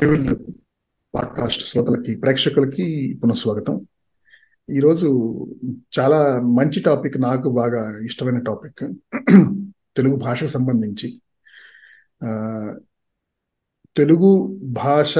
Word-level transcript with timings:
హరివిల్ 0.00 0.36
podcast 1.14 1.68
శ్రోతలకి 1.68 2.16
ప్రేక్షకులకి 2.16 3.18
పునఃస్వాగతం. 3.24 3.86
ఈరోజు 4.70 5.08
చాలా 5.98 6.40
మంచి 6.40 6.80
టాపిక్ 6.80 7.20
నాకు 7.20 7.50
బాగా 7.50 8.04
ఇష్టమైన 8.04 8.38
టాపిక్ 8.38 8.92
తెలుగు 9.96 10.16
భాషకు 10.16 10.48
సంబంధించి. 10.48 11.22
తెలుగు 13.96 14.60
భాష 14.62 15.18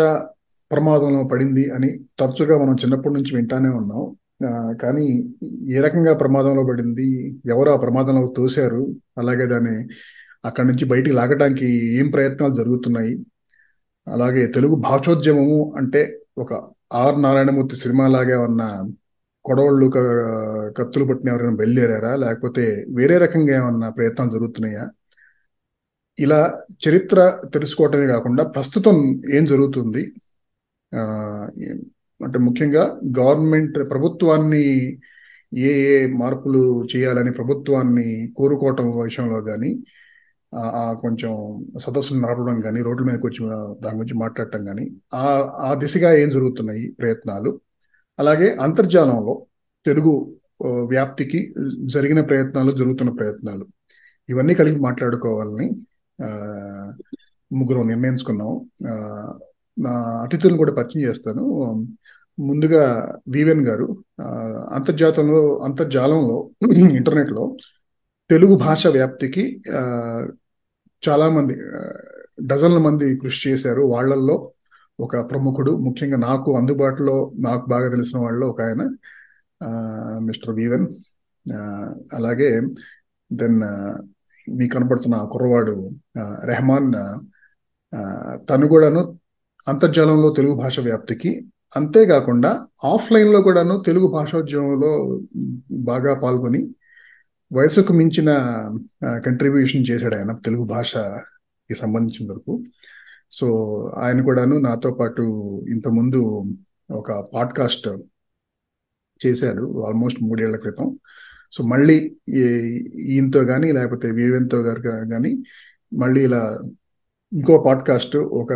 ప్రమాదంలో 0.70 1.24
పడింది 1.24 1.70
అని 1.70 2.00
తరచుగా 2.18 2.58
మనం 2.58 2.74
చిన్నప్పటి 2.74 3.14
నుంచి 3.14 3.36
వింటానే 3.36 3.68
ఉన్నాం. 3.68 4.16
కానీ 4.76 5.34
ఏ 5.70 5.80
రకంగా 5.80 6.16
ప్రమాదంలో 6.16 6.66
పడింది 6.66 7.40
ఎవరు 7.46 7.70
ఆ 7.70 7.76
ప్రమాదంలో 7.76 8.34
తోశారు 8.36 8.94
అలాగే 9.18 9.46
దాన్ని 9.46 9.88
అక్కడి 10.44 10.66
నుంచి 10.68 10.84
బయటికి 10.84 11.16
లాగడానికి 11.16 11.96
ఏం 11.96 12.10
ప్రయత్నాలు 12.10 12.54
జరుగుతున్నాయి 12.54 13.26
అలాగే 14.14 14.42
తెలుగు 14.56 14.74
భాషోద్యమము 14.88 15.58
అంటే 15.78 16.00
ఒక 16.38 16.52
ఆర్ 17.02 17.16
నారాయణమూర్తి 17.22 17.76
సినిమా 17.76 18.04
లాగే 18.08 18.36
ఉన్న 18.48 18.62
కొడవళ్ళు 19.44 19.86
కత్తులు 20.78 21.04
పట్టిన 21.04 21.32
ఎవరైనా 21.32 21.56
బయలుదేరారా? 21.60 22.12
లేకపోతే 22.24 22.64
వేరే 22.98 23.16
రకంగా 23.24 23.52
ఏమన్నా 23.60 23.88
ప్రయత్నాలు 23.98 24.32
జరుగుతున్నాయా? 24.36 24.84
ఇలా 26.18 26.40
చరిత్ర 26.84 27.18
తెలుసుకోవటమే 27.54 28.06
కాకుండా 28.06 28.42
ప్రస్తుతం 28.56 28.96
ఏం 29.36 29.44
జరుగుతుంది? 29.46 30.02
అంటే 32.20 32.38
ముఖ్యంగా 32.38 32.84
గవర్నమెంట్ 33.18 33.78
ప్రభుత్వాన్ని 33.92 34.64
ఏ 35.52 35.70
ఏ 35.92 35.96
మార్పులు 36.22 36.62
చేయాలని 36.92 37.32
ప్రభుత్వాన్ని 37.32 38.08
కోరుకోవటం 38.38 38.86
విషయంలో 39.02 39.40
కానీ 39.40 39.70
కొంచెం 41.02 41.32
సదస్సులు 41.80 42.20
నడపడం 42.20 42.60
కానీ 42.60 42.82
రోడ్ల 42.82 43.04
మీదకి 43.04 43.26
వచ్చి 43.26 43.40
దాని 43.80 43.96
గురించి 43.96 44.14
మాట్లాడటం 44.14 44.64
కానీ 44.64 44.84
ఆ 45.14 45.24
ఆ 45.58 45.74
దిశగా 45.74 46.12
ఏం 46.12 46.28
జరుగుతున్నాయి 46.30 46.92
ప్రయత్నాలు? 46.98 47.60
అలాగే 48.18 48.54
అంతర్జాలంలో 48.56 49.46
తెలుగు 49.86 50.14
వ్యాప్తికి 50.66 51.54
జరిగిన 51.84 52.20
ప్రయత్నాలు 52.20 52.72
జరుగుతున్న 52.72 53.12
ప్రయత్నాలు 53.12 53.66
ఇవన్నీ 54.28 54.54
కలిపి 54.54 54.80
మాట్లాడుకోవాలని 54.80 55.68
ముగ్గురు 57.52 57.82
నిర్ణయించుకున్నాం. 57.82 58.50
నా 59.78 59.90
అతిథులను 60.22 60.56
కూడా 60.56 60.72
పరిచయం 60.72 61.08
చేస్తాను. 61.08 61.44
ముందుగా 62.38 62.84
వివెన్ 63.28 63.66
గారు 63.66 63.86
అంతర్జాతంలో 64.72 65.58
అంతర్జాలంలో 65.58 66.50
ఇంటర్నెట్లో 66.72 67.56
తెలుగు 68.30 68.54
భాష 68.56 68.86
వ్యాప్తికి 68.86 69.62
చాలా 71.08 71.26
మంది 71.30 71.54
డజన్ల 72.48 72.78
మంది 72.78 73.06
కృషి 73.16 73.40
చేశారు. 73.48 73.82
వాళ్ళల్లో 73.92 74.36
ఒక 75.00 75.16
ప్రముఖుడు 75.30 75.72
ముఖ్యంగా 75.76 76.18
నాకు 76.28 76.50
అందుబాటులో 76.56 77.16
నాకు 77.38 77.64
బాగా 77.70 77.88
తెలిసిన 77.90 78.18
వాళ్ళలో 78.18 78.46
ఒక 78.48 78.60
ఆయన 78.62 78.82
మిస్టర్ 80.26 80.54
వీవెన్. 80.54 80.86
అలాగే 82.12 82.50
దెన్ 83.30 83.58
మీ 83.60 84.56
మీకు 84.58 84.72
కనపడుతున్న 84.74 85.16
కుర్రవాడు 85.32 85.74
రెహమాన్ 86.44 86.90
తను 88.50 88.66
కూడాను 88.68 89.02
అంతర్జాలంలో 89.68 90.28
తెలుగు 90.30 90.54
భాష 90.54 90.76
వ్యాప్తికి. 90.80 91.30
అంతేకాకుండా 91.76 92.50
ఆఫ్లైన్లో 92.84 93.40
కూడాను 93.42 93.74
తెలుగు 93.86 94.06
భాషోద్యమంలో 94.08 94.92
బాగా 95.90 96.12
పాల్గొని 96.20 96.60
వయసుకు 97.52 97.92
మించిన 97.92 98.32
కంట్రిబ్యూషన్ 99.26 99.84
చేశాడు 99.90 100.14
ఆయన 100.14 100.32
తెలుగు 100.32 100.64
భాషకి 100.64 101.74
సంబంధించిన 101.74 102.32
వరకు. 102.32 102.62
సో 103.30 103.76
ఆయన 103.96 104.22
కూడాను 104.22 104.58
నాతో 104.58 104.90
పాటు 104.90 105.22
ఇంతకుముందు 105.68 106.44
ఒక 106.90 107.12
పాడ్కాస్ట్ 107.34 107.88
చేశాడు 109.26 109.82
ఆల్మోస్ట్ 109.82 110.22
మూడేళ్ళ 110.22 110.56
క్రితం. 110.56 110.98
సో 111.52 111.64
మళ్ళీ 111.64 112.16
ఈ- 112.28 112.90
ఈయనతో 112.94 113.44
కానీ 113.44 113.72
లేకపోతే 113.72 114.10
వివేన్తో 114.10 114.60
గారు 114.60 114.82
కానీ 114.82 115.42
మళ్ళీ 115.94 116.24
ఇలా 116.24 116.60
ఇంకో 117.32 117.62
పాడ్కాస్ట్ 117.66 118.16
ఒక 118.16 118.52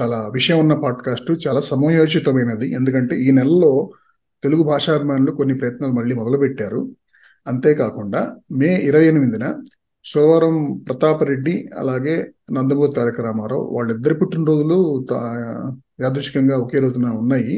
చాలా 0.00 0.28
విషయం 0.28 0.58
ఉన్న 0.58 0.74
పాడ్కాస్ట్ 0.74 1.48
చాలా 1.48 1.60
సమయోచితమైనది. 1.60 2.72
ఎందుకంటే 2.72 3.20
ఈ 3.20 3.30
నెలలో 3.30 3.92
తెలుగు 4.42 4.62
భాషాభిమానులు 4.62 5.30
కొన్ని 5.30 5.58
ప్రయత్నాలు 5.58 5.92
మళ్ళీ 5.92 6.14
మొదలుపెట్టారు. 6.14 6.90
అంతేకాకుండా 7.46 8.20
మే 8.52 8.76
ఇరవై 8.82 9.06
ఎనిమిదిన 9.06 9.46
సోమవారం 10.04 10.54
ప్రతాపరెడ్డి 10.84 11.68
అలాగే 11.74 12.16
నందమూరి 12.52 12.92
తారక 12.92 13.20
రామారావు 13.20 13.76
వాళ్ళిద్దరి 13.76 14.14
పుట్టినరోజులు 14.14 14.78
తా- 15.10 15.72
ఒకే 16.58 16.78
రోజున 16.78 17.06
ఉన్నాయి. 17.18 17.54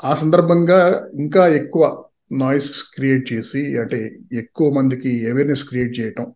ఆ 0.00 0.14
సందర్భంగా 0.14 0.80
ఇంకా 1.18 1.46
ఎక్కువ 1.52 1.84
నాయిస్ 2.32 2.82
క్రియేట్ 2.94 3.32
చేసి 3.32 3.78
అంటే 3.78 3.98
ఎక్కువ 4.32 4.70
మందికి 4.70 5.30
అవేర్నెస్ 5.30 5.68
క్రియేట్ 5.68 6.00
చేయటం 6.00 6.26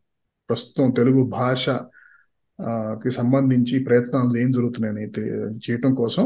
ప్రస్తుతం 0.48 0.90
తెలుగు 0.90 1.22
భాష 1.32 1.64
కి 3.02 3.10
సంబంధించి 3.10 3.84
ప్రయత్నాలు 3.84 4.38
ఏం 4.38 4.52
జరుగుతున్నాయని 4.52 5.04
చేయటం 5.58 5.94
కోసం 5.94 6.24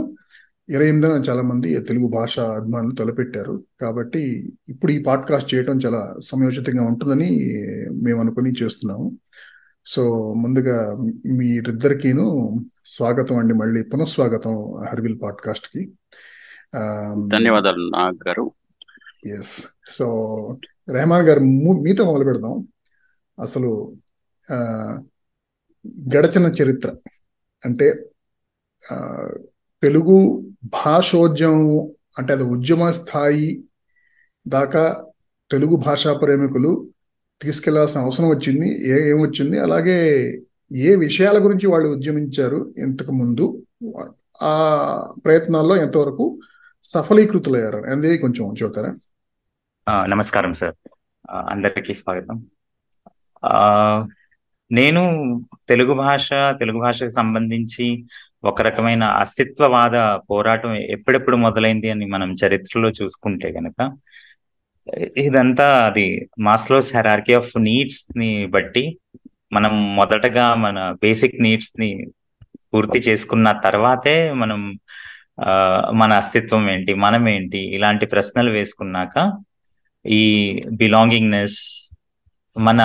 ఇరవై 0.68 0.88
ఎనిమిదిన 0.88 1.16
చాలా 1.16 1.42
మంది 1.42 1.80
తెలుగు 1.80 2.08
భాష 2.08 2.38
అభిమానులు 2.40 2.94
తలపెట్టారు. 2.94 3.64
కాబట్టి 3.80 4.52
ఇప్పుడు 4.68 4.92
ఈ 4.92 5.02
పాడ్కాస్ట్ 5.02 5.54
చేయటం 5.54 5.78
చాలా 5.86 6.16
సమయోచితంగా 6.24 6.86
ఉంటుందని 6.86 7.30
మేము 7.92 8.20
అనుకుని 8.20 8.52
చేస్తున్నాము. 8.62 9.18
సో 9.86 10.34
ముందుగా 10.34 10.96
మీరిద్దరికీను 11.26 12.56
స్వాగతం 12.84 13.36
అండి. 13.36 13.54
మళ్ళీ 13.54 13.82
పునఃస్వాగతం 13.82 14.54
హర్విల్ 14.90 15.22
పాడ్కాస్ట్కి 15.22 15.92
ధన్యవాదాలు 17.36 17.90
నాగ్ 17.90 18.28
గారు. 18.28 18.52
ఎస్ 19.26 19.66
సో 19.88 20.06
రెహమాన్ 20.88 21.26
గారు 21.26 21.40
మీతో 21.82 22.04
మొదలు 22.04 22.24
పెడదాం. 22.24 22.68
అసలు 23.42 23.96
గడచిన 25.86 26.46
చరిత్ర 26.46 26.94
అంటే 27.64 28.06
తెలుగు 29.84 30.42
భాషోద్యమం 30.64 31.92
అంటే 32.18 32.32
అది 32.32 32.42
ఉద్యమ 32.42 32.90
స్థాయి 32.90 33.64
దాకా 34.48 35.04
తెలుగు 35.50 35.76
భాషా 35.76 36.12
ప్రేమికులు 36.12 36.88
తీసుకెళ్ళాల్సిన 37.42 38.00
అవసరం 38.00 38.28
వచ్చింది 38.28 38.88
ఏ 38.90 39.10
ఏమొచ్చింది 39.10 39.58
అలాగే 39.58 40.28
ఏ 40.72 40.94
విషయాల 40.94 41.44
గురించి 41.44 41.66
వాళ్ళు 41.66 41.88
ఉద్యమించారు 41.88 42.74
ఇంతకు 42.78 43.12
ముందు 43.12 43.62
ఆ 44.42 44.52
ప్రయత్నాల్లో 45.24 45.76
ఎంతవరకు 45.76 46.38
సఫలీకృతులయ్యారు 46.84 47.76
అనేది 47.76 48.18
కొంచెం 48.18 48.54
చూతారా 48.62 48.96
నమస్కారం 50.06 50.52
సార్. 50.52 50.74
అందరికీ 51.48 51.94
స్వాగతం. 51.94 52.46
నేను 54.72 55.02
తెలుగు 55.68 55.94
భాష 55.94 56.30
తెలుగు 56.32 56.78
భాషకు 56.78 57.08
సంబంధించి 57.08 58.04
ఒక 58.44 58.62
రకమైన 58.62 59.04
అస్తిత్వవాద 59.20 59.96
పోరాటం 60.30 60.72
ఎప్పుడెప్పుడు 60.90 61.36
మొదలైంది 61.36 61.88
అని 61.90 62.06
మనం 62.06 62.30
చరిత్రలో 62.42 62.88
చూసుకుంటే 62.90 63.48
గనక 63.50 63.78
ఇదంతా 65.18 65.66
అది 65.86 66.06
మాస్లోస్ 66.40 66.90
హెరార్కీ 66.96 67.34
ఆఫ్ 67.34 67.52
నీడ్స్ని 67.58 68.30
బట్టి 68.46 68.84
మనం 69.52 69.74
మొదటగా 69.96 70.46
మన 70.56 70.78
బేసిక్ 71.02 71.36
నీడ్స్ని 71.42 71.90
పూర్తి 72.72 72.98
చేసుకున్న 72.98 73.48
తర్వాతే 73.64 74.16
మనం 74.34 74.60
మన 75.94 76.10
అస్తిత్వం 76.12 76.64
ఏంటి 76.70 76.92
మనం 76.96 77.24
ఏంటి 77.28 77.60
ఇలాంటి 77.68 78.06
ప్రశ్నలు 78.06 78.50
వేసుకున్నాక 78.50 79.16
ఈ 80.04 80.22
బిలాంగింగ్నెస్ 80.72 81.60
మన 82.56 82.80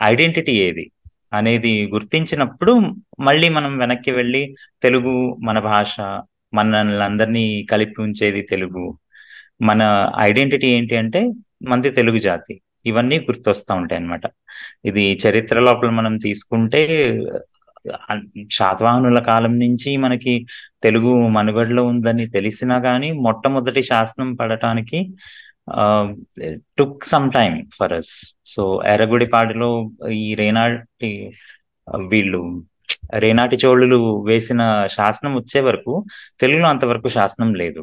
ఐడెంటిటీ 0.00 0.54
ఏది 0.62 0.84
అనేది 1.32 1.72
గుర్తించినప్పుడు 1.94 2.72
మళ్ళీ 3.20 3.48
మనం 3.48 3.78
వెనక్కి 3.78 4.10
వెళ్ళి 4.10 4.42
తెలుగు 4.82 5.14
మన 5.44 5.58
భాష 5.68 5.96
మనల్ని 6.54 7.04
అందరినీ 7.04 7.44
కలిపి 7.70 8.02
ఉంచేది 8.02 8.42
తెలుగు. 8.42 8.84
మన 9.62 9.82
ఐడెంటిటీ 10.18 10.66
ఏంటి 10.68 10.96
అంటే 10.96 11.20
మంది 11.68 11.90
తెలుగు 11.90 12.18
జాతి. 12.18 12.54
ఇవన్నీ 12.86 13.18
గుర్తొస్తూ 13.20 13.74
ఉంటాయి 13.74 13.98
అన్నమాట. 14.00 14.24
ఇది 14.84 15.04
చరిత్ర 15.24 15.60
లోపల 15.60 15.90
మనం 15.90 16.16
తీసుకుంటే 16.18 16.80
శాతవాహనుల 18.52 19.18
కాలం 19.20 19.58
నుంచి 19.58 19.96
మనకి 19.96 20.32
తెలుగు 20.82 21.28
మనుగడలో 21.28 21.84
ఉందని 21.84 22.26
తెలిసినా 22.30 22.78
కానీ 22.78 23.12
మొట్టమొదటి 23.20 23.82
శాసనం 23.82 24.34
పడటానికి 24.34 24.98
took 26.78 27.04
some 27.12 27.26
time 27.32 27.56
for 27.78 27.92
us 27.92 28.12
so 28.46 28.62
ఎర్రగుడిపాడులో 28.86 29.70
ఈ 30.20 30.26
రేనాటి 30.40 31.10
uh, 31.86 32.02
వీళ్ళు 32.12 32.42
రేనాటి 33.14 33.56
చోళులు 33.64 33.98
వేసిన 34.28 34.62
శాసనం 34.96 35.32
వచ్చే 35.40 35.60
వరకు 35.68 35.92
తెలుగులో 36.40 36.66
అంతవరకు 36.68 37.08
శాసనం 37.18 37.50
లేదు. 37.54 37.82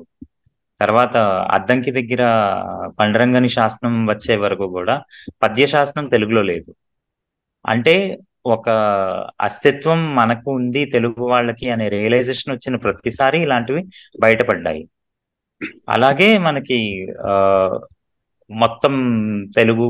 తర్వాత 0.81 1.16
అద్దంకి 1.58 1.92
దగ్గర 1.98 2.24
పండరంగని 3.00 3.50
శాసనం 3.58 3.96
వచ్చే 4.12 4.36
వరకు 4.46 4.66
కూడా 4.78 4.96
పద్య 5.44 5.64
శాసనం 5.68 6.06
తెలుగులో 6.14 6.42
లేదు. 6.52 6.72
అంటే 7.66 7.96
ఒక 8.46 8.68
అస్తిత్వం 9.48 10.00
మనకు 10.16 10.50
ఉంది 10.60 10.81
తెలుగు 10.96 11.24
వాళ్ళకి 11.34 11.68
అనే 11.70 11.86
రియలైజేషన్ 11.90 12.54
వచ్చిన 12.56 12.76
ప్రతిసారి 12.86 13.38
ఇలాంటివి 13.46 13.81
బయటపడ్డాయి. 14.26 14.84
అలాగే 15.89 16.38
మనకి 16.38 16.79
ఆ 17.27 17.33
మొత్తం 18.50 18.94
తెలుగు 19.56 19.88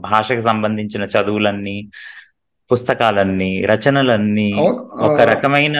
భాషకు 0.00 0.40
సంబంధించిన 0.40 1.02
చదువులన్నీ 1.14 1.76
పుస్తకాలన్నీ 2.70 3.64
రచనలన్నీ 3.66 4.50
ఒక 5.00 5.20
రకమైన 5.20 5.76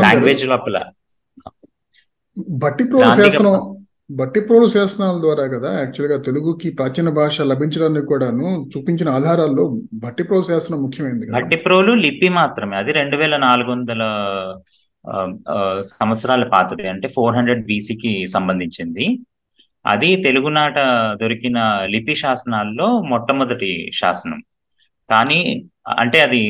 లాంగ్వేజ్ 0.00 0.46
లోపల. 0.46 0.76
బట్టిప్రోలు 2.58 3.04
గాంధీ 3.04 3.30
శాసనం 3.30 3.56
బట్టిప్రోలు 4.10 4.66
శాసనాల 4.66 5.20
ద్వారా 5.20 5.46
కదా 5.46 5.78
యాక్చువల్గా 5.78 6.18
తెలుగుకి 6.18 6.70
ప్రాచీన 6.70 7.08
భాష 7.10 7.40
లభించడానికి 7.42 8.06
కూడాను 8.06 8.68
చూపించిన 8.68 9.08
ఆధారాల్లో 9.08 9.64
బట్టిప్రోలు 9.94 10.42
శాసనం 10.42 10.82
ముఖ్యమైనది 10.82 11.26
కదా. 11.26 11.34
భట్టిప్రోలు 11.38 11.92
లిపి 11.94 12.28
మాత్రమే. 12.28 12.76
అది 12.76 12.92
రెండు 12.92 13.16
వేల 13.16 13.36
నాలుగు 13.36 13.70
వందల 13.70 14.02
సంవత్సరాల 15.90 16.44
పాతది. 16.52 16.84
అంటే 16.92 17.06
ఫోర్ 17.16 17.36
హండ్రెడ్ 17.36 17.62
బీసీకి 17.66 18.12
సంబంధించింది. 18.28 19.06
అది 19.84 20.08
తెలుగునాట 20.24 20.78
దొరికిన 21.20 21.58
లిపి 21.94 22.14
శాసనాల్లో 22.22 22.88
మొట్టమొదటి 23.10 23.70
శాసనం. 24.00 24.40
కానీ 25.08 25.40
అంటే 25.98 26.18
అది 26.20 26.40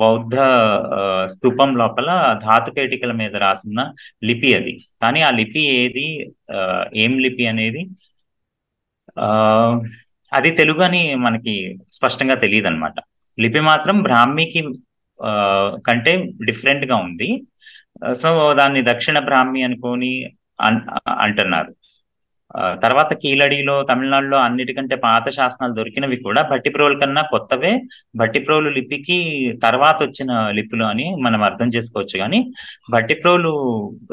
బౌద్ధ 0.00 0.34
స్థూపం 1.26 1.34
స్తూపం 1.34 1.70
లోపల 1.80 2.08
ధాతుకేటికల 2.44 3.12
మీద 3.20 3.34
రాసిన 3.44 3.80
లిపి 4.24 4.50
అది. 4.54 4.72
కానీ 5.02 5.20
ఆ 5.22 5.30
లిపి 5.40 5.62
ఏది 5.78 6.06
ఆ, 6.54 6.58
ఏం 6.96 7.12
లిపి 7.24 7.44
అనేది 7.52 7.82
ఆ 9.16 9.28
అది 10.32 10.50
తెలుగు 10.60 10.82
అని 10.82 11.02
మనకి 11.18 11.54
స్పష్టంగా 11.92 12.34
తెలియదు 12.42 12.68
అనమాట 12.68 12.96
లిపి 13.38 13.60
మాత్రం 13.70 13.96
బ్రాహ్మీకి 14.02 14.60
కంటే 15.86 16.12
డిఫరెంట్గా 16.48 16.96
ఉంది. 17.06 17.28
సో 18.12 18.54
దాన్ని 18.54 18.82
దక్షిణ 18.82 19.18
బ్రాహ్మి 19.18 19.62
అనుకొని 19.62 20.30
అంటున్నారు. 21.08 21.74
ఆ, 22.56 22.74
తర్వాత 22.74 23.14
కీలడిలో 23.14 23.82
తమిళనాడులో 23.82 24.38
అన్నిటికంటే 24.38 24.96
పాత 24.96 25.28
శాసనాలు 25.28 25.74
దొరికినవి 25.74 26.16
కూడా 26.16 26.42
భట్టిప్రోలు 26.42 26.98
కన్నా 26.98 27.22
కొత్తవే. 27.22 27.82
భట్టిప్రోలు 28.16 28.68
లిపికి 28.68 29.18
తర్వాత 29.62 30.02
వచ్చిన 30.02 30.50
లిపులు 30.50 30.84
అని 30.84 31.14
మనం 31.22 31.42
అర్థం 31.42 31.68
చేసుకోవచ్చు 31.68 32.18
కానీ 32.18 32.52
భట్టిప్రోలు 32.90 33.52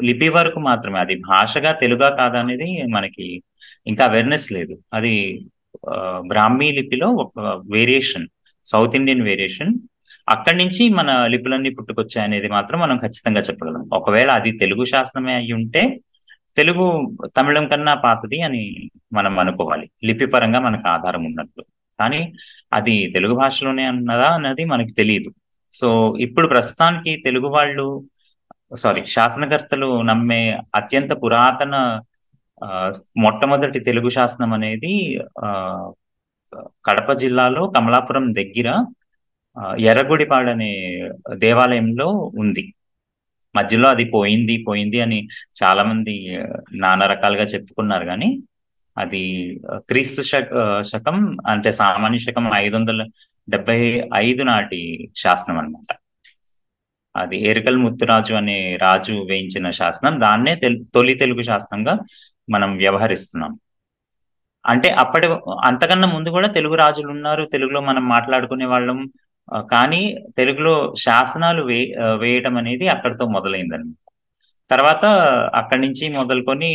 లిపి 0.04 0.28
వరకు 0.28 0.60
మాత్రమే. 0.60 0.98
అది 0.98 1.14
భాషగా 1.14 1.72
తెలుగా 1.72 2.08
కాదనేది 2.08 2.64
అనేది 2.64 2.92
మనకి 2.92 3.42
ఇంకా 3.86 4.04
అవేర్నెస్ 4.04 4.52
లేదు. 4.52 4.78
అది 4.94 5.46
బ్రాహ్మీ 6.26 6.70
లిపిలో 6.72 7.08
ఒక 7.08 7.62
వేరియేషన్ 7.72 8.26
సౌత్ 8.64 8.96
ఇండియన్ 8.96 9.22
వేరియేషన్ 9.22 9.74
అక్కడి 10.28 10.56
నుంచి 10.58 10.82
మన 10.94 11.10
లిపులన్నీ 11.32 11.70
పుట్టుకొచ్చాయి 11.74 12.24
అనేది 12.24 12.48
మాత్రం 12.54 12.78
మనం 12.80 12.96
ఖచ్చితంగా 13.02 13.40
చెప్పగలం. 13.42 13.82
ఒకవేళ 13.98 14.30
అది 14.38 14.50
తెలుగు 14.60 14.84
శాసనమే 14.90 15.34
అయి 15.36 15.52
ఉంటే 15.58 15.82
తెలుగు 16.56 16.84
తమిళం 17.36 17.64
కన్నా 17.68 17.94
పాతది 18.02 18.38
అని 18.46 18.62
మనం 19.12 19.34
అనుకోవాలి. 19.42 19.86
లిపి 20.06 20.26
పరంగా 20.32 20.60
మనకు 20.64 20.86
ఆధారం 20.94 21.22
ఉన్నట్లు. 21.26 21.62
కానీ 21.98 22.20
అది 22.72 22.94
తెలుగు 23.12 23.34
భాషలోనే 23.38 23.84
అన్నదా 23.90 24.28
అన్నది 24.36 24.64
మనకి 24.66 24.92
తెలియదు 24.94 25.30
సో 25.72 25.88
ఇప్పుడు 26.26 26.46
ప్రస్తుతానికి 26.48 27.12
తెలుగు 27.24 27.48
వాళ్ళు 27.54 27.86
సారీ 28.76 29.02
శాసనకర్తలు 29.12 29.88
నమ్మే 30.04 30.42
అత్యంత 30.74 31.12
పురాతన 31.22 31.74
ఆ, 32.62 32.68
మొట్టమొదటి 33.18 33.80
తెలుగు 33.86 34.10
శాసనం 34.10 34.50
అనేది 34.56 34.92
ఆ, 35.40 35.48
కడప 36.86 37.10
జిల్లాలో 37.22 37.62
కమలాపురం 37.74 38.26
దగ్గర 38.32 38.68
ఎర్రగుడిపాడనే 39.56 39.84
ఎర్రగుడిపాడు 39.90 40.50
అనే 40.50 40.70
దేవాలయంలో 41.38 42.06
ఉంది. 42.38 42.64
మధ్యలో 43.54 43.88
అది 43.88 44.04
పోయింది 44.04 44.64
పోయింది 44.68 45.00
అని 45.00 45.18
చాలా 45.62 45.82
మంది 45.82 46.14
నానా 46.72 47.06
రకాలుగా 47.06 47.44
చెప్పుకున్నారు 47.44 48.04
కానీ 48.04 48.28
అది 48.98 49.22
క్రీస్తు 49.74 50.22
శక 50.22 50.48
శకం 50.82 51.36
అంటే 51.46 51.72
సామాన్య 51.72 52.18
శకం 52.18 52.50
ఐదు 52.54 52.76
వందల 52.76 53.02
డెబ్బై 53.48 53.78
ఐదు 54.14 54.42
నాటి 54.42 54.80
శాసనం 55.16 55.58
అన్నమాట. 55.58 55.90
అది 57.16 57.36
ఏరికల్ 57.48 57.76
ముత్తురాజు 57.76 58.34
అనే 58.34 58.76
రాజు 58.76 59.12
వేయించిన 59.12 59.70
శాసనం. 59.70 60.20
దాన్నే 60.20 60.54
తొలి 60.94 61.14
తెలుగు 61.14 61.42
శాసనంగా 61.42 61.94
మనం 62.50 62.76
వ్యవహరిస్తున్నాం. 62.76 63.52
అంటే 64.66 64.88
అప్పటి 64.90 65.26
అంతకన్నా 65.64 66.08
ముందు 66.14 66.28
కూడా 66.28 66.48
తెలుగు 66.48 66.74
రాజులు 66.74 67.08
ఉన్నారు 67.08 67.44
తెలుగులో 67.52 67.80
మనం 67.80 68.08
మాట్లాడుకునే 68.08 68.66
వాళ్ళం. 68.66 68.98
కానీ 69.70 70.00
తెలుగులో 70.36 70.94
శాసనాలు 70.96 71.62
వే 71.62 71.78
వేయటం 72.16 72.56
అనేది 72.56 72.86
అక్కడితో 72.88 73.26
మొదలైందనమాట 73.26 74.02
తర్వాత 74.70 75.04
అక్కడి 75.54 75.80
నుంచి 75.80 76.04
మొదలుకొని 76.10 76.70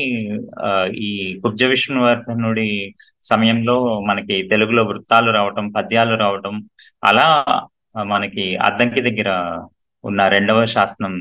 ఈ 1.08 1.10
కుబ్జ 1.44 1.64
విష్ణువర్ధనుడి 1.64 2.70
సమయంలో 3.24 3.76
మనకి 4.02 4.38
తెలుగులో 4.48 4.84
వృత్తాలు 4.84 5.32
రావటం 5.32 5.66
పద్యాలు 5.72 6.16
రావటం 6.16 6.56
అలా 7.04 7.28
మనకి 8.06 8.46
అద్దంకి 8.58 9.02
దగ్గర 9.02 9.30
ఉన్న 10.04 10.28
రెండవ 10.28 10.60
శాసనం 10.66 11.14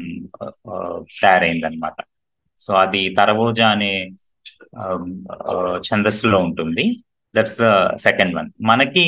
తయారైందనమాట 1.23 1.99
సో 2.59 2.73
అది 2.75 3.03
తరవోజ 3.15 3.61
అనే 3.61 3.93
ఛందస్సులో 5.89 6.39
ఉంటుంది. 6.39 6.85
That's 7.35 7.59
the 7.63 7.67
second 7.97 8.35
one. 8.37 8.49
మనకి 8.61 9.05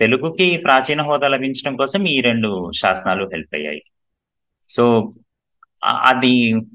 తెలుగుకి 0.00 0.56
ప్రాచీన 0.64 1.02
హోదా 1.02 1.28
లభించడం 1.28 1.76
కోసం 1.76 2.06
ఈ 2.06 2.20
రెండు 2.20 2.50
శాసనాలు 2.76 3.24
హెల్ప్ 3.32 3.54
అయ్యాయి. 3.54 3.82
సో 4.68 4.84
అది 6.04 6.30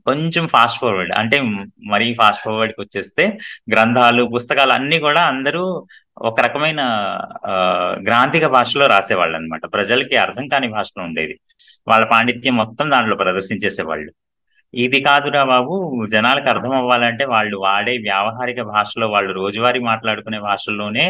కొంచెం 0.05 0.47
ఫాస్ట్ 0.47 0.79
ఫార్వర్డ్ 0.79 1.11
అంటే 1.19 1.37
మరీ 1.87 2.13
ఫాస్ట్ 2.13 2.43
ఫార్వర్డ్కి 2.43 2.81
వచ్చేస్తే 2.81 3.23
గ్రంథాలు 3.73 4.23
పుస్తకాలు 4.25 4.73
అన్ని 4.73 4.99
కూడా 4.99 5.21
అందరూ 5.23 5.63
ఒక 6.21 6.39
రకమైన 6.41 6.81
ఆ, 7.45 7.53
గ్రాంధిక 8.03 8.45
భాషలో 8.47 8.87
రాసేవాళ్ళు 8.87 9.37
అనమాట 9.37 9.61
ప్రజలకి 9.73 10.17
అర్థం 10.17 10.47
కాని 10.47 10.67
భాషలో 10.67 11.03
ఉండేది. 11.03 11.35
వాళ్ళ 11.87 12.05
పాండిత్యం 12.05 12.55
మొత్తం 12.55 12.91
దాంట్లో 12.91 13.15
ప్రదర్శించేసేవాళ్ళు. 13.15 14.11
ఇది 14.73 15.01
కాదురా 15.01 15.43
బాబు 15.43 15.75
జనాలకు 16.11 16.49
అర్థం 16.49 16.75
అవ్వాలంటే 16.75 17.25
వాళ్ళు 17.25 17.57
వాడే 17.57 17.97
వ్యావహారిక 17.97 18.61
భాషలో 18.63 19.07
వాళ్ళు 19.09 19.33
రోజువారీ 19.33 19.79
మాట్లాడుకునే 19.81 20.39
భాషల్లోనే 20.39 21.05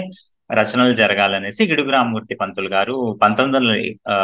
రచనలు 0.49 0.93
జరగాలనేసి 0.99 1.63
గిడుగు 1.67 1.91
రామమూర్తి 1.91 2.35
పంతులు 2.35 2.69
గారు 2.69 2.93
పంతొమ్మిది 3.21 3.57
వందల 3.57 3.73
ఆ, 4.13 4.15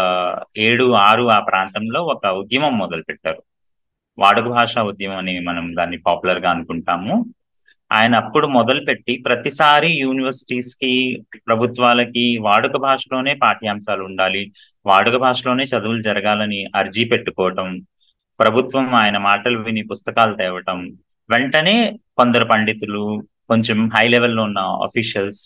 ఏడు 0.59 0.85
ఆరు 1.03 1.25
ఆ 1.29 1.39
ప్రాంతంలో 1.41 1.99
ఒక 2.13 2.25
ఉద్యమం 2.39 2.73
మొదలు 2.77 3.03
పెట్టారు 3.03 3.41
వాడుక 4.17 4.47
భాష 4.51 4.73
ఉద్యమం 4.89 5.17
అని 5.17 5.33
మనం 5.41 5.65
దాన్ని 5.75 5.97
పాపులర్గా 6.05 6.49
అనుకుంటాము. 6.51 7.15
ఆయన 7.91 8.13
అప్పుడు 8.21 8.47
మొదలుపెట్టి 8.53 9.13
ప్రతిసారి 9.25 9.89
యూనివర్సిటీస్కి 10.01 10.91
ప్రభుత్వాలకి 11.47 12.25
వాడుక 12.41 12.77
భాషలోనే 12.83 13.33
పాఠ్యాంశాలు 13.41 14.03
ఉండాలి. 14.03 14.43
వాడుక 14.85 15.15
భాషలోనే 15.17 15.63
చదువులు 15.65 16.01
జరగాలని 16.01 16.61
అర్జీ 16.75 17.03
పెట్టుకోవటం 17.05 17.67
ప్రభుత్వం 18.39 18.87
ఆయన 18.95 19.17
మాటలు 19.27 19.57
విని 19.59 19.83
పుస్తకాలు 19.91 20.33
తేవటం 20.35 20.79
వెంటనే 21.29 21.75
కొందరు 22.17 22.45
పండితులు 22.45 23.03
కొంచెం 23.47 23.79
హై 23.95 24.07
లెవెల్లో 24.07 24.43
ఉన్న 24.43 24.59
అఫీషియల్స్ 24.83 25.41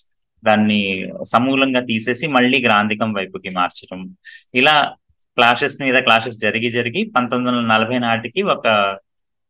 దాన్ని 0.46 1.12
సమూలంగా 1.24 1.80
తీసేసి 1.80 2.28
మళ్ళీ 2.28 2.62
గ్రాంధికం 2.62 3.14
వైపుకి 3.14 3.50
మార్చడం 3.50 4.16
ఇలా 4.56 4.94
క్లాషెస్ 5.36 5.82
మీద 5.82 5.96
క్లాషెస్ 5.96 6.38
జరిగి 6.38 6.70
జరిగి 6.70 7.12
పంతొమ్మిది 7.16 7.58
వందల 7.58 7.68
నలభై 7.68 8.00
నాటికి 8.00 8.42
ఒక 8.42 8.98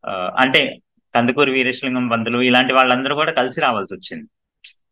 అంటే 0.09 0.77
కందుకూరి 1.15 1.51
వీరేశలింగం 1.51 2.07
పంతులు 2.07 2.41
ఇలాంటి 2.41 2.73
వాళ్ళందరూ 2.73 3.15
కూడా 3.15 3.31
కలిసి 3.31 3.61
రావాల్సి 3.61 3.95
వచ్చింది. 3.95 4.29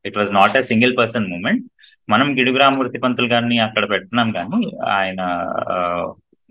It 0.06 0.18
was 0.18 0.34
not 0.34 0.58
a 0.58 0.62
single 0.62 0.98
person 0.98 1.30
moment 1.30 1.66
మనం 2.10 2.38
గిడుగురామూర్తి 2.38 3.00
పంతులు 3.00 3.28
గారిని 3.28 3.60
అక్కడ 3.60 3.90
పెడుతున్నాం 3.90 4.32
కానీ 4.32 4.72
ఆయన 4.88 5.22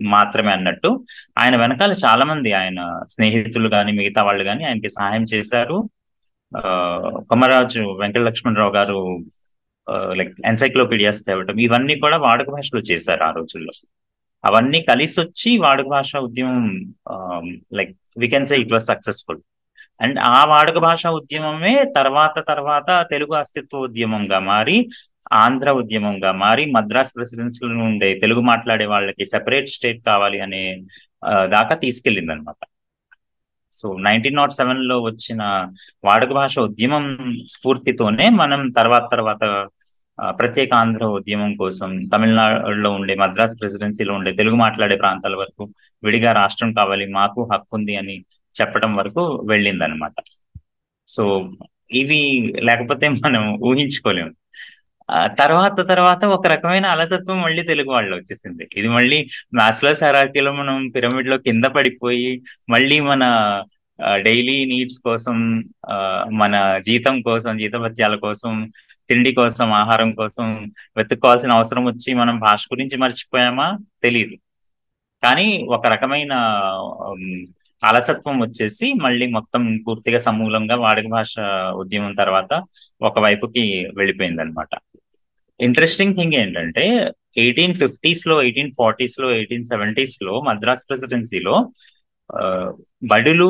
మాత్రమే 0.01 0.51
అన్నట్టు 0.51 1.03
ఆయన 1.37 1.55
వెనకాల 1.55 1.91
చాలా 2.05 2.25
మంది 2.25 2.53
ఆయన 2.53 3.01
స్నేహితులు 3.09 3.69
కానీ 3.69 3.91
మిగతా 3.91 4.23
వాళ్ళు 4.23 4.43
కానీ 4.43 4.63
ఆయనకి 4.63 4.89
సహాయం 4.89 5.23
చేశారు. 5.23 5.89
ఆ, 6.57 6.61
కొమరాజు 7.29 7.81
వెంకట 7.81 8.19
లక్ష్మణరావు 8.19 8.73
గారు 8.73 9.19
Uh, 9.87 10.09
లైక్ 10.19 10.33
ఎన్సైక్లోపీడియాస్ 10.49 11.19
తేవటం. 11.27 11.55
ఇవన్నీ 11.65 11.95
కూడా 12.03 12.17
వాడుక 12.25 12.49
భాషలో 12.55 12.79
చేశారు 12.89 13.23
ఆ 13.23 13.31
రోజుల్లో. 13.31 13.73
అవన్నీ 14.43 14.79
కలిసి 14.89 15.17
వచ్చి 15.21 15.49
వాడుక 15.65 15.87
భాష 15.95 16.11
ఉద్యమం 16.27 16.65
like 17.77 17.93
we 18.21 18.27
can 18.33 18.47
say 18.49 18.55
it 18.63 18.73
was 18.75 18.87
successful 18.91 19.39
and 19.99 20.17
ఆ 20.31 20.39
వాడుక 20.51 20.79
భాష 20.87 21.03
ఉద్యమమే 21.19 21.73
తర్వాత 21.97 22.35
తర్వాత 22.51 22.89
తెలుగు 23.11 23.33
అస్తిత్వ 23.41 23.79
ఉద్యమంగా 23.87 24.39
మారి 24.51 24.77
ఆంధ్ర 25.43 25.69
ఉద్యమంగా 25.81 26.31
మారి 26.43 26.63
మద్రాస్ 26.77 27.13
ప్రెసిడెన్సీ 27.15 27.61
ఉండే 27.87 28.09
తెలుగు 28.23 28.43
మాట్లాడే 28.51 28.87
వాళ్ళకి 28.93 29.25
సెపరేట్ 29.33 29.69
స్టేట్ 29.75 30.01
కావాలి 30.11 30.39
అనే 30.47 30.63
uh, 31.23 31.45
దాకా 31.55 31.75
తీసుకెళ్ళింది 31.85 32.33
అనమాట 32.35 32.61
సో 33.73 33.87
నైన్టీన్ 34.05 34.37
నాట్ 34.39 34.53
oh 34.53 34.57
సెవెన్లో 34.59 34.95
వచ్చిన 35.01 35.41
వాడుక 36.03 36.31
భాష 36.31 36.53
ఉద్యమం 36.67 37.05
స్ఫూర్తితోనే 37.55 38.25
మనం 38.41 38.61
తర్వాత 38.71 39.05
తర్వాత 39.11 39.43
ప్రత్యేక 40.39 40.73
ఆంధ్ర 40.73 41.05
ఉద్యమం 41.05 41.55
కోసం 41.55 41.89
తమిళనాడులో 42.07 42.91
ఉండే 42.91 43.15
మద్రాస్ 43.15 43.55
ప్రెసిడెన్సీలో 43.61 44.13
ఉండే 44.13 44.31
తెలుగు 44.33 44.55
మాట్లాడే 44.55 44.95
ప్రాంతాల 44.95 45.35
వరకు 45.35 45.63
విడిగా 46.03 46.31
రాష్ట్రం 46.31 46.73
కావాలి 46.73 47.05
మాకు 47.11 47.49
హక్కు 47.53 47.75
ఉంది 47.75 47.95
అని 47.95 48.15
చెప్పడం 48.55 48.95
వరకు 48.95 49.23
వెళ్ళిందనమాట 49.49 50.15
సో 51.07 51.23
ఇవి 51.91 52.19
లేకపోతే 52.63 53.07
మనం 53.25 53.43
ఊహించుకోలేము. 53.63 54.31
తర్వాత 55.39 55.77
తర్వాత 55.87 56.25
ఒక 56.25 56.47
రకమైన 56.47 56.85
అలసత్వం 56.85 57.37
మళ్ళీ 57.41 57.63
తెలుగు 57.63 57.91
వాళ్ళు 57.91 58.15
వచ్చేసింది. 58.15 58.67
ఇది 58.77 58.87
మళ్ళీ 58.87 59.19
మ్యాథ్స్లో 59.55 59.93
సరాకీలో 59.93 60.51
మనం 60.53 60.89
పిరమిడ్లో 60.95 61.37
కింద 61.37 61.65
పడిపోయి 61.65 62.31
మళ్ళీ 62.69 62.99
మన 63.01 63.23
డైలీ 63.99 64.65
నీడ్స్ 64.65 64.99
కోసం 64.99 65.37
మన 66.33 66.79
జీతం 66.85 67.21
కోసం 67.21 67.57
జీతభత్యాల 67.57 68.15
కోసం 68.15 68.71
తిండి 69.09 69.31
కోసం 69.31 69.71
ఆహారం 69.73 70.11
కోసం 70.11 70.71
వెతుక్కోవాల్సిన 70.97 71.51
అవసరం 71.51 71.85
వచ్చి 71.85 72.13
మనం 72.13 72.39
భాష 72.39 72.67
గురించి 72.73 72.97
మర్చిపోయామా? 72.97 73.77
తెలియదు 74.03 74.35
కానీ 75.23 75.65
ఒక 75.67 75.87
రకమైన 75.87 76.33
అలసత్వం 77.83 78.41
వచ్చేసి 78.41 78.93
మళ్ళీ 78.93 79.27
మొత్తం 79.27 79.77
పూర్తిగా 79.87 80.19
సమూలంగా 80.19 80.75
వాడుక 80.75 81.07
భాష 81.07 81.35
ఉద్యమం 81.75 82.13
తర్వాత 82.13 82.63
ఒకవైపుకి 83.01 83.89
వెళ్ళిపోయింది 83.95 84.41
అనమాట 84.41 84.69
ఇంట్రెస్టింగ్ 85.59 86.15
థింగ్ 86.15 86.33
ఏంటంటే 86.33 87.13
ఎయిటీన్ 87.37 87.75
ఫిఫ్టీస్లో 87.75 88.43
ఎయిటీన్ 88.43 88.71
ఫార్టీస్లో 88.77 89.31
ఎయిటీన్ 89.31 89.63
సెవెంటీస్లో 89.63 90.41
మద్రాస్ 90.41 90.89
ప్రెసిడెన్సీలో 90.89 91.55
బడులు 93.03 93.49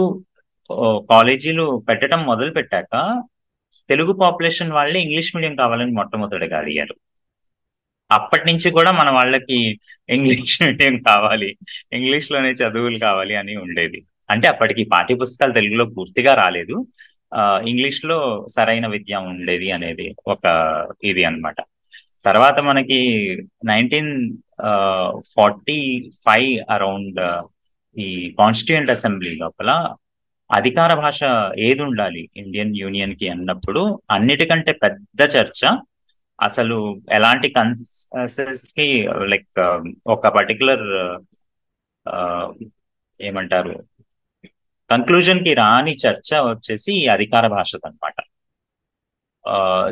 కాలేజీలు 1.12 1.66
పెట్టడం 1.90 2.22
మొదలు 2.26 2.52
పెట్టాక 2.52 2.94
తెలుగు 3.90 4.14
పాపులేషన్ 4.22 4.72
వాళ్ళే 4.72 5.00
ఇంగ్లీష్ 5.02 5.36
మీడియం 5.36 5.56
కావాలని 5.56 5.92
మొట్టమొదటిగా 5.92 6.58
అడిగారు. 6.60 6.96
అప్పటి 8.12 8.46
నుంచి 8.52 8.72
కూడా 8.72 8.92
మన 8.92 9.10
వాళ్ళకి 9.10 9.58
ఇంగ్లీష్ 10.10 10.56
మీడియం 10.64 10.96
కావాలి 11.02 11.50
ఇంగ్లీష్లోనే 11.94 12.52
చదువులు 12.52 13.00
కావాలి 13.00 13.36
అని 13.36 13.56
ఉండేది. 13.58 14.00
అంటే 14.30 14.48
అప్పటికి 14.48 14.84
పాఠ్య 14.94 15.16
పుస్తకాలు 15.16 15.54
తెలుగులో 15.54 15.86
పూర్తిగా 15.86 16.34
రాలేదు. 16.36 16.76
ఇంగ్లీష్లో 17.68 18.48
సరైన 18.56 18.88
విద్య 18.88 19.16
ఉండేది 19.32 19.72
అనేది 19.72 20.16
ఒక 20.28 20.46
ఇది 21.04 21.24
అనమాట 21.24 21.56
తర్వాత 22.26 22.60
మనకి 22.60 23.00
నైన్టీన్ 23.66 24.12
ఫార్టీ 25.36 25.80
ఫైవ్ 26.26 26.52
అరౌండ్ 26.72 27.20
ఈ 27.98 28.08
కాన్స్టిట్యూంట్ 28.40 28.90
అసెంబ్లీ 28.90 29.32
లోపల 29.42 29.70
అధికార 30.52 30.94
భాష 30.94 31.20
ఏది 31.60 31.82
ఉండాలి 31.82 32.30
ఇండియన్ 32.38 32.76
యూనియన్కి 32.78 33.30
అన్నప్పుడు? 33.30 34.02
అన్నిటికంటే 34.12 34.72
పెద్ద 34.72 35.22
చర్చ 35.22 35.62
అసలు 36.42 37.02
ఎలాంటి 37.12 37.50
కన్సెస్కి 37.50 39.08
లైక్ 39.26 39.60
ఒక 40.08 40.28
పర్టికులర్ 40.28 40.86
ఏమంటారు 43.22 43.84
కంక్లూజన్కి 44.90 45.54
రాని 45.54 45.94
చర్చ 45.94 46.40
వచ్చేసి 46.40 46.92
ఈ 46.94 47.08
అధికార 47.08 47.48
భాష 47.48 47.76
అనమాట 47.86 48.14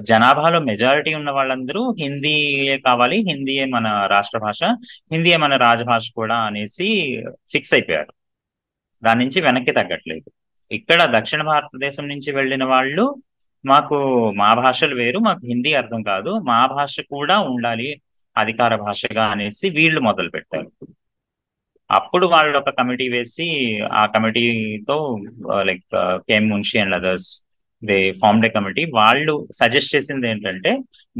జనాభాలో 0.02 0.60
మెజారిటీ 0.60 1.14
ఉన్న 1.14 1.32
వాళ్ళందరూ 1.32 1.96
హిందీయే 2.00 2.78
కావాలి 2.78 3.18
హిందీయే 3.18 3.66
మన 3.66 3.88
రాష్ట్ర 4.06 4.40
భాష 4.40 4.64
హిందీయే 5.12 5.38
మన 5.38 5.56
రాజభాష 5.58 6.12
కూడా 6.16 6.36
అనేసి 6.36 6.88
ఫిక్స్ 7.52 7.74
అయిపోయారు. 7.74 8.14
దాని 9.04 9.20
నుంచి 9.20 9.42
వెనక్కి 9.42 9.72
తగ్గట్లేదు. 9.72 10.32
ఇక్కడ 10.72 11.02
దక్షిణ 11.16 11.42
భారతదేశం 11.52 12.06
నుంచి 12.08 12.30
వెళ్ళిన 12.32 12.64
వాళ్ళు 12.64 13.06
మాకు 13.66 13.98
మా 14.42 14.50
భాషలు 14.54 14.96
వేరు 14.96 15.20
మాకు 15.28 15.44
హిందీ 15.52 15.72
అర్థం 15.74 16.02
కాదు. 16.04 16.32
మా 16.50 16.60
భాష 16.76 16.96
కూడా 17.14 17.36
ఉండాలి 17.52 17.90
అధికార 18.36 18.76
భాషగా 18.76 19.26
అనేసి 19.34 19.70
వీళ్ళు 19.70 20.00
మొదలు 20.02 20.30
పెట్టారు. 20.30 20.70
అప్పుడు 21.90 22.26
వాళ్ళు 22.26 22.56
ఒక 22.58 22.70
కమిటీ 22.80 23.10
వేసి 23.16 23.48
ఆ 24.02 24.04
కమిటీతో 24.06 24.98
like 25.70 25.84
KM 26.28 26.46
Munshi 26.50 26.78
and 26.84 26.96
others 26.96 27.30
they 27.82 27.98
formed 28.22 28.44
the 28.46 28.50
committee. 28.58 28.84
వాళ్ళు 29.00 29.48
సజెస్ట్ 29.60 29.96
చేసింది 29.96 30.28
ఏంటంటే 30.30 30.72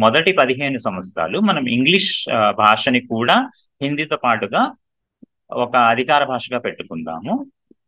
మొదటి 0.04 0.32
పదిహేను 0.42 0.80
సంవత్సరాలు 0.88 1.40
మనం 1.40 1.68
ఇంగ్లీష్ 1.78 2.12
భాషని 2.64 3.02
కూడా 3.14 3.38
హిందీతో 3.84 4.18
పాటుగా 4.26 4.64
ఒక 5.66 5.76
అధికార 5.94 6.24
భాషగా 6.34 6.60
పెట్టుకుందాము. 6.60 7.34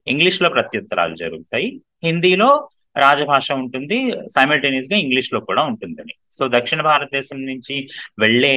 ఇంగ్లీష్లో 0.07 0.49
ప్రత్యుత్తరాలు 0.49 1.15
జరుగుతాయి. 1.15 1.81
హిందీలో 2.03 2.69
రాజభాష 2.97 3.51
ఉంటుంది. 3.51 3.97
సైమల్టేనియస్గా 4.27 4.97
ఇంగ్లీష్లో 4.97 5.39
కూడా 5.39 5.63
ఉంటుందని. 5.63 6.13
సో 6.31 6.43
దక్షిణ 6.47 6.81
భారతదేశం 6.81 7.45
నుంచి 7.45 7.75
వెళ్ళే 8.19 8.55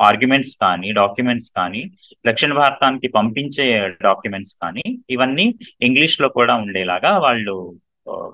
ఆర్గ్యుమెంట్స్ 0.00 0.56
కానీ 0.62 0.92
డాక్యుమెంట్స్ 0.92 1.50
కానీ 1.56 1.82
దక్షిణ 2.26 2.52
భారతానికి 2.52 3.08
పంపించే 3.08 3.66
డాక్యుమెంట్స్ 4.02 4.54
కానీ 4.62 4.84
ఇవన్నీ 5.10 5.46
ఇంగ్లీష్లో 5.82 6.28
కూడా 6.28 6.54
ఉండేలాగా 6.54 7.18
వాళ్ళు 7.18 7.56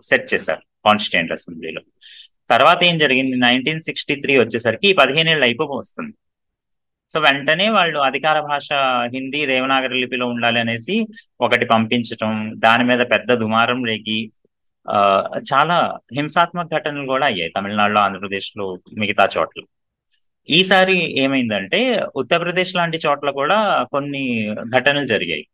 సెట్ 0.03 0.35
చేశారు 0.35 0.63
కాన్స్టిట్యూంట్ 0.85 1.33
అసెంబ్లీలో 1.33 1.83
తర్వాత 2.51 2.81
ఏం 2.85 2.97
జరిగింది? 2.99 3.37
నైన్టీన్ 3.37 3.81
సిక్స్టీ 3.81 4.15
త్రీ 4.15 4.39
వచ్చేసరికి 4.39 4.93
పదిహేనేళ్ళు 4.93 5.45
అయిపోవస్తుంది 5.45 6.15
సో 7.15 7.21
వెంటనే 7.21 7.69
వాళ్ళు 7.69 7.99
అధికార 7.99 8.41
భాష 8.41 8.69
హిందీ 9.15 9.47
దేవనాగరి 9.47 10.01
లిపిలో 10.01 10.27
ఉండాలి 10.27 10.59
అనేసి 10.61 10.95
ఒకటి 11.41 11.65
పంపించటం 11.65 12.53
దాని 12.65 12.85
మీద 12.85 12.99
పెద్ద 12.99 13.33
దుమారం 13.35 13.85
రేగి 13.85 14.19
చాలా 15.53 15.77
హింసాత్మక 16.17 16.67
ఘటనలు 16.77 17.07
కూడా 17.07 17.27
అయ్యాయి 17.27 17.53
తమిళనాడులో 17.57 18.01
ఆంధ్రప్రదేశ్లో 18.01 18.67
మిగతా 18.99 19.29
చోట్ల. 19.39 19.61
ఈసారి 20.51 20.97
ఏమైందంటే 21.21 21.81
ఉత్తరప్రదేశ్ 22.17 22.77
లాంటి 22.77 22.99
చోట్ల 23.07 23.31
కూడా 23.31 23.59
కొన్ని 23.93 24.25
ఘటనలు 24.79 25.07
జరిగాయి. 25.07 25.47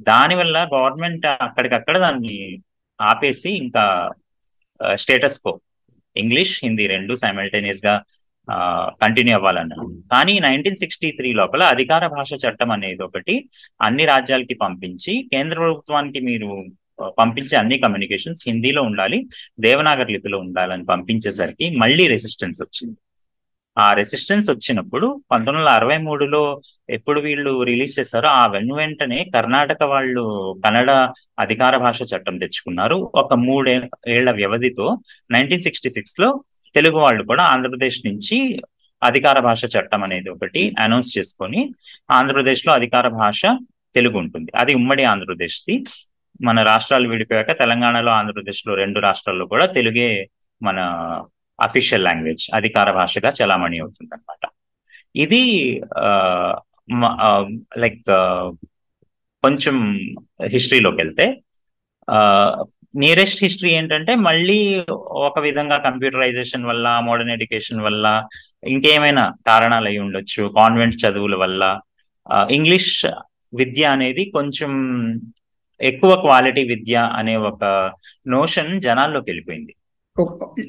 దానివల్ల 0.00 0.68
గవర్నమెంట్ 0.74 1.26
అక్కడికక్కడ 1.26 1.98
దాన్ని 1.98 2.36
ఆపేసి 3.00 3.50
ఇంకా 3.50 3.84
స్టేటస్ 4.94 5.40
కో 5.40 5.60
ఇంగ్లీష్ 6.16 6.60
హిందీ 6.64 6.86
రెండు 6.86 7.14
సైమల్టేనియస్గా 7.16 7.94
కంటిన్యూ 9.02 9.34
అవ్వాలన్నారు 9.34 9.86
కానీ 10.10 10.34
నైన్టీన్ 10.38 10.76
సిక్స్టీ 10.76 11.08
త్రీ 11.10 11.30
లోపల 11.32 11.62
అధికార 11.74 12.06
భాష 12.06 12.30
చట్టం 12.44 12.70
అనేది 12.70 13.02
ఒకటి 13.02 13.34
అన్ని 13.80 14.04
రాజ్యాలకి 14.04 14.54
పంపించి 14.64 15.14
కేంద్ర 15.32 15.58
ప్రభుత్వానికి 15.58 16.20
మీరు 16.20 16.50
పంపించే 17.18 17.56
అన్ని 17.56 17.76
కమ్యూనికేషన్స్ 17.78 18.42
హిందీలో 18.48 18.82
ఉండాలి 18.82 19.18
దేవనాగర్ 19.60 20.10
లిపిలో 20.10 20.38
ఉండాలని 20.38 20.84
పంపించేసరికి 20.84 21.66
మళ్ళీ 21.76 22.06
రెసిస్టెన్స్ 22.08 22.60
వచ్చింది. 22.62 22.96
ఆ 23.76 23.86
రెసిస్టెన్స్ 23.92 24.50
వచ్చినప్పుడు 24.50 25.06
పంతొమ్మిది 25.30 25.64
వందల 25.64 25.74
అరవై 25.78 25.98
మూడులో 25.98 26.40
ఎప్పుడు 26.90 27.20
వీళ్ళు 27.20 27.62
రిలీజ్ 27.62 27.98
చేశారో 27.98 28.28
ఆ 28.28 28.46
వెను 28.46 28.74
వెంటనే 28.74 29.18
కర్ణాటక 29.34 29.82
వాళ్ళు 29.92 30.24
కన్నడ 30.64 30.90
అధికార 31.38 31.76
భాష 31.76 31.98
చట్టం 32.12 32.38
తెచ్చుకున్నారు. 32.38 32.96
ఒక 33.14 33.34
మూడే 33.46 33.74
ఏళ్ళ 34.16 34.30
వ్యవధితో 34.30 34.86
నైన్టీన్ 35.30 35.62
సిక్స్టీ 35.62 35.90
సిక్స్లో 35.90 36.30
తెలుగు 36.74 36.98
వాళ్ళు 36.98 37.22
కూడా 37.24 37.42
ఆంధ్రప్రదేశ్ 37.44 38.06
నుంచి 38.06 38.36
అధికార 39.02 39.38
భాష 39.40 39.64
చట్టం 39.64 40.02
అనేది 40.02 40.28
ఒకటి 40.30 40.62
అనౌన్స్ 40.78 41.18
చేసుకొని 41.18 41.60
ఆంధ్రప్రదేశ్లో 42.10 42.72
అధికార 42.72 43.08
భాష 43.08 43.42
తెలుగు 43.94 44.18
ఉంటుంది. 44.18 44.50
అది 44.56 44.74
ఉమ్మడి 44.74 45.04
ఆంధ్రప్రదేశ్ది. 45.04 45.74
మన 46.40 46.62
రాష్ట్రాలు 46.62 47.08
విడిపోయాక 47.08 47.52
తెలంగాణలో 47.58 48.10
ఆంధ్రప్రదేశ్లో 48.10 48.74
రెండు 48.74 48.98
రాష్ట్రాల్లో 49.00 49.46
కూడా 49.46 49.66
తెలుగే 49.66 50.08
మన 50.60 50.78
అఫీషియల్ 51.58 52.04
లాంగ్వేజ్ 52.04 52.50
అధికార 52.54 52.90
భాషగా 52.90 53.32
చలామణి 53.38 53.78
అవుతుంది 53.78 54.10
అనమాట 54.14 54.44
ఇది 55.14 55.42
లైక్ 57.78 58.02
కొంచెం 59.44 59.76
హిస్టరీలోకి 60.44 60.96
వెళ్తే 60.96 61.26
నియరెస్ట్ 62.98 63.42
హిస్టరీ 63.42 63.70
ఏంటంటే 63.70 64.14
మళ్ళీ 64.14 64.84
ఒక 65.28 65.38
విధంగా 65.38 65.78
కంప్యూటరైజేషన్ 65.78 66.64
వల్ల 66.64 67.00
మోడర్న్ 67.04 67.30
ఎడ్యుకేషన్ 67.30 67.80
వల్ల 67.80 68.24
ఇంకేమైనా 68.66 69.32
కారణాలు 69.46 69.88
అయి 69.88 69.98
ఉండొచ్చు. 69.98 70.52
కాన్వెంట్ 70.56 70.96
చదువుల 71.06 71.34
వల్ల. 71.34 71.80
ఇంగ్లీష్ 72.50 73.06
విద్య 73.54 73.84
అనేది 73.84 74.24
కొంచెం 74.24 74.70
ఎక్కువ 75.80 76.14
క్వాలిటీ 76.14 76.64
విద్య 76.64 77.10
అనే 77.14 77.36
ఒక 77.36 77.92
నోషన్ 78.26 78.82
జనాల్లోకి 78.82 79.30
వెళ్ళిపోయింది. 79.30 79.74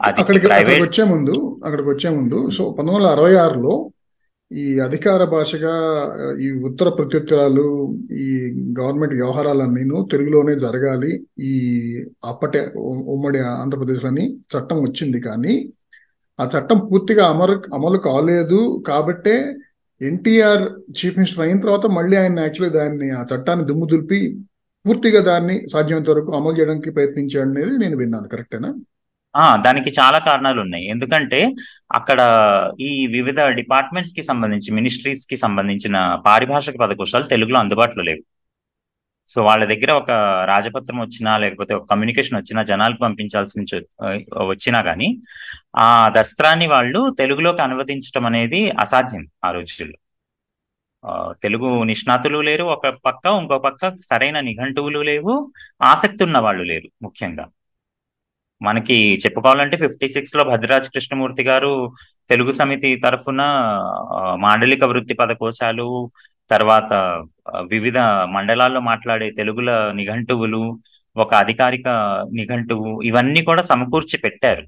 అక్కడికి 0.04 0.48
వచ్చే 0.48 1.04
ముందు 1.04 1.62
అక్కడికి 1.66 1.90
వచ్చే 1.90 2.10
ముందు 2.10 2.50
సో 2.50 2.70
పంతొమ్మిది 2.70 2.98
వందల 2.98 3.12
అరవై 3.12 3.36
ఆరులో 3.36 3.92
ఈ 4.52 4.80
అధికార 4.80 5.24
భాషగా 5.24 5.74
ఈ 6.42 6.52
ఉత్తర 6.52 6.90
ప్రత్యుత్తరాలు 6.90 7.66
ఈ 8.12 8.54
గవర్నమెంట్ 8.80 9.14
వ్యవహారాలన్నీను 9.14 10.08
తెలుగులోనే 10.12 10.56
జరగాలి. 10.56 11.26
ఈ 11.40 11.54
అప్పటి 12.26 12.60
ఉమ్మడి 13.14 13.40
ఆంధ్రప్రదేశ్లోని 13.40 14.38
చట్టం 14.54 14.82
వచ్చింది 14.82 15.22
కానీ 15.22 15.74
ఆ 16.40 16.50
చట్టం 16.58 16.80
పూర్తిగా 16.80 17.26
అమలు 17.26 17.62
అమలు 17.74 17.98
కాలేదు 17.98 18.84
కాబట్టే 18.88 19.56
ఎన్టీఆర్ 20.02 20.64
చీఫ్ 20.92 21.18
మినిస్టర్ 21.18 21.46
అయిన 21.46 21.60
తర్వాత 21.60 21.86
మళ్ళీ 21.86 22.18
ఆయన 22.18 22.40
యాక్చువల్లీ 22.40 22.80
దాన్ని 22.80 23.10
ఆ 23.10 23.26
చట్టాన్ని 23.36 23.66
దుమ్ము 23.66 23.86
దులిపి 23.86 24.46
పూర్తిగా 24.86 25.22
దాన్ని 25.22 25.68
సాధ్యమైనంత 25.74 26.10
వరకు 26.10 26.32
అమలు 26.32 26.58
చేయడానికి 26.60 26.92
ప్రయత్నించాడు 26.92 27.50
అనేది 27.50 27.78
నేను 27.78 27.98
విన్నాను. 27.98 28.28
కరెక్టేనా? 28.28 28.74
ఆ 29.36 29.56
దానికి 29.56 29.90
చాలా 29.90 30.20
కారణాలు 30.20 30.62
ఉన్నాయి 30.62 30.88
ఎందుకంటే 30.88 31.54
అక్కడ 31.94 32.20
ఈ 32.80 33.08
వివిధ 33.08 33.42
డిపార్ట్మెంట్స్కి 33.42 34.24
సంబంధించి 34.24 34.72
మినిస్ట్రీస్కి 34.72 35.36
సంబంధించిన 35.38 36.22
పారిభాషిక 36.26 36.78
పదకోశాలు 36.78 37.24
తెలుగులో 37.24 37.60
అందుబాటులో 37.60 38.04
లేవు. 38.04 38.40
సో 39.28 39.44
వాళ్ళ 39.44 39.66
దగ్గర 39.66 39.92
ఒక 39.92 40.12
రాజపత్రం 40.48 41.00
వచ్చినా 41.00 41.38
లేకపోతే 41.38 41.74
ఒక 41.74 41.90
కమ్యూనికేషన్ 41.90 42.38
వచ్చినా 42.38 42.64
జనాలకు 42.64 43.00
పంపించాల్సిన 43.00 43.82
వచ్చినా 44.38 44.82
కానీ 44.82 45.18
ఆ 45.78 46.10
దస్త్రాన్ని 46.18 46.68
వాళ్ళు 46.68 47.16
తెలుగులోకి 47.20 47.62
అనువదించడం 47.62 48.26
అనేది 48.26 48.72
అసాధ్యం 48.72 49.28
ఆ 49.46 49.52
రోజుల్లో. 49.52 49.98
ఆ, 51.06 51.34
తెలుగు 51.44 51.84
నిష్ణాతులు 51.84 52.40
లేరు. 52.40 52.64
ఒక 52.64 52.88
పక్క 52.88 53.26
ఇంకో 53.26 53.60
పక్క 53.60 53.98
సరైన 54.04 54.40
నిఘంటువులు 54.40 55.00
లేవు. 55.00 55.52
ఆసక్తి 55.82 56.24
ఉన్న 56.24 56.38
వాళ్ళు 56.38 56.64
లేరు 56.64 56.90
ముఖ్యంగా. 57.02 57.48
మనకి 58.62 59.20
చెప్పుకోవాలంటే 59.26 59.78
ఫిఫ్టీ 59.78 60.08
సిక్స్లో 60.10 60.44
భద్రరాజ్ 60.44 60.90
కృష్ణమూర్తి 60.90 61.44
గారు 61.44 61.72
తెలుగు 62.30 62.52
సమితి 62.52 62.96
తరఫున 62.96 63.42
మాండలిక 64.40 64.84
వృత్తి 64.84 65.14
పదకోశాలు 65.14 65.88
తర్వాత 66.50 66.94
వివిధ 67.68 67.98
మండలాల్లో 68.36 68.80
మాట్లాడే 68.82 69.32
తెలుగుల 69.32 69.92
నిఘంటువులు 69.96 70.62
ఒక 71.16 71.34
అధికారిక 71.34 71.88
నిఘంటువు 72.34 73.02
ఇవన్నీ 73.02 73.44
కూడా 73.44 73.62
సమకూర్చి 73.62 74.18
పెట్టారు. 74.18 74.64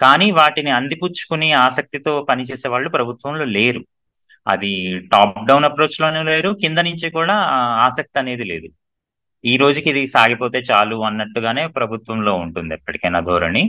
కానీ 0.00 0.30
వాటిని 0.30 0.70
అందిపుచ్చుకుని 0.70 1.52
ఆసక్తితో 1.52 2.22
పనిచేసే 2.28 2.68
వాళ్ళు 2.68 2.88
ప్రభుత్వంలో 2.88 3.44
లేరు. 3.44 3.82
అది 4.46 4.70
టాప్ 5.12 5.46
డౌన్ 5.46 5.64
అప్రోచ్లోనే 5.64 6.22
లేరు. 6.22 6.50
కింద 6.62 6.78
నుంచి 6.78 7.10
కూడా 7.10 7.34
ఆసక్తి 7.86 8.18
అనేది 8.18 8.44
లేదు. 8.44 8.68
ఈ 9.44 9.52
రోజుకి 9.62 9.88
ఇది 9.92 10.02
సాగిపోతే 10.14 10.58
చాలు 10.70 10.96
అన్నట్టుగానే 11.08 11.62
ప్రభుత్వంలో 11.78 12.32
ఉంటుంది 12.44 12.72
ఎప్పటికైనా 12.78 13.20
ధోరణి. 13.28 13.62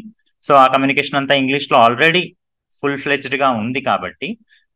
సో 0.43 0.53
ఆ 0.63 0.65
కమ్యూనికేషన్ 0.73 1.19
అంతా 1.19 1.33
ఇంగ్లీష్లో 1.41 1.77
ఆల్రెడీ 1.85 2.23
ఫుల్ 2.73 2.99
ఫ్లెజ్డ్గా 3.03 3.47
ఉంది 3.61 3.81
కాబట్టి 3.89 4.27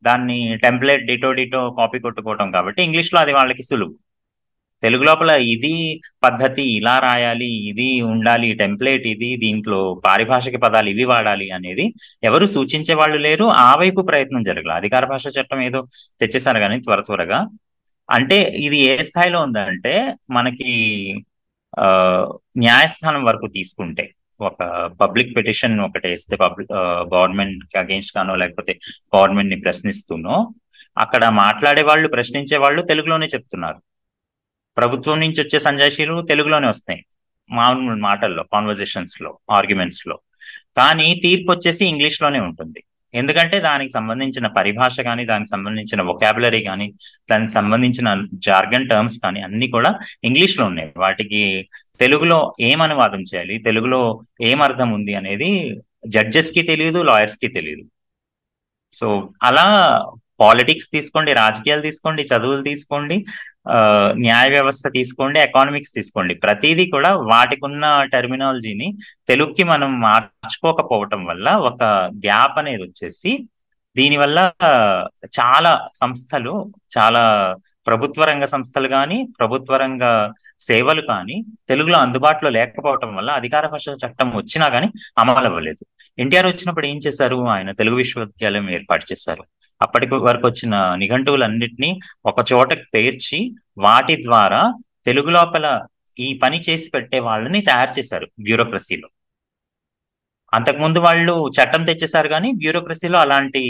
దాన్ని 0.07 0.37
టెంప్లెట్ 0.65 1.03
డిటో 1.09 1.29
డిటో 1.39 1.61
కాపీ 1.79 1.99
కొట్టుకోవటం 2.05 2.47
కాబట్టి 2.55 2.81
ఇంగ్లీష్లో 2.87 3.19
అది 3.23 3.33
వాళ్ళకి 3.37 3.63
సులువు. 3.69 3.93
తెలుగు 4.83 5.03
లోపల 5.09 5.31
ఇది 5.53 5.73
పద్ధతి 6.25 6.63
ఇలా 6.77 6.95
రాయాలి 7.05 7.49
ఇది 7.69 7.87
ఉండాలి 8.13 8.49
టెంప్లెట్ 8.61 9.05
ఇది 9.13 9.29
దీంట్లో 9.43 9.79
పారిభాషిక 10.05 10.57
పదాలు 10.65 10.89
ఇవి 10.93 11.05
వాడాలి 11.11 11.47
అనేది 11.57 11.85
ఎవరు 12.29 12.47
సూచించే 12.55 12.93
వాళ్ళు 13.01 13.19
లేరు. 13.27 13.45
ఆ 13.67 13.69
వైపు 13.81 14.01
ప్రయత్నం 14.11 14.43
జరగలేదు 14.49 14.77
అధికార 14.81 15.05
భాష 15.13 15.25
చట్టం 15.37 15.61
ఏదో 15.69 15.81
తెచ్చేసారు 16.21 16.61
కానీ 16.65 16.77
త్వర 16.87 16.99
త్వరగా. 17.09 17.39
అంటే 18.09 18.43
ఇది 18.43 18.77
ఏ 18.77 19.01
స్థాయిలో 19.01 19.39
ఉందంటే 19.39 20.13
మనకి 20.29 20.71
ఆ 21.79 21.85
న్యాయస్థానం 22.57 23.23
వరకు 23.23 23.47
తీసుకుంటే 23.47 24.13
ఒక 24.41 24.63
పబ్లిక్ 25.01 25.37
పిటిషన్ 25.37 25.79
ఒకటి 25.79 26.07
వేస్తే 26.07 26.35
పబ్లిక్ 26.35 26.71
గవర్నమెంట్కి 27.13 27.77
అగేన్స్ట్ 27.77 28.17
గానో 28.17 28.35
లేకపోతే 28.35 28.79
గవర్నమెంట్ని 29.15 29.59
ప్రశ్నిస్తూనో 29.61 30.53
అక్కడ 30.97 31.25
మాట్లాడే 31.25 31.81
వాళ్ళు 31.81 32.07
ప్రశ్నించే 32.07 32.57
వాళ్ళు 32.57 32.81
తెలుగులోనే 32.81 33.25
చెప్తున్నారు. 33.25 33.81
ప్రభుత్వం 34.77 35.19
నుంచి 35.19 35.41
వచ్చే 35.41 35.59
సంజాషీలు 35.59 36.21
తెలుగులోనే 36.21 36.67
వస్తాయి. 36.67 37.05
మామూలు 37.51 38.01
మాటల్లో 38.01 38.43
కాన్వర్జేషన్స్లో 38.43 39.39
ఆర్గ్యుమెంట్స్లో. 39.51 40.19
కానీ 40.77 41.19
తీర్పు 41.23 41.51
వచ్చేసి 41.51 41.85
ఇంగ్లీష్లోనే 41.85 42.39
ఉంటుంది. 42.39 42.83
ఎందుకంటే 43.15 43.57
దానికి 43.59 43.91
సంబంధించిన 43.91 44.47
పరిభాష 44.57 44.95
కానీ 45.07 45.23
దానికి 45.31 45.49
సంబంధించిన 45.49 46.01
వొకాబులరీ 46.09 46.61
కానీ 46.69 46.87
దానికి 47.31 47.51
సంబంధించిన 47.51 48.09
జార్గన్ 48.47 48.87
టర్మ్స్ 48.89 49.17
కానీ 49.23 49.41
అన్ని 49.47 49.67
కూడా 49.75 49.91
ఇంగ్లీష్లో 50.23 50.65
ఉన్నాయి. 50.65 50.89
వాటికి 50.97 51.41
తెలుగులో 51.99 52.39
ఏం 52.69 52.79
అనువాదం 52.81 53.21
చేయాలి? 53.31 53.57
తెలుగులో 53.67 54.01
ఏం 54.49 54.59
అర్థం 54.67 54.89
ఉంది 54.97 55.15
అనేది 55.21 55.49
జడ్జెస్కి 56.15 56.61
తెలియదు 56.71 56.99
లాయర్స్కి 57.03 57.47
తెలియదు 57.57 57.83
సో 58.93 59.07
అలా 59.43 59.65
పాలిటిక్స్ 60.39 60.89
తీసుకోండి 60.91 61.31
రాజకీయాలు 61.33 61.81
తీసుకోండి 61.81 62.21
చదువులు 62.31 62.63
తీసుకోండి 62.63 63.17
ఆ, 63.69 63.77
న్యాయ 64.19 64.47
వ్యవస్థ 64.49 64.87
తీసుకోండి 64.93 65.39
ఎకానమిక్స్ 65.39 65.93
తీసుకోండి. 65.93 66.33
ప్రతిదీ 66.35 66.85
కూడా 66.89 67.11
వాటికి 67.31 67.63
ఉన్న 67.65 67.85
టెర్మినాలజీని 68.13 68.87
తెలుగుకి 69.27 69.63
మనం 69.65 69.91
మార్చుకోకపోవటం 70.01 71.21
వల్ల 71.25 71.47
ఒక 71.69 71.81
గ్యాప్ 72.25 72.57
అనేది 72.59 72.83
వచ్చేసి 72.83 73.33
దీనివల్ల 73.95 74.39
చాలా 75.37 75.71
సంస్థలు 75.93 76.53
చాలా 76.97 77.21
ప్రభుత్వ 77.87 78.25
రంగ 78.25 78.45
సంస్థలు 78.45 78.87
కానీ 78.87 79.17
ప్రభుత్వ 79.39 79.77
రంగ 79.77 80.03
సేవలు 80.61 81.01
కానీ 81.09 81.35
తెలుగులో 81.67 81.97
అందుబాటులో 81.97 82.49
లేకపోవటం 82.49 83.15
వల్ల 83.15 83.29
అధికార 83.31 83.65
భాష 83.67 83.89
చట్టం 84.03 84.29
వచ్చినా 84.37 84.67
కానీ 84.69 84.87
అమలు 85.17 85.47
అవ్వలేదు 85.49 85.83
ఎన్టీఆర్ 86.17 86.47
వచ్చినప్పుడు 86.47 86.87
ఏం 86.87 86.97
చేశారు? 87.05 87.37
ఆయన 87.47 87.71
తెలుగు 87.71 87.95
విశ్వవిద్యాలయం 87.95 88.67
ఏర్పాటు 88.69 89.05
చేశారు. 89.11 89.43
అప్పటి 89.81 90.07
వరకు 90.27 90.45
వచ్చిన 90.47 90.75
నిఘంటువులన్నిటినీ 91.01 91.89
ఒక 92.25 92.39
చోటకి 92.51 92.85
పేర్చి 92.95 93.39
వాటి 93.77 94.15
ద్వారా 94.23 94.61
తెలుగు 95.05 95.31
లోపల 95.37 95.65
ఈ 96.17 96.27
పని 96.43 96.57
చేసి 96.67 96.87
పెట్టే 96.93 97.19
వాళ్ళని 97.29 97.59
తయారు 97.61 97.93
చేశారు 97.99 98.27
బ్యూరోక్రసీలో. 98.45 99.07
అంతకుముందు 100.53 100.99
వాళ్ళు 100.99 101.33
చట్టం 101.57 101.81
తెచ్చేశారు 101.85 102.27
కానీ 102.27 102.49
బ్యూరోక్రసీలో 102.61 103.17
అలాంటి 103.19 103.63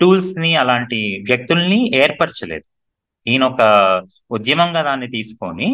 టూల్స్ని 0.00 0.50
అలాంటి 0.62 0.98
వ్యక్తుల్ని 1.28 1.80
ఏర్పరచలేదు. 2.02 2.66
ఈయన 3.26 3.44
ఒక 3.52 3.62
ఉద్యమంగా 4.36 4.82
దాన్ని 4.82 5.08
తీసుకొని 5.16 5.68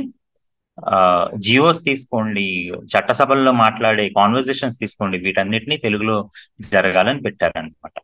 ఆ 0.78 0.98
జియోస్ 1.44 1.82
తీసుకోండి 1.84 2.46
చట్టసభల్లో 2.92 3.52
మాట్లాడే 3.64 4.06
కాన్వర్జేషన్స్ 4.18 4.80
తీసుకోండి 4.80 5.18
వీటన్నిటిని 5.26 5.76
తెలుగులో 5.86 6.16
జరగాలని 6.72 7.22
పెట్టారనమాట 7.22 7.96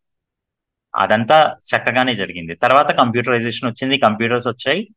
అదంతా 0.95 1.57
చక్కగానే 1.71 2.15
జరిగింది. 2.15 2.55
తర్వాత 2.55 2.91
కంప్యూటరైజేషన్ 2.91 3.69
వచ్చింది. 3.71 3.99
కంప్యూటర్స్ 3.99 4.49
వచ్చాయి. 4.49 4.89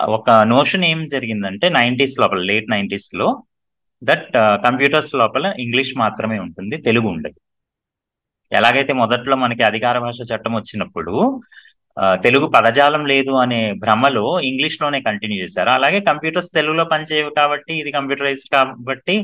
ఒక 0.00 0.30
నోషన్ 0.30 0.84
ఏం 0.84 1.08
జరిగిందంటే 1.08 1.68
నైన్టీస్ 1.68 2.18
లోపల 2.20 2.38
లేట్ 2.38 2.70
నైన్టీస్లో 2.70 3.42
దట్ 4.04 4.30
కంప్యూటర్స్ 4.36 5.14
లోపల 5.14 5.54
ఇంగ్లీష్ 5.58 5.96
మాత్రమే 5.96 6.38
ఉంటుంది 6.38 6.76
తెలుగు 6.76 7.08
ఉండదు. 7.08 7.40
ఎలాగైతే 8.52 8.92
మొదట్లో 8.92 9.36
మనకి 9.36 9.62
అధికార 9.62 9.98
భాష 9.98 10.18
చట్టం 10.34 10.54
వచ్చినప్పుడు 10.54 11.40
తెలుగు 12.24 12.46
పదజాలం 12.54 13.02
లేదు 13.12 13.32
అనే 13.42 13.60
భ్రమలో 13.84 14.24
ఇంగ్లీష్లోనే 14.48 14.98
కంటిన్యూ 15.08 15.38
చేశారు. 15.44 15.70
అలాగే 15.78 15.98
కంప్యూటర్స్ 16.08 16.50
తెలుగులో 16.58 16.84
పనిచేయవు 16.92 17.30
కాబట్టి 17.40 17.72
ఇది 17.82 17.90
కంప్యూటరైజ్డ్ 17.98 18.50
కాబట్టి 18.56 19.16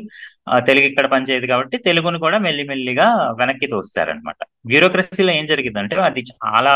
తెలుగు 0.69 0.87
ఇక్కడ 0.91 1.07
పనిచేయదు 1.15 1.47
కాబట్టి 1.53 1.79
తెలుగును 1.89 2.21
కూడా 2.27 2.39
మెల్లిమెల్లిగా 2.47 3.09
వెనక్కి 3.41 3.69
తోస్తారనమాట 3.75 4.41
బ్యూరోక్రసీలో 4.73 5.33
ఏం 5.41 5.47
జరిగిందంటే 5.53 5.97
అది 6.09 6.23
చాలా 6.33 6.75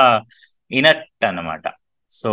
ఇనట్ 0.80 1.04
అన్నమాట. 1.30 1.64
సో 2.10 2.30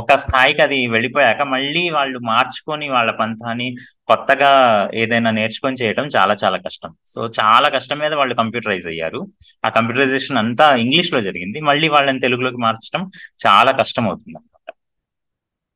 ఒక 0.00 0.14
స్థాయికి 0.24 0.60
అది 0.64 0.76
వెళ్ళిపోయాక 0.86 1.42
మళ్ళీ 1.52 1.82
వాళ్ళు 1.96 2.18
మార్చుకొని 2.30 2.86
వాళ్ళ 2.96 3.10
పంతాన్ని 3.20 3.68
కొత్తగా 4.10 4.50
ఏదైనా 5.02 5.30
నేర్చుకొని 5.38 5.76
చేయడం 5.82 6.04
చాలా 6.16 6.34
చాలా 6.42 6.58
కష్టం. 6.66 6.90
సో 7.12 7.20
చాలా 7.40 7.68
కష్టం 7.76 7.98
మీద 7.98 8.12
వాళ్ళు 8.20 8.34
కంప్యూటరైజ్ 8.34 8.86
అయ్యారు. 8.92 9.20
ఆ 9.66 9.68
కంప్యూటరైజేషన్ 9.68 10.38
అంతా 10.44 10.66
ఇంగ్లీష్లో 10.84 11.20
జరిగింది. 11.28 11.60
మళ్ళీ 11.70 11.88
వాళ్ళని 11.96 12.20
తెలుగులోకి 12.26 12.60
మార్చడం 12.66 13.04
చాలా 13.46 13.72
కష్టం 13.82 14.06
అవుతుంది 14.08 14.36
అనమాట 14.38 14.74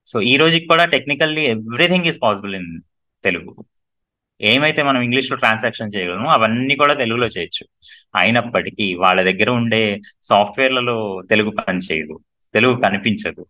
సో 0.06 0.16
ఈ 0.30 0.34
రోజుకి 0.42 0.66
కూడా 0.72 0.84
technically 0.94 1.42
everything 1.56 2.06
is 2.10 2.18
possible 2.22 2.54
in 2.60 2.70
Telugu. 3.24 3.52
ఏమైతే 4.40 4.80
మనం 4.88 5.00
ఇంగ్లీష్లో 5.06 5.36
ట్రాన్సాక్షన్ 5.42 5.92
చేయగలము 5.94 6.28
అవన్నీ 6.36 6.74
కూడా 6.80 6.94
తెలుగులో 7.02 7.26
చేయొచ్చు. 7.26 7.64
అయినప్పటికీ 8.20 8.86
వాళ్ళ 9.04 9.20
దగ్గర 9.30 9.50
ఉండే 9.60 9.82
సాఫ్ట్వేర్లలో 10.30 10.96
తెలుగు 11.30 11.50
పని 11.58 11.82
చేయదు 11.88 12.16
తెలుగు 12.54 12.80
కనిపించదు. 12.80 13.46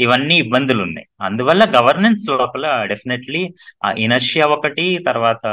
ఇవన్నీ 0.00 0.38
ఇబ్బందులు 0.38 0.82
ఉన్నాయి 0.82 1.08
అందువల్ల 1.20 1.72
గవర్నెన్స్ 1.76 2.28
లోపల 2.28 2.84
డెఫినెట్లీ 2.84 3.54
ఇనర్షియా 3.96 4.46
ఒకటి 4.46 4.98
తర్వాత 5.06 5.46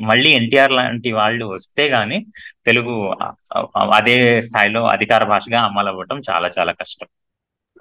మళ్ళీ 0.00 0.30
ఎన్టీఆర్ 0.30 0.72
లాంటి 0.72 1.12
వాళ్ళు 1.12 1.46
వస్తే 1.46 1.88
గానీ 1.88 2.26
తెలుగు 2.66 3.16
ఆ- 3.22 3.32
ఆ- 3.56 3.90
అదే 3.94 4.40
స్థాయిలో 4.40 4.86
అధికార 4.86 5.24
భాషగా 5.24 5.60
అమలు 5.60 5.88
అవ్వటం 5.88 6.20
చాలా 6.30 6.50
చాలా 6.58 6.72
కష్టం. 6.72 7.06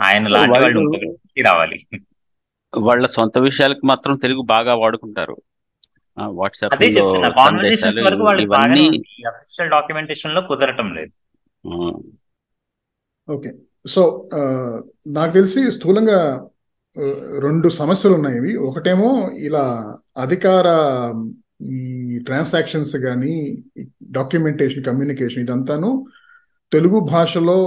ఆయన 0.02 0.28
లాంటి 0.28 0.52
వాళ్ళు 0.52 0.80
వాళ్ళు 0.80 1.44
రావాలి. 1.46 1.78
వాళ్ళ 2.78 3.08
సొంత 3.08 3.38
విషయాలకు 3.38 3.86
మాత్రం 3.86 4.16
తెలుగు 4.16 4.42
బాగా 4.42 4.76
వాడుకుంటారు. 4.76 5.38
వాట్సాప్ 6.20 6.74
అదే 6.74 6.92
లో 6.92 7.06
చెప్తున్నా 7.06 7.30
వరకు 8.04 8.46
బాగానే 8.46 8.88
అఫీషియల్ 9.28 9.70
డాక్యుమెంటేషన్లో 9.70 10.42
కుదరటం 10.42 10.94
లేదు. 10.94 11.12
ఆ, 11.68 11.92
ఓకే. 13.30 13.52
సో 13.88 14.04
నాకు 15.08 15.32
తెలిసి 15.34 15.72
స్థూలంగా 15.72 16.20
రెండు 17.40 17.68
సమస్యలు 17.70 18.14
ఉన్నాయి 18.16 18.38
ఇవి. 18.38 18.54
ఒకటేమో 18.68 19.10
ఇలా 19.48 19.64
అధికార 20.18 20.68
ఈ 21.78 21.82
ట్రాన్సాక్షన్స్ 22.26 22.96
కానీ 22.98 23.34
డాక్యుమెంటేషన్ 24.12 24.84
కమ్యూనికేషన్ 24.84 25.44
ఇదంతాను 25.44 25.90
తెలుగు 26.72 27.00
భాషలో 27.12 27.58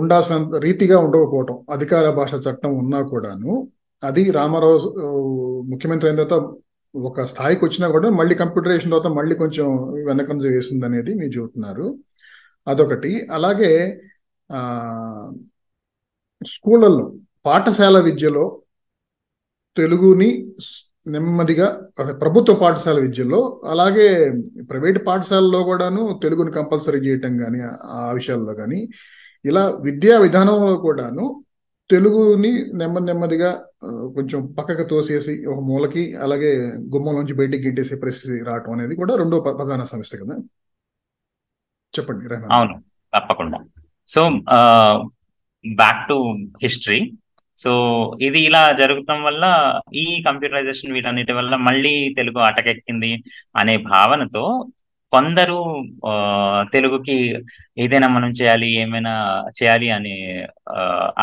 ఉండాల్సిన 0.00 0.36
రీతిగా 0.58 0.96
ఉండకపోవటం 0.98 1.56
అధికార 1.70 2.10
భాష 2.10 2.32
చట్టం 2.46 2.72
ఉన్నా 2.78 3.00
కూడాను 3.02 3.52
అది 4.02 4.30
రామారావు 4.30 4.78
ముఖ్యమంత్రి 5.70 6.08
అయిన 6.10 6.18
తర్వాత 6.22 6.38
ఒక 6.94 7.20
స్థాయికి 7.24 7.62
వచ్చినా 7.64 7.86
కూడా 7.88 8.08
మళ్ళీ 8.10 8.34
కంప్యూటరేషన్ 8.34 8.90
తర్వాత 8.90 9.10
మళ్ళీ 9.18 9.34
కొంచెం 9.34 9.66
వెనకంజ 10.06 10.44
వేసింది 10.46 10.86
అనేది 10.86 11.14
మీరు 11.14 11.32
చూస్తున్నారు 11.38 11.86
అదొకటి. 12.66 13.12
అలాగే 13.30 13.72
స్కూళ్ళల్లో 16.42 17.04
పాఠశాల 17.44 17.96
విద్యలో 18.06 18.44
తెలుగుని 19.76 20.28
నెమ్మదిగా 21.06 21.66
అంటే 21.98 22.12
ప్రభుత్వ 22.22 22.54
పాఠశాల 22.60 22.98
విద్యలో 22.98 23.40
అలాగే 23.64 24.06
ప్రైవేట్ 24.70 24.98
పాఠశాలలో 25.06 25.60
కూడాను 25.64 26.02
తెలుగుని 26.22 26.52
కంపల్సరీ 26.56 27.00
చేయటం 27.06 27.34
కానీ 27.38 27.60
ఆ 27.96 28.12
విషయాల్లో 28.12 28.54
కానీ 28.54 28.78
ఇలా 29.44 29.64
విద్యా 29.86 30.16
విధానంలో 30.18 30.76
కూడాను 30.86 31.24
తెలుగుని 31.90 32.50
నెమ్మది 32.72 33.06
నెమ్మదిగా 33.06 33.50
కొంచెం 34.16 34.40
పక్కకు 34.54 34.84
తోసేసి 34.84 35.34
ఒక 35.46 35.60
మూలకి 35.62 36.02
అలాగే 36.16 36.50
గుమ్మలోంచి 36.94 37.34
బయటికి 37.40 37.62
గింటేసే 37.66 37.96
పరిస్థితి 38.02 38.36
రావటం 38.48 38.72
అనేది 38.72 38.94
కూడా 38.96 39.14
రెండో 39.16 39.36
ప్రధాన 39.50 39.84
సమస్య 39.92 40.18
కదా? 40.22 40.36
చెప్పండి 41.94 42.34
అవును 42.56 42.74
తప్పకుండా. 43.12 43.58
So 44.08 44.22
back 45.64 46.02
to 46.08 46.16
history 46.62 47.00
so 47.58 47.70
ఇది 48.20 48.40
ఇలా 48.48 48.62
జరుగుతాం 48.80 49.20
వల్ల 49.24 49.44
ఈ 49.96 50.06
కంప్యూటరైజేషన్ 50.26 50.94
వీటన్నిటి 50.96 51.32
వల్ల 51.32 51.54
మళ్ళీ 51.66 51.92
తెలుగు 52.18 52.40
అటకెక్కింది 52.48 53.12
అనే 53.54 53.74
భావనతో 53.88 54.42
కొందరు 55.12 55.58
ఆ, 56.06 56.12
తెలుగుకి 56.72 57.16
ఏదైనా 57.78 58.08
మనం 58.14 58.30
చేయాలి 58.38 58.68
ఏమైనా 58.80 59.14
చేయాలి 59.58 59.88
అనే 59.96 60.14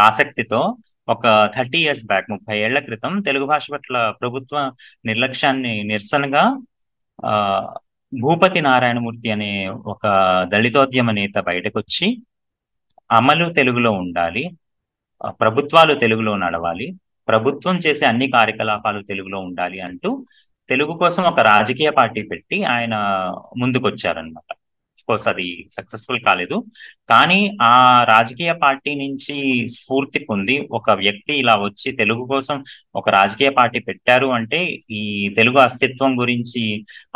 ఆసక్తితో 0.06 0.62
ఒక 1.08 1.24
థర్టీ 1.56 1.80
ఇయర్స్ 1.82 2.04
బ్యాక్ 2.06 2.28
ముప్పై 2.34 2.56
ఏళ్ళ 2.62 2.78
క్రితం 2.86 3.14
తెలుగు 3.26 3.46
భాష 3.46 3.66
పట్ల 3.74 3.96
ప్రభుత్వ 4.20 4.58
నిర్లక్ష్యాన్ని 5.06 5.74
నిరసనగా 5.90 6.44
ఆ 7.24 7.34
భూపతి 8.14 8.62
నారాయణమూర్తి 8.66 9.30
అనే 9.32 9.52
ఒక 9.94 10.06
దళితోద్యమ 10.52 11.12
నేత 11.12 11.38
బయటకు 11.48 11.78
వచ్చి 11.80 12.08
అమలు 13.14 13.46
తెలుగులో 13.58 13.92
ఉండాలి 14.02 14.44
ప్రభుత్వాలు 15.40 15.94
తెలుగులో 16.04 16.34
నడవాలి 16.44 16.88
ప్రభుత్వం 17.28 17.76
చేసే 17.86 18.06
అన్ని 18.06 18.28
కార్యకలాపాలు 18.36 19.00
తెలుగులో 19.10 19.40
ఉండాలి 19.48 19.78
అంటూ 19.88 20.10
తెలుగు 20.70 20.94
కోసం 21.00 21.24
ఒక 21.32 21.40
రాజకీయ 21.52 21.90
పార్టీ 21.98 22.22
పెట్టి 22.32 22.58
ఆయన 22.74 22.96
ముందుకొచ్చారనమాట 23.62 24.50
కోర్స్ 25.08 25.28
అది 25.30 25.46
సక్సెస్ఫుల్ 25.76 26.20
కాలేదు. 26.26 26.58
కానీ 27.10 27.40
ఆ 27.64 27.72
రాజకీయ 28.06 28.52
పార్టీ 28.62 28.92
నుంచి 29.02 29.36
స్ఫూర్తి 29.76 30.20
పొంది 30.30 30.56
ఒక 30.78 30.92
వ్యక్తి 31.02 31.34
ఇలా 31.42 31.56
వచ్చి 31.64 31.90
తెలుగు 32.00 32.24
కోసం 32.30 32.58
ఒక 32.96 33.08
రాజకీయ 33.18 33.50
పార్టీ 33.58 33.80
పెట్టారు 33.90 34.28
అంటే 34.38 34.60
ఈ 34.92 35.02
తెలుగు 35.38 35.60
అస్తిత్వం 35.66 36.14
గురించి 36.22 36.64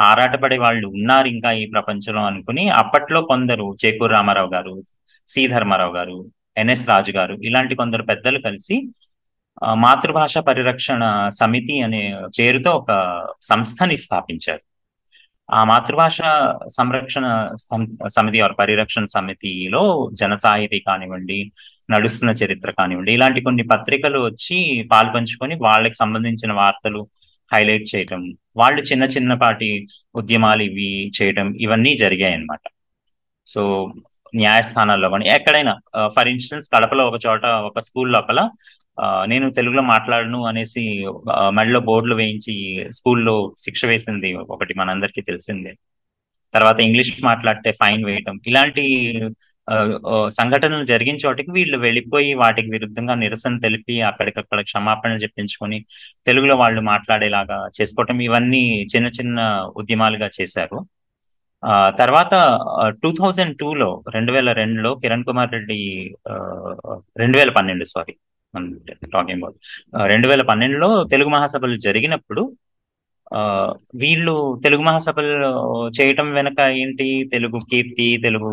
ఆరాటపడే 0.09 0.57
వాళ్ళు 0.65 0.87
ఉన్నారు 0.97 1.29
ఇంకా 1.35 1.51
ఈ 1.61 1.65
ప్రపంచంలో 1.75 2.23
అనుకుని 2.31 2.65
అప్పట్లో 2.81 3.21
కొందరు 3.31 3.67
చేకూరు 3.83 4.13
రామారావు 4.13 4.51
గారు 4.53 4.73
సి 5.27 5.41
ధర్మారావు 5.47 5.93
గారు 5.95 6.17
ఎన్ఎస్ 6.57 6.85
రాజు 6.89 7.11
గారు 7.11 7.33
ఇలాంటి 7.47 7.73
కొందరు 7.75 8.03
పెద్దలు 8.03 8.39
కలిసి 8.39 8.75
మాతృభాష 9.77 10.37
పరిరక్షణ 10.47 11.03
సమితి 11.39 11.75
అనే 11.81 12.01
పేరుతో 12.39 12.71
ఒక 12.81 12.91
సంస్థని 13.41 13.97
స్థాపించారు. 13.97 14.63
ఆ 15.49 15.59
మాతృభాష 15.63 16.17
సంరక్షణ 16.77 17.25
సమితి 18.07 18.39
ఆర్ 18.41 18.55
పరిరక్షణ 18.59 19.05
సమితిలో 19.05 19.83
జన 20.13 20.33
సాహితీ 20.35 20.79
కానివ్వండి 20.79 21.37
నడుస్తున్న 21.91 22.31
చరిత్ర 22.41 22.71
కానివ్వండి 22.71 23.11
ఇలాంటి 23.13 23.41
కొన్ని 23.41 23.63
పత్రికలు 23.63 24.19
వచ్చి 24.25 24.57
పాల్పంచుకొని 24.91 25.55
వాళ్ళకి 25.57 25.95
సంబంధించిన 25.95 26.51
వార్తలు 26.53 27.01
హైలైట్ 27.51 27.85
చేయటం 27.93 28.21
వాళ్ళు 28.55 28.81
చిన్న 28.81 29.03
చిన్నపాటి 29.15 29.69
ఉద్యమాలు 30.15 30.63
ఇవి 30.63 30.89
చేయటం 31.17 31.49
ఇవన్నీ 31.65 31.93
జరిగాయి 31.97 32.33
అన్నమాట 32.33 32.65
సో 33.47 33.61
న్యాయస్థానాల్లో 34.35 35.09
కానీ 35.09 35.25
ఎక్కడైనా 35.29 35.73
ఫర్ 36.15 36.27
ఇన్స్టెన్స్ 36.27 36.69
కడపలో 36.75 37.07
ఒక 37.07 37.19
చోట 37.27 37.45
ఒక 37.69 37.79
స్కూల్ 37.79 38.11
లోపల 38.13 38.49
నేను 39.27 39.51
తెలుగులో 39.51 39.81
మాట్లాడను 39.83 40.45
అనేసి 40.47 40.83
మెడలో 41.53 41.79
బోర్డులు 41.79 42.15
వేయించి 42.15 42.53
స్కూల్లో 42.91 43.53
శిక్ష 43.57 43.85
వేసింది 43.85 44.33
ఒకటి 44.33 44.73
మనందరికీ 44.79 45.21
తెలిసిందే. 45.21 45.73
తర్వాత 46.53 46.79
ఇంగ్లీష్ 46.79 47.23
మాట్లాడితే 47.23 47.71
ఫైన్ 47.71 48.05
వేయటం. 48.05 48.39
ఇలాంటి 48.47 48.83
సంఘటనలు 50.29 50.85
జరిగిన 50.85 51.15
చోటికి 51.15 51.51
వీళ్ళు 51.51 51.77
వెళ్ళిపోయి 51.77 52.33
వాటికి 52.33 52.69
విరుద్ధంగా 52.71 53.15
నిరసన 53.15 53.57
తెలిపి 53.59 54.01
అక్కడికక్కడ 54.01 54.61
క్షమాపణలు 54.61 55.17
చెప్పించుకొని 55.17 55.79
తెలుగులో 56.25 56.55
వాళ్ళు 56.55 56.81
మాట్లాడేలాగా 56.81 57.57
చేసుకోవటం 57.81 58.21
ఇవన్నీ 58.21 58.85
చిన్న 58.95 59.07
చిన్న 59.07 59.39
ఉద్యమాలుగా 59.77 60.29
చేశారు. 60.41 60.79
తర్వాత 61.97 62.33
టూ 63.01 63.09
థౌజండ్ 63.17 63.55
టూలో 63.59 63.87
రెండు 64.13 64.31
వేల 64.31 64.49
రెండులో 64.53 64.91
కిరణ్ 65.01 65.25
కుమార్ 65.27 65.51
రెడ్డి 65.55 65.79
రెండు 67.15 67.37
వేల 67.37 67.51
పన్నెండు 67.57 67.87
సారీ 67.91 68.15
టాకింగ్ 69.13 69.39
అబౌట్ 69.39 69.57
రెండు 70.07 70.27
వేల 70.27 70.43
పన్నెండులో 70.49 70.89
తెలుగు 71.11 71.31
మహాసభలు 71.33 71.75
జరిగినప్పుడు 71.85 72.43
ఆ, 73.31 73.39
వీళ్ళు 74.01 74.33
తెలుగు 74.63 74.83
మహాసభలు 74.85 75.31
చేయటం 75.95 76.27
వెనక 76.35 76.59
ఏంటి? 76.77 77.07
తెలుగు 77.33 77.59
కీర్తి 77.71 78.05
తెలుగు 78.23 78.49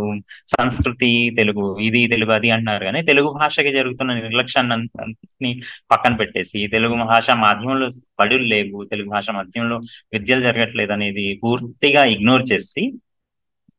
సంస్కృతి 0.55 1.11
తెలుగు 1.37 1.66
ఇది 1.87 2.00
తెలుగు 2.12 2.33
అది 2.37 2.48
అంటున్నారు 2.50 2.85
కానీ 2.88 3.00
తెలుగు 3.11 3.29
భాషకి 3.37 3.72
జరుగుతున్న 3.77 4.16
నిర్లక్ష్యాన్ని 4.18 5.53
పక్కన 5.92 6.12
పెట్టేసి 6.20 6.62
తెలుగు 6.72 6.96
భాష 7.05 7.29
మాధ్యమంలో 7.44 7.88
బడులు 8.18 8.46
లేవు 8.53 8.81
తెలుగు 8.90 9.09
భాష 9.14 9.29
మాధ్యమంలో 9.38 9.79
విద్యలు 10.14 10.44
జరగట్లేదు 10.48 10.94
అనేది 10.96 11.27
పూర్తిగా 11.44 12.03
ఇగ్నోర్ 12.14 12.46
చేసి 12.50 12.85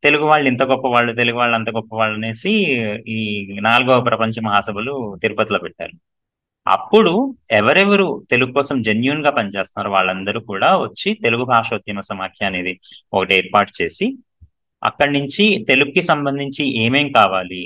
తెలుగు 0.04 0.26
వాళ్ళు 0.26 0.48
ఇంత 0.48 0.64
గొప్ప 0.64 0.88
వాళ్ళు 0.88 1.12
తెలుగు 1.14 1.38
వాళ్ళు 1.38 1.56
అంత 1.56 1.70
గొప్ప 1.70 1.92
వాళ్ళు 1.96 2.16
అనేసి 2.16 2.52
ఈ 3.08 3.20
నాలుగవ 3.62 3.98
ప్రపంచ 4.02 4.34
మహాసభలు 4.46 4.94
తిరుపతిలో 5.22 5.60
పెట్టారు. 5.60 5.96
అప్పుడు 6.68 7.14
ఎవరెవరు 7.52 8.08
తెలుగు 8.32 8.52
కోసం 8.54 8.82
జెన్యున్గా 8.82 9.32
పనిచేస్తున్నారు 9.32 9.90
వాళ్ళందరూ 9.90 10.40
కూడా 10.42 10.70
వచ్చి 10.78 11.10
తెలుగు 11.24 11.44
భాషోద్యమ 11.46 12.00
సమాఖ్య 12.02 12.46
అనేది 12.46 12.74
ఒకటి 13.14 13.34
ఏర్పాటు 13.36 13.72
చేసి 13.82 14.08
అక్కడి 14.84 15.12
నుంచి 15.12 15.44
తెలుగుకి 15.68 16.02
సంబంధించి 16.02 16.64
ఏమేం 16.86 17.08
కావాలి 17.12 17.62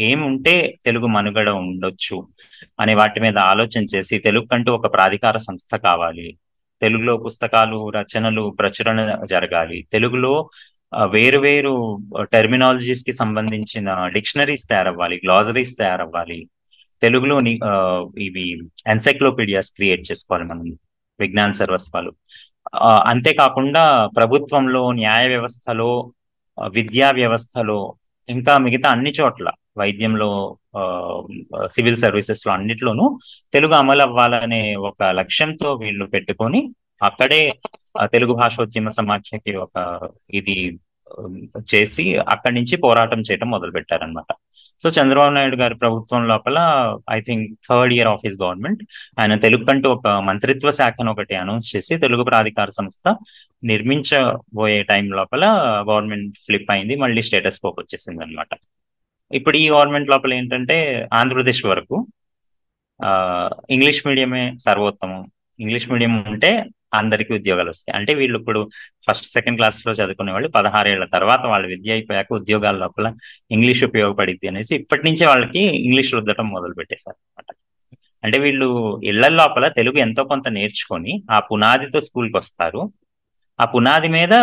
ఏముంటే 0.00 0.54
తెలుగు 0.84 1.06
మనుగడ 1.06 1.48
ఉండొచ్చు 1.62 2.16
అనే 2.80 2.94
వాటి 2.94 3.20
మీద 3.20 3.38
ఆలోచన 3.52 3.82
చేసి 3.94 4.18
తెలుగు 4.18 4.46
కంటూ 4.46 4.72
ఒక 4.72 4.88
ప్రాధికార 4.94 5.36
సంస్థ 5.38 5.74
కావాలి 5.80 6.26
తెలుగులో 6.82 7.14
పుస్తకాలు 7.16 7.78
రచనలు 7.90 8.44
ప్రచురణ 8.58 9.00
జరగాలి 9.24 9.78
తెలుగులో 9.92 10.34
వేరు 11.12 11.38
వేరు 11.38 11.72
టెర్మినాలజీస్కి 12.32 13.12
సంబంధించిన 13.12 13.86
డిక్షనరీస్ 14.08 14.68
తయారవ్వాలి 14.68 15.16
గ్లాజరీస్ 15.24 15.74
తయారవ్వాలి. 15.78 16.38
తెలుగులోని 17.02 17.52
ఆ, 17.64 17.74
ఇవి 18.18 18.46
ఎన్సైక్లోపీడియాస్ 18.86 19.70
క్రియేట్ 19.72 20.02
చేసుకోవాలి 20.10 20.44
మనం 20.44 20.66
విజ్ఞాన 21.20 21.50
సర్వస్వాలు. 21.60 22.10
అంతేకాకుండా 23.06 23.84
ప్రభుత్వంలో 24.16 24.82
న్యాయ 24.98 25.24
వ్యవస్థలో 25.28 25.90
విద్యా 26.58 27.08
వ్యవస్థలో 27.12 27.78
ఇంకా 28.26 28.52
మిగతా 28.58 28.88
అన్ని 28.90 29.12
చోట్ల 29.18 29.48
వైద్యంలో 29.78 30.30
ఆ, 30.76 30.82
సివిల్ 31.68 31.96
సర్వీసెస్లో 31.96 32.50
అన్నిట్లోనూ 32.56 33.06
తెలుగు 33.52 33.74
అమలు 33.74 34.02
అవ్వాలనే 34.02 34.60
ఒక 34.90 35.02
లక్ష్యంతో 35.20 35.70
వీళ్ళు 35.74 36.06
పెట్టుకొని 36.06 36.60
అక్కడే 37.00 37.40
తెలుగు 38.04 38.32
భాషోద్యమ 38.32 38.88
సమాఖ్యకి 38.88 39.56
ఒక 39.56 39.76
ఇది 40.34 40.56
చేసి 41.74 42.04
అక్కడి 42.28 42.54
నుంచి 42.54 42.76
పోరాటం 42.76 43.20
చేయడం 43.20 43.50
మొదలు 43.50 43.70
పెట్టారనమాట 43.70 44.30
సో 44.80 44.88
చంద్రబాబు 44.88 45.34
నాయుడు 45.34 45.56
గారి 45.56 45.74
ప్రభుత్వం 45.74 46.28
లోపల 46.28 46.58
I 47.10 47.20
think 47.20 47.58
third 47.68 47.92
year 47.92 48.08
of 48.08 48.22
his 48.24 48.38
government 48.42 48.82
ఆయన 49.20 49.34
తెలుగు 49.36 49.64
కంటూ 49.64 49.88
ఒక 49.90 50.08
మంత్రిత్వ 50.08 50.70
శాఖను 50.70 51.10
ఒకటి 51.10 51.34
అనౌన్స్ 51.34 51.76
చేసి 51.76 51.98
తెలుగు 51.98 52.24
ప్రాధికార 52.24 52.68
సంస్థ 52.68 53.04
నిర్మించబోయే 53.64 54.82
టైం 54.82 55.10
లోపల 55.10 55.44
గవర్నమెంట్ 55.90 56.38
ఫ్లిప్ 56.46 56.70
అయింది 56.70 56.96
మళ్ళీ 56.96 57.22
స్టేటస్ 57.22 57.60
కోప్ 57.60 57.80
వచ్చేసింది 57.80 58.24
అనమాట 58.24 58.52
ఇప్పుడు 59.30 59.56
ఈ 59.56 59.70
గవర్నమెంట్ 59.70 60.10
లోపల 60.10 60.34
ఏంటంటే 60.34 60.76
ఆంధ్రప్రదేశ్ 61.12 61.66
వరకు 61.66 61.96
ఆ 63.00 63.10
ఇంగ్లీష్ 63.70 64.06
మీడియమే 64.06 64.44
సర్వోత్తమం. 64.58 65.20
ఇంగ్లీష్ 65.58 65.90
మీడియం 65.90 66.24
ఉంటే 66.28 66.50
అందరికీ 66.92 67.32
ఉద్యోగాలు 67.38 67.70
వస్తాయి. 67.72 67.94
అంటే 67.98 68.12
వీళ్ళు 68.20 68.36
ఇప్పుడు 68.40 68.60
ఫస్ట్ 69.06 69.28
సెకండ్ 69.34 69.58
క్లాస్లో 69.60 69.92
చదువుకునే 69.98 70.32
వాళ్ళు 70.36 70.48
పదహారేళ్ళ 70.58 71.04
తర్వాత 71.16 71.42
వాళ్ళు 71.52 71.68
విద్య 71.72 71.90
అయిపోయాక 71.96 72.30
ఉద్యోగాల 72.40 72.76
లోపల 72.84 73.08
ఇంగ్లీష్ 73.56 73.82
ఉపయోగపడిద్ది 73.88 74.48
అనేసి 74.52 74.72
ఇప్పటి 74.80 75.04
నుంచే 75.08 75.26
వాళ్ళకి 75.30 75.62
ఇంగ్లీష్ 75.86 76.12
రుద్దటం 76.18 76.48
మొదలు 76.56 76.74
పెట్టేశారు 76.80 77.18
అనమాట 77.20 77.48
అంటే 78.24 78.38
వీళ్ళు 78.44 78.68
ఇళ్ళ 79.10 79.28
లోపల 79.40 79.66
తెలుగు 79.76 79.98
ఎంతో 80.06 80.22
కొంత 80.32 80.48
నేర్చుకొని 80.56 81.12
ఆ 81.34 81.38
పునాదితో 81.50 82.00
స్కూల్కి 82.06 82.36
వస్తారు. 82.40 82.82
ఆ 83.58 83.64
పునాది 83.74 84.08
మీద 84.16 84.34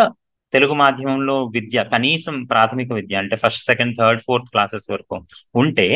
తెలుగు 0.52 0.74
మాధ్యమంలో 0.80 1.36
విద్య 1.56 1.78
కనీసం 1.92 2.36
ప్రాథమిక 2.52 2.90
విద్య 2.98 3.16
అంటే 3.22 3.36
first 3.42 3.64
second 3.70 3.94
third 3.98 4.20
fourth 4.26 4.50
classes 4.54 4.86
వరకు 4.92 5.16
ఉంటే 5.62 5.86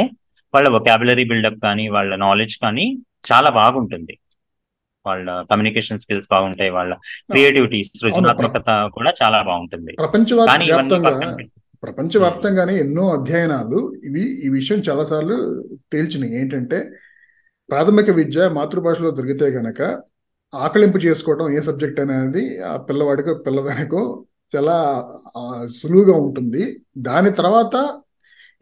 వాళ్ళ 0.55 0.67
వొకాబులరీ 0.75 1.25
బిల్డప్ 1.31 1.61
కానీ 1.67 1.85
వాళ్ళ 1.97 2.13
నాలెడ్జ్ 2.25 2.57
కానీ 2.65 2.87
చాలా 3.31 3.51
బాగుంటుంది. 3.61 4.15
వాళ్ళ 5.09 5.29
కమ్యూనికేషన్ 5.51 6.01
స్కిల్స్ 6.03 6.29
బాగుంటాయి 6.33 6.73
వాళ్ళ 6.79 6.93
క్రియేటివిటీ 7.33 7.79
సృజనాత్మకత 8.01 8.71
కూడా 8.97 9.11
చాలా 9.23 9.39
బాగుంటుంది. 9.51 9.93
ప్రపంచవ్యాప్తంగానే 11.87 12.75
ఎన్నో 12.85 13.05
అధ్యయనాలు 13.15 13.79
ఇవి 14.09 14.25
ఈ 14.47 14.49
విషయం 14.59 14.81
చాలాసార్లు 14.89 15.37
తేల్చినాయి. 15.93 16.35
ఏంటంటే 16.41 16.79
ప్రాథమిక 17.69 18.11
విద్య 18.19 18.49
మాతృభాషలో 18.59 19.11
జరిగితే 19.19 19.47
గనక 19.59 19.81
ఆకలింపు 20.53 20.99
చేసుకోవడం 21.07 21.47
ఏ 21.57 21.61
సబ్జెక్ట్ 21.69 22.01
అనేది 22.05 22.43
ఆ 22.71 22.73
పిల్లవాడికో 22.89 23.35
పిల్లదానికో 23.47 24.03
చాలా 24.53 24.77
సులువుగా 25.79 26.15
ఉంటుంది. 26.27 26.63
దాని 27.09 27.31
తర్వాత 27.41 27.77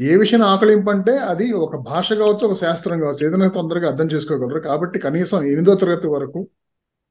ఏ 0.09 0.13
విషయం 0.17 0.43
ఆకలింపు 0.51 0.91
అంటే 0.95 1.15
అది 1.31 1.47
ఒక 1.65 1.77
భాష 1.89 2.09
కావచ్చు 2.21 2.45
ఒక 2.49 2.57
శాస్త్రం 2.63 2.99
కావచ్చు 3.01 3.23
ఏదైనా 3.27 3.49
తొందరగా 3.57 3.87
అర్థం 3.91 4.09
చేసుకోగలరు. 4.15 4.61
కాబట్టి 4.69 4.99
కనీసం 5.07 5.39
ఎనిమిదో 5.53 5.75
తరగతి 5.83 6.09
వరకు 6.15 6.41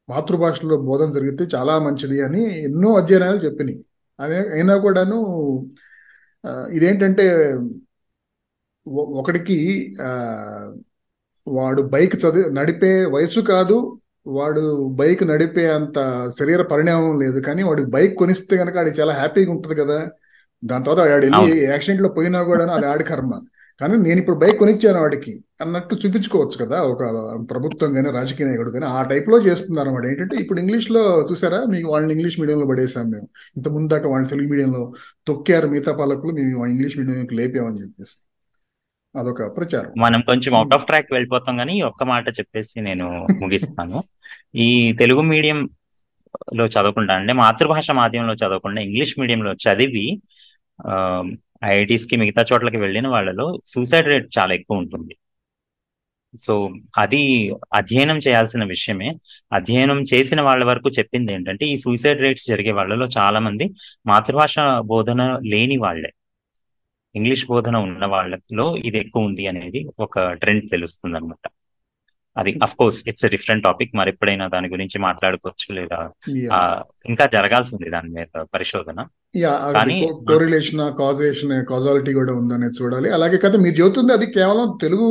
మాతృభాషలో 0.10 0.76
బోధన 0.88 1.10
జరిగితే 1.18 1.44
చాలా 1.56 1.74
మంచిది 1.86 2.18
అని 2.28 2.42
ఎన్నో 2.68 2.92
అధ్యయనాలు 3.02 3.40
చెప్పినాయి. 3.46 3.78
అదే 4.20 4.40
అయినా 4.56 4.76
కూడాను 4.86 5.18
ఇదేంటంటే 6.78 7.26
ఒకడికి 9.20 9.58
వాడు 11.48 11.82
బైక్ 11.94 12.16
చదివి 12.24 12.48
నడిపే 12.58 12.92
వయసు 13.16 13.42
కాదు 13.54 13.78
వాడు 14.38 14.62
బైక్ 15.00 15.22
నడిపే 15.32 15.66
అంత 15.78 15.98
శరీర 16.40 16.62
పరిణామం 16.72 17.14
లేదు 17.24 17.40
కానీ 17.48 17.62
వాడికి 17.70 17.90
బైక్ 17.96 18.14
కొనిస్తే 18.22 18.56
కనుక 18.62 18.76
వాడికి 18.80 18.98
చాలా 19.02 19.14
హ్యాపీగా 19.20 19.52
ఉంటుంది 19.56 19.76
కదా. 19.82 20.00
దాని 20.64 20.84
తర్వాత 20.86 21.08
వాడు 21.08 21.26
వెళ్ళి 21.26 21.66
యాక్సిడెంట్లో 21.66 22.10
పోయినా 22.10 22.44
కూడా 22.44 22.74
అది 22.74 22.86
ఆడి 22.86 23.04
కర్మ. 23.04 23.42
కానీ 23.82 23.98
నేను 23.98 24.20
ఇప్పుడు 24.20 24.38
బైక్ 24.38 24.58
కొనిచ్చాను 24.58 25.02
వాడికి 25.02 25.44
అన్నట్టు 25.62 25.96
చూపించుకోవచ్చు 25.96 26.66
కదా 26.66 26.82
ఒక 26.82 27.04
ప్రభుత్వం 27.50 27.94
కానీ 27.94 28.12
రాజకీయ 28.12 28.48
నాయకుడు 28.48 28.72
కానీ 28.72 28.86
ఆ 28.86 29.02
టైప్లో 29.02 29.38
చేస్తున్నారు 29.42 29.88
అన్నమాట 29.88 30.12
ఏంటంటే 30.12 30.36
ఇప్పుడు 30.36 30.60
ఇంగ్లీష్లో 30.60 31.28
చూసారా? 31.32 31.64
మీకు 31.64 31.92
వాళ్ళని 31.92 32.14
ఇంగ్లీష్ 32.14 32.40
మీడియంలో 32.40 32.66
పడేసాం 32.66 33.10
మేము. 33.10 33.28
ఇంత 33.58 33.68
ముందాక 33.68 34.06
వాళ్ళని 34.06 34.30
తెలుగు 34.30 34.50
మీడియంలో 34.50 34.94
తొక్కారు 35.28 35.68
మిగతా 35.68 35.94
పాలకులు 35.94 36.34
మేము 36.34 36.68
ఇంగ్లీష్ 36.68 36.98
మీడియంకి 36.98 37.36
లేపామని 37.36 37.82
చెప్పేసి. 37.82 38.16
అదొక 39.16 39.58
ప్రచారం. 39.58 39.92
మనం 39.98 40.22
కొంచెం 40.22 40.56
అవుట్ 40.56 40.74
ఆఫ్ 40.74 40.86
ట్రాక్ 40.86 41.14
వెళ్ళిపోతాం 41.14 41.58
కానీ 41.58 41.82
ఒక్క 41.82 42.04
మాట 42.04 42.30
చెప్పేసి 42.30 42.82
నేను 42.82 43.28
ముగిస్తాను. 43.42 44.04
ఈ 44.56 44.94
తెలుగు 45.00 45.22
మీడియం 45.22 45.70
లో 46.56 46.66
చదవకుండా 46.66 47.14
అంటే 47.14 47.34
మాతృభాష 47.34 47.92
మాధ్యమంలో 47.92 48.34
చదవకుండా 48.34 48.82
ఇంగ్లీష్ 48.82 49.20
మీడియంలో 49.20 49.54
చదివి 49.54 50.22
ఐఐటీస్కి 51.66 52.16
మిగతా 52.18 52.42
చోట్లకి 52.54 52.78
వెళ్ళిన 52.78 53.08
వాళ్ళలో 53.08 53.48
సూసైడ్ 53.66 54.08
రేట్ 54.08 54.28
చాలా 54.40 54.54
ఎక్కువ 54.54 54.78
ఉంటుంది. 54.78 55.14
సో 56.34 56.54
అది 56.98 57.22
అధ్యయనం 57.74 58.18
చేయాల్సిన 58.18 58.64
విషయమే. 58.64 59.10
అధ్యయనం 59.54 60.00
చేసిన 60.14 60.42
వాళ్ళ 60.42 60.64
వరకు 60.64 60.90
చెప్పింది 60.90 61.34
ఏంటంటే 61.34 61.66
ఈ 61.66 61.76
సూసైడ్ 61.78 62.22
రేట్స్ 62.22 62.48
జరిగే 62.48 62.72
వాళ్ళలో 62.72 63.06
చాలా 63.18 63.40
మంది 63.40 63.68
మాతృభాష 64.08 64.56
బోధన 64.92 65.22
లేని 65.54 65.78
వాళ్ళే. 65.78 66.12
ఇంగ్లీష్ 67.16 67.46
బోధన 67.48 67.76
ఉన్న 67.88 68.06
వాళ్ళలో 68.06 68.76
ఇది 68.88 68.98
ఎక్కువ 68.98 69.28
ఉంది 69.30 69.48
అనేది 69.48 69.80
ఒక 70.00 70.20
ట్రెండ్ 70.42 70.66
తెలుస్తుంది 70.72 71.18
అనమాట 71.18 71.46
అది 72.38 72.60
of 72.64 72.76
course 72.76 73.04
it's 73.08 73.26
different 73.26 73.64
topic 73.64 73.96
మరి 73.96 74.10
ఎప్పుడైనా 74.10 74.48
దాని 74.48 74.68
గురించి 74.68 75.00
మాట్లాడుకోవచ్చు 75.00 75.76
లేదా? 75.76 76.10
ఇంకా 77.06 77.26
జరగాల్సింది 77.26 77.90
దాని 77.90 78.10
మీద 78.10 78.44
పరిశోధన. 78.54 79.06
కానీ 79.74 80.10
కోరిలేషన్ 80.28 80.98
కాజేషన్ 80.98 81.66
కాజాలిటీ 81.66 82.14
కూడా 82.14 82.34
ఉందనేది 82.34 82.84
చూడాలి. 82.84 83.14
అలాగే 83.14 83.38
కదా 83.38 83.58
మీరు 83.58 83.76
చెబుతుంది 83.76 84.14
అది 84.14 84.26
కేవలం 84.26 84.78
తెలుగు 84.82 85.08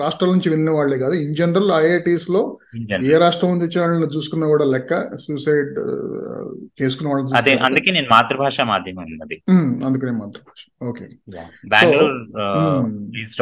రాష్ట్రాల 0.00 0.32
నుంచి 0.32 0.50
వెళ్ళిన 0.50 0.70
వాళ్ళే 0.70 0.98
కాదు. 0.98 1.12
ఇన్ 1.12 1.36
జనరల్ 1.36 1.72
ఐఐటీస్లో 1.72 2.58
ఏ. 2.72 3.14
రాష్ట్రం 3.20 3.48
నుంచి 3.50 3.64
వచ్చిన 3.66 3.80
వాళ్ళని 3.82 4.08
చూసుకున్నా 4.12 4.46
కూడా 4.46 4.64
లెక్క 4.72 4.92
సూసైడ్ 5.22 5.70
చేసుకున్న 6.78 7.08
వాళ్ళని 7.10 7.36
అదే 7.38 7.52
అందుకే 7.66 7.90
నేను 7.90 8.08
మాతృభాష 8.12 8.60
మాధ్యమం 8.68 9.08
ఉమ్, 9.54 9.70
అందుకనే 9.84 10.12
మాతృభాష. 10.18 10.62
ఓకే. 10.82 11.06
బెంగళూరు 11.72 12.18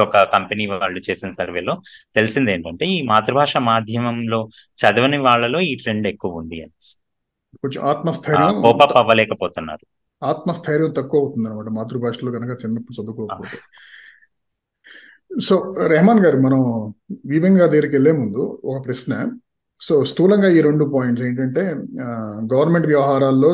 ఒక 0.04 0.22
కంపెనీ 0.32 0.66
వాళ్ళు 0.72 1.00
చేసిన 1.08 1.30
సర్వేలో 1.38 1.74
తెలిసింది 2.16 2.52
ఏంటంటే 2.52 2.86
ఈ 2.90 2.98
మాతృభాష 3.08 3.54
మాధ్యమంలో 3.68 4.40
చదవని 4.78 5.20
వాళ్ళలో 5.26 5.60
ఈ 5.68 5.74
ట్రెండ్ 5.82 6.08
ఎక్కువ 6.08 6.40
ఉంది 6.40 6.58
అని 6.62 6.74
కొంచెం 7.62 7.80
ఆత్మస్థైర్యం 7.90 8.56
కోపప్ 8.62 8.96
అవ్వలేకపోతున్నారు. 8.98 9.84
ఆత్మస్థైర్యం 10.22 10.90
తక్కువ 10.92 11.20
అవుతుంది 11.20 11.46
అనమాట 11.48 11.68
మాతృభాషలో 11.74 12.30
కనుక 12.32 12.52
చిన్నప్పుడు 12.62 12.96
చదువుకోకపోతే. 12.96 13.58
సో 15.46 15.54
రెహమాన్ 15.86 16.20
గారు 16.24 16.38
మనం 16.44 16.60
విభిన్ 17.32 17.58
గారి 17.58 17.70
దగ్గరికి 17.70 17.94
వెళ్ళే 17.96 18.12
ముందు 18.12 18.42
ఒక 18.68 18.78
ప్రశ్న. 18.86 19.12
సో 19.80 19.94
స్థూలంగా 20.10 20.48
ఈ 20.56 20.60
రెండు 20.60 20.84
పాయింట్స్ 20.94 21.24
ఏంటంటే 21.26 21.62
గవర్నమెంట్ 22.52 22.86
వ్యవహారాల్లో 22.86 23.50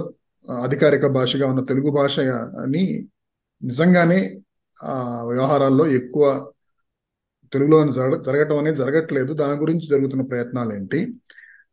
అధికారిక 0.63 1.07
భాషగా 1.17 1.47
ఉన్న 1.53 1.63
తెలుగు 1.71 1.91
భాష 1.91 2.15
అని 2.65 2.85
నిజంగానే 3.63 4.21
వ్యవహారాల్లో 5.31 5.85
ఎక్కువ 5.99 6.25
తెలుగులో 7.53 7.79
జరగ 7.99 8.15
జరగటం 8.21 8.59
అనేది 8.59 8.79
జరగట్లేదు. 8.83 9.33
దాని 9.33 9.57
గురించి 9.61 9.87
జరుగుతున్న 9.93 10.23
ప్రయత్నాలు 10.31 10.73
ఏంటి 10.75 11.01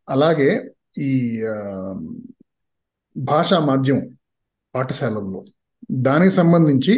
అలాగే 0.09 0.49
ఈ 0.99 1.11
భాషా 3.15 3.59
మాధ్యమం 3.69 4.05
పాఠశాలల్లో 4.75 5.41
దానికి 6.09 6.33
సంబంధించి 6.35 6.93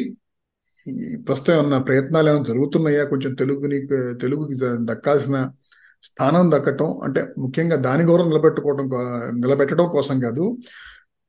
ప్రస్తుతం 1.27 1.59
ఉన్న 1.63 1.75
ప్రయత్నాలు 1.77 2.29
ఏమైనా 2.29 2.43
జరుగుతున్నాయా? 2.43 3.03
కొంచెం 3.03 3.33
తెలుగుని 3.33 3.77
తెలుగుకి 4.21 4.55
దక్కాల్సిన 4.91 5.37
స్థానం 6.03 6.45
దక్కటం 6.51 6.89
అంటే 7.03 7.21
ముఖ్యంగా 7.37 7.75
దాని 7.87 8.03
గౌరవం 8.03 8.29
నిలబెట్టుకోవడం 8.29 8.87
నిలబెట్టడం 9.39 9.87
కోసం 9.87 10.19
కాదు. 10.19 10.45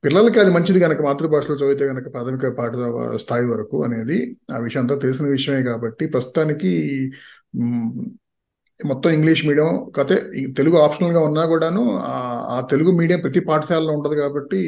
పిల్లలకి 0.05 0.39
అది 0.41 0.51
మంచిది 0.51 0.81
కనుక 0.81 1.03
మాతృభాషలో 1.03 1.55
చదివితే 1.57 1.85
కనుక 1.89 2.07
ప్రాథమిక 2.13 2.49
పాఠ 2.59 2.73
స్థాయి 3.17 3.47
వరకు 3.47 3.77
అనేది 3.85 4.19
ఆ 4.55 4.59
విషయం 4.59 4.83
అంతా 4.83 4.97
తెలిసిన 4.99 5.27
విషయమే 5.27 5.63
కాబట్టి 5.63 6.07
ప్రస్తుతానికి 6.07 6.73
మొత్తం 8.81 9.11
ఇంగ్లీష్ 9.11 9.47
మీడియం 9.47 9.69
కాకపోతే 9.97 10.17
ఈ 10.41 10.43
తెలుగు 10.53 10.77
ఆప్షనల్గా 10.77 11.21
ఉన్నా 11.21 11.47
కూడాను 11.47 11.83
ఆ 12.55 12.61
తెలుగు 12.71 12.93
మీడియం 12.93 13.21
ప్రతి 13.21 13.41
పాఠశాలలో 13.41 13.93
ఉంటుంది 13.93 14.17
కాబట్టి 14.17 14.61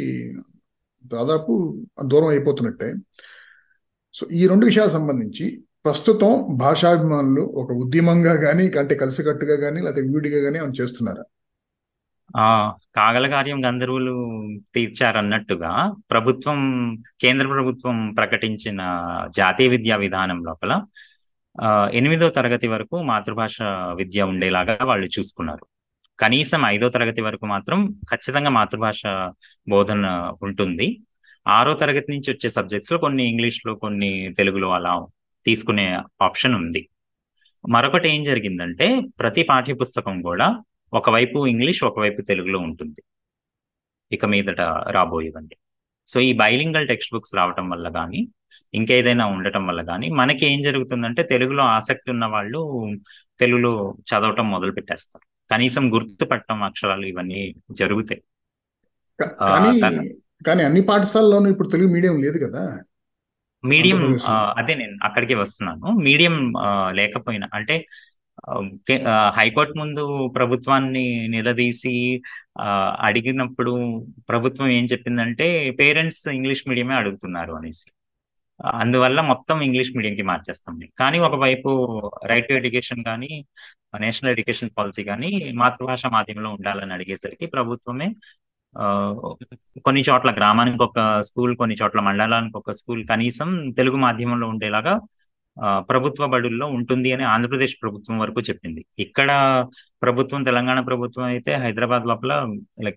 దాదాపు 1.05 1.53
దూరం 2.05 2.29
అయిపోతున్నట్టే. 2.29 2.89
సో 4.17 4.25
ఈ 4.33 4.43
రెండు 4.47 4.65
విషయాలు 4.67 4.91
సంబంధించి 4.91 5.47
ప్రస్తుతం 5.85 6.33
భాషాభిమానులు 6.57 7.43
ఒక 7.63 7.73
ఉద్యమంగా 7.73 8.35
కానీ 8.37 8.65
అంటే 8.79 8.95
కలిసికట్టుగా 8.95 9.57
కానీ 9.65 9.81
లేకపోతే 9.81 10.03
విడిగా 10.15 10.39
కానీ 10.45 10.57
ఏమైనా 10.59 10.77
చేస్తున్నారా? 10.81 11.25
ఆ 12.37 12.47
కాగల 12.97 13.27
కార్యం 13.27 13.59
గంధర్వులు 13.65 14.15
తీర్చారన్నట్టుగా 14.75 15.73
ప్రభుత్వం 16.11 16.59
కేంద్ర 17.21 17.47
ప్రభుత్వం 17.47 18.15
ప్రకటించిన 18.15 18.81
జాతీయ 19.37 19.69
విద్యా 19.69 19.97
విధానం 19.97 20.45
లోపల 20.45 20.73
ఎనిమిదో 21.93 22.29
తరగతి 22.29 22.69
వరకు 22.69 22.97
మాతృభాష 23.03 23.59
విద్య 23.97 24.23
ఉండేలాగా 24.23 24.79
వాళ్ళు 24.85 25.07
చూసుకున్నారు. 25.07 25.65
కనీసం 26.19 26.63
ఐదో 26.67 26.89
తరగతి 26.89 27.21
వరకు 27.21 27.47
మాత్రం 27.47 27.79
ఖచ్చితంగా 28.11 28.51
మాతృభాష 28.51 29.03
బోధన 29.69 30.07
ఉంటుంది. 30.43 30.89
ఆరో 31.49 31.75
తరగతి 31.75 32.13
నుంచి 32.13 32.33
వచ్చే 32.33 32.51
సబ్జెక్ట్స్లో 32.51 32.99
కొన్ని 32.99 33.29
ఇంగ్లీష్లో 33.29 33.75
కొన్ని 33.75 34.35
తెలుగులో 34.39 34.71
అలా 34.71 35.07
తీసుకునే 35.45 35.99
ఆప్షన్ 36.23 36.55
ఉంది. 36.55 36.89
మరొకటి 37.69 38.09
ఏం 38.09 38.25
జరిగిందంటే 38.25 39.01
ప్రతి 39.19 39.43
పాఠ్య 39.43 39.75
పుస్తకం 39.75 40.23
కూడా 40.23 40.63
ఒకవైపు 40.93 41.47
ఇంగ్లీష్ 41.47 41.85
ఒకవైపు 41.85 42.23
తెలుగులో 42.23 42.59
ఉంటుంది. 42.59 43.03
ఇక 44.13 44.25
మీదట 44.25 44.61
రాబోయేవండి. 44.91 45.57
సో 46.09 46.21
ఈ 46.21 46.33
బైలింగల్ 46.33 46.89
టెక్స్ట్ 46.89 47.15
బుక్స్ 47.15 47.35
రావటం 47.35 47.71
వల్ల 47.71 47.89
కానీ 47.89 48.29
ఇంకేదైనా 48.75 49.27
ఉండటం 49.27 49.67
వల్ల 49.67 49.83
కానీ 49.83 50.09
మనకి 50.09 50.47
ఏం 50.47 50.63
జరుగుతుందంటే 50.63 51.23
తెలుగులో 51.23 51.63
ఆసక్తి 51.63 52.11
ఉన్న 52.11 52.25
వాళ్ళు 52.27 52.91
తెలుగులో 53.39 53.95
చదవటం 54.01 54.51
మొదలు 54.51 54.73
పెట్టేస్తారు. 54.73 55.27
కనీసం 55.51 55.95
గుర్తుపట్టడం 55.95 56.63
అక్షరాలు 56.63 57.07
ఇవన్నీ 57.07 57.55
జరుగుతాయి. 57.71 58.23
కానీ 60.41 60.63
అన్ని 60.63 60.81
పాఠశాలలోనూ 60.81 61.51
ఇప్పుడు 61.51 61.69
తెలుగు 61.69 61.93
మీడియం 61.93 62.17
లేదు 62.23 62.47
కదా. 62.47 62.63
మీడియం 63.65 64.01
అదే 64.57 64.75
నేను 64.75 64.97
అక్కడికే 65.05 65.35
వస్తున్నాను. 65.35 65.87
మీడియం 65.99 66.35
లేకపోయినా 66.91 67.49
అంటే 67.55 67.85
హైకోర్టు 69.37 69.75
ముందు 69.79 70.29
ప్రభుత్వాన్ని 70.29 71.29
నిలదీసి 71.29 72.23
అడిగినప్పుడు 72.99 73.73
ప్రభుత్వం 74.29 74.69
ఏం 74.69 74.85
చెప్పిందంటే 74.85 75.71
పేరెంట్స్ 75.71 76.29
ఇంగ్లీష్ 76.29 76.69
మీడియమే 76.69 76.95
అడుగుతున్నారు 76.95 77.53
అనేసి. 77.53 77.89
అందువల్ల 78.75 79.21
మొత్తం 79.21 79.63
ఇంగ్లీష్ 79.63 79.97
మీడియంకి 79.97 80.23
మార్చేస్తాం 80.23 80.81
కానీ 80.99 81.19
ఒకవైపు 81.19 81.71
రైట్ 82.27 82.49
టు 82.49 82.53
ఎడ్యుకేషన్ 82.53 83.05
కానీ 83.05 83.47
నేషనల్ 84.01 84.31
ఎడ్యుకేషన్ 84.31 84.71
పాలసీ 84.79 85.05
కానీ 85.05 85.53
మాతృభాష 85.55 86.07
మాధ్యమంలో 86.07 86.51
ఉండాలని 86.51 86.93
అడిగేసరికి 86.93 87.47
ప్రభుత్వమే 87.47 88.09
కొన్ని 89.85 90.03
చోట్ల 90.09 90.31
గ్రామానికి 90.31 90.83
ఒక 90.83 90.99
స్కూల్ 91.21 91.57
కొన్ని 91.57 91.77
చోట్ల 91.83 92.01
మండలానికి 92.01 92.57
ఒక 92.57 92.71
స్కూల్ 92.73 93.07
కనీసం 93.07 93.49
తెలుగు 93.73 93.97
మాధ్యమంలో 93.99 94.49
ఉండేలాగా 94.49 94.95
ఆ, 95.57 95.81
ప్రభుత్వ 95.81 96.27
బడుల్లో 96.27 96.67
ఉంటుంది 96.69 97.13
అని 97.13 97.25
ఆంధ్రప్రదేశ్ 97.25 97.83
ప్రభుత్వం 97.83 98.19
వరకు 98.19 98.41
చెప్పింది. 98.41 98.83
ఇక్కడ 98.99 99.31
ప్రభుత్వం 100.03 100.43
తెలంగాణ 100.43 100.81
ప్రభుత్వం 100.81 101.25
అయితే 101.25 101.55
హైదరాబాద్ 101.57 102.07
లోపల 102.07 102.33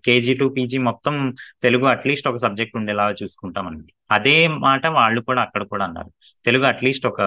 కేజీ 0.05 0.33
టు 0.33 0.53
పీజీ 0.57 0.77
మొత్తం 0.79 1.15
తెలుగు 1.61 1.85
అట్లీస్ట్ 1.85 2.27
ఒక 2.27 2.37
సబ్జెక్ట్ 2.37 2.77
ఉండేలాగా 2.77 3.15
చూసుకుంటామండి. 3.21 3.87
అదే 4.11 4.35
మాట 4.59 4.87
వాళ్ళు 4.91 5.21
కూడా 5.21 5.41
అక్కడ 5.41 5.63
కూడా 5.65 5.85
అన్నారు. 5.85 6.11
తెలుగు 6.45 6.65
అట్లీస్ట్ 6.65 7.07
ఒక 7.07 7.21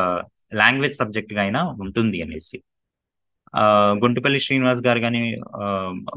లాంగ్వేజ్ 0.55 0.97
సబ్జెక్ట్గా 0.97 1.43
అయినా 1.43 1.63
ఉంటుంది 1.81 2.23
అనేసి. 2.23 2.59
గుంటుపల్లి 3.93 4.41
శ్రీనివాస్ 4.41 4.87
గారు 4.87 5.01
కానీ 5.01 5.37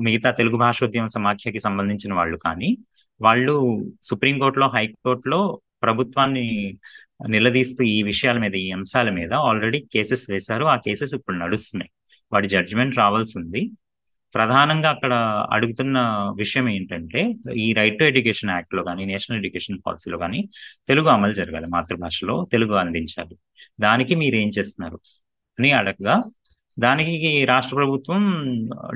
మిగతా 0.02 0.32
తెలుగు 0.32 0.58
భాషోద్యమ 0.58 1.06
సమాఖ్యకి 1.06 1.60
సంబంధించిన 1.60 2.14
వాళ్ళు 2.14 2.38
కానీ 2.38 2.78
వాళ్ళు 3.22 3.86
సుప్రీంకోర్టులో 4.04 4.68
హైకోర్టులో 4.68 5.62
ప్రభుత్వాన్ని 5.84 6.78
నిలదీస్తూ 7.30 7.84
ఈ 7.84 8.04
విషయాల 8.04 8.38
మీద 8.38 8.56
ఈ 8.56 8.72
అంశాల 8.72 9.10
మీద 9.10 9.34
ఆల్రెడీ 9.34 9.80
కేసెస్ 9.80 10.30
వేశారు. 10.30 10.66
ఆ 10.66 10.76
కేసెస్ 10.76 11.16
ఇప్పుడు 11.16 11.38
నడుస్తున్నాయి. 11.38 11.90
వాటి 12.34 12.48
జడ్జిమెంట్ 12.50 12.98
రావాల్సి 12.98 13.40
ఉంది. 13.40 13.72
ప్రధానంగా 14.36 14.90
అక్కడ 14.90 15.14
అడుగుతున్న 15.52 16.00
విషయం 16.38 16.70
ఏంటంటే 16.70 17.36
ఈ 17.56 17.74
రైట్ 17.74 18.00
టు 18.00 18.04
ఎడ్యుకేషన్ 18.04 18.50
యాక్ట్లో 18.50 18.84
కానీ 18.84 19.06
నేషనల్ 19.06 19.38
ఎడ్యుకేషన్ 19.38 19.80
పాలసీలో 19.88 20.18
కానీ 20.18 20.50
తెలుగు 20.88 21.08
అమలు 21.08 21.34
జరగాలి. 21.34 21.68
మాతృభాషలో 21.68 22.48
తెలుగు 22.52 22.74
అందించాలి. 22.74 23.36
దానికి 23.80 24.16
మీరు 24.16 24.36
ఏం 24.36 24.52
చేస్తున్నారు? 24.60 25.00
అని 25.60 25.72
అడగగా 25.72 26.24
దానికి 26.78 27.46
రాష్ట్ర 27.46 27.76
ప్రభుత్వం 27.76 28.22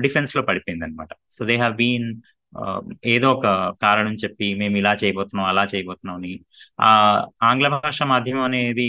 డిఫెన్స్లో 0.02 0.42
పడిపోయింది 0.42 0.84
అనమాట 0.84 1.08
సో 1.30 1.44
దే 1.46 1.56
హ్యావ్ 1.56 1.74
బీన్ 1.74 2.08
ఏదో 3.04 3.28
ఒక 3.32 3.46
కారణం 3.82 4.14
చెప్పి 4.14 4.54
మేము 4.54 4.76
ఇలా 4.76 4.94
చేయబోతున్నాం 4.94 5.46
అలా 5.46 5.64
చేయబోతున్నాం 5.74 6.16
అని 6.16 6.32
ఆ 6.80 6.90
ఆంగ్ల 7.42 7.68
భాష 7.76 8.02
మాధ్యమం 8.02 8.42
అనేది 8.42 8.88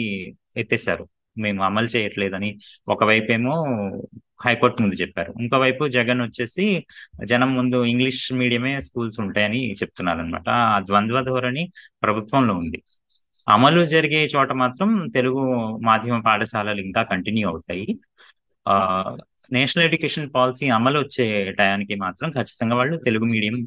ఎత్తేసారు 0.57 1.05
మేము 1.37 1.63
అమలు 1.63 1.89
చేయట్లేదని 1.95 2.49
ఒకవైపు 2.89 3.31
ఏమో 3.31 3.55
హైకోర్టు 4.45 4.81
ముందు 4.81 4.95
చెప్పారు. 4.95 5.31
ఇంకోవైపు 5.41 5.83
జగన్ 5.87 6.21
వచ్చేసి 6.21 6.65
జనం 7.25 7.55
ముందు 7.55 7.85
ఇంగ్లీష్ 7.85 8.33
మీడియమే 8.33 8.79
స్కూల్స్ 8.79 9.19
ఉంటాయని 9.19 9.73
చెప్తున్నారు 9.73 10.19
అనమాట 10.19 10.47
ఆ 10.49 10.79
ద్వంద్వ 10.79 11.21
ధోరణి 11.21 11.63
ప్రభుత్వంలో 12.03 12.53
ఉంది. 12.53 12.79
అమలు 13.47 13.85
జరిగే 13.85 14.25
చోట 14.25 14.51
మాత్రం 14.53 14.89
తెలుగు 15.15 15.41
మాధ్యమ 15.83 16.17
పాఠశాలలు 16.21 16.81
ఇంకా 16.81 17.01
కంటిన్యూ 17.03 17.45
అవుతాయి. 17.49 17.85
నేషనల్ 19.57 19.85
ఎడ్యుకేషన్ 19.87 20.27
పాలసీ 20.35 20.65
అమలు 20.77 20.97
వచ్చే 21.03 21.25
టయానికి 21.59 21.95
మాత్రం 22.05 22.29
ఖచ్చితంగా 22.37 22.75
వాళ్ళు 22.79 22.95
తెలుగు 23.07 23.25
మీడియం 23.33 23.57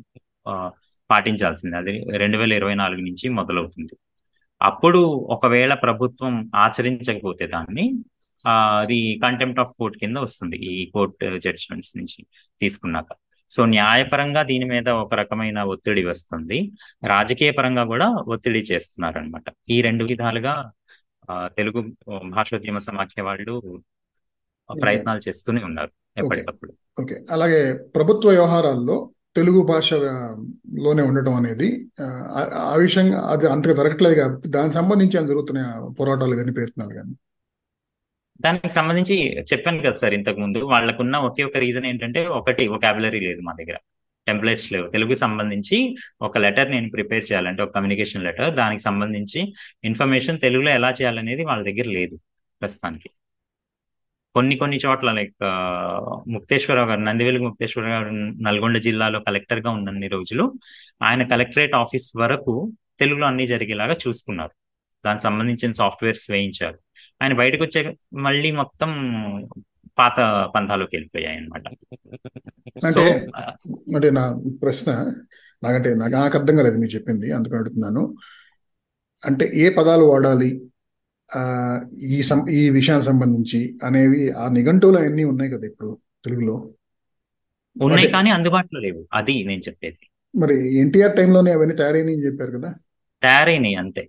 పాటించాల్సింది. 1.11 1.77
అది 1.81 1.93
రెండు 2.23 2.37
వేల 2.41 2.53
ఇరవై 2.61 2.77
నాలుగు 2.83 3.03
నుంచి 3.09 3.27
మొదలవుతుంది. 3.39 3.95
అప్పుడు 4.61 5.01
ఒకవేళ 5.35 5.73
ప్రభుత్వం 5.85 6.35
ఆచరించకపోతే 6.65 7.45
దాన్ని 7.55 7.85
ఆ 8.45 8.55
అది 8.83 8.99
కంటెంప్ట్ 9.25 9.61
ఆఫ్ 9.63 9.73
కోర్ట్ 9.79 9.97
కింద 10.03 10.17
వస్తుంది. 10.27 10.57
ఈ 10.73 10.77
కోర్ట్ 10.95 11.25
జడ్జిమెంట్స్ 11.47 11.93
నుంచి 11.99 12.19
తీసుకున్నాక. 12.61 13.11
సో 13.51 13.61
న్యాయపరంగా 13.75 14.43
దీని 14.51 14.67
మీద 14.73 14.89
ఒక 15.05 15.13
రకమైన 15.23 15.59
ఒత్తిడి 15.73 16.03
వస్తుంది. 16.13 16.59
రాజకీయ 17.13 17.51
పరంగా 17.59 17.85
కూడా 17.93 18.07
ఒత్తిడి 18.35 18.63
చేస్తున్నారు 18.71 19.19
అనమాట 19.23 19.47
ఈ 19.75 19.77
రెండు 19.89 20.05
విధాలుగా 20.13 20.55
తెలుగు 21.59 21.81
భాషోద్యమ 22.37 22.79
సమాఖ్య 22.89 23.23
వాళ్ళు 23.29 23.55
ప్రయత్నాలు 24.71 25.21
చేస్తూనే 25.29 25.63
ఉన్నారు 25.63 25.93
ఎప్పటికప్పుడు. 26.19 26.73
ఓకే. 27.01 27.17
అలాగే 27.31 27.61
ప్రభుత్వ 27.97 28.29
వ్యవహారాల్లో 28.29 28.97
తెలుగు 29.37 29.61
భాష 29.63 29.89
లోనే 30.85 31.03
ఉండటం 31.03 31.35
అనేది 31.35 31.69
ఆ 32.65 32.75
విషయంగా 32.77 33.19
అది 33.33 33.47
అంతగా 33.47 33.75
జరగట్లేదు 33.81 34.15
కాబట్టి 34.15 34.49
దానికి 34.57 34.75
సంబంధించి 34.75 35.17
ఏమైనా 35.17 35.31
జరుగుతున్నాయి 35.33 35.67
పోరాటాలు 35.99 36.37
కానీ 36.41 36.53
ప్రయత్నాలు 36.59 36.93
కానీ? 36.99 37.15
దానికి 38.41 38.75
సంబంధించి 38.77 39.17
చెప్పాను 39.51 39.83
కదా 39.87 39.99
సార్ 40.03 40.15
ఇంతకు 40.15 40.39
ముందు 40.41 40.61
వాళ్ళకున్న 40.73 41.17
ఒకే 41.29 41.43
ఒక 41.49 41.57
రీజన్ 41.57 41.89
ఏంటంటే 41.91 42.21
ఒకటి 42.39 42.65
ఒకాబులరీ 42.77 43.21
లేదు 43.27 43.41
మా 43.41 43.53
దగ్గర. 43.61 43.77
టెంప్లెట్స్ 44.27 44.69
లేవు. 44.73 44.87
తెలుగుకి 44.95 45.19
సంబంధించి 45.25 45.79
ఒక 46.27 46.39
లెటర్ 46.39 46.71
నేను 46.71 46.89
ప్రిపేర్ 46.91 47.25
చేయాలంటే 47.31 47.63
ఒక 47.63 47.73
కమ్యూనికేషన్ 47.75 48.25
లెటర్ 48.25 48.51
దానికి 48.55 48.83
సంబంధించి 48.83 49.41
ఇన్ఫర్మేషన్ 49.85 50.41
తెలుగులో 50.47 50.71
ఎలా 50.79 50.91
చేయాలనేది 51.01 51.45
వాళ్ళ 51.45 51.63
దగ్గర 51.71 51.89
లేదు 51.99 52.17
ప్రస్తుతానికి. 52.63 53.09
కొన్ని 54.35 54.57
కొన్ని 54.57 54.79
చోట్ల 54.87 55.13
లైక్ 55.13 55.35
ముక్తేశ్వరరావు 56.29 56.89
గారు 56.89 57.01
నందివెలుగు 57.01 57.45
ముక్తేశ్వర 57.45 57.89
గారు 57.89 58.11
నల్గొండ 58.43 58.79
జిల్లాలో 58.79 59.21
కలెక్టర్గా 59.21 59.71
ఉన్నన్ని 59.71 60.09
రోజులు 60.09 60.45
ఆయన 61.03 61.23
కలెక్టరేట్ 61.23 61.75
ఆఫీస్ 61.75 62.13
వరకు 62.17 62.73
తెలుగులో 63.01 63.27
అన్ని 63.27 63.47
జరిగేలాగా 63.47 63.97
చూసుకున్నారు. 64.09 64.55
దానికి 65.05 65.23
సంబంధించిన 65.23 65.73
సాఫ్ట్వేర్స్ 65.73 66.31
వేయించారు. 66.31 66.79
ఆయన 67.23 67.33
బయటకు 67.33 67.63
వచ్చే 67.65 67.97
మళ్ళీ 68.13 68.51
మొత్తం 68.51 68.91
పాత 69.99 70.19
పంథాలోకి 70.55 70.97
వెళ్ళిపోయాయి 70.97 71.37
అనమాట 71.39 71.67
అంటే 72.87 73.05
అంటే 73.97 74.11
నా 74.11 74.25
ప్రశ్న 74.63 74.91
నాకంటే 75.63 75.95
నాకు 75.95 76.13
నాకు 76.13 76.39
అర్థం 76.39 76.57
కాలేదు 76.57 76.77
మీరు 76.77 76.95
చెప్పింది 76.95 77.33
అందుకని 77.33 77.59
అడుగుతున్నాను. 77.59 78.03
అంటే 79.23 79.45
ఏ 79.55 79.69
పదాలు 79.69 80.05
వాడాలి? 80.05 80.51
ఈ 82.03 82.23
సం 82.23 82.49
ఈ 82.49 82.71
విషయానికి 82.71 83.07
సంబంధించి 83.07 83.79
అనేవి 83.85 84.31
ఆ 84.31 84.49
నిఘంటువులు 84.49 84.99
అవన్నీ 84.99 85.25
ఉన్నాయి 85.25 85.51
కదా 85.51 85.67
ఇప్పుడు 85.67 85.99
తెలుగులో. 86.25 86.71
ఉన్నాయి 87.83 88.11
కానీ 88.11 88.31
అందుబాటులో 88.31 88.81
లేవు. 88.81 89.07
అది 89.13 89.45
నేను 89.45 89.61
చెప్పేది. 89.61 89.99
మరి 90.39 90.79
ఎన్టీఆర్ 90.79 91.17
టైంలోనే 91.17 91.53
అవన్నీ 91.53 91.75
తయారైనాయి 91.75 92.27
చెప్పారు 92.27 92.51
కదా? 92.51 92.75
తయారైనాయి 93.23 93.75
అంతే. 93.75 94.09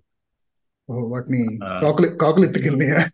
వాటిని 0.90 1.60
కాకులు 1.82 2.08
కాకులు 2.08 2.46
ఎత్తుకెళ్ళినాయా? 2.46 3.06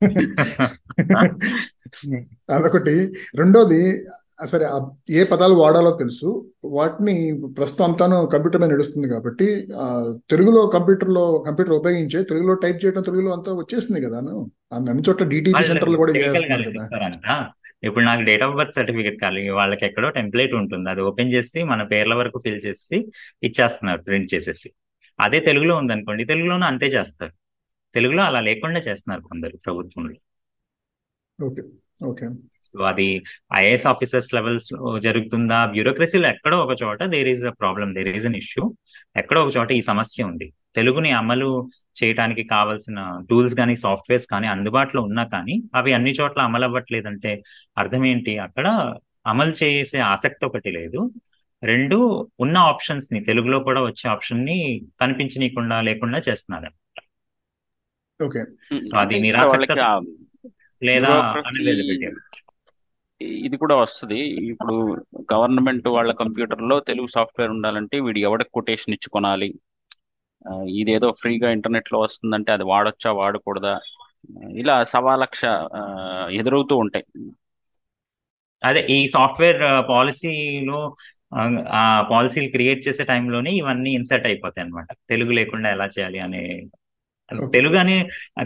అదొకటి. 2.50 3.14
రెండోది 3.34 4.06
సరే 4.44 4.64
ఏ 5.10 5.24
పదాలు 5.24 5.54
వాడాలో 5.54 5.90
తెలుసు. 5.90 6.52
వాటిని 6.64 7.14
ప్రస్తుతం 7.58 7.84
అంతాను 7.84 8.26
కంప్యూటర్ 8.26 8.60
మీద 8.60 8.70
నడుస్తుంది 8.70 9.08
కాబట్టి 9.08 9.46
తెలుగులో 10.30 10.66
కంప్యూటర్లో 10.66 11.44
కంప్యూటర్ 11.46 11.74
ఉపయోగించే 11.74 12.22
తెలుగులో 12.22 12.54
టైప్ 12.54 12.84
చేయడం 12.84 13.02
తెలుగులో 13.02 13.32
అంతా 13.32 13.52
వచ్చేస్తుంది 13.52 14.00
కదా 14.06 14.16
అన్ని 14.16 15.02
చోట్ల 15.08 15.24
డిటిపి 15.24 15.64
సెంటర్లు 15.64 15.96
కూడా 15.96 16.12
కదా. 16.12 17.52
ఇప్పుడు 17.84 18.04
నాకు 18.04 18.22
డేట్ 18.22 18.42
ఆఫ్ 18.42 18.54
బర్త్ 18.56 18.72
సర్టిఫికేట్ 18.72 19.20
కావాలి. 19.20 19.48
వాళ్ళకి 19.48 19.86
ఎక్కడో 19.86 20.10
టెంప్లెట్ 20.10 20.54
ఉంటుంది. 20.54 20.90
అది 20.90 21.00
ఓపెన్ 21.00 21.32
చేసి 21.32 21.62
మన 21.62 21.82
పేర్ల 21.82 22.14
వరకు 22.14 22.38
ఫిల్ 22.44 22.60
చేసి 22.66 23.08
ఇచ్చేస్తున్నారు 23.42 24.00
ప్రింట్ 24.00 24.34
చేసేసి. 24.34 24.72
అదే 25.20 25.40
తెలుగులో 25.40 25.76
ఉందనుకోండి 25.76 26.24
తెలుగులోనూ 26.24 26.66
అంతే 26.66 26.86
చేస్తారు. 26.86 27.32
తెలుగులో 27.94 28.22
అలా 28.22 28.40
లేకుండా 28.40 28.80
చేస్తున్నారు 28.80 29.20
కొందరు 29.20 29.56
ప్రభుత్వంలో. 29.56 30.14
ఓకే. 31.44 31.62
ఓకే. 32.00 32.26
సో 32.68 32.78
అది 32.90 33.06
ఐఏఎస్ 33.56 33.86
ఆఫీసర్స్ 33.90 34.30
లెవెల్స్ 34.36 34.68
జరుగుతుందా? 35.04 35.58
బ్యూరోక్రసీలో 35.66 36.26
ఎక్కడో 36.28 36.56
ఒక 36.64 36.74
చోట 36.82 37.00
there 37.14 37.28
is 37.32 37.44
a 37.44 37.54
problem 37.60 37.88
there 37.96 38.10
is 38.12 38.26
an 38.30 38.38
issue 38.40 38.62
ఎక్కడో 39.16 39.40
ఒక 39.44 39.52
చోట 39.56 39.70
ఈ 39.72 39.82
సమస్య 39.90 40.24
ఉంది. 40.30 40.46
తెలుగుని 40.74 41.10
అమలు 41.20 41.50
చేయడానికి 41.96 42.42
కావాల్సిన 42.46 42.98
టూల్స్ 43.30 43.54
కానీ 43.60 43.74
సాఫ్ట్వేర్స్ 43.84 44.26
కానీ 44.26 44.48
అందుబాటులో 44.54 45.02
ఉన్నా 45.08 45.24
కానీ 45.34 45.54
అవి 45.74 45.92
అన్ని 45.98 46.12
చోట్ల 46.18 46.40
అమలు 46.48 46.66
అవ్వట్లేదంటే 46.68 47.32
అర్థం 47.76 48.04
ఏంటి? 48.06 48.34
అక్కడ 48.46 48.66
అమలు 49.26 49.54
చేసే 49.62 50.00
ఆసక్తి 50.12 50.44
ఒకటి 50.48 50.70
లేదు. 50.78 51.00
రెండు 51.62 51.98
ఉన్న 52.38 52.56
ఆప్షన్స్ని 52.70 53.20
తెలుగులో 53.28 53.58
కూడా 53.68 53.80
వచ్చే 53.86 54.04
ఆప్షన్ని 54.10 54.58
కనిపించనీయకుండా 55.00 55.76
లేకుండా 55.88 56.18
చేస్తున్నారు 56.28 56.70
ఓకే. 58.20 58.42
సో 58.88 58.94
అది 59.00 59.16
నిరాసక్త 59.20 59.72
లేదా 60.82 61.12
ఇది 63.42 63.56
కూడా 63.62 63.76
వస్తుంది. 63.80 64.18
ఇప్పుడు 64.52 64.74
గవర్నమెంట్ 65.32 65.86
వాళ్ళ 65.96 66.10
కంప్యూటర్లో 66.20 66.76
తెలుగు 66.90 67.08
సాఫ్ట్వేర్ 67.16 67.54
ఉండాలంటే 67.56 67.96
వీడు 68.06 68.20
ఎవడికి 68.28 68.50
కొటేషన్ 68.58 68.94
ఇచ్చుకోనాలి 68.96 69.48
ఇదేదో 70.78 71.08
ఫ్రీగా 71.20 71.48
ఇంటర్నెట్లో 71.56 71.98
వస్తుందంటే 72.04 72.50
అది 72.56 72.64
వాడొచ్చా 72.72 73.10
వాడకూడదా? 73.20 73.74
ఇలా 74.62 74.74
సవా 74.92 75.14
లక్ష 75.22 75.42
ఎదురవుతూ 76.40 76.74
ఉంటాయి. 76.84 77.06
అదే 78.62 78.80
ఈ 78.94 78.98
సాఫ్ట్వేర్ 79.14 79.58
పాలసీలో 79.90 80.78
ఆ 81.78 81.82
పాలసీలు 82.10 82.48
క్రియేట్ 82.54 82.80
చేసే 82.86 83.04
టైంలోనే 83.10 83.50
ఇవన్నీ 83.60 83.90
ఇన్సర్ట్ 83.98 84.26
అయిపోతాయి 84.30 84.64
అనమాట 84.64 84.88
తెలుగు 85.12 85.32
లేకుండా 85.38 85.68
ఎలా 85.76 85.86
చేయాలి 85.96 86.18
అనే 86.26 86.42
తెలుగు 87.54 87.76
అనే 87.82 87.96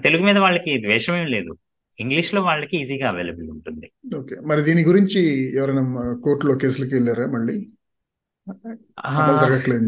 తెలుగు 0.07 0.23
మీద 0.29 0.39
వాళ్ళకి 0.45 0.73
ద్వేషం 0.87 1.15
ఏం 1.17 1.29
లేదు. 1.37 1.53
ఇంగ్లీష్లో 2.01 2.43
వాళ్ళకి 2.43 2.77
ఈజీగా 2.77 3.09
అవైలబుల్ 3.09 3.51
ఉంటుంది. 3.51 3.93
ఓకే. 4.17 4.37
మరి 4.37 4.63
దీని 4.63 4.85
గురించి 4.85 5.53
ఎవరైనా 5.57 6.17
కోర్టులో 6.25 6.55
కేసులకి 6.55 6.95
వెళ్ళారా 6.95 7.27
మళ్ళీ? 7.27 7.69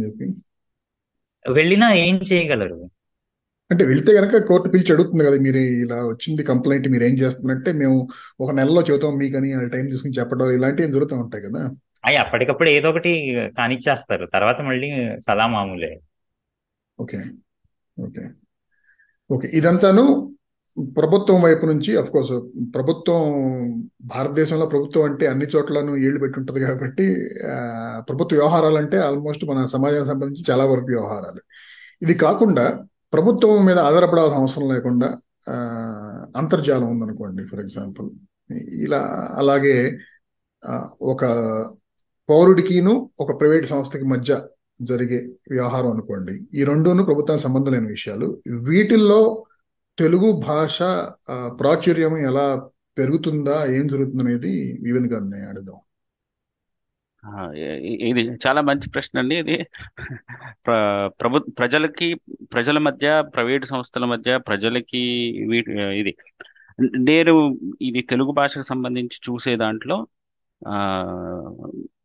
చెప్పి. 0.04 0.34
వెళ్ళినా 1.52 1.92
ఏం 1.92 2.20
చేయగలరు? 2.32 2.90
అంటే 3.70 3.84
వెళ్తే 3.84 4.14
కనుక 4.14 4.46
కోర్టు 4.46 4.68
పిలిచి 4.68 4.92
అడుగుతుంది 4.92 5.24
కదా 5.24 5.36
మీరు 5.36 5.56
ఇలా 5.56 5.96
వచ్చింది 5.96 6.42
కంప్లైంట్ 6.42 6.88
మీరు 6.88 7.04
ఏం 7.04 7.18
చేస్తున్నారంటే 7.18 7.72
మేము 7.72 8.08
ఒక 8.40 8.50
నెలలో 8.50 8.82
చెబుతాం 8.82 9.16
మీకని 9.16 9.68
టైం 9.68 9.86
తీసుకుని 9.86 10.12
చెప్పడం 10.18 10.50
ఇలాంటివి 10.50 10.92
జరుగుతూ 10.92 11.16
ఉంటాయి 11.16 11.44
కదా. 11.44 11.70
అవి 12.04 12.16
అప్పటికప్పుడు 12.16 12.68
ఏదో 12.68 12.90
ఒకటి 12.90 13.34
కానిచ్చేస్తారు. 13.58 14.26
తర్వాత 14.26 14.60
మళ్ళీ 14.60 15.20
సదా 15.20 15.46
మామూలే. 15.46 16.00
ఓకే. 17.00 17.24
ఓకే. 18.00 18.28
ఓకే. 19.30 19.50
ఇదంతాను 19.54 20.34
ప్రభుత్వం 20.76 21.42
వైపు 21.42 21.66
నుంచి 21.66 21.96
అఫ్ 21.96 22.10
కోర్స్ 22.10 22.32
ప్రభుత్వం 22.74 23.22
భారతదేశంలో 24.02 24.66
ప్రభుత్వం 24.66 25.04
అంటే 25.04 25.26
అన్ని 25.26 25.46
చోట్లను 25.56 25.96
ఏళ్ళు 25.96 26.20
పెట్టి 26.20 26.38
ఉంటుంది 26.38 26.60
కాబట్టి 26.60 27.06
ప్రభుత్వ 28.08 28.36
వ్యవహారాలు 28.36 28.76
అంటే 28.76 28.98
ఆల్మోస్ట్ 28.98 29.44
మన 29.44 29.64
సమాజానికి 29.64 30.10
సంబంధించి 30.10 30.44
చాలా 30.50 30.64
వరకు 30.64 30.86
వ్యవహారాలు. 30.86 31.42
ఇది 32.02 32.14
కాకుండా 32.14 32.84
ప్రభుత్వం 33.12 33.64
మీద 33.64 33.78
ఆధారపడాల్సిన 33.78 34.38
అవసరం 34.38 34.68
లేకుండా 34.74 35.18
అంతర్జాలం 36.36 36.90
ఉందనుకోండి 36.90 37.44
ఫర్ 37.44 37.60
ఎగ్జాంపుల్ 37.60 38.08
ఇలా 38.84 39.00
అలాగే 39.36 39.98
ఒక 41.02 41.24
పౌరుడికిను 42.28 43.10
ఒక 43.20 43.40
ప్రైవేట్ 43.40 43.66
సంస్థకి 43.66 44.04
మధ్య 44.04 44.42
జరిగే 44.82 45.18
వ్యవహారం 45.50 45.90
అనుకోండి. 45.90 46.34
ఈ 46.54 46.64
రెండును 46.64 47.04
ప్రభుత్వానికి 47.04 47.44
సంబంధం 47.46 47.72
లేని 47.72 47.86
విషయాలు. 47.86 48.38
వీటిల్లో 48.46 49.46
తెలుగు 49.98 50.28
భాష 50.48 50.78
ప్రాచుర్యం 51.60 52.14
ఎలా 52.28 52.46
పెరుగుతుందా 52.98 53.56
ఏం 53.76 53.84
జరుగుతుంది 53.92 54.22
అనేది 54.24 54.52
ఈవెన్ 54.90 55.08
గారిని 55.12 55.40
అడుగుదాం. 55.50 55.78
ఇది 58.10 58.22
చాలా 58.44 58.60
మంచి 58.68 58.86
ప్రశ్న 58.90 59.18
అండి. 59.18 59.36
ఇది 59.42 59.56
ప్రభు 61.20 61.38
ప్రజలకి 61.58 62.08
ప్రజల 62.54 62.78
మధ్య 62.78 63.08
ప్రైవేట్ 63.34 63.64
సంస్థల 63.64 64.04
మధ్య 64.04 64.30
ప్రజలకి 64.48 65.02
ఇది 66.00 66.12
నేను 67.10 67.34
ఇది 67.88 68.00
తెలుగు 68.12 68.32
భాషకు 68.40 68.66
సంబంధించి 68.72 69.18
చూసే 69.28 69.54
దాంట్లో 69.64 69.96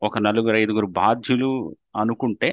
ఒక 0.08 0.18
నలుగురు 0.28 0.58
ఐదుగురు 0.64 0.88
బాధ్యులు 1.02 1.52
అనుకుంటే 1.96 2.50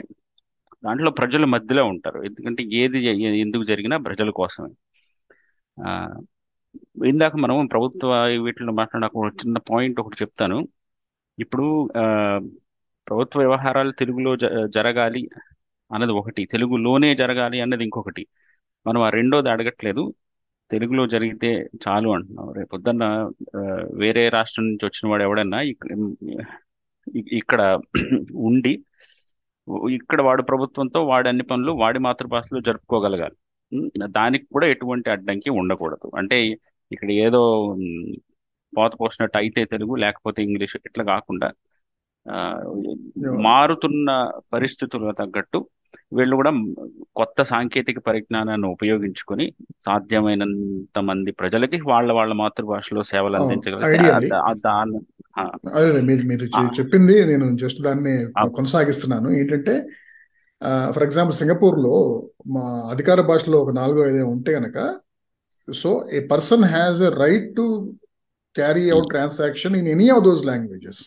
దాంట్లో 0.84 1.10
ప్రజల 1.10 1.44
మధ్యలో 1.54 1.84
ఉంటారు. 1.92 2.18
ఎందుకంటే 2.28 2.62
ఏది 2.82 2.98
ఎందుకు 3.44 3.64
జరిగినా 3.72 3.96
ప్రజల 4.08 4.30
కోసమే. 4.40 4.72
ఇందాక 7.06 7.36
మనం 7.36 7.66
ప్రభుత్వ 7.66 8.24
వీటిలో 8.26 8.72
మాట్లాడిన 8.72 9.26
చిన్న 9.26 9.58
పాయింట్ 9.58 10.00
ఒకటి 10.00 10.16
చెప్తాను. 10.22 10.68
ఇప్పుడు 11.38 11.90
ఆ, 11.96 12.38
ప్రభుత్వ 13.08 13.40
వ్యవహారాలు 13.40 13.90
తెలుగులో 13.90 14.36
జ- 14.36 14.66
జరగాలి 14.74 15.28
అన్నది 15.94 16.12
ఒకటి 16.12 16.44
తెలుగులోనే 16.44 17.14
జరగాలి 17.14 17.60
అన్నది 17.60 17.84
ఇంకొకటి. 17.84 18.26
మనం 18.86 19.02
ఆ 19.02 19.08
రెండోది 19.08 19.50
అడగట్లేదు. 19.50 20.14
తెలుగులో 20.70 21.06
జరిగితే 21.06 21.68
చాలు 21.88 22.08
అంటున్నాం 22.08 22.52
రేపు 22.52 22.68
పొద్దున్న 22.68 23.30
వేరే 23.94 24.28
రాష్ట్రం 24.28 24.64
నుంచి 24.64 24.86
వచ్చిన 24.86 25.10
వాడు 25.10 25.22
ఎవడన్నా 25.22 25.60
ఇక్కడ 27.16 27.80
ఉండి 28.34 28.84
ఇక్కడ 29.90 30.22
వాడు 30.22 30.42
ప్రభుత్వంతో 30.42 31.06
వాడి 31.06 31.28
అన్ని 31.28 31.42
పనులు 31.42 31.72
వాడి 31.72 31.98
మాతృభాషలో 31.98 32.60
జరుపుకోగలగాలి. 32.60 33.34
దానికి 34.18 34.46
కూడా 34.54 34.66
ఎటువంటి 34.66 35.08
అడ్డంకి 35.10 35.50
ఉండకూడదు. 35.60 36.08
అంటే 36.20 36.38
ఇక్కడ 36.90 37.10
ఏదో 37.26 37.42
పోత 38.72 38.92
పోసినట్టు 39.00 39.38
అయితే 39.42 39.60
తెలుగు 39.74 39.94
లేకపోతే 40.04 40.40
ఇంగ్లీష్ 40.48 40.76
ఇట్లా 40.88 41.04
కాకుండా 41.12 41.48
మారుతున్న 43.46 44.10
పరిస్థితులకు 44.54 45.14
తగ్గట్టు 45.22 45.58
వీళ్ళు 46.16 46.34
కూడా 46.40 46.50
కొత్త 47.18 47.42
సాంకేతిక 47.50 47.98
పరిజ్ఞానాన్ని 48.08 48.68
ఉపయోగించుకొని 48.76 49.46
సాధ్యమైనంత 49.86 50.98
మంది 51.10 51.30
ప్రజలకి 51.40 51.78
వాళ్ళ 51.92 52.12
వాళ్ళ 52.18 52.32
మాతృభాషలో 52.42 53.02
సేవలు 53.12 53.36
అందించగలిగితే 53.40 53.98
మీరు 56.30 56.46
చెప్పింది 56.78 57.16
నేను 57.30 57.46
జస్ట్ 57.62 57.80
దాన్ని 57.82 58.14
కొనసాగిస్తున్నాను. 58.58 59.28
ఏంటంటే 59.40 59.74
ఫర్ 60.90 61.04
ఎగ్జాంపుల్ 61.06 61.36
సింగపూర్లో 61.38 61.94
మా 62.54 62.62
అధికార 62.92 63.20
భాషలో 63.28 63.58
ఒక 63.62 63.72
నాలుగో 63.78 64.02
ఐదో 64.06 64.24
ఉంటే 64.34 64.52
గనక 64.56 64.78
so 65.68 65.90
a 66.12 66.20
person 66.30 66.64
has 66.72 67.00
a 67.02 67.12
right 67.18 67.48
to 67.56 67.64
carry 68.56 68.84
out 68.90 69.08
transaction 69.12 69.76
in 69.78 69.88
any 69.92 70.08
of 70.14 70.24
those 70.26 70.42
languages 70.48 71.02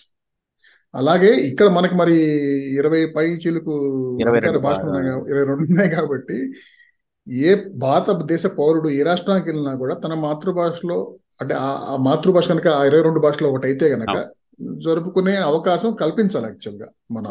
అలాగే 0.93 1.31
ఇక్కడ 1.47 1.67
మనకి 1.73 1.95
మరి 1.99 2.15
ఇరవై 2.77 3.01
పై 3.15 3.25
చిలుకు 3.43 3.73
కా- 4.97 4.99
ఇరవై 5.27 5.43
రెండు 5.49 5.63
ఉన్నాయి 5.67 5.91
కాబట్టి 5.95 6.37
ఏ 7.45 7.51
భారతదేశ 7.81 8.43
పౌరుడు 8.57 8.89
ఏ 8.91 9.03
రాష్ట్రానికి 9.03 9.47
వెళ్ళినా 9.49 9.73
కూడా 9.81 9.95
తన 10.03 10.13
మాతృభాషలో 10.23 10.97
అంటే 11.41 11.53
ఆ 11.61 11.97
మాతృభాష 12.05 12.47
కనుక 12.53 12.67
ఆ 12.75 12.83
ఇరవై 12.85 13.03
రెండు 13.07 13.21
భాషలో 13.25 13.47
ఒకటి 13.51 13.67
అయితే 13.69 13.85
గనక 13.93 14.09
అవును. 14.15 14.33
జరుపుకునే 14.85 15.33
అవకాశం 15.49 15.89
కల్పించాలి 16.01 16.47
యాక్చువల్గా 16.49 16.87
మన 17.15 17.27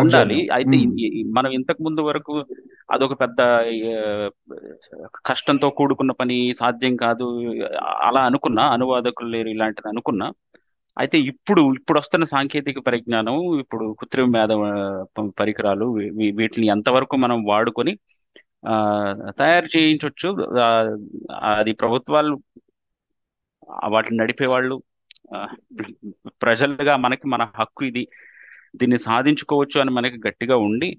ఉండాలి. 0.00 0.38
అయితే 0.56 0.76
మనం 1.36 1.50
ఇంతకు 1.58 1.80
ముందు 1.86 2.02
వరకు 2.08 2.34
అదొక 2.94 3.14
పెద్ద 3.22 3.40
కష్టంతో 5.28 5.68
కూడుకున్న 5.78 6.12
పని 6.20 6.36
సాధ్యం 6.60 6.94
కాదు 7.04 7.26
అలా 8.08 8.22
అనుకున్నా 8.30 8.64
అనువాదకులు 8.76 9.30
లేరు 9.34 9.50
ఇలాంటిది 9.54 9.88
అనుకున్నా. 9.92 10.28
అయితే 10.96 11.16
ఇప్పుడు 11.30 11.62
ఇప్పుడు 11.78 11.98
వస్తున్న 12.00 12.24
సాంకేతిక 12.34 12.80
పరిజ్ఞానం 12.88 13.34
ఇప్పుడు 13.62 13.86
కృత్రిమ 14.00 14.28
మేధ 14.36 14.52
పరికరాలు 15.40 15.86
వీటిని 16.38 16.66
ఎంతవరకు 16.76 17.16
మనం 17.24 17.38
వాడుకొని 17.50 17.92
తయారు 19.40 19.68
చేయించవచ్చు 19.74 20.28
అది 21.52 21.72
ప్రభుత్వాలు 21.82 22.34
వాటిని 23.94 24.16
నడిపే 24.20 24.48
వాళ్ళు 24.54 24.76
ప్రజలుగా 26.42 26.96
మనకి 26.96 27.26
మన 27.26 27.52
హక్కు 27.56 27.84
ఇది. 27.84 28.04
దీన్ని 28.76 28.98
సాధించుకోవచ్చు 28.98 29.80
అని 29.80 29.90
మనకి 29.90 30.28
గట్టిగా 30.28 30.56
ఉండి 30.56 30.96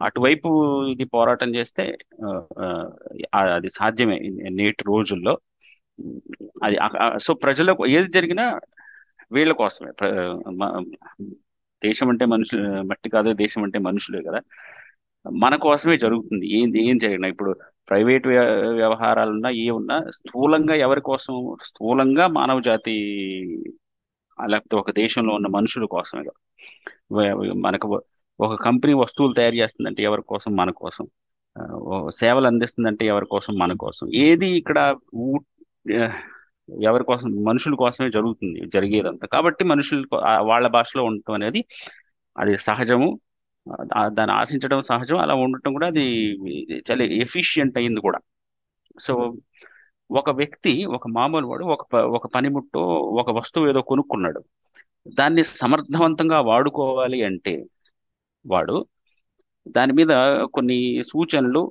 అటువైపు 0.00 0.48
ఇది 0.84 1.04
పోరాటం 1.04 1.54
చేస్తే 1.54 1.84
ఆ, 3.34 3.38
అది 3.54 3.68
సాధ్యమే 3.70 4.18
నేటి 4.50 4.84
రోజుల్లో. 4.86 5.34
అది 6.64 6.76
సో 7.20 7.34
ప్రజలకు 7.34 7.86
ఏది 7.86 8.08
జరిగినా 8.08 8.60
వీళ్ళ 9.32 9.52
కోసమే. 9.52 9.90
దేశం 11.84 12.10
అంటే 12.10 12.24
మనుషులు 12.24 12.82
మట్టి 12.82 13.08
కాదు 13.10 13.32
దేశం 13.32 13.62
అంటే 13.64 13.78
మనుషులే 13.78 14.22
కదా. 14.22 14.40
మన 15.26 15.56
కోసమే 15.56 15.96
జరుగుతుంది. 15.98 16.46
ఏం 16.58 16.76
ఏం 16.76 16.98
జరిగినా 16.98 17.28
ఇప్పుడు 17.28 17.52
ప్రైవేట్ 17.88 18.26
వ్యవహారాలున్నా 18.26 19.50
ఏ 19.50 19.70
ఉన్నా 19.70 20.10
స్థూలంగా 20.10 20.74
ఎవరి 20.74 21.00
కోసం 21.00 21.56
స్థూలంగా 21.64 22.26
మానవ 22.26 22.60
జాతి 22.60 22.92
లేకపోతే 24.48 24.76
ఒక 24.76 24.90
దేశంలో 24.90 25.34
ఉన్న 25.34 25.46
మనుషుల 25.46 25.84
కోసమే 25.84 26.24
మనకు 27.52 28.02
ఒక 28.40 28.62
కంపెనీ 28.62 28.94
వస్తువులు 28.94 29.32
తయారు 29.32 29.54
చేస్తుందంటే 29.54 30.02
ఎవరి 30.02 30.22
కోసం? 30.22 30.56
మన 30.56 30.70
కోసం. 30.70 31.06
సేవలు 32.14 32.46
అందిస్తుందంటే 32.46 33.06
ఎవరి 33.06 33.26
కోసం? 33.26 33.58
మన 33.58 33.72
కోసం. 33.72 34.14
ఏది 34.14 34.48
ఇక్కడ 34.48 34.96
ఊ- 35.14 35.38
ఎవరి 36.82 37.04
కోసం? 37.04 37.44
మనుషుల 37.44 37.74
కోసమే 37.74 38.10
జరుగుతుంది 38.10 38.60
జరిగేదంతా. 38.74 39.26
కాబట్టి 39.26 39.64
మనుషులు 39.64 40.08
వాళ్ళ 40.40 40.68
భాషలో 40.68 41.04
ఉండటం 41.04 41.34
అనేది 41.34 41.64
అది 42.38 42.58
సహజము. 42.58 43.20
దాన్ని 44.12 44.32
ఆశించడం 44.34 44.80
సహజం 44.82 45.18
అలా 45.18 45.34
ఉండటం 45.34 45.72
కూడా 45.72 45.86
అది 45.86 46.04
చాలా 46.90 47.04
ఎఫిషియంట్ 47.24 47.78
అయింది 47.78 48.00
కూడా. 48.00 48.18
సో 49.00 49.14
ఒక 50.10 50.30
వ్యక్తి 50.30 50.72
ఒక 50.86 51.08
మామూలు 51.08 51.46
వాడు 51.46 51.64
ఒక 51.64 51.96
ఒక 52.16 52.26
పనిముట్టు 52.26 52.80
ఒక 53.20 53.30
వస్తువు 53.30 53.68
ఏదో 53.68 53.80
కొనుక్కున్నాడు. 53.82 54.40
దాన్ని 55.14 55.42
సమర్థవంతంగా 55.44 56.40
వాడుకోవాలి 56.40 57.18
అంటే 57.24 57.54
వాడు 58.44 58.76
దాని 59.66 59.92
మీద 59.92 60.12
కొన్ని 60.54 60.78
సూచనలు 61.12 61.62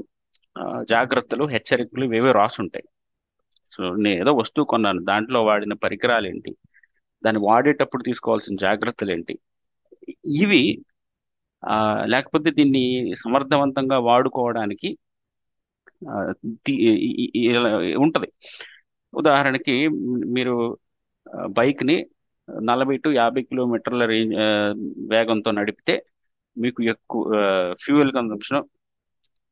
జాగ్రత్తలు 0.90 1.46
హెచ్చరికలు 1.46 2.04
ఇవేవో 2.06 2.32
రాసుంటాయి. 2.32 2.86
సో 3.72 3.82
నేను 3.96 4.18
ఏదో 4.22 4.32
వస్తువు 4.34 4.66
కొన్నాను 4.66 5.02
దాంట్లో 5.04 5.40
వాడిన 5.46 5.74
పరికరాలు 5.84 6.28
ఏంటి 6.28 6.52
దాన్ని 7.24 7.42
వాడేటప్పుడు 7.48 8.04
తీసుకోవాల్సిన 8.04 8.56
జాగ్రత్తలు 8.56 9.12
ఏంటి 9.12 9.36
ఇవి 10.42 10.62
లేకపోతే 12.14 12.50
దీన్ని 12.52 12.84
సమర్థవంతంగా 13.24 13.98
వాడుకోవడానికి 14.10 14.90
ఉంటుంది. 18.06 18.30
ఉదాహరణకి 19.14 19.76
మీరు 20.36 20.56
బైక్ని 21.58 21.98
నలభై 22.70 22.96
టు 23.04 23.10
యాభై 23.10 23.42
కిలోమీటర్ల 23.50 24.06
రేంజ్ 24.12 24.36
వేగంతో 25.12 25.52
నడిపితే 25.60 25.96
మీకు 26.58 26.80
ఎక్కువ 26.94 27.24
ఫ్యూయల్ 27.84 28.12
కన్సంప్షన్ 28.18 28.64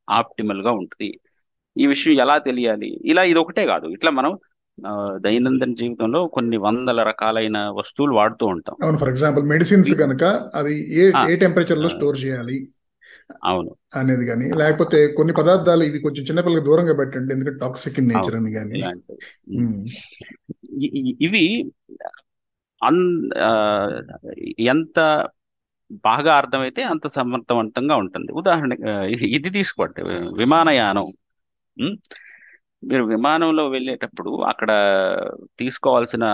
ఆప్టిమల్గా 0.09 0.72
ఉంటుంది. 0.72 1.09
ఈ 1.76 1.86
విషయం 1.93 2.14
ఎలా 2.24 2.38
తెలియాలి? 2.47 2.89
ఇలా 3.12 3.24
ఇది 3.32 3.39
ఒకటే 3.39 3.64
కాదు. 3.66 3.88
ఇట్లా 3.97 4.12
మనం 4.20 4.32
దైనందిన 5.22 5.74
జీవితంలో 5.74 6.28
కొన్ని 6.28 6.57
వందల 6.57 7.03
రకాలైన 7.03 7.57
వస్తువులు 7.69 8.13
వాడుతూ 8.13 8.45
ఉంటాం. 8.45 8.76
అవును 8.84 8.97
ఫర్ 8.97 9.09
ఎగ్జాంపుల్ 9.09 9.45
మెడిసిన్స్ 9.45 9.93
కనుక 9.93 10.24
అది 10.55 10.76
ఏ 10.93 11.05
ఏ 11.32 11.36
టెంపరేచర్లో 11.36 11.89
స్టోర్ 11.89 12.17
చేయాలి 12.24 12.57
అవును. 13.43 13.72
అనేది 13.95 14.26
కానీ 14.26 14.47
లేకపోతే 14.51 15.07
కొన్ని 15.07 15.34
పదార్థాలు 15.34 15.84
ఇవి 15.84 15.99
కొంచెం 15.99 16.24
చిన్నపిల్లలకు 16.26 16.65
దూరంగా 16.65 16.93
పెట్టండి 16.93 17.34
ఎందుకంటే 17.34 17.59
టాక్సిక్ 17.59 17.99
ఇన్ 17.99 18.09
నేచర్ 18.09 18.36
అని 18.36 18.51
కానీ 18.53 18.82
ఇవి 21.28 21.43
అన్ 22.82 23.03
ఎంత 24.67 24.99
బాగా 26.03 26.34
అర్థమైతే 26.36 26.84
అంత 26.84 27.07
సమర్థవంతంగా 27.07 27.95
ఉంటుంది. 27.95 28.32
ఉదాహరణ 28.32 28.74
ఇది 29.38 29.49
తీసుకోండి 29.49 30.01
విమానయానం. 30.38 31.07
మీరు 32.84 33.04
విమానంలో 33.06 33.64
వెళ్ళేటప్పుడు 33.70 34.32
అక్కడ 34.52 34.72
తీసుకోవాల్సిన 35.60 36.26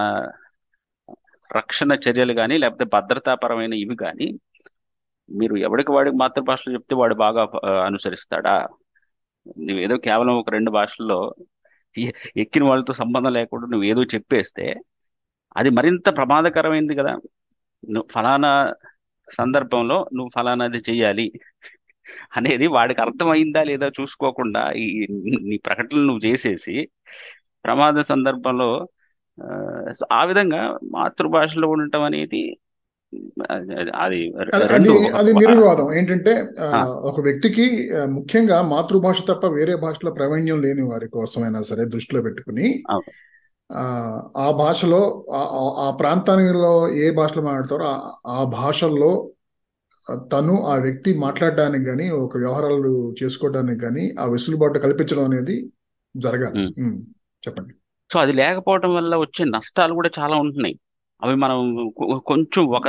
రక్షణ 1.49 1.91
చర్యలు 2.03 2.33
కానీ 2.33 2.55
లేకపోతే 2.57 2.85
భద్రతాపరమైన 2.93 3.73
ఇవి 3.83 3.95
కానీ 3.97 4.27
మీరు 5.29 5.55
ఎవరికి 5.67 5.91
వాడికి 5.91 6.17
మాతృభాషలో 6.17 6.73
చెప్తే 6.75 6.95
వాడు 6.95 7.15
బాగా 7.23 7.43
అనుసరిస్తాడా? 7.87 8.55
నువ్వు 9.59 9.81
ఏదో 9.81 9.95
కేవలం 10.05 10.33
ఒక 10.39 10.49
రెండు 10.49 10.71
భాషల్లో 10.71 11.19
ఎక్కిన 12.43 12.63
వాళ్ళతో 12.63 12.93
సంబంధం 12.93 13.31
లేకుండా 13.33 13.67
నువ్వు 13.67 13.85
ఏదో 13.87 14.01
చెప్పేస్తే 14.13 14.65
అది 15.55 15.69
మరింత 15.69 16.07
ప్రమాదకరమైంది 16.17 16.93
కదా. 16.95 17.13
నువ్వు 17.83 18.07
ఫలానా 18.13 18.51
సందర్భంలో 19.27 19.97
నువ్వు 20.15 20.31
ఫలానాది 20.35 20.79
చెయ్యాలి. 20.89 21.25
అనేది 22.35 22.67
వాడికి 22.67 23.01
అర్థమైందా 23.01 23.63
లేదా 23.63 23.87
చూసుకోకుండా 24.01 24.71
ఈ 24.71 25.07
నీ 25.41 25.57
ప్రకటనలు 25.57 26.05
నువ్వు 26.05 26.27
చేసేసి 26.27 26.89
ప్రమాద 27.65 28.01
సందర్భంలో 28.01 28.87
ఆ, 29.43 30.23
విధంగా 30.23 30.77
మాతృభాషలో 30.83 31.69
ఉండటం 31.69 32.03
అనేది 32.03 32.57
అది 33.95 34.33
అది 35.15 35.33
నిర్వివాదం 35.33 35.93
ఏంటంటే. 35.93 36.47
ఒక 37.01 37.21
వ్యక్తికి 37.21 37.89
ముఖ్యంగా 38.09 38.61
మాతృభాష 38.61 39.21
తప్ప 39.27 39.45
వేరే 39.45 39.75
భాషలో 39.75 40.11
ప్రావీణ్యం 40.11 40.61
లేని 40.61 40.81
వారి 40.81 41.07
కోసమైనా 41.07 41.61
సరే 41.61 41.85
దృష్టిలో 41.85 42.21
పెట్టుకుని. 42.21 42.83
ఆ, 44.35 44.51
భాషలో 44.51 45.25
ఆ- 45.33 45.97
ప్రాంతానిలో 45.99 46.93
ఏ 46.93 47.11
భాషలో 47.11 47.43
మాట్లాడతారో 47.43 47.85
ఆ 48.31 48.43
భాషల్లో 48.43 49.29
తను 50.15 50.65
ఆ 50.67 50.75
వ్యక్తి 50.75 51.17
మాట్లాడడానికి 51.17 51.85
కానీ 51.85 52.09
ఒక 52.09 52.37
వ్యవహారాలు 52.37 53.15
చేసుకోవడానికి 53.23 53.79
కానీ 53.79 54.15
ఆ 54.19 54.25
వెసులుబాటు 54.25 54.79
కల్పించడం 54.79 55.23
అనేది 55.23 55.69
జరగాలి. 56.17 56.63
చెప్పండి. 57.47 57.73
సో 58.13 58.19
అది 58.19 58.31
లేకపోవడం 58.31 58.95
వల్ల 58.95 59.15
వచ్చే 59.15 59.45
నష్టాలు 59.45 59.93
కూడా 59.93 60.09
చాలా 60.19 60.37
ఉంటున్నాయి. 60.37 60.79
అవి 61.23 61.35
మనం 61.35 61.89
కొంచెం 62.25 62.65
ఒక 62.65 62.87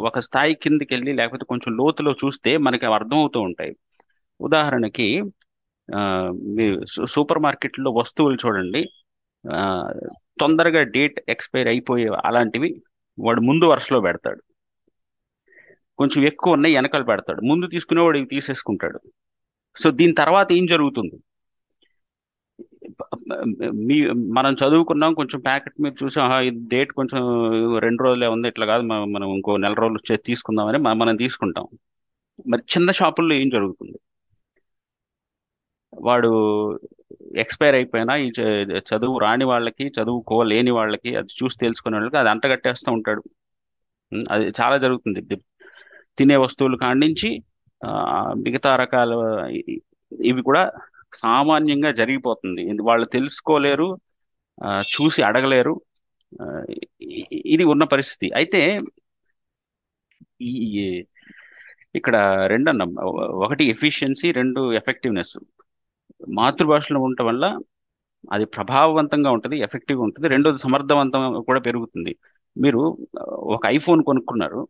ఒక- 0.00 0.20
స్థాయి 0.20 0.54
కిందకి 0.54 0.94
వెళ్ళి 0.94 1.12
లేకపోతే 1.12 1.44
కొంచెం 1.44 1.76
లోతులో 1.76 2.12
చూస్తే 2.12 2.56
మనకి 2.56 2.86
అవి 2.86 2.94
అర్థమవుతూ 2.94 3.40
ఉంటాయి. 3.40 3.76
ఉదాహరణకి 4.40 5.22
సూపర్ 7.04 7.38
మార్కెట్లో 7.38 7.90
వస్తువులు 7.90 8.34
చూడండి. 8.34 8.88
ఆ, 9.52 9.92
తొందరగా 10.40 10.82
డేట్ 10.82 11.20
ఎక్స్పైర్ 11.28 11.68
అయిపోయే 11.68 12.08
అలాంటివి 12.24 12.82
వాడు 13.18 13.40
ముందు 13.40 13.64
వరుసలో 13.64 14.00
పెడతాడు. 14.00 14.42
కొంచెం 15.98 16.24
ఎక్కువ 16.24 16.52
ఉన్నాయి 16.52 16.74
వెనకాల 16.74 17.02
పెడతాడు. 17.02 17.40
ముందు 17.40 17.66
తీసుకునేవాడు 17.66 18.18
ఇవి 18.18 18.26
తీసేసుకుంటాడు. 18.26 19.00
సో 19.82 19.90
దీని 19.90 20.14
తర్వాత 20.14 20.52
ఏం 20.52 20.66
జరుగుతుంది? 20.66 21.16
మీ 23.72 24.10
మనం 24.10 24.52
చదువుకున్నాం 24.52 25.14
కొంచెం 25.14 25.40
ప్యాకెట్ 25.40 25.82
మీద 25.82 25.92
చూసాం 26.04 26.30
డేట్ 26.68 26.92
కొంచెం 26.92 27.20
రెండు 27.78 28.02
రోజులే 28.02 28.26
ఉంది 28.26 28.48
ఇట్లా 28.48 28.66
కాదు 28.66 28.82
మనం 28.82 29.12
మనం 29.12 29.34
ఇంకో 29.34 29.56
నెల 29.56 29.72
రోజులు 29.72 29.98
వచ్చే 29.98 30.16
తీసుకుందామని 30.16 30.78
మనం 30.78 31.16
తీసుకుంటాం. 31.16 31.66
మరి 32.48 32.62
చిన్న 32.62 32.90
షాపుల్లో 32.90 33.34
ఏం 33.34 33.48
జరుగుతుంది? 33.48 33.98
వాడు 35.94 36.28
ఎక్స్పైర్ 37.36 37.74
అయిపోయినా 37.74 38.16
ఈ 38.16 38.28
చ- 38.28 38.78
చదువు 38.78 39.18
రాని 39.18 39.44
వాళ్ళకి 39.44 39.88
చదువుకోలేని 39.88 40.70
వాళ్ళకి 40.70 41.16
అది 41.16 41.44
చూసి 41.44 41.56
తెలుసుకునే 41.60 41.96
వాళ్ళకి 41.96 42.16
అది 42.16 42.30
అంటగట్టేస్తూ 42.30 42.92
ఉంటాడు. 42.92 43.22
అది 44.30 44.52
చాలా 44.60 44.78
జరుగుతుంది. 44.78 45.36
తినే 46.18 46.36
వస్తువులు 46.44 46.76
కాండించి 46.84 47.30
మిగతా 48.44 48.70
రకాల 48.82 49.12
ఇవి 50.30 50.42
కూడా 50.48 50.62
సామాన్యంగా 51.14 51.90
జరిగిపోతుంది. 52.00 52.62
వాళ్ళు 52.88 53.06
తెలుసుకోలేరు 53.16 53.88
చూసి 54.94 55.20
అడగలేరు. 55.28 55.74
ఇది 57.54 57.64
ఉన్న 57.72 57.84
పరిస్థితి. 57.94 58.26
అయితే 58.38 58.60
ఈ 60.40 61.04
ఇక్కడ 61.98 62.16
రెండు 62.52 62.68
అన్నాం 62.72 62.90
ఒకటి 63.44 63.64
ఎఫిషియన్సీ 63.74 64.28
రెండు 64.40 64.60
ఎఫెక్టివ్నెస్. 64.80 65.34
మాతృభాషలో 66.38 66.98
ఉండటం 67.06 67.26
వల్ల 67.30 67.44
అది 68.32 68.44
ప్రభావవంతంగా 68.56 69.30
ఉంటుంది 69.36 69.56
ఎఫెక్టివ్గా 69.66 70.04
ఉంటుంది. 70.08 70.26
రెండోది 70.34 70.58
సమర్థవంతం 70.58 71.22
కూడా 71.48 71.60
పెరుగుతుంది. 71.60 72.12
మీరు 72.56 72.82
ఒక 73.56 73.62
ఐఫోన్ 73.76 74.00
కొనుక్కున్నారు. 74.08 74.60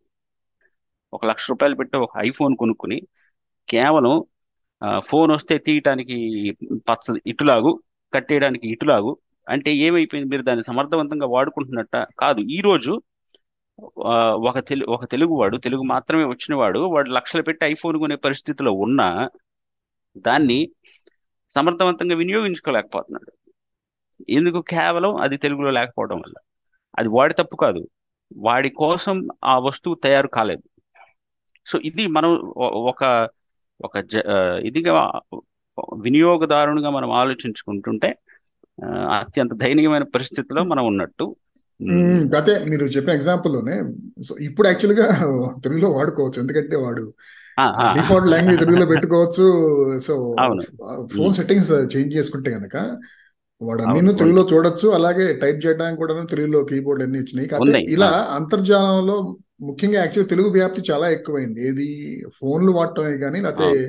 ఒక 1.13 1.27
లక్ష 1.27 1.51
రూపాయలు 1.51 1.75
పెట్టి 1.75 1.97
ఒక 1.99 2.11
ఐఫోన్ 2.19 2.57
కొనుక్కుని 2.57 2.99
కేవలం 3.69 4.25
ఫోన్ 4.99 5.31
వస్తే 5.31 5.59
తీయటానికి 5.59 6.17
పచ్చ 6.75 7.21
ఇటులాగు 7.27 7.83
కట్టేయడానికి 8.15 8.69
ఇటులాగు 8.73 9.17
అంటే 9.49 9.75
ఏమైపోయింది? 9.75 10.31
మీరు 10.31 10.43
దాన్ని 10.43 10.63
సమర్థవంతంగా 10.63 11.27
వాడుకుంటున్నట్ట 11.27 11.97
కాదు. 12.19 12.41
ఈ 12.41 12.61
రోజు 12.61 13.03
ఒక 14.49 14.59
తెలు 14.59 14.87
ఒక 14.87 15.05
తెలుగువాడు 15.11 15.57
తెలుగు 15.57 15.83
మాత్రమే 15.83 16.25
వచ్చినవాడు 16.25 16.79
వాడు 16.79 17.11
లక్షలు 17.11 17.43
పెట్టి 17.43 17.67
ఐఫోన్ 17.67 17.99
కొనే 17.99 18.17
పరిస్థితిలో 18.17 18.73
ఉన్నా 18.73 19.29
దాన్ని 20.17 20.59
సమర్థవంతంగా 21.51 22.17
వినియోగించుకోలేకపోతున్నాడు. 22.17 23.33
ఎందుకు? 24.31 24.61
కేవలం 24.61 25.17
అది 25.17 25.37
తెలుగులో 25.37 25.71
లేకపోవడం 25.71 26.17
వల్ల. 26.21 26.35
అది 26.99 27.09
వాడి 27.09 27.35
తప్పు 27.35 27.57
కాదు. 27.57 27.83
వాడి 28.37 28.69
కోసం 28.71 29.29
ఆ 29.45 29.59
వస్తువు 29.59 29.95
తయారు 29.95 30.29
కాలేదు. 30.29 30.63
సో 31.71 31.77
ఇది 31.91 32.05
మనం 32.17 32.31
ఒక 32.93 33.05
ఒక 33.87 33.97
ఇదిగా 34.69 34.95
వినియోగదారునిగా 36.07 36.91
మనం 36.91 37.11
ఆలోచించుకుంటుంటే 37.21 38.11
అత్యంత 39.21 39.53
దయనీయమైన 39.63 40.05
పరిస్థితిలో 40.15 40.61
మనం 40.73 40.85
ఉన్నట్టు. 40.87 41.25
అదే 42.39 42.55
మీరు 42.71 42.85
చెప్పిన 42.95 43.13
ఎగ్జాంపుల్లోనే 43.19 43.77
సో 44.27 44.33
ఇప్పుడు 44.49 44.67
యాక్చువల్గా 44.69 45.07
తెలుగులో 45.65 45.89
వాడుకోవచ్చు. 45.97 46.39
ఎందుకంటే 46.41 46.77
వాడు 46.77 47.05
డిఫాల్ట్ 47.99 48.29
లాంగ్వేజ్ 48.33 48.61
తెలుగులో 48.61 48.87
పెట్టుకోవచ్చు. 48.87 49.47
సో 50.07 50.15
ఫోన్ 51.17 51.35
సెట్టింగ్స్ 51.39 51.73
చేంజ్ 51.95 52.17
చేసుకుంటే 52.19 52.51
గనక 52.51 52.77
వాడు 53.67 53.83
అన్ని 53.83 54.13
తెలుగులో 54.21 54.43
చూడొచ్చు. 54.53 54.87
అలాగే 54.99 55.27
టైప్ 55.43 55.59
చేయడానికి 55.65 55.99
కూడా 56.03 56.15
తెలుగులో 56.33 56.61
కీబోర్డ్ 56.71 57.03
అన్ని 57.05 57.19
ఇచ్చినాయి. 57.23 57.49
ఇలా 57.97 58.11
అంతర్జాలంలో 58.39 59.17
ముఖ్యంగా 59.69 59.99
యాక్చువల్ 60.01 60.29
తెలుగు 60.29 60.49
వ్యాప్తి 60.59 60.81
చాలా 60.91 61.09
ఎక్కువైంది. 61.17 61.61
ఏది 61.71 61.89
ఫోన్లు 62.39 62.73
వాడటమే 62.79 63.17
కానీ 63.25 63.41
లేకపోతే 63.47 63.81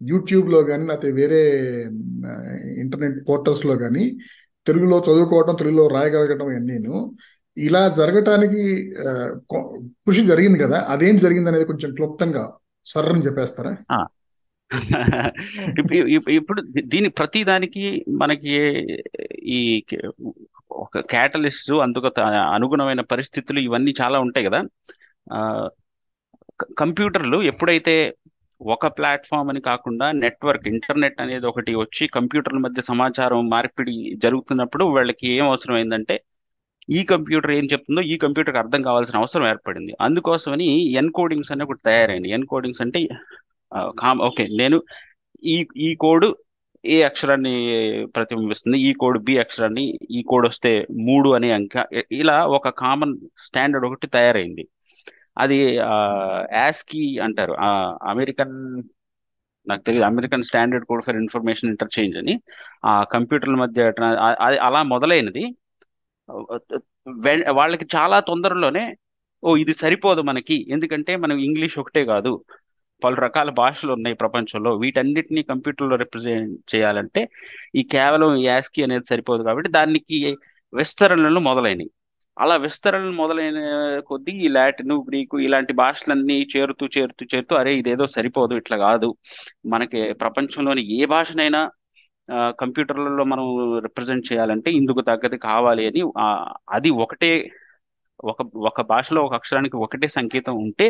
యూట్యూబ్లో 0.00 0.58
కానీ 0.70 0.84
లేకపోతే 0.90 1.08
వేరే 1.20 1.40
ఇంటర్నెట్ 2.82 3.18
పోర్టల్స్లో 3.28 3.74
కానీ 3.84 4.04
తెలుగులో 4.66 4.96
చదువుకోవటం 5.08 5.54
తెలుగులో 5.54 5.84
రాయగలగటం 5.96 6.48
అన్నీను. 6.58 6.94
ఇలా 7.56 7.82
జరగటానికి 7.98 8.62
కృషి 10.06 10.22
జరిగింది 10.26 10.58
కదా. 10.64 10.78
అదేంటి 10.94 11.22
జరిగింది 11.22 11.50
అనేది 11.50 11.66
కొంచెం 11.70 11.90
క్లుప్తంగా 11.98 12.44
సర్రని 12.84 13.24
చెప్పేస్తారా? 13.26 13.72
ఇప్పుడు 16.38 16.60
దీని 16.92 17.08
ప్రతి 17.18 17.40
దానికి 17.50 17.82
మనకి 18.22 18.54
ఈ 19.50 19.60
ఒక 20.78 20.98
క్యాటలిస్ట్ 21.12 21.70
అందుకు 21.84 22.08
అనుగుణమైన 22.54 23.02
పరిస్థితులు 23.12 23.60
ఇవన్నీ 23.60 23.92
చాలా 24.00 24.18
ఉంటాయి 24.26 24.46
కదా. 24.48 24.60
ఆ, 25.26 25.38
కంప్యూటర్లు 26.80 27.38
ఎప్పుడైతే 27.50 27.94
ఒక 28.60 28.86
ప్లాట్ఫామ్ 28.96 29.50
అని 29.52 29.60
కాకుండా 29.62 30.06
నెట్వర్క్ 30.22 30.66
ఇంటర్నెట్ 30.72 31.20
అనేది 31.20 31.46
ఒకటి 31.50 31.72
వచ్చి 31.82 32.04
కంప్యూటర్ల 32.16 32.58
మధ్య 32.66 32.82
సమాచారం 32.90 33.40
మార్పిడి 33.54 33.94
జరుగుతున్నప్పుడు 34.24 34.84
వాళ్ళకి 34.96 35.26
ఏం 35.34 35.44
అవసరం 35.46 35.76
అయిందంటే 35.76 36.16
ఈ 36.88 37.00
కంప్యూటర్ 37.10 37.52
ఏం 37.56 37.64
చెప్తుందో 37.72 38.02
ఈ 38.12 38.16
కంప్యూటర్కి 38.18 38.60
అర్థం 38.62 38.82
కావాల్సిన 38.82 39.16
అవసరం 39.18 39.44
ఏర్పడింది. 39.48 39.92
అందుకోసమని 40.00 40.68
ఎన్కోడింగ్స్ 41.00 41.52
అనే 41.54 41.64
ఒకటి 41.64 41.82
తయారైంది 41.88 42.30
ఎన్కోడింగ్స్ 42.38 42.82
అంటే 42.84 43.00
ఓకే. 44.22 44.46
నేను 44.46 44.82
ఈ 45.44 45.66
ఈ 45.76 45.94
కోడ్ 45.94 46.26
ఏ 46.86 47.02
అక్షరాన్ని 47.02 47.78
ప్రతిబింబిస్తుంది? 48.16 48.78
ఈ 48.78 48.92
కోడ్ 48.92 49.24
బి 49.24 49.38
అక్షరాన్ని 49.38 49.98
ఈ 50.10 50.22
కోడ్ 50.22 50.46
వస్తే 50.46 50.86
మూడు 50.90 51.30
అనే 51.30 51.50
అంక. 51.50 51.86
ఇలా 52.12 52.46
ఒక 52.46 52.68
కామన్ 52.68 53.18
స్టాండర్డ్ 53.44 53.86
ఒకటి 53.86 54.06
తయారైంది. 54.06 54.68
అది 55.38 55.74
యాస్కీ 56.52 57.18
అంటారు. 57.18 57.56
ఆ, 57.60 57.98
అమెరికన్ 58.02 58.82
నాకు 59.68 59.82
తెలియదు 59.82 60.06
American 60.06 60.42
standard 60.42 60.86
code 60.86 61.04
for 61.04 61.16
information 61.16 61.70
interchange 61.70 62.16
అని. 62.16 62.40
ఆ 62.84 63.02
కంప్యూటర్ల 63.02 63.54
మధ్య 63.54 63.92
అది 64.40 64.58
అలా 64.58 64.82
మొదలైనది. 64.82 65.54
వాళ్ళకి 67.50 67.86
చాలా 67.96 68.20
తొందరలోనే 68.20 68.96
ఓ 69.44 69.56
ఇది 69.56 69.74
సరిపోదు 69.74 70.20
మనకి. 70.20 70.70
ఎందుకంటే 70.70 71.16
మనం 71.16 71.38
ఇంగ్లీష్ 71.38 71.78
ఒకటే 71.78 72.04
కాదు. 72.04 72.44
పలు 73.02 73.16
రకాల 73.16 73.50
భాషలు 73.58 73.92
ఉన్నాయి 73.92 74.16
ప్రపంచంలో. 74.16 74.70
వీటన్నిటిని 74.76 75.42
కంప్యూటర్లో 75.42 75.96
రిప్రజెంట్ 75.96 76.74
చేయాలంటే 76.74 77.22
ఈ 77.76 77.82
కేవలం 77.94 78.30
యాస్కి 78.44 78.82
అనేది 78.82 79.06
సరిపోదు 79.12 79.42
కాబట్టి 79.42 79.70
దానికి 79.70 80.18
విస్తరణలు 80.72 81.40
మొదలైనవి. 81.40 81.90
అలా 82.36 82.56
విస్తరణలు 82.56 83.12
మొదలైన 83.12 83.58
కొద్దీ 84.06 84.32
ఈ 84.46 84.48
లాటిన్ 84.48 84.92
గ్రీకు 85.08 85.36
ఇలాంటి 85.40 85.72
భాషలన్నీ 85.74 86.36
చేరుతూ 86.54 86.84
చేరుతూ 86.96 87.24
చేరుతూ 87.32 87.54
అరే 87.56 87.72
ఇదేదో 87.78 88.06
సరిపోదు 88.16 88.54
ఇట్లా 88.54 88.76
కాదు. 88.78 89.08
మనకి 89.66 90.00
ప్రపంచంలోని 90.22 90.82
ఏ 90.98 91.06
భాషనైనా 91.06 91.62
కంప్యూటర్లలో 92.60 93.24
మనం 93.24 93.44
రిప్రజెంట్ 93.82 94.26
చేయాలంటే 94.32 94.70
ఇందుకు 94.70 95.00
తగ్గది 95.00 95.38
కావాలి 95.40 95.82
అని 95.86 96.02
అది 96.70 96.90
ఒకటే 97.04 97.30
ఒక 98.24 98.40
ఒక 98.68 98.80
భాషలో 98.82 99.20
ఒక 99.22 99.34
అక్షరానికి 99.34 99.76
ఒకటే 99.76 100.08
సంకేతం 100.08 100.54
ఉంటే 100.56 100.86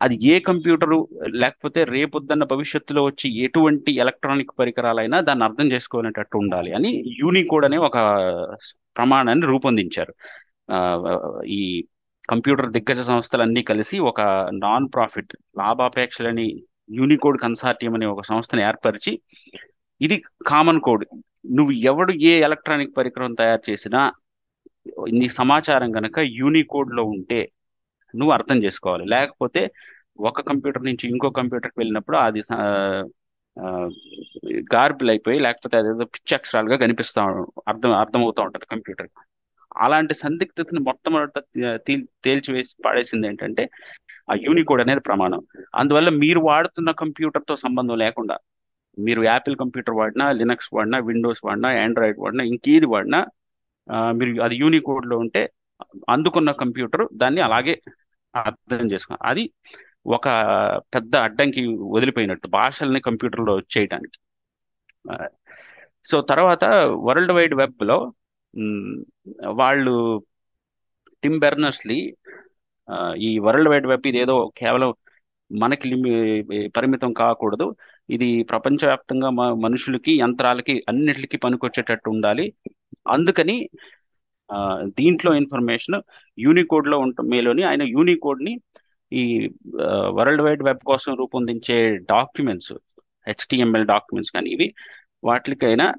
అది 0.00 0.18
ఏ 0.22 0.40
కంప్యూటరు 0.40 1.08
లేకపోతే 1.34 1.84
రేపొద్దన్న 1.84 2.44
భవిష్యత్తులో 2.44 3.04
వచ్చి 3.04 3.44
ఎటువంటి 3.44 3.92
ఎలక్ట్రానిక్ 3.92 4.58
పరికరాలైనా 4.58 5.20
దాన్ని 5.20 5.44
అర్థం 5.44 5.72
చేసుకోలేటట్టు 5.72 6.36
ఉండాలి 6.36 6.72
అని 6.72 7.04
యూనికోడ్ 7.18 7.64
అనే 7.64 7.76
ఒక 7.76 7.96
ప్రమాణాన్ని 8.96 9.46
రూపొందించారు. 9.46 10.12
ఆ, 10.70 10.78
ఈ 11.46 11.62
కంప్యూటర్ 12.28 12.72
దిగ్గజ 12.72 13.00
సంస్థలన్నీ 13.00 13.62
కలిసి 13.62 13.98
ఒక 13.98 14.20
నాన్ 14.54 14.88
ప్రాఫిట్ 14.94 15.36
లాభాపేక్షలని 15.58 16.48
యూనికోడ్ 16.90 17.40
కన్సార్టియం 17.40 17.94
అనే 17.94 18.06
ఒక 18.06 18.22
సంస్థను 18.22 18.62
ఏర్పరిచి 18.62 19.12
ఇది 20.00 20.22
కామన్ 20.46 20.80
కోడ్ 20.80 21.04
నువ్వు 21.50 21.72
ఎవడు 21.72 22.12
ఏ 22.12 22.40
ఎలక్ట్రానిక్ 22.40 22.96
పరికరం 22.96 23.34
తయారు 23.34 23.70
చేసినా 23.70 24.00
నీ 25.10 25.28
సమాచారం 25.28 25.92
కనుక 25.92 26.18
యూనికోడ్లో 26.18 27.04
ఉంటే 27.04 27.40
నువ్వు 28.14 28.32
అర్థం 28.34 28.58
చేసుకోవాలి. 28.64 29.04
లేకపోతే 29.14 29.62
ఒక 30.26 30.40
కంప్యూటర్ 30.48 30.84
నుంచి 30.88 31.04
ఇంకో 31.08 31.28
కంప్యూటర్కి 31.38 31.78
వెళ్ళినప్పుడు 31.80 32.16
అది 32.22 32.40
గార్బిల్ 34.72 35.10
అయిపోయి 35.12 35.38
లేకపోతే 35.46 35.76
అదేదో 35.78 36.04
పిచ్చి 36.14 36.32
అక్షరాలుగా 36.36 36.76
కనిపిస్తా 36.82 37.22
అర్థం 37.70 37.92
అర్థమవుతూ 38.02 38.40
ఉంటుంది 38.46 38.66
కంప్యూటర్. 38.72 39.10
అలాంటి 39.78 40.14
సందిగ్ధతను 40.22 40.80
మొట్టమొదట 40.86 41.38
తేల్చివేసి 42.24 42.72
పాడేసింది 42.84 43.26
ఏంటంటే 43.28 43.64
ఆ 44.28 44.36
యూనికోడ్ 44.42 44.82
అనేది 44.82 45.02
ప్రమాణం. 45.06 45.40
అందువల్ల 45.80 46.10
మీరు 46.22 46.40
వాడుతున్న 46.48 46.90
కంప్యూటర్తో 47.00 47.54
సంబంధం 47.64 47.96
లేకుండా 48.04 48.36
మీరు 48.98 49.20
యాపిల్ 49.26 49.56
కంప్యూటర్ 49.56 49.96
వాడినా 49.98 50.26
లినక్స్ 50.40 50.68
వాడినా 50.74 50.98
విండోస్ 51.06 51.40
వాడినా 51.46 51.68
ఆండ్రాయిడ్ 51.84 52.18
వాడినా 52.18 52.44
ఇంకేది 52.50 52.88
వాడినా 52.92 53.20
ఆ, 53.88 53.96
మీరు 54.12 54.32
అది 54.42 54.56
యూనికోడ్లో 54.60 55.16
ఉంటే 55.18 55.42
అందుకున్న 56.08 56.50
కంప్యూటర్ 56.60 57.04
దాన్ని 57.14 57.40
అలాగే 57.46 57.74
అర్థం 58.36 58.92
చేసుకో 58.92 59.16
అది 59.22 59.50
ఒక 60.06 60.28
పెద్ద 60.94 61.16
అడ్డంకి 61.16 61.66
వదిలిపోయినట్టు 61.66 62.48
భాషల్ని 62.48 63.00
కంప్యూటర్లో 63.00 63.58
చేయడానికి 63.58 64.18
సో 66.04 66.20
తర్వాత 66.20 66.64
వరల్డ్ 66.88 67.32
వైడ్ 67.32 67.54
వెబ్లో 67.54 68.12
వాళ్ళు 69.46 70.22
టిమ్ 71.22 71.40
బెర్నర్స్లీ 71.40 72.16
ఈ 73.18 73.38
వరల్డ్ 73.38 73.68
వైడ్ 73.68 73.86
వెబ్ 73.86 74.06
ఇది 74.06 74.18
ఏదో 74.18 74.52
కేవలం 74.56 74.94
మనకి 75.58 75.88
లిమి 75.88 76.68
పరిమితం 76.68 77.12
కాకూడదు. 77.12 77.76
ఇది 78.10 78.42
ప్రపంచవ్యాప్తంగా 78.42 79.30
మ- 79.30 79.54
మనుషులకి 79.54 80.20
యంత్రాలకి 80.20 80.84
అన్నిటికీ 80.88 81.36
పనికొచ్చేటట్టు 81.36 82.10
ఉండాలి. 82.10 82.52
అందుకని 83.08 83.68
దీంట్లో 84.84 85.34
ఇన్ఫర్మేషన్ 85.34 86.02
యూనికోడ్లో 86.38 87.04
మేలోని 87.22 87.62
ఆయన 87.62 87.82
యూనికోడ్ని 87.82 88.56
ఈ 89.12 89.50
వరల్డ్ 90.10 90.42
వైడ్ 90.42 90.62
వెబ్ 90.62 90.78
కోసం 90.86 91.14
రూపొందించే 91.14 91.96
డాక్యుమెంట్స్ 91.96 92.72
హెచ్టిఎంఎల్ 93.26 93.86
డాక్యుమెంట్స్ 93.86 94.32
కానీ 94.32 94.50
ఇవి 94.50 94.74
వాటికైనా 95.24 95.94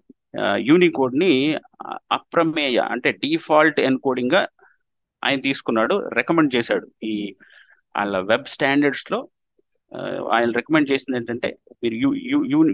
యూనికోడ్ని 0.60 1.56
అప్రమేయ 2.12 2.78
అంటే 2.80 3.12
డిఫాల్ట్ 3.12 3.80
ఎన్కోడింగ్గా 3.80 4.48
ఆయన 5.24 5.40
తీసుకున్నాడు 5.40 6.10
రికమెండ్ 6.16 6.56
చేశాడు. 6.56 6.88
ఈ 7.04 7.36
వాళ్ళ 7.96 8.20
వెబ్ 8.20 8.46
స్టాండర్డ్స్లో 8.46 9.20
ఆయన 10.32 10.52
రికమెండ్ 10.52 10.92
చేసింది 10.92 11.18
ఏంటంటే 11.18 11.58
మీరు 11.84 11.94
యూ 11.94 12.14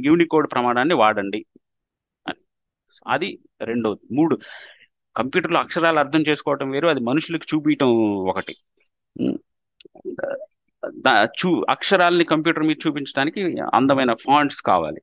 యూనికోడ్ 0.06 0.52
ప్రమాణాన్ని 0.52 0.96
వాడండి. 0.96 1.46
అది 3.08 3.30
రెండోది. 3.62 4.16
మూడు 4.16 4.36
కంప్యూటర్లో 5.20 5.59
అక్షరాలు 5.59 5.99
అర్థం 5.99 6.24
చేసుకోవటం 6.30 6.70
వేరు 6.70 6.88
అది 6.88 6.99
మనుషులకు 6.99 7.47
చూపించటం 7.53 7.89
ఒకటి. 8.32 8.55
చూ 11.39 11.49
అక్షరాలని 11.70 12.24
కంప్యూటర్ 12.24 12.63
మీద 12.63 12.78
చూపించడానికి 12.88 13.41
అందమైన 13.74 14.13
ఫాంట్స్ 14.26 14.61
కావాలి. 14.61 15.01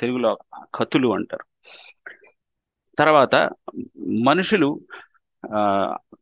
తెలుగులో 0.00 0.32
కతులు 0.74 1.08
అంటారు. 1.08 1.46
తర్వాత 2.98 3.34
మనుషులు 4.26 4.68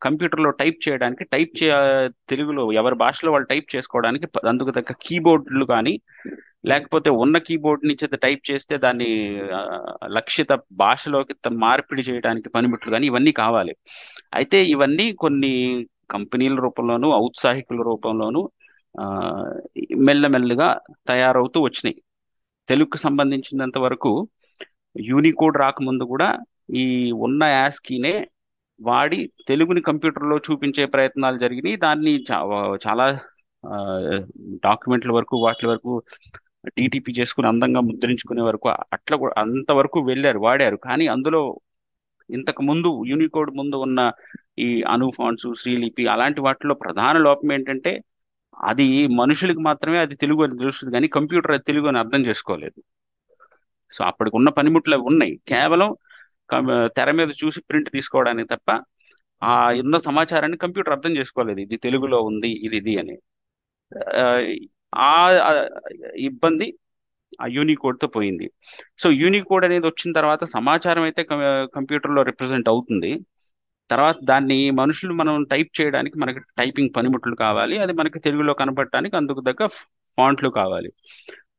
కంప్యూటర్లో 0.03 0.51
టైప్ 0.51 0.79
చేయడానికి 0.89 1.25
టైప్ 1.25 1.53
చే 1.59 1.69
తెలుగులో 2.29 2.73
ఎవరి 2.73 2.95
భాషలో 2.95 3.33
వాళ్ళు 3.33 3.49
టైప్ 3.49 3.69
చేసుకోవడానికి 3.77 4.27
అందుకు 4.49 4.71
తగ్గ 4.71 4.95
కీబోర్డులు 5.05 5.65
కానీ 5.65 5.95
లేకపోతే 6.67 7.11
ఉన్న 7.23 7.37
కీబోర్డ్ 7.39 7.85
నుంచి 7.87 8.07
టైప్ 8.25 8.43
చేస్తే 8.51 8.75
దాన్ని 8.77 9.09
లక్షిత 10.17 10.53
భాషలోకి 10.77 11.35
మార్పిడి 11.65 12.03
చేయడానికి 12.03 12.49
పనిముట్లు 12.49 12.93
కానీ 12.93 13.07
ఇవన్నీ 13.07 13.33
కావాలి. 13.33 13.75
అయితే 14.35 14.59
ఇవన్నీ 14.75 15.07
కొన్ని 15.25 15.53
కంపెనీల 16.11 16.55
రూపంలోనూ 16.65 17.09
ఔత్సాహికుల 17.19 17.81
రూపంలోనూ 17.83 18.43
మెల్లమెల్లగా 20.07 20.69
తయారవుతూ 21.09 21.59
వచ్చినాయి. 21.65 21.97
తెలుగుకు 22.69 22.97
సంబంధించినంత 22.97 23.79
వరకు 23.79 24.13
యూనికోడ్ 24.97 25.57
రాకముందు 25.59 26.05
కూడా 26.05 26.29
ఈ 26.83 26.85
ఉన్న 27.27 27.43
యాస్కీనే 27.59 28.15
వాడి 28.81 29.31
తెలుగుని 29.49 29.81
కంప్యూటర్లో 29.81 30.39
చూపించే 30.39 30.85
ప్రయత్నాలు 30.85 31.39
జరిగినాయి. 31.39 31.77
దాన్ని 31.77 32.25
చా- 32.33 32.79
చాలా 32.89 33.19
డాక్యుమెంట్ల 34.65 35.13
వరకు 35.13 35.37
వాటి 35.37 35.67
వరకు 35.67 36.03
టీటీపీ 36.69 37.13
చేసుకుని 37.13 37.49
అందంగా 37.49 37.81
ముద్రించుకునే 37.81 38.43
వరకు 38.43 38.69
అట్లా 38.69 39.17
కూడా 39.17 39.41
అంతవరకు 39.41 40.01
వెళ్ళారు 40.01 40.39
వాడారు. 40.39 40.77
కానీ 40.77 41.07
అందులో 41.07 41.61
ఇంతకు 42.31 42.63
ముందు 42.63 43.05
యూనికోడ్ 43.07 43.57
ముందు 43.57 43.77
ఉన్న 43.77 44.13
ఈ 44.59 44.83
అను 44.83 45.11
ఫాంట్స్ 45.17 45.61
శ్రీలిపి 45.61 46.07
అలాంటి 46.07 46.41
వాటిలో 46.41 46.75
ప్రధాన 46.75 47.19
లోపం 47.19 47.53
ఏంటంటే 47.53 48.03
అది 48.65 49.07
మనుషులకు 49.07 49.61
మాత్రమే 49.61 49.99
అది 49.99 50.17
తెలుగు 50.17 50.43
అని 50.43 50.59
తెలుస్తుంది 50.59 50.95
కానీ 50.95 51.09
కంప్యూటర్ 51.09 51.51
అది 51.51 51.63
తెలుగు 51.67 51.87
అని 51.87 51.99
అర్థం 51.99 52.27
చేసుకోలేదు. 52.27 52.83
సో 53.93 54.05
అప్పటికి 54.05 54.37
ఉన్న 54.37 54.51
పనిముట్లు 54.51 54.95
అవి 54.95 55.03
ఉన్నాయి. 55.03 55.41
కేవలం 55.49 55.97
తెర 56.97 57.11
మీద 57.19 57.31
చూసి 57.43 57.61
ప్రింట్ 57.69 57.89
తీసుకోవడానికి 57.97 58.49
తప్ప 58.55 58.71
ఆ 59.43 59.55
ఉన్న 59.85 59.97
సమాచారాన్ని 60.09 60.59
కంప్యూటర్ 60.65 60.95
అర్థం 60.97 61.13
చేసుకోలేదు. 61.19 61.61
ఇది 61.67 61.77
తెలుగులో 61.87 62.19
ఉంది 62.31 62.51
ఇది 62.67 62.77
ఇది 62.83 62.95
అని. 63.03 63.17
ఆ 65.09 65.13
ఆ 65.49 65.51
ఇబ్బంది 66.29 66.69
ఆ 67.45 67.47
యూనికోడ్తో 67.57 68.07
పోయింది. 68.17 68.47
సో 69.03 69.09
యూనికోడ్ 69.23 69.65
అనేది 69.69 69.87
వచ్చిన 69.91 70.11
తర్వాత 70.19 70.43
సమాచారం 70.57 71.05
అయితే 71.09 71.23
కంప్యూటర్లో 71.77 72.23
రిప్రజెంట్ 72.31 72.69
అవుతుంది. 72.73 73.11
తర్వాత 73.91 74.19
దాన్ని 74.31 74.59
మనుషులు 74.81 75.15
మనం 75.21 75.35
టైప్ 75.53 75.71
చేయడానికి 75.81 76.17
మనకి 76.23 76.41
టైపింగ్ 76.61 76.95
పనిముట్లు 76.97 77.35
కావాలి. 77.45 77.77
అది 77.85 77.93
మనకి 78.01 78.19
తెలుగులో 78.27 78.53
కనపడటానికి 78.63 79.15
అందుకు 79.21 79.41
తగ్గ 79.49 79.67
ఫాంట్లు 80.19 80.51
కావాలి. 80.61 80.91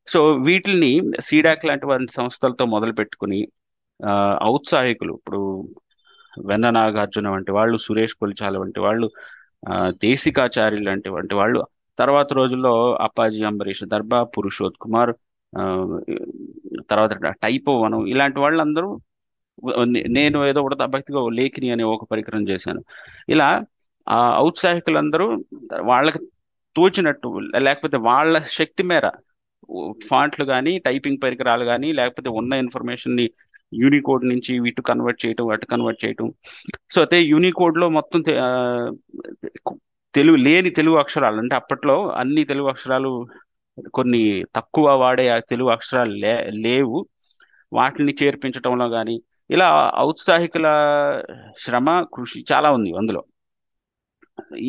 సో 0.07 0.19
వీటిని 0.47 0.91
సీడాక్ 1.27 1.65
లాంటి 1.69 1.85
వారి 1.91 2.05
సంస్థలతో 2.19 2.65
మొదలు 2.75 2.93
పెట్టుకుని 2.99 3.39
ఔత్సాహికులు. 4.43 5.13
ఇప్పుడు 5.13 5.41
వెన్న 6.45 6.69
నాగార్జున 6.69 7.27
వంటి 7.29 7.51
వాళ్ళు 7.51 7.77
సురేష్ 7.77 8.15
కొలిచాల 8.15 8.57
వంటి 8.57 8.79
వాళ్ళు 8.79 9.07
దేశికాచార్యులు 10.03 10.85
లాంటి 10.85 11.09
వంటి 11.09 11.35
వాళ్ళు. 11.35 11.59
తర్వాత 11.99 12.29
రోజుల్లో 12.33 12.73
అప్పాజీ 12.95 13.43
అంబరీష్ 13.43 13.83
దర్బా 13.83 14.19
పురుషోత్ 14.35 14.77
కుమార్ 14.81 15.13
తర్వాత 16.89 17.13
టైపో 17.43 17.73
వనం 17.81 18.01
ఇలాంటి 18.07 18.39
వాళ్ళందరూ 18.39 18.89
నేను 20.17 20.37
ఏదో 20.47 20.59
కూడా 20.61 20.85
భక్తిగా 20.85 21.19
లేఖిని 21.29 21.69
అనే 21.71 21.83
ఒక 21.83 22.05
పరికరం 22.11 22.43
చేశాను. 22.49 22.81
ఇలా 23.29 23.47
ఆ 24.07 24.17
ఔత్సాహికులందరూ 24.39 25.25
వాళ్ళకి 25.81 26.19
తోచినట్టు 26.75 27.29
లేకపోతే 27.57 27.97
వాళ్ళ 27.97 28.37
శక్తి 28.49 28.83
మేర 28.83 29.05
ఫాంట్లు 30.09 30.45
కానీ 30.45 30.79
టైపింగ్ 30.79 31.21
పరికరాలు 31.23 31.63
కానీ 31.65 31.93
లేకపోతే 31.93 32.29
ఉన్న 32.29 32.53
ఇన్ఫర్మేషన్ని 32.53 33.25
యూనికోడ్ 33.73 34.23
నుంచి 34.25 34.51
ఇటు 34.69 34.81
కన్వర్ట్ 34.89 35.19
చేయటం 35.25 35.47
అటు 35.55 35.65
కన్వర్ట్ 35.65 36.05
చేయటం. 36.05 36.27
సో 36.93 36.97
అయితే 37.01 37.17
యూనికోడ్లో 37.31 37.87
మొత్తం 37.89 38.19
తెలుగు 40.13 40.37
లేని 40.47 40.69
తెలుగు 40.69 40.97
అక్షరాలు 40.97 41.37
అంటే 41.37 41.55
అప్పట్లో 41.55 41.97
అన్ని 42.21 42.43
తెలుగు 42.45 42.69
అక్షరాలు 42.73 43.11
కొన్ని 43.93 44.21
తక్కువ 44.55 44.95
వాడే 45.01 45.25
ఆ 45.29 45.37
తెలుగు 45.51 45.69
అక్షరాలు 45.69 46.13
లే 46.23 46.33
లేవు. 46.65 46.99
వాటిని 47.71 48.13
చేర్పించటంలో 48.23 48.87
కానీ 48.89 49.15
ఇలా 49.49 49.67
ఔత్సాహికుల 49.99 50.67
శ్రమ 51.63 51.89
కృషి 52.15 52.39
చాలా 52.51 52.69
ఉంది 52.77 52.91
అందులో. 52.99 53.21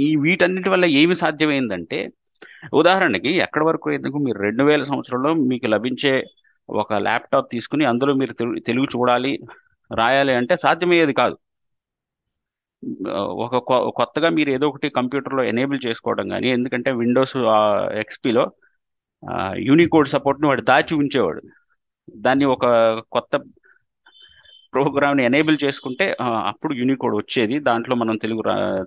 ఈ 0.05 0.07
వీటన్నిటి 0.25 0.69
వల్ల 0.69 0.85
ఏమి 1.01 1.15
సాధ్యమైందంటే 1.23 1.99
ఉదాహరణకి 2.81 3.31
ఎక్కడి 3.45 3.65
వరకు 3.65 3.89
ఎందుకు 3.97 4.17
మీరు 4.27 4.39
రెండు 4.39 4.63
వేల 4.65 4.83
సంవత్సరంలో 4.91 5.31
మీకు 5.51 5.67
లభించే 5.67 6.13
ఒక 6.71 6.95
ల్యాప్టాప్ 6.95 7.51
తీసుకుని 7.51 7.85
అందులో 7.85 8.15
మీరు 8.15 8.33
తెలు- 8.33 8.63
తెలుగు 8.67 8.85
చూడాలి 8.85 9.39
రాయాలి 9.95 10.35
అంటే 10.35 10.57
సాధ్యమయ్యేది 10.57 11.13
కాదు. 11.13 11.39
ఒక 13.19 13.57
కొ- 13.57 13.91
కొత్తగా 13.91 14.29
మీరు 14.29 14.51
ఏదో 14.51 14.69
ఒకటి 14.69 14.89
కంప్యూటర్లో 14.89 15.43
ఎనేబుల్ 15.43 15.81
చేసుకోవడం 15.87 16.29
కానీ 16.29 16.49
ఎందుకంటే 16.49 16.93
విండోస్ 16.93 17.37
ఎక్స్పీలో 17.93 18.53
యూనికోడ్ 19.57 20.09
సపోర్ట్ని 20.09 20.49
వాడు 20.49 20.61
దాచి 20.61 20.95
ఉంచేవాడు. 20.95 21.43
దాన్ని 22.17 22.45
ఒక 22.45 22.67
కొత్త 23.13 23.37
ప్రోగ్రామ్ని 24.73 25.25
ఎనేబుల్ 25.25 25.59
చేసుకుంటే 25.65 26.17
అప్పుడు 26.23 26.75
యూనికోడ్ 26.75 27.17
వచ్చేది. 27.17 27.59
దాంట్లో 27.59 27.97
మనం 27.97 28.17
తెలుగు 28.17 28.43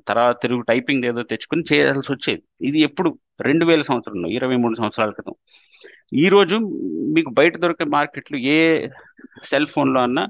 తర్వాత 0.08 0.42
తెలుగు 0.42 0.62
టైపింగ్ 0.62 1.04
ఏదో 1.04 1.24
తెచ్చుకుని 1.24 1.64
చేయాల్సి 1.74 2.14
వచ్చేది. 2.14 2.44
ఇది 2.62 2.80
ఎప్పుడు? 2.80 3.20
రెండు 3.42 3.66
వేల 3.66 3.82
సంవత్సరంలో 3.82 4.30
ఇరవై 4.30 4.56
మూడు 4.56 4.76
సంవత్సరాల 4.76 5.10
క్రితం. 5.10 5.34
ఈ 6.12 6.26
రోజు 6.34 6.56
మీకు 7.16 7.30
బయట 7.38 7.54
దొరికే 7.64 7.86
మార్కెట్లు 7.96 8.38
ఏ 8.54 8.58
సెల్ 9.50 9.68
ఫోన్లో 9.74 10.00
అన్నా 10.08 10.24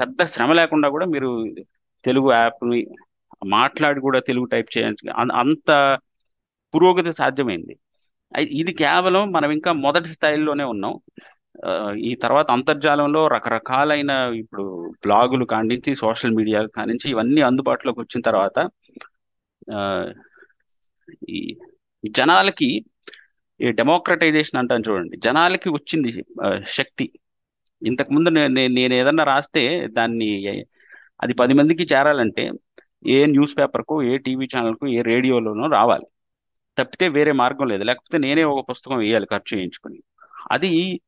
పెద్ద 0.00 0.24
శ్రమ 0.34 0.50
లేకుండా 0.58 0.88
కూడా 0.94 1.06
మీరు 1.14 1.30
తెలుగు 2.04 2.28
యాప్ని 2.34 2.78
మాట్లాడి 3.56 4.00
కూడా 4.06 4.18
తెలుగు 4.28 4.46
టైప్ 4.54 4.70
చేయాలి 4.76 5.10
అంత 5.42 5.70
పురోగతి 6.74 7.12
సాధ్యమైంది. 7.20 7.74
ఇది 8.60 8.72
కేవలం 8.82 9.22
మనం 9.36 9.50
ఇంకా 9.58 9.70
మొదటి 9.86 10.10
స్థాయిలోనే 10.16 10.64
ఉన్నాం. 10.74 10.94
ఈ 12.08 12.12
తర్వాత 12.24 12.48
అంతర్జాలంలో 12.56 13.22
రకరకాలైన 13.34 14.12
ఇప్పుడు 14.42 14.64
బ్లాగులు 15.04 15.44
కానించి 15.52 15.92
సోషల్ 16.02 16.36
మీడియా 16.38 16.60
కానించి 16.78 17.06
ఇవన్నీ 17.14 17.40
అందుబాటులోకి 17.48 18.00
వచ్చిన 18.04 18.20
తర్వాత 18.28 18.58
ఈ 21.36 21.40
జనాలకి 22.04 22.68
ఈ 23.62 23.70
డెమోక్రటైజేషన్ 23.72 24.58
అంటాను 24.58 24.84
చూడండి. 24.88 25.16
జనాలకి 25.16 25.68
వచ్చింది 25.68 26.10
శక్తి. 26.68 27.06
ఇంతకుముందు 27.82 28.28
నేను 28.28 28.72
నేను 28.74 28.94
ఏదన్నా 28.94 29.24
రాస్తే 29.24 29.86
దాన్ని 29.86 30.28
అది 31.22 31.32
పది 31.34 31.52
మందికి 31.54 31.82
చేరాలంటే 31.82 32.44
ఏ 33.06 33.26
న్యూస్ 33.26 33.58
పేపర్కు 33.58 34.02
ఏ 34.02 34.16
టీవీ 34.18 34.46
ఛానల్కు 34.56 34.86
ఏ 34.88 35.02
రేడియోలోనో 35.02 35.66
రావాలి. 35.68 36.06
తప్పితే 36.78 37.08
వేరే 37.08 37.32
మార్గం 37.32 37.66
లేదు. 37.68 37.84
లేకపోతే 37.84 38.18
నేనే 38.18 38.42
ఒక 38.44 38.70
పుస్తకం 38.70 38.98
వేయాలి 38.98 39.26
ఖర్చు 39.30 39.56
చేయించుకొని. 39.56 39.98
అది 40.50 41.00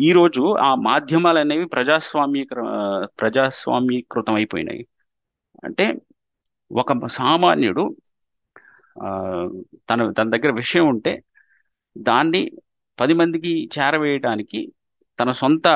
ఈరోజు 0.00 0.42
ఆ 0.58 0.74
మాధ్యమాలు 0.74 1.38
అనేవి 1.38 1.66
ప్రజాస్వామ్యకర 1.66 2.60
ప్రజాస్వామ్యీకృతం 3.20 4.34
అయిపోయినాయి. 4.34 4.86
అంటే 5.64 5.94
ఒక 6.72 7.06
సామాన్యుడు 7.06 7.84
తన 9.90 10.00
తన 10.12 10.26
దగ్గర 10.36 10.50
విషయం 10.52 10.86
ఉంటే 10.86 11.12
దాన్ని 11.98 12.50
పది 13.00 13.14
మందికి 13.14 13.70
చేరవేయడానికి 13.78 14.72
తన 15.20 15.32
సొంత 15.32 15.66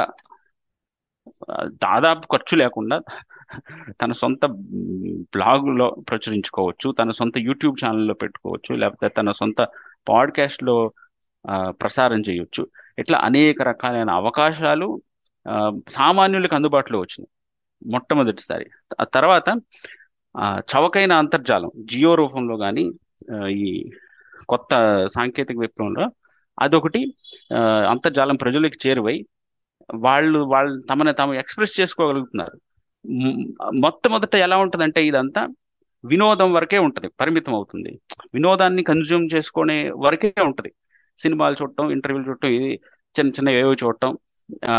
దాదాపు 1.67 2.27
ఖర్చు 2.33 2.57
లేకుండా 2.57 3.01
తన 4.03 4.13
సొంత 4.13 4.47
బ్లాగులో 5.33 5.97
ప్రచురించుకోవచ్చు 6.11 6.93
తన 6.93 7.11
సొంత 7.11 7.39
యూట్యూబ్ 7.39 7.85
ఛానల్లో 7.85 8.15
పెట్టుకోవచ్చు 8.15 8.77
లేకపోతే 8.77 9.09
తన 9.09 9.31
సొంత 9.31 9.61
పాడ్కాస్ట్లో 10.09 10.93
ప్రసారం 11.69 12.21
చేయొచ్చు. 12.21 12.63
ఇట్లా 12.99 13.19
అనేక 13.19 13.63
రకాలైన 13.63 14.11
అవకాశాలు 14.11 14.89
సామాన్యులకు 15.89 16.55
అందుబాటులో 16.55 16.99
వచ్చినాయి 17.01 17.29
మొట్టమొదటిసారి. 17.93 18.67
ఆ 19.01 19.05
తర్వాత 19.05 19.49
చవకైన 20.73 21.13
అంతర్జాలం 21.13 21.71
జియో 21.91 22.15
రూపంలో 22.15 22.57
కానీ 22.57 22.85
ఈ 23.51 23.91
కొత్త 24.49 24.73
సాంకేతిక 25.15 25.59
విప్లవంలో 25.59 26.07
అదొకటి 26.59 27.01
ఆ, 27.55 27.61
అంతర్జాలం 27.91 28.37
ప్రజలకు 28.37 28.79
చేరువై 28.87 29.17
వాళ్ళు 30.01 30.39
వాళ్ళు 30.47 30.83
తమని 30.83 31.13
తాము 31.13 31.35
ఎక్స్ప్రెస్ 31.35 31.81
చేసుకోగలుగుతున్నారు. 31.81 32.57
మొట్టమొదట 33.77 34.35
ఎలా 34.37 34.57
ఉంటుందంటే 34.59 35.07
ఇదంతా 35.07 35.43
వినోదం 36.05 36.53
వరకే 36.53 36.79
ఉంటుంది 36.79 37.09
పరిమితం 37.21 37.55
అవుతుంది. 37.55 37.93
వినోదాన్ని 38.35 38.83
కన్జ్యూమ్ 38.83 39.29
చేసుకునే 39.35 39.77
వరకే 39.99 40.33
ఉంటుంది. 40.41 40.71
సినిమాలు 41.21 41.57
చూడటం 41.63 41.91
ఇంటర్వ్యూలు 41.91 42.27
చూడటం 42.29 42.53
ఇది 42.53 42.71
చిన్న 43.17 43.31
చిన్న 43.31 43.49
ఏవో 43.61 43.73
చూడటం 43.75 44.11
ఆ, 44.67 44.75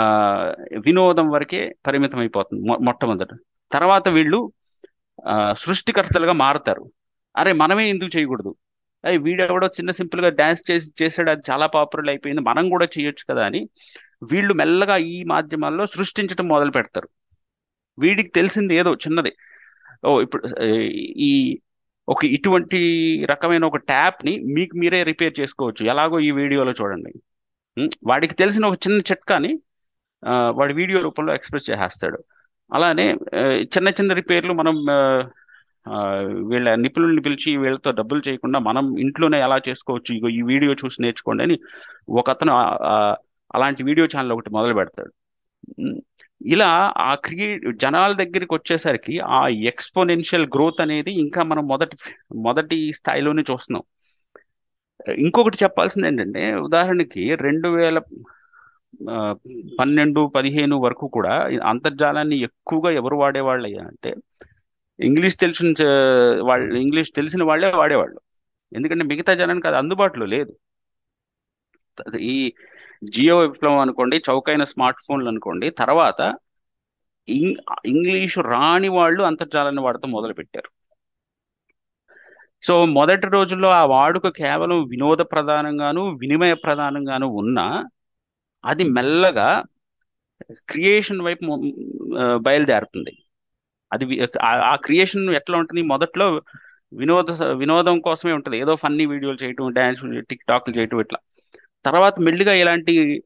వినోదం 0.86 1.30
వరకే 1.30 1.62
పరిమితం 1.88 2.20
అయిపోతుంది 2.20 2.62
మొట్టమొదట. 2.88 3.32
తర్వాత 3.72 4.08
వీళ్ళు 4.10 4.40
ఆ, 5.26 5.36
సృష్టికర్తలుగా 5.54 6.34
మారుతారు. 6.36 6.84
అరే 7.36 7.52
మనమే 7.54 7.90
ఎందుకు 7.90 8.18
చేయకూడదు? 8.18 8.52
వీడెవడో 9.26 9.68
చిన్న 9.78 9.92
సింపుల్గా 10.00 10.30
డాన్స్ 10.40 10.64
చేసి 10.70 10.88
చేసాడు 11.02 11.30
అది 11.34 11.44
చాలా 11.50 11.66
పాపులర్ 11.76 12.10
అయిపోయింది. 12.14 12.42
మనం 12.50 12.66
కూడా 12.74 12.88
చేయొచ్చు 12.96 13.24
కదా 13.32 13.44
అని 13.50 13.62
వీళ్ళు 14.32 14.54
మెల్లగా 14.62 14.98
ఈ 15.16 15.18
మాధ్యమాల్లో 15.34 15.86
సృష్టించడం 15.96 16.48
మొదలు 16.54 16.72
పెడతారు. 16.78 17.10
వీడికి 17.98 18.32
తెలిసింది 18.40 18.74
ఏదో 18.82 18.92
చిన్నది. 19.06 19.32
ఓ 20.08 20.10
ఇప్పుడు 20.26 20.44
ఈ 21.30 21.32
ఒక 22.08 22.22
ఇటువంటి 22.36 22.80
రకమైన 23.32 23.64
ఒక 23.72 23.80
ట్యాప్ని 23.92 24.34
మీకు 24.56 24.74
మీరే 24.82 25.00
రిపేర్ 25.12 25.34
చేసుకోవచ్చు. 25.40 25.82
ఎలాగో 25.94 26.20
ఈ 26.28 26.30
వీడియోలో 26.40 26.74
చూడండి. 26.82 27.12
వాడికి 28.10 28.36
తెలిసిన 28.42 28.66
ఒక 28.72 28.78
చిన్న 28.86 29.00
చిట్కాని 29.12 29.52
వాడి 30.60 30.74
వీడియో 30.80 31.00
రూపంలో 31.08 31.32
ఎక్స్ప్రెస్ 31.38 31.70
చేసేస్తాడు. 31.70 32.20
అలానే 32.70 33.06
చిన్న 33.74 33.90
చిన్న 34.00 34.12
రిపేర్లు 34.22 34.54
మనం 34.62 34.76
వీళ్ళ 36.52 36.68
నిపుణుల్ని 36.76 37.22
పిలిచి 37.26 37.50
వీళ్ళతో 37.58 37.92
డబ్బులు 38.00 38.22
చేయకుండా 38.28 38.60
మనం 38.60 38.86
ఇంట్లోనే 39.06 39.38
ఎలా 39.40 39.58
చేసుకోవచ్చు? 39.70 40.12
ఇగో 40.18 40.30
ఈ 40.40 40.42
వీడియో 40.52 40.74
చూసి 40.82 41.04
నేర్చుకోండి 41.04 41.44
అని 41.44 41.56
ఒక 42.22 42.28
అతను 42.30 42.54
అలాంటి 43.56 43.82
వీడియో 43.84 44.06
ఛానల్ 44.14 44.34
ఒకటి 44.36 44.50
మొదలు 44.58 44.74
పెడతాడు. 44.74 45.12
ఇలా 46.42 46.70
ఆ 47.08 47.12
క్రియ 47.26 47.46
జనాల 47.84 48.12
దగ్గరికి 48.22 48.54
వచ్చేసరికి 48.58 49.16
ఆ 49.38 49.40
ఎక్స్పోనెన్షియల్ 49.72 50.48
గ్రోత్ 50.56 50.82
అనేది 50.86 51.12
ఇంకా 51.24 51.42
మనం 51.44 51.64
మొదటి 51.68 51.96
మొదటి 52.48 52.78
స్థాయిలోనే 53.00 53.44
చూస్తున్నాం. 53.52 53.84
ఇంకొకటి 55.26 55.58
చెప్పాల్సింది 55.64 56.08
ఏంటంటే 56.10 56.42
ఉదాహరణకి 56.68 57.24
రెండు 57.46 57.68
వేల 57.78 57.98
పన్నెండు 59.80 60.22
పదిహేను 60.36 60.76
వరకు 60.86 61.06
కూడా 61.18 61.34
అంతర్జాలాన్ని 61.72 62.38
ఎక్కువగా 62.48 62.90
ఎవరు 63.00 63.18
వాడేవాళ్ళు 63.22 63.70
అంటే 63.90 64.12
ఇంగ్లీష్ 65.00 65.38
తెలిసిన 65.38 65.70
వాళ్ళు 66.50 66.76
ఇంగ్లీష్ 66.76 67.12
తెలిసిన 67.16 67.44
వాళ్ళే 67.44 67.70
వాడేవాళ్ళు. 67.82 68.20
ఎందుకంటే 68.72 69.04
మిగతా 69.12 69.34
జనానికి 69.34 69.68
అది 69.68 69.78
అందుబాటులో 69.78 70.26
లేదు. 70.26 70.52
ఈ 72.34 72.36
జియో 73.14 73.36
విప్లవం 73.40 73.80
అనుకోండి 73.80 74.18
చౌకైన 74.30 74.64
స్మార్ట్ 74.64 75.02
ఫోన్లు 75.08 75.30
అనుకోండి 75.30 75.68
తర్వాత 75.82 76.22
ఇంగ్ 77.28 77.56
ఇంగ్లీషు 77.86 78.40
రాని 78.54 78.90
వాళ్ళు 78.90 79.22
అంతర్జాలాన్ని 79.24 79.82
వాడటం 79.82 80.12
మొదలు 80.12 80.34
పెట్టారు 80.34 80.70
సో 82.64 82.74
మొదటి 82.98 83.28
రోజుల్లో 83.28 83.70
ఆ 83.70 83.84
వాడుక 83.86 84.28
కేవలం 84.38 84.80
వినోద 84.84 85.22
ప్రధానంగాను 85.34 86.02
వినిమయ 86.22 86.54
ప్రధానంగాను 86.66 87.28
ఉన్నా 87.42 87.66
అది 88.64 88.84
మెల్లగా 88.98 89.50
క్రియేషన్ 90.72 91.22
వైపు 91.22 91.46
బయలుదేరుతుంది. 92.46 93.14
అది 93.94 94.28
ఆ- 94.42 94.76
క్రియేషన్ 94.76 95.30
ఎట్లా 95.30 95.58
ఉంటుంది? 95.58 95.82
మొదట్లో 95.82 96.42
వినోద 96.94 97.44
వినోదం 97.44 98.00
కోసమే 98.00 98.32
ఉంటుంది. 98.32 98.58
ఏదో 98.58 98.76
ఫన్నీ 98.76 99.06
వీడియోలు 99.06 99.38
చేయటం 99.44 99.74
డ్యాన్స్ 99.74 100.26
టిక్ 100.26 100.46
టాక్లు 100.46 100.80
చేయటం 100.80 101.00
ఇట్లా. 101.00 101.20
తర్వాత 101.86 102.20
మెల్లిగా 102.20 102.54
ఇలాంటి 102.54 103.24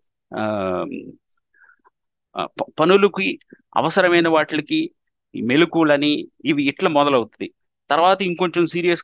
పనులకి 2.79 3.39
అవసరమైన 3.77 4.27
వాటికి 4.27 4.91
ఈ 5.35 5.41
మెలకువలని 5.41 6.27
ఇవి 6.45 6.63
ఇట్లా 6.63 6.89
మొదలవుతుంది. 6.89 7.51
తర్వాత 7.89 8.21
ఇంకొంచెం 8.21 8.65
సీరియస్ 8.65 9.03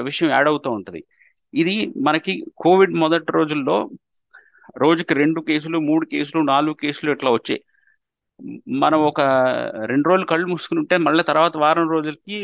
విషయం 0.00 0.30
యాడ్ 0.30 0.48
అవుతూ 0.48 0.70
ఉంటుంది. 0.70 1.04
ఇది 1.54 1.92
మనకి 2.02 2.44
కోవిడ్ 2.56 2.94
మొదటి 2.94 3.24
రోజుల్లో 3.30 3.90
రోజుకి 4.76 5.14
రెండు 5.14 5.40
కేసులు 5.40 5.78
మూడు 5.78 6.06
కేసులు 6.06 6.42
నాలుగు 6.42 6.74
కేసులు 6.74 7.10
ఇట్లా 7.10 7.30
వచ్చాయి. 7.30 7.64
మనం 8.82 8.98
ఒక 9.10 9.20
రెండు 9.90 10.06
రోజులు 10.08 10.26
కళ్ళు 10.26 10.46
మూసుకుని 10.46 10.80
ఉంటే 10.80 10.96
మళ్ళీ 11.06 11.22
తర్వాత 11.30 11.54
వారం 11.56 11.86
రోజులకి 11.90 12.38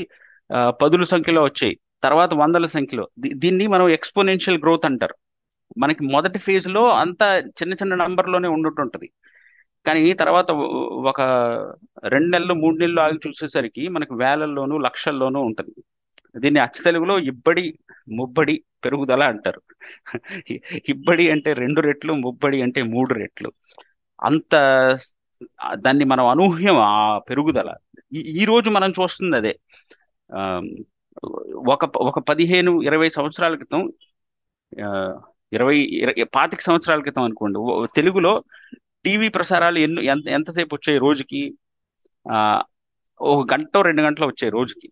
పదుల 0.82 1.02
సంఖ్యలో 1.12 1.42
వచ్చాయి. 1.44 1.74
తర్వాత 2.02 2.32
వందల 2.34 2.66
సంఖ్యలో. 2.66 3.04
దీన్ని 3.42 3.66
మనం 3.66 3.86
ఎక్స్పోనెన్షియల్ 3.96 4.60
గ్రోత్ 4.62 4.86
అంటారు. 4.86 5.16
మనకి 5.78 6.02
మొదటి 6.14 6.38
ఫేజ్లో 6.46 6.82
చిన్న 7.60 7.72
చిన్న 7.80 7.94
నంబర్లోనే 8.04 8.48
ఉండుంటుంటది 8.48 9.08
కానీ 9.86 10.02
తర్వాత 10.22 10.50
ఒక 11.10 11.20
రెండు 12.06 12.28
నెలలు 12.28 12.54
మూడు 12.62 12.76
నెలలు 12.82 13.00
ఆగి 13.00 13.18
చూసేసరికి 13.26 13.82
మనకి 13.88 14.14
వేలల్లోనూ 14.22 14.76
లక్షల్లోనూ 14.86 15.40
ఉంటుంది. 15.40 15.74
దీన్ని 16.34 16.60
అచ్చ 16.60 16.76
తెలుగులో 16.84 17.14
ఇబ్బడి 17.30 17.64
ముబ్బడి 18.18 18.54
పెరుగుదల 18.84 19.22
అంటారు. 19.32 19.60
ఇబ్బడి 20.92 21.24
అంటే 21.34 21.50
రెండు 21.62 21.80
రెట్లు 21.80 22.12
ముబ్బడి 22.24 22.58
అంటే 22.66 22.80
మూడు 22.94 23.12
రెట్లు. 23.14 23.50
అంత 24.22 24.54
దాన్ని 25.74 26.04
మనం 26.04 26.26
అనూహ్యం 26.26 26.76
ఆ 26.76 27.18
పెరుగుదల. 27.18 27.74
ఈ 28.12 28.44
రోజు 28.44 28.70
మనం 28.70 28.90
చూస్తుంది 28.90 29.36
అదే. 29.36 29.58
ఒక 31.68 31.84
ఒక 31.96 32.18
పదిహేను 32.18 32.82
ఇరవై 32.82 33.08
సంవత్సరాల 33.08 33.54
క్రితం 33.54 33.92
ఇరవై 35.52 35.78
పాతిక 36.34 36.60
సంవత్సరాల 36.60 37.00
క్రితం 37.00 37.22
అనుకోండి. 37.22 37.58
తెలుగులో 37.96 38.44
టీవీ 39.04 39.28
ప్రసారాలు 39.28 39.78
ఎన్నో 39.78 40.02
ఎంత 40.02 40.28
ఎంతసేపు 40.28 40.74
వచ్చాయి 40.74 40.98
రోజుకి? 40.98 41.42
ఆ 42.32 42.62
ఒక 43.20 43.52
గంట 43.52 43.76
రెండు 43.76 44.02
గంటలు 44.02 44.26
వచ్చాయి 44.26 44.50
రోజుకి. 44.50 44.88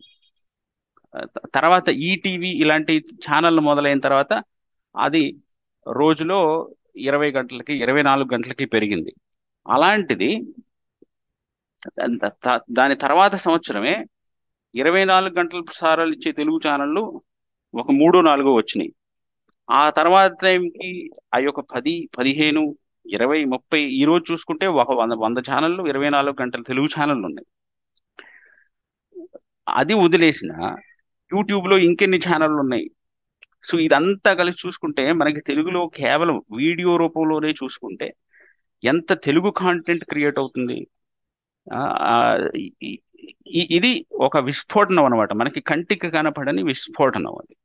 తర్వాత 1.55 1.89
ఈటీవీ 1.89 2.49
ఇలాంటి 2.49 3.05
ఛానళ్ళు 3.27 3.61
మొదలైన 3.61 3.99
తర్వాత 3.99 4.43
అది 4.97 5.37
రోజులో 5.93 6.69
ఇరవై 6.97 7.31
గంటలకి 7.31 7.75
ఇరవై 7.75 8.03
నాలుగు 8.03 8.29
గంటలకి 8.35 8.67
పెరిగింది. 8.67 9.15
అలాంటిది 9.69 10.31
దాని 12.79 12.97
తర్వాత 13.05 13.35
సంవత్సరమే 13.47 13.95
ఇరవై 14.75 15.03
నాలుగు 15.11 15.35
గంటల 15.39 15.61
ప్రసారాలు 15.61 16.12
ఇచ్చే 16.16 16.31
తెలుగు 16.33 16.59
ఛానళ్ళు 16.66 17.03
ఒక 17.75 17.91
మూడు 18.01 18.19
నాలుగో 18.29 18.53
వచ్చినాయి. 18.55 18.91
ఆ 19.69 19.85
తర్వాత 19.99 20.33
టైంకి 20.43 20.91
ఆ 21.35 21.39
యొక్క 21.47 21.61
పది 21.75 21.95
పదిహేను 22.19 22.62
ఇరవై 23.07 23.41
ముప్పై 23.55 23.81
ఈ 24.01 24.03
రోజు 24.05 24.25
చూసుకుంటే 24.33 24.66
ఒక 24.83 24.93
వంద 25.01 25.14
వంద 25.25 25.39
ఛానళ్ళు 25.51 25.83
ఇరవై 25.93 26.11
నాలుగు 26.16 26.37
గంటల 26.43 26.62
తెలుగు 26.71 26.89
ఛానళ్ళు 26.95 27.25
ఉన్నాయి. 27.29 27.47
అది 29.66 29.95
వదిలేసిన 30.05 30.53
యూట్యూబ్లో 31.31 31.77
ఇంకెన్ని 31.89 32.19
ఛానళ్ళు 32.27 32.59
ఉన్నాయి? 32.64 32.87
సో 33.69 33.75
ఇదంతా 33.87 34.31
కలిసి 34.41 34.59
చూసుకుంటే 34.66 35.05
మనకి 35.21 35.41
తెలుగులో 35.51 35.83
కేవలం 36.01 36.37
వీడియో 36.61 36.93
రూపంలోనే 37.03 37.51
చూసుకుంటే 37.62 38.09
ఎంత 38.85 39.12
తెలుగు 39.12 39.51
కాంటెంట్ 39.51 40.05
క్రియేట్ 40.05 40.39
అవుతుంది? 40.39 40.89
ఇది 43.55 44.07
ఒక 44.12 44.37
విస్ఫోటనం 44.37 45.05
అనమాట 45.05 45.33
మనకి 45.33 45.61
కంటికి 45.61 46.11
కనపడని 46.11 46.62
విస్ఫోటనం 46.62 47.35
అది. 47.35 47.57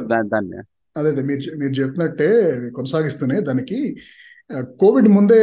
దాన్ని. 0.00 0.56
అదే 0.96 1.08
అదే. 1.08 1.22
మీరు 1.22 1.56
మీరు 1.58 1.72
చెప్పినట్టే 1.72 2.60
కొనసాగిస్తూనే 2.76 3.40
దానికి 3.40 3.96
కోవిడ్ 4.54 5.08
ముందే 5.08 5.42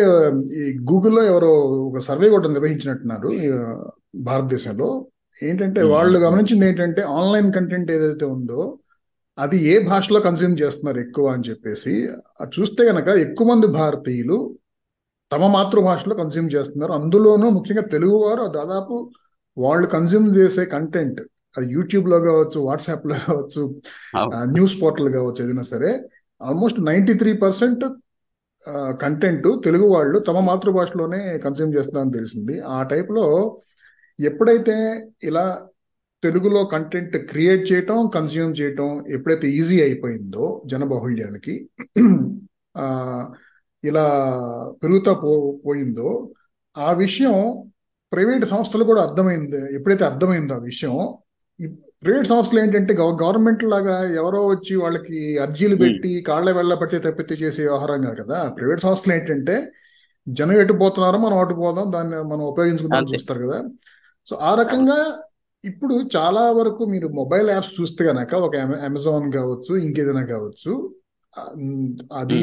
ఈ 0.58 0.78
గూగుల్లో 0.78 1.24
ఎవరో 1.24 1.48
ఒక 1.60 1.98
సర్వే 1.98 2.30
కూడా 2.30 2.48
నిర్వహించినట్టున్నారు 2.48 3.30
భారతదేశంలో. 4.22 5.08
ఏంటంటే 5.44 5.82
వాళ్ళు 5.82 6.20
గమనించింది 6.20 6.68
ఏంటంటే 6.68 7.02
ఆన్లైన్ 7.02 7.54
కంటెంట్ 7.54 7.92
ఏదైతే 7.92 8.26
ఉందో 8.26 8.78
అది 9.40 9.58
ఏ 9.66 9.76
భాషలో 9.84 10.20
కన్జ్యూమ్ 10.20 10.56
చేస్తున్నారు 10.62 11.00
ఎక్కువ 11.00 11.28
అని 11.34 11.48
చెప్పేసి 11.50 11.94
చూస్తే 12.54 12.84
గనక 12.90 13.08
ఎక్కువ 13.26 13.48
మంది 13.48 13.68
భారతీయులు 13.76 14.38
తమ 15.32 15.48
మాతృభాషలో 15.48 16.16
కన్జ్యూమ్ 16.16 16.50
చేస్తున్నారు 16.54 16.94
అందులోనూ 16.94 17.48
ముఖ్యంగా 17.50 17.84
తెలుగు 17.92 18.18
వారు 18.24 18.46
దాదాపు 18.56 18.96
వాళ్ళు 19.58 19.88
కన్జ్యూమ్ 19.88 20.28
చేసే 20.38 20.64
కంటెంట్ 20.74 21.20
అది 21.56 21.68
యూట్యూబ్లో 21.74 22.18
కావచ్చు 22.20 22.58
వాట్సాప్లో 22.60 23.16
కావచ్చు. 23.28 23.62
న్యూస్ 24.52 24.76
పోర్టల్ 24.82 25.10
కావచ్చు 25.14 25.40
ఏదైనా 25.44 25.66
సరే 25.72 25.92
almost 26.42 26.80
ninety 26.86 27.14
three 27.14 27.32
percent 27.38 27.84
content 29.02 29.48
Telugu 29.64 29.86
వాళ్ళు 29.88 30.18
తమ 30.20 30.40
మాతృభాషలోనే 30.40 31.22
కన్జ్యూమ్ 31.38 31.76
చేస్తున్నారని 31.76 32.14
తెలిసింది 32.14 32.56
ఆ 32.70 32.80
టైప్లో 32.84 33.26
ఎప్పుడైతే 34.20 34.76
ఇలా 35.24 35.46
తెలుగులో 36.24 36.64
కంటెంట్ 36.66 37.18
క్రియేట్ 37.26 37.72
చేయటం 37.72 38.08
కన్జ్యూమ్ 38.08 38.54
చేయటం 38.60 38.90
ఎప్పుడైతే 39.10 39.48
ఈజీ 39.50 39.82
అయిపోయిందో 39.82 40.46
జనబాహుళ్యానికి 40.66 41.54
ఇలా 43.84 44.06
పెరుగుతా 44.84 45.14
పో 45.14 45.32
పోయిందో 45.66 46.10
ఆ 46.76 46.92
విషయం 46.94 47.36
ప్రైవేట్ 48.12 48.46
సంస్థలు 48.46 48.84
కూడా 48.84 49.02
అర్థమైంది 49.02 49.76
ఎప్పుడైతే 49.76 50.06
అర్థమైందో 50.06 50.54
ఆ 50.54 50.64
విషయం 50.64 50.96
ప్రైవేట్ 52.04 52.28
సంస్థలు 52.28 52.60
ఏంటంటే 52.60 52.94
గవ 52.94 53.10
గవర్నమెంట్ 53.22 53.64
లాగా 53.64 53.96
ఎవరో 54.14 54.48
వచ్చి 54.48 54.76
వాళ్ళకి 54.76 55.38
అర్జీలు 55.38 55.76
పెట్టి 55.76 56.22
కాళ్ళ 56.22 56.52
వెళ్ళ 56.52 56.74
పట్టి 56.74 57.00
తప్పితే 57.00 57.36
చేసే 57.36 57.62
వ్యవహారం 57.62 58.02
కాదు 58.02 58.24
కదా. 58.24 58.50
ప్రైవేట్ 58.50 58.82
సంస్థలు 58.82 59.14
ఏంటంటే 59.14 59.56
జనం 60.28 60.62
ఎటు 60.62 60.74
పోతున్నారో 60.74 61.18
మనం 61.18 61.38
అటు 61.38 61.54
పోదాం 61.54 61.92
దాన్ని 61.92 62.18
మనం 62.24 62.44
ఉపయోగించుకుందాం 62.44 62.98
అంతే. 62.98 63.12
చూస్తారు 63.14 63.40
కదా. 63.48 63.58
సో 64.28 64.36
ఆ 64.42 64.56
రకంగా 64.56 64.98
ఇప్పుడు 65.64 65.96
చాలా 66.16 66.44
వరకు 66.58 66.84
మీరు 66.92 67.08
మొబైల్ 67.18 67.50
యాప్స్ 67.50 67.74
చూస్తే 67.78 68.02
గనక 68.08 68.32
ఒక 68.46 68.56
అమె- 68.64 68.82
అమెజాన్ 68.86 69.28
కావచ్చు 69.34 69.72
ఇంకేదైనా 69.82 70.24
కావచ్చు 70.32 70.72
అది 72.14 72.38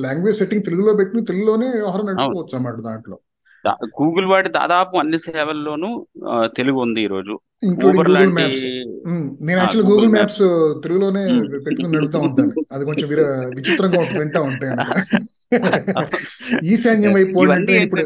లాంగ్వేజ్ 0.00 0.38
సెట్టింగ్ 0.38 0.64
తెలుగులో 0.64 0.92
పెట్టి 0.98 1.26
తెలుగులోనే 1.28 1.66
వ్యవహారం 1.74 2.06
నడుపుకోవచ్చు 2.10 2.54
అన్నమాట 2.56 2.78
దాంట్లో. 2.86 3.16
గూగుల్ 3.98 4.26
వాడి 4.28 4.48
దాదాపు 4.54 4.94
అన్ని 4.96 5.18
సేవల్లోనూ 5.24 5.88
తెలుగు 6.54 6.78
ఉంది 6.84 7.02
మ్యాప్స్ 8.36 8.62
ఉమ్, 9.08 9.26
నేను 9.40 9.58
యాక్చువల్ 9.58 9.86
గూగుల్ 9.88 10.08
మ్యాప్స్ 10.08 10.40
తెలుగులోనే. 10.82 11.24
పెట్టుకుని 11.58 11.92
నడుపుతా 11.96 12.20
ఉంటాను. 12.28 12.52
అది 12.72 12.84
కొంచెం 12.84 13.08
విచిత్రంగా 13.56 14.00
వింటా 14.14 14.40
ఉంటాయి 14.42 14.70
కనుక 14.72 14.96
ఈశాన్యం 16.72 17.12
నేను 17.68 17.84
ఇప్పుడు 17.84 18.02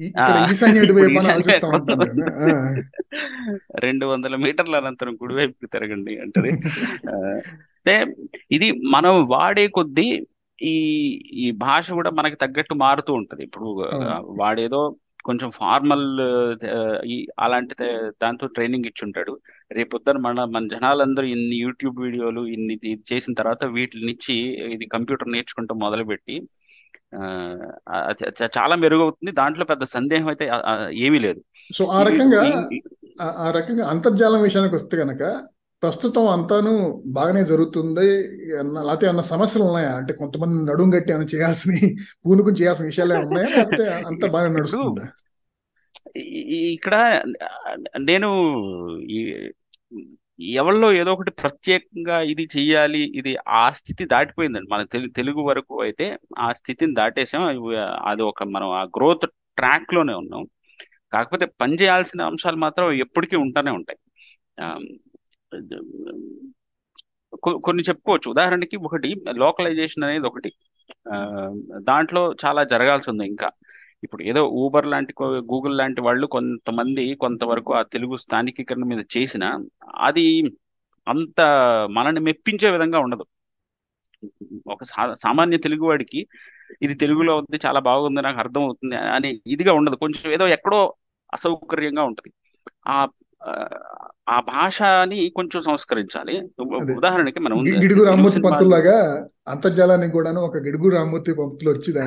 ఈ- 0.00 0.12
ఈశాన్యం 0.50 0.84
అని 0.84 0.92
ఈశాన్యం 0.92 1.30
ఆలోచిస్తా 1.34 1.68
ఉంటాను. 1.70 2.06
రెండు 3.84 4.04
వందల 4.12 4.34
మీటర్ల 4.44 4.80
అనంతరం 4.82 5.14
కుడివైపుకి 5.22 5.72
తిరగండి 5.74 6.14
అంటది. 6.24 6.52
అంటే 7.78 7.96
ఇది 8.56 8.68
మనం 8.96 9.14
వాడే 9.34 9.66
కొద్దీ 9.78 10.08
ఈ 10.58 10.76
ఈ 11.44 11.46
భాష 11.64 11.86
కూడా 11.98 12.10
మనకి 12.18 12.36
తగ్గట్టు 12.44 12.74
మారుతూ 12.84 13.12
ఉంటది. 13.20 13.42
ఇప్పుడు 13.48 13.68
వాడేదో 14.42 14.80
కొంచెం 15.28 15.48
ఫార్మల్ 15.58 16.04
అలాంటి 17.44 17.74
దాంతో 18.22 18.46
ట్రైనింగ్ 18.56 18.88
ఇచ్చి 18.90 19.02
ఉంటాడు 19.06 19.32
రేపొద్దున 19.76 20.18
మన 20.26 20.44
మన 20.54 20.62
జనాలందరూ 20.74 21.26
ఇన్ని 21.34 21.56
యూట్యూబ్ 21.64 21.96
వీడియోలు 22.04 22.42
ఇన్ని 22.54 22.74
ఇది 22.90 23.02
చేసిన 23.10 23.34
తర్వాత 23.40 23.64
వీటి 23.76 24.04
నుంచి 24.08 24.34
ఇది 24.74 24.86
కంప్యూటర్ 24.94 25.34
నేర్చుకుంటూ 25.34 25.74
మొదలుపెట్టి 25.84 26.36
చాలా 28.56 28.74
మెరుగవుతుంది. 28.82 29.32
దాంట్లో 29.40 29.64
పెద్ద 29.72 29.84
సందేహం 29.96 30.28
అయితే 30.32 30.46
ఏమీ 31.06 31.18
లేదు. 31.26 31.40
సో 31.70 31.84
ఆ 31.96 32.00
రకంగా 32.08 32.42
ఆ 33.42 33.48
రకంగా 33.50 33.84
అంతర్జాలం 33.92 34.40
విషయానికి 34.42 34.74
వస్తే 34.74 34.96
గనక 34.96 35.22
ప్రస్తుతం 35.82 36.26
అంతాను 36.34 36.72
బాగానే 37.16 37.42
జరుగుతుంది 37.50 38.06
లేకపోతే 38.78 39.06
అన్న 39.06 39.22
సమస్యలు 39.32 39.64
ఉన్నాయా? 39.64 39.92
అంటే 40.00 40.12
కొంతమంది 40.12 40.58
నడుం 40.70 40.88
గట్టి 40.94 41.12
అని 41.12 41.26
చేయాల్సిన 41.34 41.72
పూనుకుని 42.24 42.58
చేయాల్సిన 42.60 42.86
విషయాలు 42.86 43.14
ఉన్నాయా? 43.26 43.48
లేకపోతే 43.56 43.86
అంత 44.10 44.22
బాగా 44.36 44.48
నడుస్తుందా? 44.56 45.06
ఇక్కడ 46.74 46.94
నేను 48.02 48.28
ఈ 49.10 49.20
ఎవరిలో 50.56 50.88
ఏదో 50.92 51.10
ఒకటి 51.12 51.32
ప్రత్యేకంగా 51.42 52.16
ఇది 52.32 52.44
చెయ్యాలి 52.56 53.00
ఇది 53.20 53.32
ఆ 53.60 53.64
స్థితి 53.72 54.04
దాటిపోయిందండి. 54.04 54.68
మన 54.74 54.82
తెలు 54.92 55.08
తెలుగు 55.18 55.40
వరకు 55.42 55.74
అయితే 55.82 56.06
ఆ 56.38 56.48
స్థితిని 56.52 56.94
దాటేసాం. 56.94 57.44
అది 58.10 58.22
ఒక 58.22 58.42
మనం 58.56 58.68
ఆ 58.80 58.82
గ్రోత్ 58.96 59.26
ట్రాక్లోనే 59.58 60.14
ఉన్నాం. 60.14 60.42
కాకపోతే 61.12 61.46
పని 61.46 61.74
చేయాల్సిన 61.74 62.22
అంశాలు 62.22 62.56
మాత్రం 62.56 62.92
ఎప్పటికీ 62.92 63.36
ఉంటానే 63.36 63.70
ఉంటాయి. 63.70 63.98
కొన్ని 67.64 67.82
చెప్పుకోవచ్చు. 67.82 68.30
ఉదాహరణకి 68.30 68.76
ఒకటి 68.76 69.14
లోకలైజేషన్ 69.28 70.04
అనేది 70.04 70.26
ఒకటి. 70.26 70.52
ఆ, 71.12 71.20
దాంట్లో 71.78 72.34
చాలా 72.44 72.64
జరగాల్సి 72.64 73.10
ఉంది 73.10 73.26
ఇంకా. 73.26 73.50
ఇప్పుడు 74.04 74.22
ఏదో 74.22 74.48
ఊబర్ 74.48 74.86
లాంటి 74.86 75.14
గూగుల్ 75.22 75.78
లాంటి 75.78 76.00
వాళ్ళు 76.00 76.26
కొంతమంది 76.26 77.14
కొంతవరకు 77.14 77.74
ఆ 77.74 77.82
తెలుగు 77.82 78.16
స్థానికీకరణ 78.16 78.84
మీద 78.84 79.04
చేసిన 79.16 79.64
అది 79.94 80.42
అంత 81.08 81.40
మనల్ని 81.90 82.20
మెప్పించే 82.20 82.70
విధంగా 82.70 82.98
ఉండదు. 82.98 83.24
ఒక 84.66 84.84
సా- 84.84 85.14
సామాన్య 85.14 85.58
తెలుగువాడికి 85.58 86.26
ఇది 86.82 86.94
తెలుగులో 86.94 87.36
ఉంది 87.36 87.60
చాలా 87.66 87.80
బాగుంది 87.80 88.22
నాకు 88.22 88.38
అర్థం 88.38 88.62
అవుతుంది 88.62 88.96
అనే 88.96 89.40
ఇదిగా 89.46 89.72
ఉండదు. 89.72 89.96
కొంచెం 89.96 90.32
ఏదో 90.32 90.46
ఎక్కడో 90.46 90.94
అసౌకర్యంగా 91.34 92.02
ఉంటది. 92.02 92.32
ఆ 92.88 93.08
ఆ 94.28 94.40
భాషని 94.40 95.32
కొంచెం 95.36 95.62
సంస్కరించాలి. 95.62 96.48
ఉదాహరణకి 96.92 97.40
మనం 97.40 97.64
గిడుగు 97.82 98.04
రామ్మూర్తి 98.04 98.42
పంతుల్లాగా 98.42 99.28
అంతర్జాలానికి 99.48 100.12
కూడాను 100.12 100.40
ఒక 100.40 100.56
గిడుగు 100.56 100.88
రామ్మూర్తి 100.88 101.32
పంతులు 101.32 101.70
వచ్చి 101.70 102.00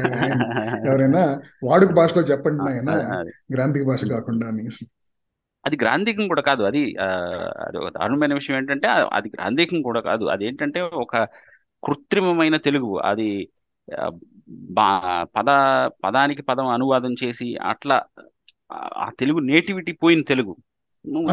ఎవరైనా 0.89 1.41
వాడుక 1.63 1.91
భాషలో 1.91 2.23
చెప్పండి 2.23 2.57
నాయన. 2.57 3.23
గ్రాంధిక 3.53 3.85
భాష 3.85 4.05
కాకుండా 4.05 4.47
అని 4.47 4.85
అది 5.65 5.77
గ్రాంధికం 5.81 6.27
కూడా 6.27 6.41
కాదు. 6.41 6.63
అది 6.63 6.95
అది 7.65 7.77
ఒక 7.77 7.89
దారుణమైన 7.89 8.33
విషయం 8.33 8.57
ఏంటంటే 8.57 8.87
అది 8.87 9.31
గ్రాంధికం 9.35 9.81
కూడా 9.81 10.01
కాదు. 10.01 10.25
అది 10.25 10.45
ఏంటంటే 10.45 10.81
ఒక 10.81 11.17
కృత్రిమమైన 11.83 12.55
తెలుగు. 12.57 12.97
అది 12.97 13.49
బా 14.77 14.87
పద 15.37 15.49
పదానికి 16.05 16.41
పదం 16.41 16.67
అనువాదం 16.67 17.13
చేసి 17.23 17.47
అట్లా 17.71 17.97
ఆ 19.03 19.07
తెలుగు 19.19 19.39
నేటివిటీ 19.51 19.91
పోయిన 20.03 20.21
తెలుగు. 20.21 20.53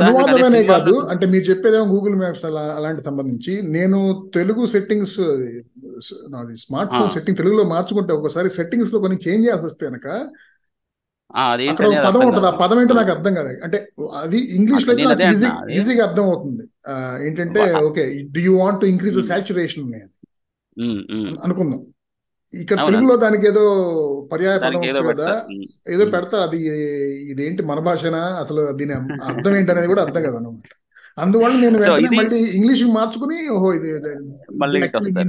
అనువాదమనే 0.01 0.61
కాదు 0.65 0.93
అంటే 1.13 1.25
మీరు 1.27 1.45
చెప్పేదేమో 1.45 1.87
గూగుల్ 1.87 2.17
మ్యాప్స్ 2.17 2.45
అలా 2.45 2.63
అలాంటి 2.79 3.03
సంబంధించి. 3.03 3.53
నేను 3.77 3.99
తెలుగు 4.35 4.63
సెట్టింగ్స్ 4.67 5.19
నాది 6.35 6.55
స్మార్ట్ 6.57 6.93
ఫోన్ 6.93 7.11
సెట్టింగ్ 7.11 7.37
తెలుగులో 7.37 7.65
మార్చుకుంటే 7.65 8.13
ఒకసారి 8.13 8.51
సెట్టింగ్స్లో 8.51 9.01
కొన్ని 9.01 9.19
చేంజ్ 9.27 9.45
చేయాల్సి 9.47 9.67
వస్తే 9.67 9.85
కనుక 9.87 10.09
అక్కడ 11.71 11.87
ఒక 11.87 12.01
పదం 12.07 12.21
ఉంటుంది. 12.27 12.47
ఆ 12.47 12.55
పదం 12.63 12.79
ఏంటో 12.81 12.95
నాకు 12.95 13.11
అర్థం 13.11 13.33
కాదు. 13.35 13.49
అంటే 13.67 13.79
అది 14.23 14.39
ఇంగ్లీష్లో 14.59 14.95
ఈజీగా 15.79 16.03
అర్థం 16.09 16.25
అవుతుంది 16.25 16.65
ఏంటంటే 17.27 17.63
okay 17.89 18.05
do 18.37 18.41
you 18.47 18.53
want 18.59 18.81
to 18.81 18.87
increase 18.87 19.19
saturation. 19.33 19.87
అనుకుందాం. 21.47 21.81
ఇక్కడ 22.63 22.77
తెలుగులో 22.89 23.15
దానికి 23.17 23.47
ఏదో 23.47 23.63
పర్యాయ 24.33 24.57
పదం 24.65 24.83
కదా. 25.11 25.29
ఏదో. 25.89 26.05
పెడతారు. 26.15 26.43
అది 26.43 26.59
ఇదేంటి 27.33 27.63
మన 27.71 27.81
భాషనా? 27.89 28.23
అసలు 28.43 28.63
దీని 28.81 28.95
అర్థం 29.29 29.53
ఏంటి 29.61 29.73
అనేది 29.75 29.89
కూడా 29.93 30.05
అర్థం 30.07 30.23
కదా 30.27 30.39
అనమాట 30.41 30.73
అందువల్ల 31.19 31.57
నేను 31.61 31.79
మళ్ళీ 32.17 32.39
ఇంగ్లీష్ 32.57 32.83
మార్చుకుని 32.97 33.37
ఓహో 33.53 33.69
ఇది 33.77 33.91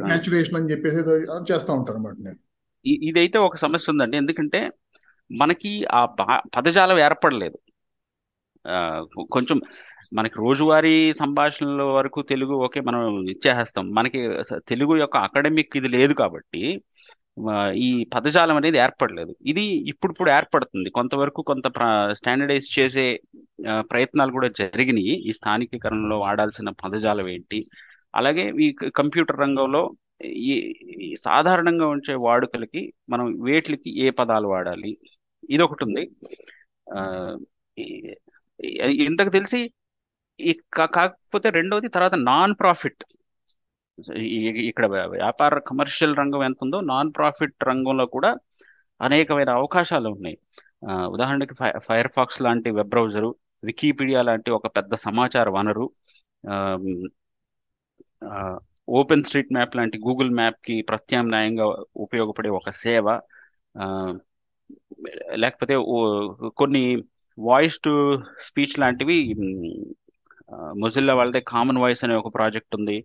సాచురేషన్ 0.08 0.58
అని 0.60 0.72
చెప్పేసి 0.72 1.02
చేస్తా 1.50 1.72
ఉంటాను 1.78 1.98
అనమాట 1.98 2.18
నేను. 2.26 2.40
ఇదైతే 3.10 3.38
ఒక 3.48 3.58
సమస్య 3.64 3.92
ఉందండి. 3.94 4.18
ఎందుకంటే 4.18 4.60
మనకి 5.30 5.72
ఆ 5.94 6.02
పదజాలం 6.56 7.00
ఏర్పడలేదు. 7.06 7.58
కొంచెం 9.36 9.58
మనకి 10.12 10.36
రోజువారీ 10.42 10.94
సంభాషణల 11.22 11.84
వరకు 11.98 12.20
తెలుగు 12.32 12.54
ఓకే 12.66 12.80
మనం 12.90 13.02
ఇచ్చేస్తాం 13.34 13.86
మనకి 13.98 14.20
తెలుగు 14.70 14.94
యొక్క 15.02 15.18
అకాడమిక్ 15.28 15.78
ఇది 15.80 15.90
లేదు 15.98 16.14
కాబట్టి 16.22 16.62
ఈ 17.86 17.90
పదజాలం 18.14 18.56
అనేది 18.60 18.78
ఏర్పడలేదు. 18.86 19.32
ఇది 19.52 19.64
ఇప్పుడిప్పుడు 19.92 20.30
ఏర్పడుతుంది. 20.38 20.90
కొంతవరకు 20.98 21.42
కొంత 21.52 21.68
స్టాండర్డైజ్ 22.20 22.68
చేసే 22.80 23.06
ప్రయత్నాలు 23.92 24.32
కూడా 24.38 24.50
జరిగినాయి. 24.62 25.14
ఈ 25.30 25.32
స్థానికీకరణలో 25.40 26.18
వాడాల్సిన 26.26 26.70
పదజాలం 26.84 27.28
ఏంటి? 27.36 27.60
అలాగే 28.20 28.46
ఈ 28.66 28.68
కంప్యూటర్ 29.00 29.42
రంగంలో 29.46 29.82
ఈ 30.26 31.16
సాధారణంగా 31.28 31.88
ఉంచే 31.96 32.14
వాడుకలకి 32.28 32.82
మనం 33.14 33.26
వేట్లకి 33.48 33.90
ఏ 34.06 34.08
పదాలు 34.20 34.48
వాడాలి? 34.56 34.92
ఇది 35.54 35.62
ఒకటి 35.66 35.84
ఉంది 35.88 36.04
ఇంతకు 39.08 39.32
తెలిసి 39.38 39.60
కాకపోతే 40.96 41.48
రెండవది 41.58 41.90
తర్వాత 41.96 42.16
నాన్ 42.30 42.54
ప్రాఫిట్ 42.62 43.04
ఇక్కడ 44.70 44.86
వ్యాపార 45.16 45.60
కమర్షియల్ 45.60 46.18
రంగం 46.18 46.44
ఎంత 46.44 46.60
ఉందో 46.62 46.80
నాన్ 46.92 47.12
ప్రాఫిట్ 47.18 47.56
రంగంలో 47.64 48.06
కూడా 48.06 48.32
అనేకమైన 49.02 49.50
అవకాశాలు 49.50 50.10
ఉన్నాయి. 50.10 50.38
ఉదాహరణకి 51.14 51.56
ఫై 51.56 51.70
ఫైర్ 51.80 52.10
ఫాక్స్ 52.16 52.42
లాంటి 52.42 52.70
వెబ్ 52.72 52.90
బ్రౌజరు 52.90 53.30
వికీపీడియా 53.64 54.22
లాంటి 54.22 54.50
ఒక 54.52 54.68
పెద్ద 54.78 54.94
సమాచార 54.98 55.50
వనరు 55.50 55.86
ఓపెన్ 58.90 59.24
స్ట్రీట్ 59.24 59.54
మ్యాప్ 59.54 59.76
లాంటి 59.76 59.98
గూగుల్ 59.98 60.32
మ్యాప్కి 60.32 60.76
ప్రత్యామ్నాయంగా 60.82 61.66
ఉపయోగపడే 61.96 62.50
ఒక 62.50 62.70
సేవ 62.70 63.08
లేకపోతే 65.36 65.76
కొన్ని 66.58 66.84
వాయిస్ 67.38 67.78
టు 67.80 67.92
స్పీచ్ 68.42 68.80
లాంటివి 68.80 69.18
మొజిల్లా 70.80 71.14
వాళ్ళదే 71.14 71.42
కామన్ 71.48 71.78
వాయిస్ 71.78 72.04
అనే 72.04 72.16
ఒక 72.16 72.30
ప్రాజెక్ట్ 72.36 72.76
ఉంది. 72.76 72.98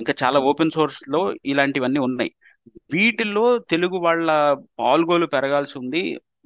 ఇంకా 0.00 0.12
చాలా 0.22 0.38
ఓపెన్ 0.50 0.74
సోర్స్లో 0.76 1.20
ఇలాంటివన్నీ 1.52 2.00
ఉన్నాయి. 2.08 2.30
వీటిల్లో 2.94 3.44
తెలుగు 3.72 3.96
వాళ్ళ 4.06 4.28
పాల్గొలు 4.80 5.26
పెరగాల్సి 5.34 5.74
ఉంది. 5.82 6.02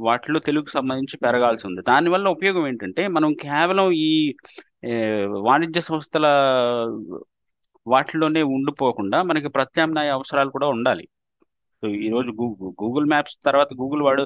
వాటిలో 0.07 0.39
తెలుగు 0.49 0.68
సంబంధించి 0.77 1.16
పెరగాల్సి 1.27 1.64
ఉంది. 1.68 1.81
దానివల్ల 1.91 2.27
ఉపయోగం 2.37 2.64
ఏంటంటే 2.70 3.03
మనం 3.16 3.31
కేవలం 3.45 3.87
ఈ 4.09 4.11
వాణిజ్య 5.49 5.81
సంస్థల 5.91 6.27
వాటిలోనే 7.87 8.43
ఉండిపోకుండా 8.57 9.18
మనకి 9.31 9.49
ప్రత్యామ్నాయ 9.57 10.09
అవసరాలు 10.18 10.51
కూడా 10.57 10.68
ఉండాలి. 10.77 11.05
సో 11.83 11.87
ఈ 12.07 12.09
రోజు 12.14 12.31
గూగుల్ 12.41 12.72
గూగుల్ 12.83 13.07
మ్యాప్స్ 13.12 13.37
తర్వాత 13.47 13.70
గూగుల్ 13.81 14.03
వాడు 14.09 14.24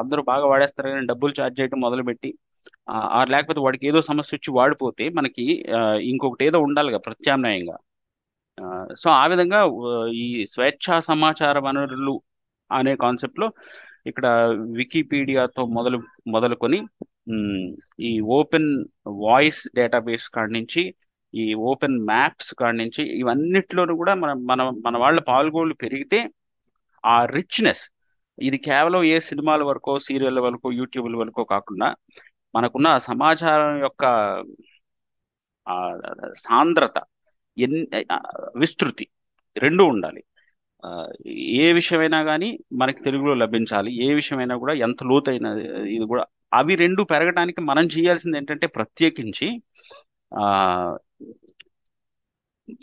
అందరూ 0.00 0.22
బాగా 0.30 0.44
వాడేస్తారు 0.52 0.88
కానీ 0.92 1.06
డబ్బులు 1.10 1.32
ఛార్జ్ 1.38 1.58
చేయడం 1.60 1.78
మొదలుపెట్టి 1.86 2.30
లేకపోతే 3.34 3.60
వాడికి 3.66 3.84
ఏదో 3.90 4.00
సమస్య 4.10 4.36
వచ్చి 4.36 4.50
వాడిపోతే 4.58 5.04
మనకి 5.18 5.44
ఇంకొకటి 6.12 6.44
ఏదో 6.48 6.58
ఉండాలిగా 6.68 6.98
ప్రత్యామ్నాయంగా. 7.06 7.76
సో 8.96 9.08
ఆ 9.14 9.24
విధంగా 9.26 9.60
ఈ 10.18 10.24
స్వేచ్ఛా 10.46 10.96
సమాచార 11.08 11.58
వనరులు 11.58 12.14
అనే 12.70 12.92
కాన్సెప్ట్లో 12.96 13.46
ఇక్కడ 14.06 14.26
వికీపీడియాతో 14.76 15.62
మొదలు 15.76 15.98
మొదలుకొని 16.30 16.78
ఈ 18.00 18.12
ఓపెన్ 18.38 18.70
వాయిస్ 19.24 19.60
డేటాబేస్ 19.76 20.26
కాడి 20.28 20.52
నుంచి 20.52 20.82
ఈ 21.34 21.46
ఓపెన్ 21.70 21.96
మ్యాప్స్ 22.04 22.50
కాడి 22.54 22.76
నుంచి 22.78 23.02
ఇవన్నిట్లోనూ 23.20 23.94
కూడా 23.96 24.14
మన 24.14 24.32
మన 24.50 24.62
మన 24.86 24.96
వాళ్ళ 24.96 25.18
పాల్గొలు 25.28 25.74
పెరిగితే 25.84 26.20
ఆ 27.04 27.16
రిచ్నెస్ 27.36 27.84
ఇది 28.38 28.58
కేవలం 28.58 29.02
ఏ 29.04 29.16
సినిమాల 29.20 29.62
వరకో 29.62 29.92
సీరియల్ 29.98 30.40
వరకో 30.40 30.68
యూట్యూబ్ల 30.72 31.16
వరకో 31.16 31.42
కాకుండా 31.44 31.88
మనకున్న 32.54 32.88
సమాచారం 33.08 33.72
యొక్క 33.80 34.04
సాంద్రత 36.40 36.98
ఎన్ని 37.58 38.04
విస్తృతి 38.58 39.06
రెండు 39.56 39.82
ఉండాలి. 39.82 40.24
ఏ 41.36 41.72
విషయమైనా 41.72 42.22
కానీ 42.22 42.58
మనకి 42.72 43.02
తెలుగులో 43.04 43.34
లభించాలి. 43.34 43.90
ఏ 44.10 44.14
విషయమైనా 44.14 44.56
కూడా 44.56 44.74
ఎంత 44.74 45.02
లోతైన 45.04 45.46
ఇది 45.88 46.04
కూడా 46.04 46.24
అవి 46.54 46.74
రెండు 46.74 47.02
పెరగడానికి 47.02 47.60
మనం 47.60 47.86
చేయాల్సింది 47.86 48.36
ఏంటంటే 48.36 48.66
ప్రత్యేకించి 48.66 49.62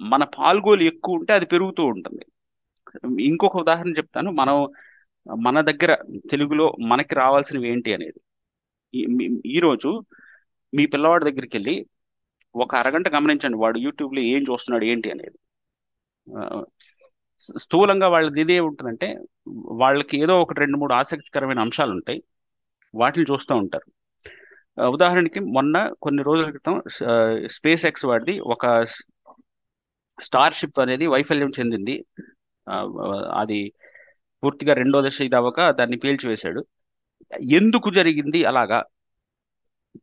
మన 0.01 0.23
పాల్గోలు 0.23 0.83
ఎక్కువ 0.83 1.15
ఉంటే 1.15 1.33
అది 1.33 1.45
పెరుగుతూ 1.45 1.83
ఉంటుంది. 1.85 2.25
ఇంకొక 3.23 3.57
ఉదాహరణ 3.57 3.89
చెప్తాను. 3.89 4.31
మనం 4.31 4.67
మన 5.41 5.61
దగ్గర 5.61 5.97
తెలుగులో 6.31 6.75
మనకి 6.87 7.15
రావాల్సినవి 7.15 7.67
ఏంటి 7.71 7.93
అనేది. 7.93 8.19
ఈరోజు 9.45 10.03
మీ 10.73 10.85
పిల్లవాడి 10.85 11.25
దగ్గరికి 11.25 11.57
వెళ్ళి 11.57 11.85
ఒక 12.63 12.71
అరగంట 12.81 13.07
గమనించండి 13.15 13.57
వాడు 13.63 13.77
యూట్యూబ్లో 13.85 14.21
ఏం 14.33 14.41
చూస్తున్నాడు 14.49 14.85
ఏంటి 14.91 15.07
అనేది. 15.15 15.37
స్థూలంగా 17.63 18.07
వాళ్ళది 18.13 18.39
ఇదే 18.43 18.57
ఉంటుందంటే 18.67 19.07
వాళ్ళకి 19.81 20.15
ఏదో 20.23 20.35
ఒకటి 20.43 20.59
రెండు 20.63 20.77
మూడు 20.81 20.93
ఆసక్తికరమైన 20.99 21.59
అంశాలు 21.65 21.91
ఉంటాయి 21.97 22.19
వాటిని 22.93 23.25
చూస్తూ 23.31 23.53
ఉంటారు. 23.63 23.87
ఉదాహరణకి 24.77 25.39
మొన్న 25.55 25.75
కొన్ని 26.03 26.21
రోజుల 26.27 26.47
క్రితం 26.55 26.75
స్పేస్ 27.57 27.85
ఎక్స్ 27.89 28.05
వాడిది 28.11 28.33
ఒక 28.53 28.65
స్టార్షిప్ 30.19 30.79
అనేది 30.83 31.05
వైఫల్యం 31.13 31.51
చెందింది. 31.59 31.95
అది 33.41 33.59
పూర్తిగా 34.43 34.73
రెండో 34.81 34.99
దశ 35.05 35.19
ఇది 35.27 35.37
అవ్వక 35.39 35.59
దాన్ని 35.79 35.97
పేల్చివేశాడు. 36.03 36.61
ఎందుకు 37.59 37.89
జరిగింది 37.99 38.39
అలాగా? 38.51 38.79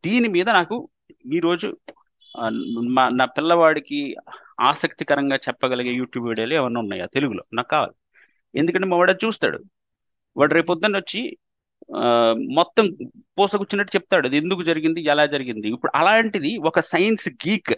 దీని 0.06 0.28
మీద 0.36 0.48
నాకు 0.58 0.76
ఈరోజు 1.36 1.68
మా 2.88 3.08
నా 3.08 3.24
పిల్లవాడికి 3.24 4.16
ఆసక్తికరంగా 4.60 5.36
చెప్పగలిగే 5.36 5.90
యూట్యూబ్ 5.92 6.28
వీడియోలు 6.28 6.54
ఏమైనా 6.54 6.80
ఉన్నాయా? 6.80 7.06
తెలుగులో. 7.06 7.42
నాకు 7.54 7.68
కావాలి. 7.68 7.92
ఎందుకంటే 8.54 8.86
మా 8.86 8.96
వాడు 8.96 9.12
చూస్తాడు. 9.12 9.64
వాడు 10.36 10.54
రేపు 10.54 10.66
పొద్దున్న 10.66 10.96
వచ్చి 10.98 11.36
మొత్తం 12.54 12.88
పూసగుచ్చినట్టు 13.38 13.96
చెప్తాడు. 13.96 14.26
అది 14.26 14.36
ఎందుకు 14.36 14.62
జరిగింది? 14.62 15.00
ఎలా 15.02 15.26
జరిగింది? 15.26 15.68
ఇప్పుడు 15.68 15.92
అలాంటిది 15.94 16.56
ఒక 16.58 16.80
science 16.80 17.28
geek 17.28 17.72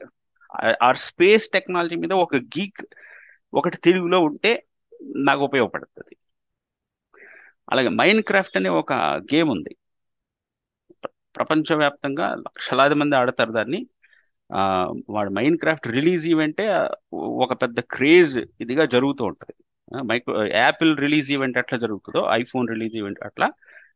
or 0.82 0.96
space 0.96 1.48
technology 1.48 1.96
మీద 1.96 2.12
ఒక 2.12 2.36
గీక్ 2.36 2.80
ఒకటి 3.54 3.76
తెలుగులో 3.76 4.20
ఉంటే 4.20 4.64
నాకు 5.16 5.42
ఉపయోగపడుతుంది. 5.44 6.16
అలాగే 7.72 7.88
మైన్ 7.88 8.22
క్రాఫ్ట్ 8.22 8.56
అనే 8.56 8.68
ఒక 8.68 8.92
గేమ్ 9.34 9.50
ఉంది. 9.50 9.76
ప్రపంచవ్యాప్తంగా 11.36 12.34
లక్షలాది 12.34 12.94
మంది 12.94 13.16
ఆడతారు 13.16 13.52
దాన్ని. 13.52 13.86
వాడు 15.10 15.30
మైన్ 15.30 15.58
క్రాఫ్ట్ 15.58 15.88
రిలీజ్ 15.88 16.28
ఈవెంటే 16.28 16.88
ఒక 17.12 17.62
పెద్ద 17.62 17.80
క్రేజ్ 17.80 18.38
ఇదిగా 18.60 18.84
జరుగుతూ 18.84 19.24
ఉంటుంది. 19.24 19.64
మైక్రో 20.02 20.46
యాపిల్ 20.46 20.98
రిలీజ్ 20.98 21.32
ఈవెంట్ 21.32 21.58
ఎట్లా 21.58 21.78
జరుగుతుందో 21.78 22.28
ఐఫోన్ 22.30 22.68
రిలీజ్ 22.68 22.96
ఈవెంట్ 22.96 23.24
అట్లా 23.24 23.50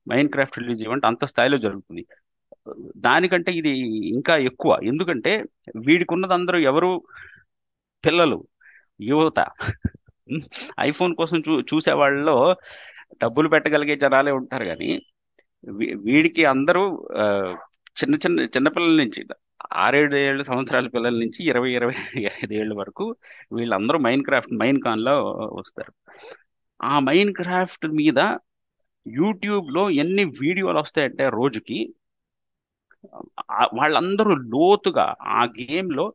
మైన్ 0.08 0.28
క్రాఫ్ట్ 0.28 0.58
రిలీజ్ 0.58 0.82
ఈవెంట్ 0.82 1.06
అంత 1.06 1.24
స్థాయిలో 1.24 1.58
జరుగుతుంది. 1.58 2.06
దానికంటే 2.96 3.52
ఇది 3.52 3.78
ఇంకా 4.08 4.36
ఎక్కువ. 4.36 4.78
ఎందుకంటే 4.82 5.44
వీడికి 5.76 6.14
ఉన్నది 6.14 6.34
అందరూ 6.34 6.58
ఎవరు? 6.58 7.02
పిల్లలు 8.06 8.46
యువత. 9.00 9.46
ఐఫోన్ 10.80 11.14
కోసం 11.14 11.42
చూ 11.48 11.60
చూసే 11.60 11.92
వాళ్ళలో 11.92 12.56
డబ్బులు 13.22 13.48
పెట్టగలిగే 13.48 13.96
జనాలే 13.96 14.32
ఉంటారు 14.32 14.64
కానీ 14.64 15.02
వీ- 15.68 15.98
వీడికి 15.98 16.44
అందరూ 16.44 17.08
చిన్న 18.02 18.14
చిన్న 18.14 18.40
చిన్నపిల్లల 18.40 19.02
నుంచి 19.02 19.24
ఆరేడు 19.70 20.16
ఏళ్ళు 20.16 20.42
సంవత్సరాల 20.42 20.86
పిల్లల 20.86 21.18
నుంచి 21.18 21.44
ఇరవై 21.44 21.70
ఇరవై 21.70 21.94
ఐదు 22.42 22.54
ఏళ్ళ 22.54 22.74
వరకు 22.74 23.16
వీళ్ళందరూ 23.52 23.98
మైన్ 23.98 24.24
క్రాఫ్ట్ 24.24 24.52
మైన్ 24.52 24.82
కాన్లో 24.82 25.14
వస్తారు. 25.54 25.92
ఆ 26.82 26.98
మైన్ 26.98 27.34
క్రాఫ్ట్ 27.34 27.86
మీద 27.86 28.20
యూట్యూబ్లో 29.06 29.90
ఎన్ని 29.90 30.24
వీడియోలు 30.24 30.78
వస్తాయంటే 30.78 31.28
రోజుకి 31.28 31.94
వాళ్ళందరూ 33.74 34.34
లోతుగా 34.34 35.16
ఆ 35.20 35.44
గేమ్లో 35.44 36.10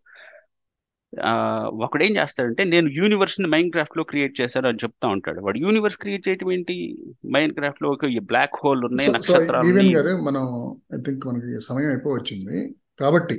ఆ, 1.14 1.32
ఒకడు 1.70 2.04
చేస్తాడంటే 2.04 2.64
నేను 2.64 2.88
యూనివర్స్ని 2.90 3.48
మైన్ 3.48 3.72
క్రాఫ్ట్లో 3.72 4.04
క్రియేట్ 4.04 4.42
చేశాను 4.42 4.68
అని 4.68 4.78
చెప్తా 4.78 5.08
ఉంటాడు. 5.08 5.40
వాడు 5.42 5.58
యూనివర్స్ 5.58 5.98
క్రియేట్ 5.98 6.28
చేయటం 6.28 6.52
ఏంటి? 6.52 6.98
మైన్ 7.32 7.54
క్రాఫ్ట్లో 7.54 7.90
ఒక 7.90 8.06
బ్లాక్ 8.06 8.56
హోల్ 8.64 8.86
ఉన్నాయి 8.86 9.10
నక్షత్రాలు 9.12 10.22
మనం 10.22 10.74
ఐ 10.94 11.02
థింక్ 11.02 11.28
మనకి 11.28 11.62
సమయం 11.62 11.90
అయిపోవచ్చింది. 11.90 12.76
కాబట్టి 13.04 13.36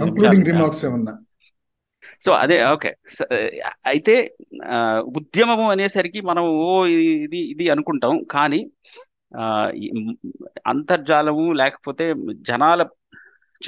కంక్లూడింగ్ 0.00 0.46
రిమార్క్స్ 0.46 0.84
ఏమన్నా? 0.84 1.14
సో 2.24 2.32
అదే 2.32 2.56
ఓకే 2.66 2.90
స- 3.08 3.32
అయితే 3.86 4.34
ఆ, 4.64 4.76
ఉద్యమము 5.16 5.70
అనేసరికి 5.70 6.20
మనం 6.20 6.42
ఓ 6.42 6.86
ఇది 6.86 7.38
ఇది 7.38 7.68
అనుకుంటాం. 7.68 8.22
కానీ 8.30 8.70
మ్- 9.94 10.16
అంతర్జాలము 10.66 11.52
లేకపోతే 11.52 12.14
జనాల 12.32 12.82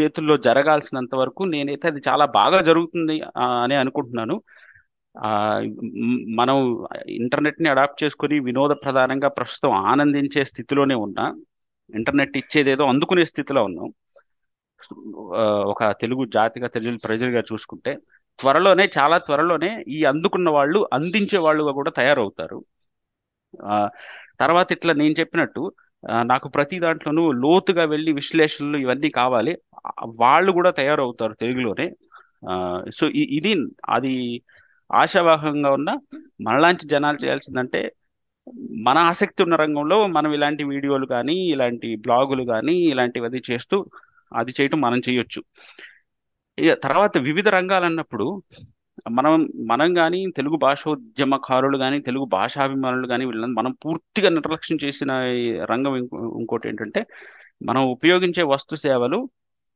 చేతుల్లో 0.00 0.36
జరగాల్సినంత 0.36 1.14
వరకు 1.14 1.42
నేనైతే 1.42 1.88
అది 1.88 2.00
చాలా 2.08 2.24
బాగా 2.24 2.62
జరుగుతుంది 2.62 3.20
అని 3.36 3.74
అనుకుంటున్నాను. 3.74 4.42
మనం 6.34 6.86
ఇంటర్నెట్ని 7.08 7.68
అడాప్ట్ 7.68 8.04
చేసుకొని 8.04 8.38
వినోద 8.40 8.70
ప్రధానంగా 8.70 9.28
ప్రస్తుతం 9.28 9.72
ఆనందించే 9.72 10.44
స్థితిలోనే 10.44 10.94
ఉన్నా 10.94 11.26
ఇంటర్నెట్ 11.94 12.36
ఇచ్చేదేదో 12.36 12.84
అందుకునే 12.84 13.24
స్థితిలో 13.24 13.64
ఉన్నాం. 13.64 13.92
ఒక 15.66 15.90
తెలుగు 16.00 16.24
జాతిగా 16.24 16.66
తెలుగు 16.66 16.98
ప్రజలుగా 16.98 17.40
చూసుకుంటే 17.40 17.98
త్వరలోనే 18.38 18.90
చాలా 18.98 19.18
త్వరలోనే 19.18 19.84
ఈ 19.88 20.04
అందుకున్న 20.04 20.50
వాళ్ళు 20.50 20.88
అందించే 20.92 21.38
వాళ్ళుగా 21.38 21.72
కూడా 21.72 21.90
తయారవుతారు. 21.90 22.64
ఆ, 23.64 23.88
తర్వాత 24.40 24.72
ఇట్లా 24.72 24.92
నేను 24.92 25.14
చెప్పినట్టు 25.20 25.72
నాకు 26.22 26.48
ప్రతి 26.48 26.78
దాంట్లోనూ 26.78 27.32
లోతుగా 27.32 27.84
వెళ్ళి 27.84 28.12
విశ్లేషణలు 28.12 28.76
ఇవన్నీ 28.76 29.08
కావాలి. 29.10 29.58
వాళ్ళు 30.04 30.52
కూడా 30.52 30.70
తయారవుతారు 30.70 31.32
తెలుగులోనే. 31.32 31.92
ఆ, 32.50 32.84
సో 32.94 33.08
ఇది 33.08 33.54
అది 33.88 34.42
ఆశావాహంగా 34.94 35.70
ఉన్న 35.70 35.98
మనలాంటి 36.40 36.86
జనాలు 36.86 37.24
చేయాల్సిందంటే 37.24 37.92
మన 38.70 38.98
ఆసక్తి 38.98 39.42
ఉన్న 39.42 39.56
రంగంలో 39.56 40.06
మనం 40.06 40.32
ఇలాంటి 40.32 40.64
వీడియోలు 40.64 41.06
కానీ 41.06 41.34
ఇలాంటి 41.34 41.96
బ్లాగులు 41.96 42.44
కానీ 42.44 42.72
ఇలాంటివన్నీ 42.72 43.40
చేస్తూ 43.50 43.86
అది 44.32 44.52
చేయటం 44.58 44.80
మనం 44.80 45.00
చేయొచ్చు. 45.08 45.40
ఇక 46.58 46.72
తర్వాత 46.82 47.18
వివిధ 47.28 47.48
రంగాలు 47.48 47.84
అన్నప్పుడు 47.84 48.26
మనం 49.16 49.32
మనం 49.70 49.88
కానీ 49.94 50.20
తెలుగు 50.36 50.56
భాషోద్యమకారులు 50.56 51.76
కానీ 51.78 51.98
తెలుగు 52.00 52.26
భాషాభిమానులు 52.26 53.06
కానీ 53.06 53.24
వీళ్ళని 53.24 53.54
మనం 53.54 53.72
పూర్తిగా 53.84 54.28
నిర్లక్ష్యం 54.28 54.78
చేసిన 54.84 55.10
ఈ 55.36 55.44
రంగం 55.70 55.94
ఇంకోటి 56.40 56.68
ఏంటంటే 56.68 57.00
మనం 57.64 57.82
ఉపయోగించే 57.90 58.42
వస్తు 58.54 58.74
సేవలు 58.76 59.18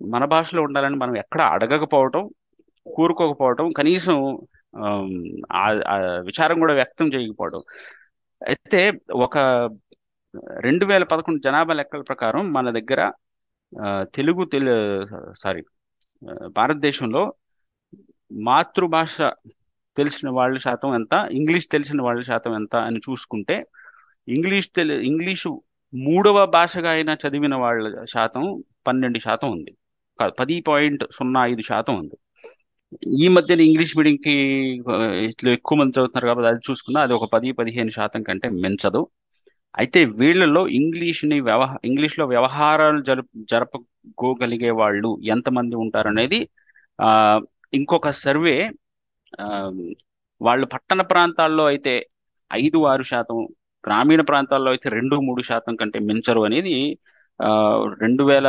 మన 0.01 0.25
భాషలో 0.25 0.63
ఉండాలని 0.63 0.97
మనం 0.97 1.15
ఎక్కడ 1.17 1.41
అడగకపోవటం 1.55 2.23
కోరుకోకపోవటం 2.87 3.67
కనీసం 3.79 4.17
ఆ 5.55 5.65
విచారం 6.29 6.59
కూడా 6.61 6.75
వ్యక్తం 6.75 7.07
చేయకపోవడం 7.15 7.63
అయితే 8.43 8.81
ఒక 9.27 9.37
రెండు 10.67 10.85
వేల 10.85 11.05
పదకొండు 11.05 11.41
జనాభా 11.41 11.75
లెక్కల 11.75 12.03
ప్రకారం 12.03 12.43
మన 12.53 12.71
దగ్గర 12.71 13.01
తెలుగు 14.17 14.45
తెలు 14.45 14.75
సారీ 15.43 15.63
భారతదేశంలో 16.59 17.23
మాతృభాష 18.31 19.17
తెలిసిన 19.97 20.29
వాళ్ళ 20.31 20.57
శాతం 20.59 20.91
ఎంత 20.95 21.15
ఇంగ్లీష్ 21.33 21.67
తెలిసిన 21.69 22.01
వాళ్ళ 22.03 22.21
శాతం 22.23 22.53
ఎంత 22.55 22.77
అని 22.89 22.99
చూసుకుంటే 22.99 23.57
ఇంగ్లీష్ 24.29 24.69
తెలి 24.77 24.95
ఇంగ్లీషు 25.11 25.51
మూడవ 25.93 26.39
భాషగా 26.47 26.91
అయినా 26.91 27.15
చదివిన 27.23 27.55
వాళ్ళ 27.55 28.05
శాతం 28.05 28.43
పన్నెండు 28.87 29.19
శాతం 29.19 29.49
ఉంది. 29.53 29.73
కాదు 30.19 30.33
పది 30.41 30.57
పాయింట్ 30.69 31.05
సున్నా 31.17 31.41
ఐదు 31.47 31.63
శాతం 31.63 31.95
ఉంది. 31.99 32.17
ఈ 33.25 33.27
మధ్యన 33.29 33.61
ఇంగ్లీష్ 33.61 33.97
మీడియంకి 33.99 34.35
ఇట్లా 35.31 35.51
ఎక్కువ 35.59 35.79
మంది 35.79 35.95
చదువుతున్నారు 35.97 36.27
కాబట్టి 36.31 36.49
అది 36.53 36.61
చూసుకున్నా 36.71 37.01
అది 37.07 37.13
ఒక 37.19 37.27
పది 37.35 37.49
పదిహేను 37.53 37.93
శాతం 37.99 38.23
కంటే 38.23 38.49
మించదు. 38.65 39.03
అయితే 39.75 40.01
వీళ్ళలో 40.21 40.63
ఇంగ్లీష్ని 40.79 41.37
వ్యవహ 41.49 41.73
ఇంగ్లీష్లో 41.89 42.25
వ్యవహారాలు 42.27 43.01
జరుపు 43.09 43.31
జరపగోగలిగే 43.53 44.71
వాళ్ళు 44.81 45.11
ఎంతమంది 45.35 45.75
ఉంటారనేది 45.85 46.41
ఆ, 46.99 47.09
ఇంకొక 47.73 48.11
సర్వే 48.23 48.57
వాళ్ళు 50.41 50.67
పట్టణ 50.75 51.01
ప్రాంతాల్లో 51.11 51.65
అయితే 51.67 51.93
ఐదు 52.51 52.79
ఆరు 52.87 53.05
శాతం 53.11 53.39
గ్రామీణ 53.85 54.21
ప్రాంతాల్లో 54.31 54.71
అయితే 54.71 54.89
రెండు 54.91 55.17
మూడు 55.27 55.43
శాతం 55.51 55.75
కంటే 55.77 55.99
మించరు 56.09 56.43
అనేది 56.49 56.75
ఆ, 57.41 57.51
రెండు 58.01 58.23
వేల 58.25 58.49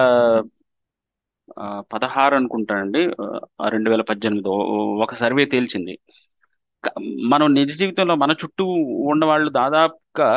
పదహారు 1.91 2.33
అనుకుంటానండి 2.35 3.01
రెండు 3.67 3.89
వేల 3.89 4.03
పద్దెనిమిది 4.09 4.49
ఒక 5.03 5.13
సర్వే 5.15 5.43
తేల్చింది. 5.45 5.93
మనం 7.31 7.47
నిజ 7.53 7.71
జీవితంలో 7.79 8.15
మన 8.15 8.31
చుట్టూ 8.41 8.65
ఉన్న 9.11 9.23
వాళ్ళు 9.25 9.49
దాదాపుగా 9.57 10.29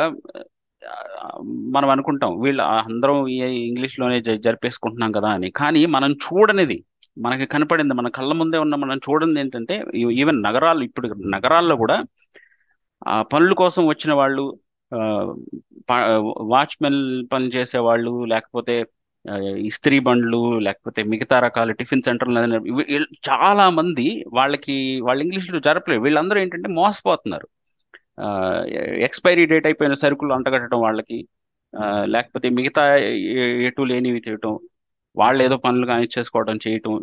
మనం 1.75 1.89
అనుకుంటాం 1.93 2.31
వీళ్ళు 2.43 2.63
అందరం 2.81 3.17
ఈ 3.35 3.37
ఇంగ్లీష్లోనే 3.69 4.17
జరిపేసుకుంటున్నాం 4.47 5.11
కదా 5.17 5.29
అని. 5.37 5.49
కానీ 5.61 5.81
మనం 5.95 6.11
చూడనిది 6.25 6.77
మనకి 7.25 7.45
కనపడింది 7.53 7.93
మన 7.99 8.07
కళ్ళ 8.17 8.31
ముందే 8.41 8.57
ఉన్న 8.65 8.75
మనం 8.83 8.97
చూడనిది 9.05 9.39
ఏంటంటే 9.39 9.75
ఈవెన్ 10.21 10.39
నగరాలు 10.47 10.81
ఇప్పుడు 10.89 11.07
నగరాల్లో 11.35 11.75
కూడా 11.83 11.97
ఆ 13.13 13.15
పనుల 13.33 13.53
కోసం 13.61 13.83
వచ్చిన 13.91 14.11
వాళ్ళు 14.21 14.43
వాచ్మెన్ 16.53 16.99
పని 17.31 17.47
చేసే 17.55 17.79
వాళ్ళు 17.87 18.13
లేకపోతే 18.33 18.75
ఇస్త్రీ 19.69 19.97
బండ్లు 20.07 20.41
లేకపోతే 20.67 21.01
మిగతా 21.11 21.37
రకాల 21.45 21.71
టిఫిన్ 21.79 22.05
సెంటర్లు 22.07 22.41
వీళ్ళు 22.91 23.07
చాలా 23.29 23.65
మంది 23.79 24.07
వాళ్ళకి 24.39 24.75
వాళ్ళ 25.07 25.19
ఇంగ్లీష్లో 25.25 25.59
జరపలేదు. 25.69 26.03
వీళ్ళందరూ 26.05 26.39
ఏంటంటే 26.43 26.69
మోసపోతున్నారు. 26.79 27.47
ఎక్స్పైరీ 29.07 29.45
డేట్ 29.51 29.67
అయిపోయిన 29.69 29.95
సరుకులు 30.03 30.33
అంటగట్టడం 30.37 30.79
వాళ్ళకి 30.87 31.17
లేకపోతే 32.13 32.47
మిగతా 32.57 32.83
ఎటు 33.67 33.83
లేనివి 33.91 34.19
చేయటం 34.27 34.53
వాళ్ళు 35.17 35.41
ఏదో 35.47 35.57
పనులు 35.65 35.85
కానీ 35.91 36.05
చేసుకోవడం 36.17 36.57
చేయటం 36.65 36.93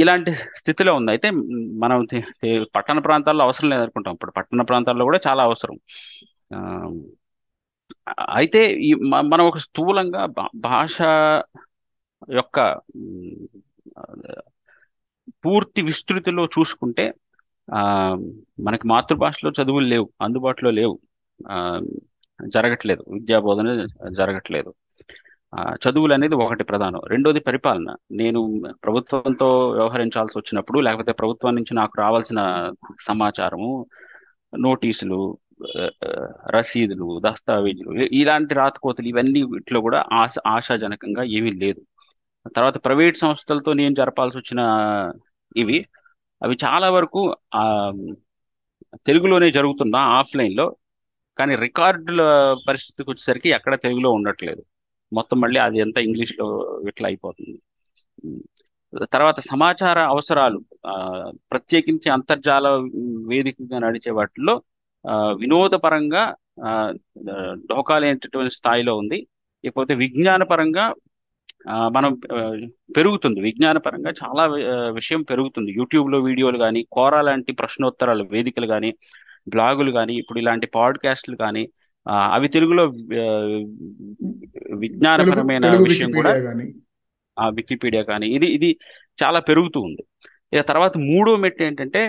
ఇలాంటి 0.00 0.30
స్థితిలో 0.60 0.92
ఉంది. 0.98 1.10
అయితే 1.14 1.28
మనం 1.84 1.98
పట్టణ 2.76 2.98
ప్రాంతాల్లో 3.06 3.42
అవసరం 3.46 3.70
లేదనుకుంటాం. 3.70 4.14
ఇప్పుడు 4.14 4.32
పట్టణ 4.38 4.62
ప్రాంతాల్లో 4.70 5.04
కూడా 5.08 5.20
చాలా 5.28 5.42
అవసరం. 5.48 5.76
అయితే 8.38 8.60
ఈ 8.88 8.90
మనం 9.32 9.44
ఒక 9.50 9.58
స్థూలంగా 9.66 10.22
భాష 10.68 10.96
యొక్క 12.38 12.58
పూర్తి 15.44 15.80
విస్తృతిలో 15.88 16.44
చూసుకుంటే 16.56 17.04
మనకి 18.60 18.88
మాతృభాషలో 18.88 19.52
చదువులు 19.62 19.86
లేవు 19.86 20.10
అందుబాటులో 20.22 20.70
లేవు. 20.70 20.98
ఆ 21.50 21.80
జరగట్లేదు. 22.48 23.04
విద్యా 23.08 23.38
బోధన 23.40 23.86
జరగట్లేదు. 24.18 24.74
ఆ 25.54 25.74
చదువులు 25.74 26.14
అనేది 26.14 26.34
ఒకటి 26.34 26.64
ప్రధానం. 26.64 27.00
రెండోది 27.06 27.40
పరిపాలన. 27.40 27.96
నేను 28.12 28.62
ప్రభుత్వంతో 28.84 29.70
వ్యవహరించాల్సి 29.70 30.38
వచ్చినప్పుడు 30.38 30.80
లేకపోతే 30.80 31.12
ప్రభుత్వం 31.12 31.54
నుంచి 31.54 31.74
నాకు 31.74 31.92
రావాల్సిన 31.98 32.72
సమాచారము 33.00 33.86
నోటీసులు 34.58 35.38
రసీదులు 36.50 37.20
దస్తావేజులు 37.26 37.90
ఇలాంటి 38.12 38.54
రాతకోతలు 38.54 39.08
ఇవన్నీ 39.08 39.42
వీటిలో 39.42 39.80
కూడా 39.80 40.04
ఆశ 40.12 40.34
ఆశాజనకంగా 40.46 41.22
ఏమీ 41.22 41.52
లేదు. 41.52 41.82
తర్వాత 42.56 42.84
ప్రైవేట్ 42.84 43.16
సంస్థలతో 43.16 43.72
నేను 43.72 43.94
జరపాల్సి 43.94 44.38
వచ్చిన 44.38 44.60
ఇవి 45.56 45.86
అవి 46.42 46.54
చాలా 46.64 46.88
వరకు 46.90 47.20
తెలుగులోనే 49.06 49.50
జరుగుతున్న 49.50 49.96
ఆఫ్లైన్లో 50.20 50.66
కానీ 51.38 51.54
రికార్డుల 51.56 52.22
పరిస్థితికి 52.68 53.10
వచ్చేసరికి 53.10 53.48
ఎక్కడ 53.48 53.74
తెలుగులో 53.76 54.10
ఉండట్లేదు. 54.10 54.62
మొత్తం 55.12 55.40
మళ్ళీ 55.40 55.60
అది 55.60 55.80
అంతా 55.80 56.00
ఇంగ్లీష్లో 56.00 56.46
ఇట్లా 56.88 57.08
అయిపోతుంది. 57.08 57.58
తర్వాత 59.12 59.40
సమాచార 59.50 59.98
అవసరాలు 60.06 60.58
ఆ, 60.86 60.94
ప్రత్యేకించి 61.52 62.08
అంతర్జాల 62.10 62.66
వేదికగా 63.28 63.78
నడిచే 63.78 64.10
వాటిల్లో 64.10 64.54
వినోదపరంగా 65.40 66.22
ఆ, 66.64 66.70
డోకా 67.70 67.98
లేనటువంటి 67.98 68.54
స్థాయిలో 68.54 68.96
ఉంది. 68.96 69.18
ఇకపోతే 69.64 69.94
విజ్ఞాన 69.94 70.42
పరంగా 70.42 70.84
మనం 71.68 72.20
పెరుగుతుంది. 72.96 73.40
విజ్ఞాన 73.40 73.78
పరంగా 73.78 74.12
చాలా 74.22 74.44
విషయం 74.90 75.22
పెరుగుతుంది. 75.22 75.72
యూట్యూబ్లో 75.72 76.18
వీడియోలు 76.20 76.58
కానీ 76.58 76.86
కోరా 76.92 77.20
లాంటి 77.22 77.52
ప్రశ్నోత్తరాల 77.52 78.22
వేదికలు 78.30 78.66
కానీ 78.66 78.94
బ్లాగులు 79.48 79.90
కానీ 79.90 80.14
ఇప్పుడు 80.14 80.38
ఇలాంటి 80.38 80.66
పాడ్కాస్ట్లు 80.66 81.36
కానీ 81.36 81.68
అవి 82.06 82.48
తెలుగులో 82.48 82.84
విజ్ఞానపరమైన 84.78 85.66
విషయం 85.66 86.12
కూడా 86.12 86.30
వికీపీడియా 86.30 86.52
కానీ 86.52 86.66
ఆ 87.38 87.48
వికీపీడియా 87.48 88.02
కానీ 88.02 88.26
ఇది 88.26 88.46
ఇది 88.46 88.76
చాలా 89.22 89.40
పెరుగుతూ 89.40 89.80
ఉంది. 89.80 90.02
ఇక 90.52 90.60
తర్వాత 90.60 90.98
మూడో 90.98 91.36
మెట్టు 91.36 91.62
ఏంటంటే 91.62 92.00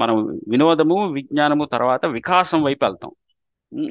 మనం 0.00 0.16
వినోదము 0.48 1.12
విజ్ఞానము 1.12 1.64
తర్వాత 1.64 2.06
వికాసం 2.06 2.62
వైపు 2.62 2.84
వెళ్తాం. 2.84 3.12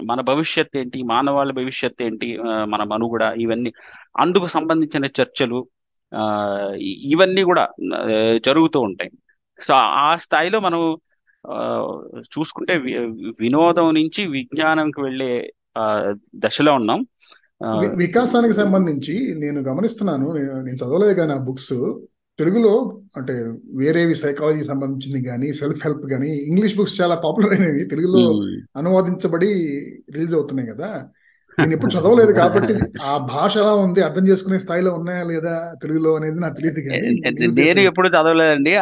మన 0.03 0.21
భవిష్యత్ 0.21 0.77
ఏంటి? 0.77 1.03
మానవాళి 1.03 1.53
భవిష్యత్ 1.53 2.03
ఏంటి? 2.03 2.37
మన 2.65 2.83
మనుగడ 2.83 3.33
ఇవన్నీ 3.37 3.73
అందుకు 4.19 4.45
సంబంధించిన 4.45 5.05
చర్చలు 5.21 5.67
ఆ, 6.11 6.23
ఇవన్నీ 6.83 7.43
కూడా 7.43 7.63
జరుగుతూ 8.45 8.79
ఉంటాయి. 8.79 9.11
సో 9.59 9.73
ఆ 9.73 10.17
స్థాయిలో 10.17 10.59
మనం 10.59 10.97
ఆ, 11.49 11.55
చూసుకుంటే 12.25 12.77
వినోదం 13.39 13.93
నుంచి 13.93 14.27
విజ్ఞానంకి 14.27 15.01
వెళ్ళే 15.01 15.51
ఆ, 15.77 16.13
దశలో 16.35 16.73
ఉన్నాం. 16.73 17.01
వికాసానికి 17.95 18.53
సంబంధించి 18.53 19.35
నేను 19.39 19.59
గమనిస్తున్నాను 19.59 20.31
నేను 20.33 20.77
చదవలేదు 20.77 21.13
కానీ 21.13 21.33
ఆ 21.33 21.37
బుక్స్. 21.37 21.73
తెలుగులో 22.41 22.73
అంటే 23.17 23.33
వేరేవి 23.79 24.15
సైకాలజీ 24.21 24.63
సంబంధించింది 24.69 25.19
కానీ 25.29 25.47
సెల్ఫ్ 25.61 25.81
హెల్ప్ 25.85 26.05
కానీ 26.13 26.29
ఇంగ్లీష్ 26.49 26.75
బుక్స్ 26.77 26.99
చాలా 27.01 27.15
పాపులర్ 27.25 27.53
అయినవి. 27.55 27.83
తెలుగులో 27.93 28.23
అనువాదించబడి 28.79 29.51
రిలీజ్ 30.15 30.35
అవుతున్నాయి 30.39 30.69
కదా. 30.73 30.89
నేను 31.57 31.73
ఎప్పుడు 31.77 31.93
చదవలేదు 31.95 32.33
కాబట్టి 32.41 32.73
ఆ 33.09 33.13
భాష 33.33 33.53
ఎలా 33.63 33.73
ఉంది 33.85 34.01
అర్థం 34.07 34.25
చేసుకునే 34.29 34.57
స్థాయిలో 34.65 34.91
ఉన్నాయా 34.99 35.23
లేదా 35.31 35.53
తెలుగులో 35.81 36.11
అనేది 36.19 36.39
నాకు 36.45 36.57
తెలియదు 36.59 36.81
కానీ 36.87 37.09
నేను 37.59 37.81
ఎప్పుడు 37.91 38.09
చదవలేదండి. 38.15 38.73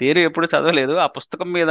పేరు 0.00 0.20
ఎప్పుడు 0.28 0.46
చదవలేదు. 0.46 0.94
ఆ 1.04 1.06
పుస్తకం 1.14 1.48
మీద 1.56 1.70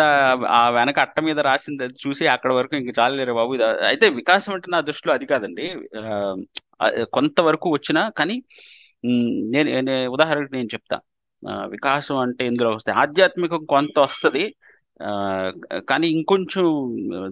ఆ 0.60 0.62
వెనక 0.78 0.98
అట్ట 1.06 1.20
మీద 1.28 1.40
రాసింది 1.50 1.84
అది 1.86 1.96
చూసి 2.06 2.24
అక్కడ 2.34 2.52
వరకు 2.58 2.74
ఇంక 2.80 2.92
చాలేరు 3.00 3.34
బాబు. 3.40 3.54
అయితే 3.90 4.06
వికాసం 4.20 4.54
అంటే 4.56 4.68
నా 4.76 4.80
దృష్టిలో 4.90 5.14
అది 5.18 5.26
కాదండి. 5.34 5.66
కొంతవరకు 7.18 7.68
వచ్చినా 7.76 8.02
కానీ 8.20 8.36
నేను 9.54 9.94
ఉదాహరణకు 10.16 10.54
నేను 10.58 10.70
చెప్తా. 10.74 10.98
వికాసం 11.44 12.18
అంటే 12.18 12.44
ఇందులో 12.48 12.70
వస్తాయి. 12.76 12.98
ఆధ్యాత్మికం 13.00 13.62
కొంత 13.66 13.98
వస్తుంది. 14.00 14.44
కానీ 15.90 16.08
ఇంకొంచెం 16.08 16.66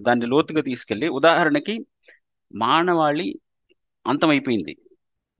దాన్ని 0.02 0.26
లోతుగా 0.26 0.62
తీసుకెళ్ళి 0.62 1.08
ఉదాహరణకి 1.08 1.74
మానవాళి 2.54 3.26
అంతమైపోయింది. 4.06 4.74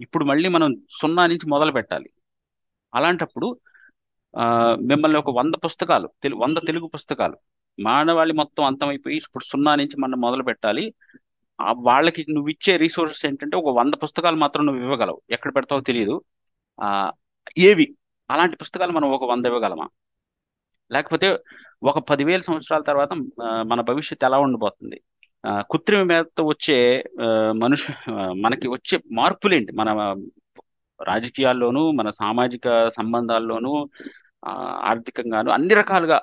ఇప్పుడు 0.01 0.25
మళ్ళీ 0.25 0.49
మనం 0.49 0.71
సున్నా 1.01 1.25
నుంచి 1.27 1.47
మొదలు 1.49 1.73
పెట్టాలి. 1.73 2.09
అలాంటప్పుడు 2.93 3.49
మిమ్మల్ని 4.81 5.19
ఒక 5.19 5.31
వంద 5.39 5.55
పుస్తకాలు 5.65 6.09
తెలు 6.23 6.37
వంద 6.37 6.59
తెలుగు 6.67 6.87
పుస్తకాలు 6.87 7.37
మానవాళి 7.79 8.33
మొత్తం 8.33 8.65
అంతమైపోయి 8.65 9.17
ఇప్పుడు 9.17 9.45
సున్నా 9.45 9.73
నుంచి 9.75 9.97
మనం 10.01 10.19
మొదలు 10.21 10.43
పెట్టాలి. 10.43 10.85
వాళ్ళకి 11.89 12.23
నువ్వు 12.33 12.51
ఇచ్చే 12.51 12.77
రీసోర్సెస్ 12.77 13.25
ఏంటంటే 13.27 13.57
ఒక 13.57 13.71
వంద 13.79 13.95
పుస్తకాలు 14.03 14.37
మాత్రం 14.37 14.67
నువ్వు 14.67 14.83
ఇవ్వగలవు. 14.83 15.21
ఎక్కడ 15.31 15.51
పెడతావో 15.57 15.81
తెలియదు. 15.81 16.17
ఏవి? 17.59 17.87
అలాంటి 18.31 18.57
పుస్తకాలు 18.57 18.93
మనం 18.93 19.09
ఒక 19.13 19.25
వంద 19.25 19.45
ఇవ్వగలమా? 19.47 19.87
లేకపోతే 20.91 21.29
ఒక 21.83 21.99
పదివేల 22.11 22.41
సంవత్సరాల 22.41 22.83
తర్వాత 22.83 23.13
మన 23.67 23.81
భవిష్యత్తు 23.83 24.27
ఎలా 24.27 24.39
ఉండబోతుంది 24.39 24.99
ఆ, 25.45 25.51
కృత్రిమ 25.71 26.03
మేధతో 26.03 26.43
వచ్చే 26.47 26.77
మనుషు 27.57 27.91
మనకి 28.45 28.67
వచ్చే 28.69 28.97
మార్పులేంటి? 29.13 29.73
మన 29.73 29.89
రాజకీయాల్లోనూ 31.01 31.91
మన 31.93 32.09
సామాజిక 32.21 32.67
సంబంధాల్లోనూ 32.97 33.73
ఆ, 34.43 34.53
ఆర్థికంగాను 34.91 35.51
అన్ని 35.51 35.75
రకాలుగా 35.75 36.19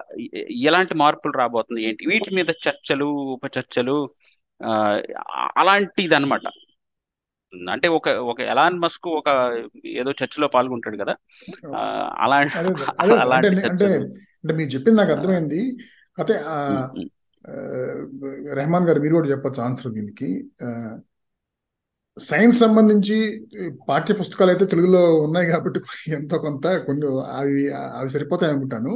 ఎలాంటి 0.67 0.93
మార్పులు 0.95 1.33
రాబోతుంది 1.37 1.81
ఏంటి? 1.83 2.03
వీటి 2.07 2.29
మీద 2.35 2.49
చర్చలు 2.65 3.07
ఉపచర్చలు 3.35 3.97
అలాంటిది 5.59 6.15
అనమాట 6.15 6.45
అంటే 7.73 7.87
ఒక 7.97 8.09
ఒక 8.31 8.39
ఎలాన్ 8.53 8.77
మస్క్ 8.83 9.07
ఒక 9.19 9.29
ఏదో 10.01 10.11
చర్చలో 10.21 10.47
పాల్గొంటాడు 10.55 10.97
కదా. 11.03 11.13
అలా 12.23 12.37
అలాంటి 13.23 13.65
అంటే 14.43 14.53
మీరు 14.59 14.69
చెప్పింది 14.75 14.97
నాకు 15.01 15.13
అర్థమైంది. 15.15 15.61
అయితే 16.17 16.35
రెహమాన్ 18.59 18.87
గారు 18.89 18.99
మీరు 19.03 19.15
కూడా 19.17 19.29
చెప్పొచ్చు 19.33 19.59
ఆన్సర్ 19.67 19.93
దీనికి. 19.97 20.29
సైన్స్ 22.17 22.57
సంబంధించి 22.63 23.15
పాఠ్య 23.89 24.13
పుస్తకాలు 24.19 24.51
అయితే 24.53 24.65
తెలుగులో 24.73 25.01
ఉన్నాయి 25.25 25.47
కాబట్టి 25.51 25.79
ఎంతో 26.17 26.37
కొంత 26.45 26.65
కొన్ని 26.87 27.07
అవి 27.39 27.61
అవి 27.99 28.09
సరిపోతాయి 28.15 28.51
అనుకుంటాను. 28.53 28.93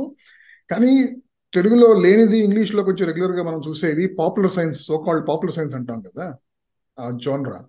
కానీ 0.70 0.92
తెలుగులో 1.54 1.88
లేనిది 2.06 2.38
ఇంగ్లీష్లో 2.48 2.82
కొంచెం 2.84 3.06
రెగ్యులర్గా 3.12 3.44
మనం 3.50 3.60
చూసేది 3.68 4.04
popular 4.20 4.56
science 4.58 4.80
so 4.88 4.98
called 5.08 5.26
popular 5.30 5.56
science 5.58 5.76
అంటాం 5.80 6.00
కదా 6.08 6.26
ఆ 6.98 7.06
జోన్రా. 7.26 7.60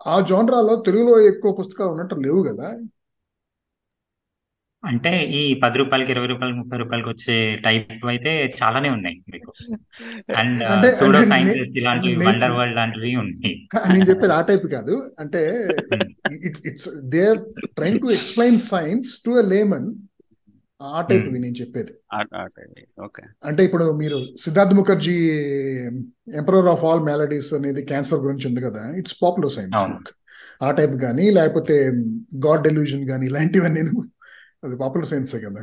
ఆ 0.00 0.16
జోన్రాలో 0.28 0.74
తెలుగులో 0.86 1.14
ఎక్కువ 1.28 1.52
పుస్తకాలు 1.52 1.90
ఉన్నట్టు 1.90 2.16
లేవు 2.24 2.42
కదా? 2.42 2.68
అంటే 4.84 5.10
ఈ 5.36 5.54
పది 5.62 5.76
రూపాయలకి 5.78 6.10
ఇరవై 6.12 6.26
రూపాయలకి 6.26 6.58
ముప్పై 6.58 6.76
రూపాయలకి 6.78 7.08
వచ్చే 7.08 7.36
టైప్ 7.64 8.04
అయితే 8.06 8.32
చాలానే 8.58 8.88
ఉన్నాయి 8.88 9.16
మీకు. 9.32 9.50
అండ్ 10.36 10.62
సూడో 10.98 11.22
సైన్స్ 11.22 11.56
ఇలాంటివి 11.80 12.16
వండర్ 12.20 12.54
వరల్డ్ 12.58 12.76
లాంటివి 12.76 13.12
ఉన్నాయి. 13.16 13.52
నేను 13.88 14.06
చెప్పేది 14.06 14.32
ఆ 14.32 14.40
టైప్ 14.42 14.66
కాదు. 14.66 14.94
అంటే 15.18 15.42
it's 16.46 16.62
it's 16.66 16.88
they 17.06 17.22
are 17.28 17.40
trying 17.76 18.00
to 18.00 18.10
explain 18.10 18.60
science 18.70 19.10
to 19.24 19.32
a 19.38 19.44
layman 19.48 19.88
ఆ 20.80 21.00
టైప్ 21.02 21.26
ఉమ్, 21.28 21.36
నేను 21.36 21.56
చెప్పేది. 21.58 21.92
అంటే 23.44 23.60
ఇప్పుడు 23.66 23.84
మీరు 24.00 24.16
Siddharth 24.42 24.74
Mukherjee 24.78 25.14
emperor 26.40 26.68
of 26.72 26.82
all 26.88 27.02
maladies 27.02 27.50
అనేది 27.58 27.82
క్యాన్సర్ 27.90 28.20
గురించి 28.24 28.46
ఉంది 28.50 28.62
కదా 28.66 28.82
ఇట్స్ 29.00 29.16
పాపులర్ 29.22 29.54
సైన్స్ 29.54 29.78
బుక్ 29.92 30.10
ఆ 30.60 30.70
టైప్ 30.72 30.94
కానీ 31.02 31.24
లేకపోతే 31.38 31.76
గాడ్ 32.44 32.62
డెల్యూజన్ 32.66 33.06
కానీ 33.08 33.24
ఇలాంటివన్నీ 33.26 33.80
నేను 33.80 34.02
అది 34.62 34.76
పాపులర్ 34.76 35.08
సైన్సే 35.10 35.38
కదా. 35.40 35.62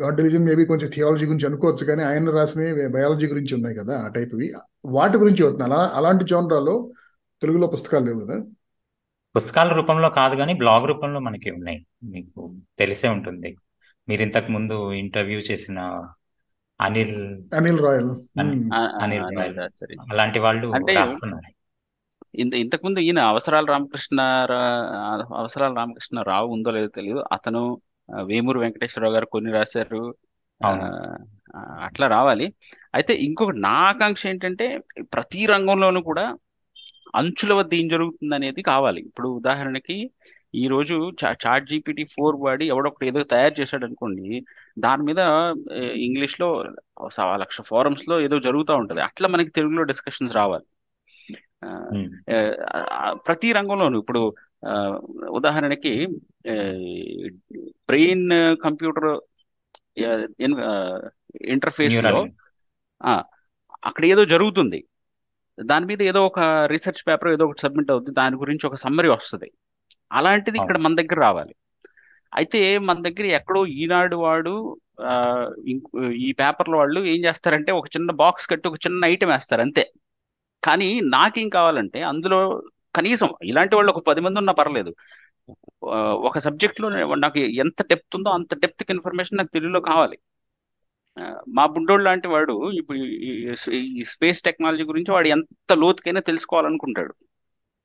గాడ్ 0.00 0.16
డెల్యూజన్ 0.16 0.46
మేబీ 0.46 0.62
కొంచెం 0.70 0.88
థియాలజీ 0.94 1.24
గురించి 1.26 1.46
అనుకోవచ్చు 1.46 1.84
కానీ 1.90 2.02
ఆయన 2.02 2.30
రాసినవి 2.36 2.70
బయాలజీ 2.94 3.26
గురించి 3.26 3.52
ఉన్నాయి 3.54 3.76
కదా 3.80 3.94
ఆ 4.04 4.08
టైప్వి 4.14 4.46
వాటి 4.90 5.16
గురించి 5.18 5.42
అవుతుంది 5.44 5.66
అలా 5.68 5.80
అలాంటి 5.98 6.24
జోనరాలో 6.30 6.74
తెలుగులో 7.42 7.66
పుస్తకాలు 7.74 8.04
లేవు 8.04 8.20
కదా. 8.24 8.36
పుస్తకాల 9.34 9.68
రూపంలో 9.72 10.08
కాదు 10.16 10.34
కానీ 10.36 10.52
బ్లాగ్ 10.54 10.86
రూపంలో 10.88 11.20
మనకి 11.20 11.48
ఉన్నాయి. 11.50 11.78
మీకు 12.14 12.40
తెలిసే 12.78 13.08
ఉంటుంది. 13.08 13.50
మీరు 14.08 14.22
ఇంతకు 14.22 14.52
ముందు 14.52 14.92
ఇంటర్వ్యూ 14.92 15.38
చేసిన 15.38 16.08
అనిల్ 16.80 17.42
అనిల్ 17.54 17.80
రాయల్. 17.80 18.10
అనిల్ 19.02 19.38
రాయల్ 19.38 19.68
సరే. 19.80 19.96
అలాంటి 20.12 20.38
వాళ్ళు 20.38 20.72
రాస్తున్నారు. 20.98 21.60
ఇంత 22.34 22.54
ఇంతకుముందు 22.54 22.98
ఈయన 22.98 23.18
అవసరాల 23.18 23.64
రామకృష్ణ 23.64 24.46
రా- 24.50 25.36
అవసరాల 25.36 25.74
రామకృష్ణ 25.74 26.22
రావు 26.22 26.48
ఉందో 26.48 26.70
లేదో 26.70 26.86
తెలియదు 26.86 27.24
అతను 27.32 27.80
వేమూరు 28.22 28.60
వెంకటేశ్వరరావు 28.60 29.14
గారు 29.14 29.26
కొన్ని 29.26 29.52
రాశారు. 29.52 30.14
అట్లా 31.82 32.06
రావాలి. 32.06 32.54
అయితే 32.94 33.14
ఇంకొకటి 33.14 33.60
నా 33.60 33.68
ఆకాంక్ష 33.68 34.26
ఏంటంటే 34.26 34.80
ప్రతి 35.00 35.46
రంగంలోనూ 35.46 36.02
కూడా 36.02 36.36
అంచుల 37.16 37.52
వద్ద 37.52 37.74
ఏం 37.74 37.88
జరుగుతుంది 37.88 38.34
అనేది 38.34 38.62
కావాలి. 38.62 39.00
ఇప్పుడు 39.00 39.28
ఉదాహరణకి 39.28 40.10
ఈ 40.54 40.68
రోజు 40.68 41.12
చా- 41.24 41.36
చాట్ 41.46 41.68
జీపీటీ 41.68 42.04
ఫోర్ 42.04 42.36
వాడి 42.36 42.66
ఎవడొకటి 42.66 43.06
ఏదో 43.06 43.22
తయారు 43.22 43.60
చేశాడు 43.60 43.84
అనుకోండి 43.84 44.44
దాని 44.78 45.02
మీద 45.02 45.18
ఇంగ్లీష్లో 45.92 46.64
సవా 47.12 47.36
లక్ష 47.36 47.60
ఫోరమ్స్లో 47.60 48.20
ఏదో 48.20 48.40
జరుగుతూ 48.40 48.74
ఉంటది. 48.74 49.00
అట్లా 49.00 49.28
మనకి 49.28 49.50
తెలుగులో 49.50 49.82
డిస్కషన్స్ 49.82 50.36
రావాలి. 50.36 50.64
ప్రతి 53.12 53.52
రంగంలోనూ 53.52 53.98
ఇప్పుడు 53.98 54.34
ఉదాహరణకి 55.28 56.06
బ్రెయిన్ 57.62 58.56
కంప్యూటర్ 58.56 59.20
ఇంటర్ఫేస్లో 61.44 62.26
అక్కడ 63.84 64.04
ఏదో 64.04 64.24
జరుగుతుంది. 64.24 64.84
దాని 65.60 65.86
మీద 65.86 66.02
ఏదో 66.02 66.26
ఒక 66.26 66.40
రీసెర్చ్ 66.40 67.08
పేపర్ 67.08 67.32
ఏదో 67.32 67.44
ఒకటి 67.44 67.60
సబ్మిట్ 67.60 67.90
అవుతుంది 67.90 68.14
దాని 68.14 68.36
గురించి 68.36 68.66
ఒక 68.66 68.74
సమ్మరీ 68.74 69.08
వస్తుంది. 69.08 69.50
అలాంటిది 70.12 70.58
ఇక్కడ 70.58 70.78
మన 70.84 70.94
దగ్గర 71.00 71.18
రావాలి. 71.20 71.54
అయితే 72.32 72.60
మన 72.88 72.98
దగ్గర 73.08 73.26
ఎక్కడో 73.38 73.60
ఈనాడు 73.82 74.16
వాడు 74.16 74.54
ఈ 76.26 76.28
పేపర్ల 76.40 76.74
వాళ్ళు 76.76 77.00
ఏం 77.12 77.20
చేస్తారంటే 77.24 77.70
ఒక 77.72 77.88
చిన్న 77.96 78.10
బాక్స్ 78.22 78.48
కట్టి 78.50 78.68
ఒక 78.68 78.78
చిన్న 78.86 79.04
ఐటెం 79.12 79.28
వేస్తారు 79.28 79.62
అంతే. 79.66 79.84
కానీ 80.62 80.88
నాకేం 81.16 81.48
కావాలంటే 81.48 82.00
అందులో 82.02 82.40
కనీసం 82.94 83.28
ఇలాంటి 83.50 83.74
వాళ్ళు 83.76 83.90
ఒక 83.92 84.02
పది 84.08 84.20
మంది 84.20 84.38
ఉన్నా 84.38 84.52
పర్లేదు. 84.60 84.92
ఒక 86.28 86.38
సబ్జెక్ట్లో 86.46 86.88
నాకు 87.24 87.38
ఎంత 87.64 87.80
డెప్త్ 87.90 88.16
ఉందో 88.18 88.30
అంత 88.30 88.54
డెప్త్ 88.64 88.92
ఇన్ఫర్మేషన్ 88.96 89.38
నాకు 89.38 89.52
తెలుగులో 89.56 89.80
కావాలి. 89.90 90.16
మా 91.56 91.64
బుడ్డోడు 91.74 92.02
లాంటి 92.02 92.26
వాడు 92.28 92.54
ఇప్పుడు 92.80 92.98
ఈ 94.00 94.04
స్పేస్ 94.12 94.40
టెక్నాలజీ 94.48 94.84
గురించి 94.90 95.10
వాడు 95.14 95.28
ఎంత 95.36 95.72
లోతుకైనా 95.82 96.22
తెలుసుకోవాలనుకుంటాడు. 96.28 97.12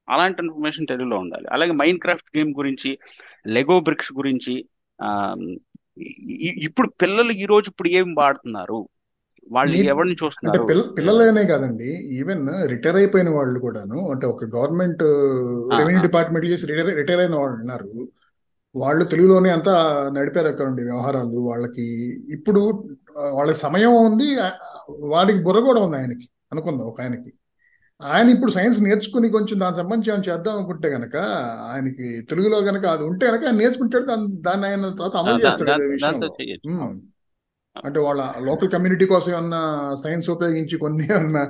అలాంటి 0.09 0.39
ఇన్ఫర్మేషన్ 0.45 0.89
తెలుగులో 0.89 1.17
ఉండాలి. 1.17 1.47
అలాగే 1.51 1.73
మైండ్ 1.81 2.01
క్రాఫ్ట్ 2.01 2.29
గేమ్ 2.37 2.51
గురించి 2.57 2.91
లెగో 3.47 3.77
బ్రిక్స్ 3.79 4.11
గురించి 4.19 4.55
ఇప్పుడు 6.67 6.87
పిల్లలు 7.01 7.31
ఈ 7.43 7.45
రోజు 7.45 7.67
ఇప్పుడు 7.69 7.89
ఏం 7.99 8.07
వాడుతున్నారు? 8.17 8.79
వాళ్ళు 9.51 9.75
ఎవరిని 9.93 10.15
చూస్తున్నారు? 10.23 10.63
పిల్లలనే 10.97 11.43
కాదండి 11.45 11.89
ఈవెన్ 12.19 12.43
రిటైర్ 12.71 12.95
అయిపోయిన 12.95 13.29
వాళ్ళు 13.29 13.57
కూడాను 13.65 13.97
అంటే 14.11 14.25
ఒక 14.33 14.45
గవర్నమెంట్ 14.55 15.03
రెవెన్యూ 15.79 16.01
డిపార్ట్మెంట్ 16.01 16.47
చేసి 16.47 16.67
రిటైర్ 17.01 17.21
అయిన 17.23 17.35
వాళ్ళు 17.41 17.57
ఉన్నారు. 17.63 17.89
వాళ్ళు 18.75 19.03
తెలుగులోనే 19.11 19.49
అంతా 19.49 19.73
నడిపారు 20.15 20.47
అక్కడ 20.47 20.67
వ్యవహారాలు. 20.87 21.37
వాళ్ళకి 21.49 21.85
ఇప్పుడు 22.37 22.61
వాళ్ళకి 23.37 23.59
సమయం 23.59 23.93
ఉంది 24.07 24.27
వాడికి 25.13 25.39
బుర్ర 25.45 25.59
కూడా 25.69 25.81
ఉంది 25.85 25.97
ఆయనకి 25.97 26.27
అనుకుందాం 26.51 26.87
ఒక 26.91 26.99
ఆయనకి. 27.01 27.31
ఆయన 28.01 28.27
ఇప్పుడు 28.29 28.51
సైన్స్ 28.51 28.79
నేర్చుకుని 28.85 29.27
కొంచెం 29.35 29.57
దానికి 29.59 29.79
సంబంధించి 29.81 30.09
ఏమైనా 30.11 30.25
చేద్దాం 30.29 30.55
అనుకుంటే 30.57 30.87
గనక 30.95 31.15
ఆయనకి 31.71 32.07
తెలుగులో 32.29 32.57
గనక 32.69 32.85
అది 32.95 33.03
ఉంటే 33.03 33.25
గనక 33.29 33.43
ఆయన 33.47 33.57
నేర్చుకుంటాడు 33.61 34.05
దాన్ని 34.05 34.27
దాన్ని 34.47 34.65
ఆయన 34.69 34.89
తర్వాత 34.89 35.15
అమలు 35.21 35.43
చేస్తాడు 35.45 35.71
అంటే 37.75 37.99
వాళ్ళ 37.99 38.21
లోకల్ 38.49 38.69
కమ్యూనిటీ 38.73 39.05
కోసం 39.05 39.31
ఏమన్నా 39.31 39.61
సైన్స్ 40.03 40.27
ఉపయోగించి 40.35 40.75
కొన్ని 40.83 41.05
ఏమన్నా 41.15 41.43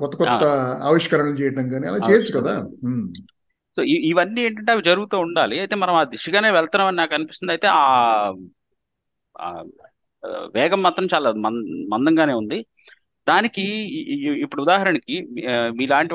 కొత్త 0.00 0.14
కొత్త 0.20 0.44
ఆవిష్కరణలు 0.88 1.36
చేయడం 1.40 1.66
కానీ 1.72 1.86
అలా 1.90 2.00
చేయొచ్చు 2.08 2.32
కదా. 2.38 2.52
సో 3.76 3.82
ఇవన్నీ 4.10 4.40
ఏంటంటే 4.46 4.70
అవి 4.72 4.82
జరుగుతూ 4.90 5.16
ఉండాలి. 5.26 5.56
అయితే 5.62 5.74
మనం 5.82 5.94
ఆ 6.00 6.04
దిశగానే 6.12 6.50
వెళ్తున్నామని 6.56 7.00
నాకు 7.00 7.14
అనిపిస్తుంది. 7.16 7.52
అయితే 7.54 7.68
ఆ 9.44 9.48
వేగం 10.56 10.80
మాత్రం 10.86 11.06
చాలా 11.14 11.30
మందంగానే 11.94 12.34
ఉంది. 12.42 12.58
దానికి 13.28 13.62
ఇప్పుడు 14.40 14.62
ఉదాహరణకి 14.62 15.28
మీలాంటి 15.48 16.14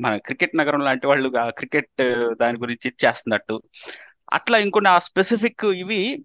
మన 0.00 0.16
క్రికెట్ 0.16 0.56
నగరం 0.56 0.80
లాంటి 0.80 1.06
వాళ్ళు 1.06 1.38
ఆ 1.38 1.50
క్రికెట్ 1.50 2.02
దాని 2.36 2.58
గురించి 2.58 2.92
చేస్తున్నట్టు. 3.04 3.62
అట్లా 4.32 4.58
ఇంకొన్ని 4.58 4.90
ఆ 4.90 4.98
స్పెసిఫిక్ 4.98 5.64
ఇవి 5.64 6.24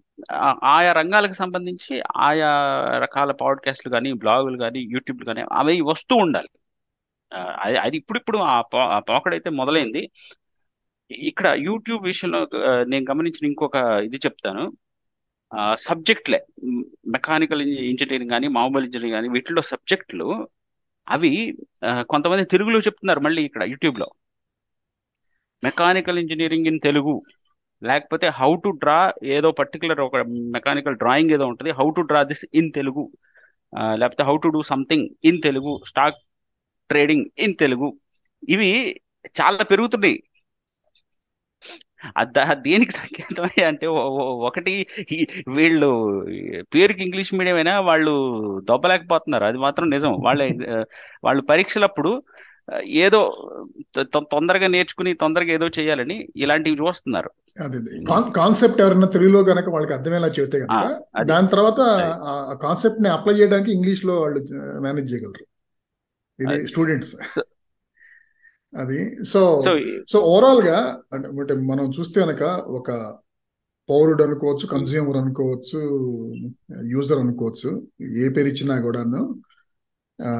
ఆయా 0.64 0.92
రంగాలకు 0.92 1.32
సంబంధించి 1.32 2.02
ఆయా 2.16 2.48
రకాల 2.98 3.32
పాడ్కాస్ట్లు 3.32 3.92
కానీ 3.92 4.12
బ్లాగులు 4.12 4.58
కానీ 4.58 4.78
యూట్యూబ్లు 4.78 5.26
కానీ 5.26 5.42
అవి 5.52 5.80
వస్తూ 5.80 6.16
ఉండాలి. 6.16 6.48
అది 7.34 7.78
అది 7.78 7.96
ఇప్పుడిప్పుడు 7.96 8.38
ఆ 8.38 8.60
పో- 8.60 8.80
ఆ 8.80 8.98
పోకడైతే 8.98 9.50
మొదలైంది. 9.50 10.10
ఇక్కడ 11.10 11.56
యూట్యూబ్ 11.58 12.04
విషయంలో 12.04 12.48
నేను 12.84 13.06
గమనించిన 13.10 13.46
ఇంకొక 13.46 13.76
ఇది 13.76 14.16
చెప్తాను. 14.16 14.72
సబ్జెక్ట్లే. 15.86 16.38
మెకానికల్ 17.16 17.62
ఇంజనీరింగ్ 17.92 18.30
కానీ 18.30 18.48
మామూలు 18.48 18.84
ఇంజనీరింగ్ 18.84 19.16
కానీ 19.16 19.28
వీటిలో 19.28 19.62
సబ్జెక్టులు 19.62 20.28
అవి 21.06 21.30
కొంతమంది 22.12 22.44
తెలుగులో 22.44 22.78
చెప్తున్నారు 22.78 23.20
మళ్ళీ 23.20 23.42
ఇక్కడ 23.44 23.62
యూట్యూబ్లో. 23.72 24.08
Mechanical 25.62 26.18
engineering 26.18 26.66
in 26.66 26.80
Telugu. 26.82 27.14
లేకపోతే 27.82 28.26
హౌ 28.38 28.50
టు 28.64 28.68
డ్రా 28.82 28.98
ఏదో 29.36 29.52
పర్టికులర్ 29.52 30.00
ఒక 30.00 30.16
మెకానికల్ 30.56 30.96
డ్రాయింగ్ 30.96 31.30
ఏదో 31.30 31.46
ఉంటుంది. 31.46 31.70
How 31.70 31.90
to 31.96 32.00
draw 32.00 32.22
this 32.22 32.44
in 32.54 32.70
Telugu. 32.74 33.04
లేకపోతే 34.00 34.22
how 34.22 34.36
to 34.36 34.48
do 34.48 34.62
something 34.62 35.08
in 35.24 35.42
Telugu. 35.42 35.72
Stock 35.86 36.18
trading 36.90 37.26
in 37.38 37.54
Telugu. 37.60 37.88
ఇవి 38.48 38.70
చాలా 39.40 39.62
పెరుగుతున్నాయి. 39.64 40.22
దేనికి 42.52 42.90
సంకేతమై 42.90 43.62
అంటే 43.62 43.86
ఒకటి 43.86 44.86
వీళ్ళు 45.48 45.90
పేరుకి 46.60 47.04
ఇంగ్లీష్ 47.04 47.34
మీడియం 47.34 47.56
అయినా 47.56 47.80
వాళ్ళు 47.80 48.14
దొబ్బలేకపోతున్నారు. 48.60 49.44
అది 49.44 49.58
మాత్రం 49.58 49.90
నిజం. 49.90 50.12
వాళ్ళ 50.20 50.42
వాళ్ళు 51.24 51.42
పరీక్షలప్పుడు 51.42 52.22
ఏదో 52.84 53.48
తొందరగా 53.98 54.66
నేర్చుకుని 54.66 55.12
తొందరగా 55.14 55.52
ఏదో 55.52 55.68
చేయాలని 55.78 56.28
ఇలాంటివి 56.36 56.76
చూస్తున్నారు. 56.76 57.30
కాన్సెప్ట్ 58.36 58.80
ఎవరైనా 58.80 59.06
తెలుగులో 59.06 59.40
గనక 59.40 59.68
వాళ్ళకి 59.68 59.92
అర్థమయ్యేలా 59.92 60.28
చెబితే 60.28 60.58
దాని 61.24 61.48
తర్వాత 61.48 61.80
ఆ 62.24 62.58
కాన్సెప్ట్ని 62.62 63.08
అప్లై 63.08 63.34
చేయడానికి 63.34 63.72
ఇంగ్లీష్లో 63.72 64.20
వాళ్ళు 64.20 64.40
మేనేజ్ 64.80 65.12
చేయగలరు. 65.12 65.46
ఇది 66.42 66.68
స్టూడెంట్స్. 66.68 67.16
అది. 68.72 68.98
సో 69.24 69.40
సో 70.10 70.18
ఓవరాల్గా 70.30 70.78
అంటే 71.12 71.54
మనం 71.68 71.86
చూస్తే 71.96 72.18
కనుక 72.22 72.42
ఒక 72.78 72.90
పౌరుడు 73.88 74.22
అనుకోవచ్చు 74.24 74.66
కన్స్యూమర్ 74.72 75.18
అనుకోవచ్చు 75.20 75.78
యూజర్ 76.90 77.20
అనుకోవచ్చు 77.22 77.70
ఏ 78.18 78.28
పేరు 78.34 78.48
ఇచ్చినా 78.52 78.74
కూడాను 78.86 79.20
ఆ, 80.18 80.30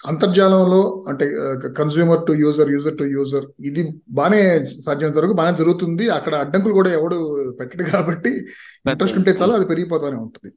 అంతర్జాలంలో 0.00 0.80
అంటే 1.10 1.26
consumer 1.78 2.22
to 2.26 2.32
user 2.40 2.70
user 2.72 2.96
to 2.98 3.06
user 3.14 3.46
ఇది 3.68 3.82
బాగానే 4.10 4.40
సాధ్యమైనంత 4.84 5.18
వరకు 5.20 5.36
బాగానే 5.38 5.56
జరుగుతుంది. 5.60 6.04
అక్కడ 6.16 6.34
అడ్డంకులు 6.42 6.74
కూడా 6.74 6.90
ఎవడు 6.98 7.18
పెట్టడు 7.60 7.84
కాబట్టి 7.92 8.32
ఇంట్రెస్ట్ 8.86 9.18
ఉంటే 9.20 9.32
చాలు 9.38 9.54
అది 9.58 9.66
పెరిగిపోతూనే 9.72 10.18
ఉంటుంది. 10.24 10.50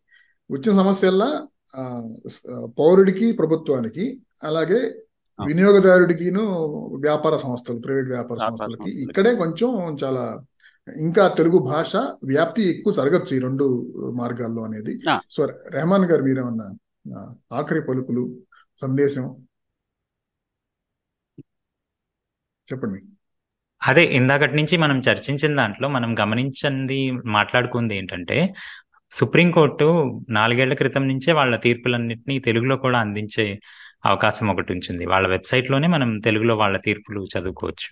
వచ్చిన 0.50 0.74
సమస్యల్లా 0.76 1.30
పౌరుడికి 2.78 3.28
ప్రభుత్వానికి 3.34 4.06
అలాగే 4.44 4.82
వినియోగదారుడికిను 5.48 6.44
వ్యాపార 7.00 7.38
సంస్థలు 7.38 7.80
ప్రైవేట్ 7.80 8.08
వ్యాపార 8.08 8.38
సంస్థలకి 8.38 8.90
ఇక్కడే 9.04 9.36
కొంచెం 9.36 9.70
చాలా 10.04 10.24
ఇంకా 10.88 11.28
తెలుగు 11.28 11.58
భాష 11.58 11.96
వ్యాప్తి 12.24 12.62
ఎక్కువ 12.70 12.94
జరగచ్చు 12.94 13.36
ఈ 13.36 13.40
రెండు 13.40 13.66
మార్గాల్లో 14.16 14.62
అనేది. 14.64 14.94
సో 15.32 15.42
రెహమాన్ 15.70 16.06
గారు 16.06 16.24
మీరేమన్నా 16.24 16.68
ఆఖరి 17.52 17.82
పలుకులు 17.82 18.24
సందేశం? 18.80 19.26
చెప్పండి. 22.68 23.00
అదే 23.82 24.04
ఇందాకటి 24.04 24.56
నుంచి 24.56 24.78
మనం 24.78 24.98
చర్చించిన 25.00 25.56
దాంట్లో 25.56 25.88
మనం 25.90 26.10
గమనించింది 26.20 27.12
మాట్లాడుకుంది 27.12 27.94
ఏంటంటే 27.96 28.38
సుప్రీంకోర్టు 29.12 29.88
నాలుగేళ్ళ 30.30 30.74
క్రితం 30.74 31.08
నుంచే 31.08 31.32
వాళ్ళ 31.32 31.56
తీర్పులన్నింటినీ 31.56 32.40
తెలుగులో 32.40 32.78
కూడా 32.78 33.00
అందించే 33.00 33.46
అవకాశం 34.04 34.48
ఒకటి 34.52 34.72
ఉంచింది 34.76 35.04
వాళ్ళ 35.06 35.26
వెబ్సైట్లోనే 35.28 35.88
మనం 35.88 36.10
తెలుగులో 36.20 36.54
వాళ్ళ 36.56 36.76
తీర్పులు 36.80 37.22
చదువుకోవచ్చు. 37.34 37.92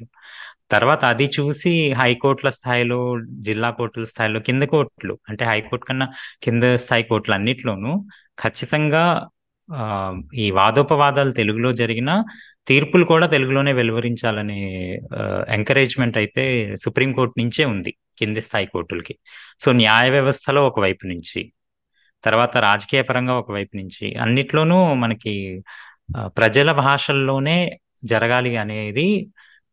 తర్వాత 0.72 1.04
అది 1.06 1.26
చూసి 1.36 1.72
హైకోర్టుల 1.94 2.50
స్థాయిలో 2.58 3.00
జిల్లా 3.42 3.70
కోర్టుల 3.78 4.06
స్థాయిలో 4.12 4.40
కింద 4.48 4.64
కోర్టులు 4.74 5.16
అంటే 5.30 5.44
హైకోర్టు 5.46 5.86
కన్నా 5.86 6.08
కింద 6.44 6.64
స్థాయి 6.84 7.06
కోర్టులు 7.10 7.36
అన్నిట్లోనూ 7.38 7.94
ఖచ్చితంగా 8.38 9.04
ఆ, 9.70 9.84
ఈ 10.36 10.46
వాదోపవాదాలు 10.52 11.32
తెలుగులో 11.34 11.70
జరిగిన 11.74 12.12
తీర్పులు 12.68 13.06
కూడా 13.06 13.26
తెలుగులోనే 13.28 13.72
వెలువరించాలనే 13.74 14.60
ఎంకరేజ్మెంట్ 15.50 16.18
అయితే 16.18 16.44
సుప్రీంకోర్టు 16.84 17.36
నుంచే 17.42 17.64
ఉంది 17.66 17.92
కింది 18.20 18.42
స్థాయి 18.42 18.68
కోర్టులకి. 18.68 19.14
సో 19.60 19.72
న్యాయ 19.80 20.08
వ్యవస్థలో 20.10 20.62
ఒకవైపు 20.68 21.06
నుంచి 21.08 21.42
తర్వాత 22.24 22.58
రాజకీయ 22.66 23.02
పరంగా 23.02 23.34
ఒకవైపు 23.40 23.74
నుంచి 23.78 24.06
అన్నిట్లోనూ 24.20 24.78
మనకి 24.96 25.34
ప్రజల 26.38 26.72
భాషల్లోనే 26.82 27.58
జరగాలి 28.06 28.58
అనేది 28.58 29.08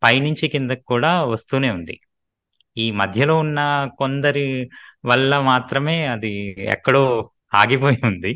పైనుంచి 0.03 0.49
కిందకి 0.49 0.85
కూడా 0.85 1.23
వస్తూనే 1.25 1.71
ఉంది. 1.71 1.97
ఈ 2.77 2.91
మధ్యలో 2.91 3.39
ఉన్న 3.39 3.61
కొందరి 3.99 4.47
వల్ల 5.05 5.41
మాత్రమే 5.41 6.07
అది 6.07 6.33
ఎక్కడో 6.73 7.05
ఆగిపోయి 7.55 7.99
ఉంది. 8.05 8.33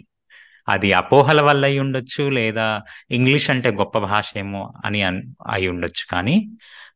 అది 0.69 0.93
అపోహల 0.93 1.41
వల్ల 1.41 1.65
అయి 1.65 1.79
ఉండొచ్చు 1.79 2.29
లేదా 2.31 2.67
ఇంగ్లీష్ 3.11 3.51
అంటే 3.51 3.71
గొప్ప 3.71 3.99
భాష 3.99 4.33
ఏమో 4.37 4.73
అని 4.85 5.01
అయి 5.47 5.69
ఉండొచ్చు. 5.69 6.05
కానీ 6.11 6.37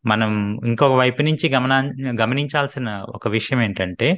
మనం 0.06 0.30
ఇంకొక 0.66 0.92
వైపు 0.92 1.22
నుంచి 1.22 1.48
గమనా 1.48 1.78
గమనించాల్సిన 2.22 2.88
ఒక 3.08 3.28
విషయం 3.28 3.62
ఏంటంటే 3.62 4.08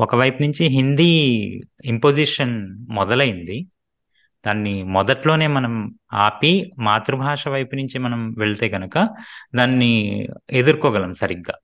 ఒకవైపు 0.00 0.38
నుంచి 0.42 0.64
హిందీ 0.68 1.10
ఇంపోజిషన్ 1.84 2.54
మొదలైంది. 2.90 3.58
దాన్ని 4.46 4.82
మొదట్లోనే 4.96 5.46
మనం 5.46 5.72
ఆపి 6.12 6.52
మాతృభాష 6.78 7.48
వైపు 7.48 7.74
నుంచి 7.74 7.98
మనం 7.98 8.20
వెళ్తే 8.38 8.68
కనుక 8.68 8.96
దాన్ని 9.54 9.90
ఎదుర్కోగలం 10.50 11.12
సరిగ్గా. 11.14 11.54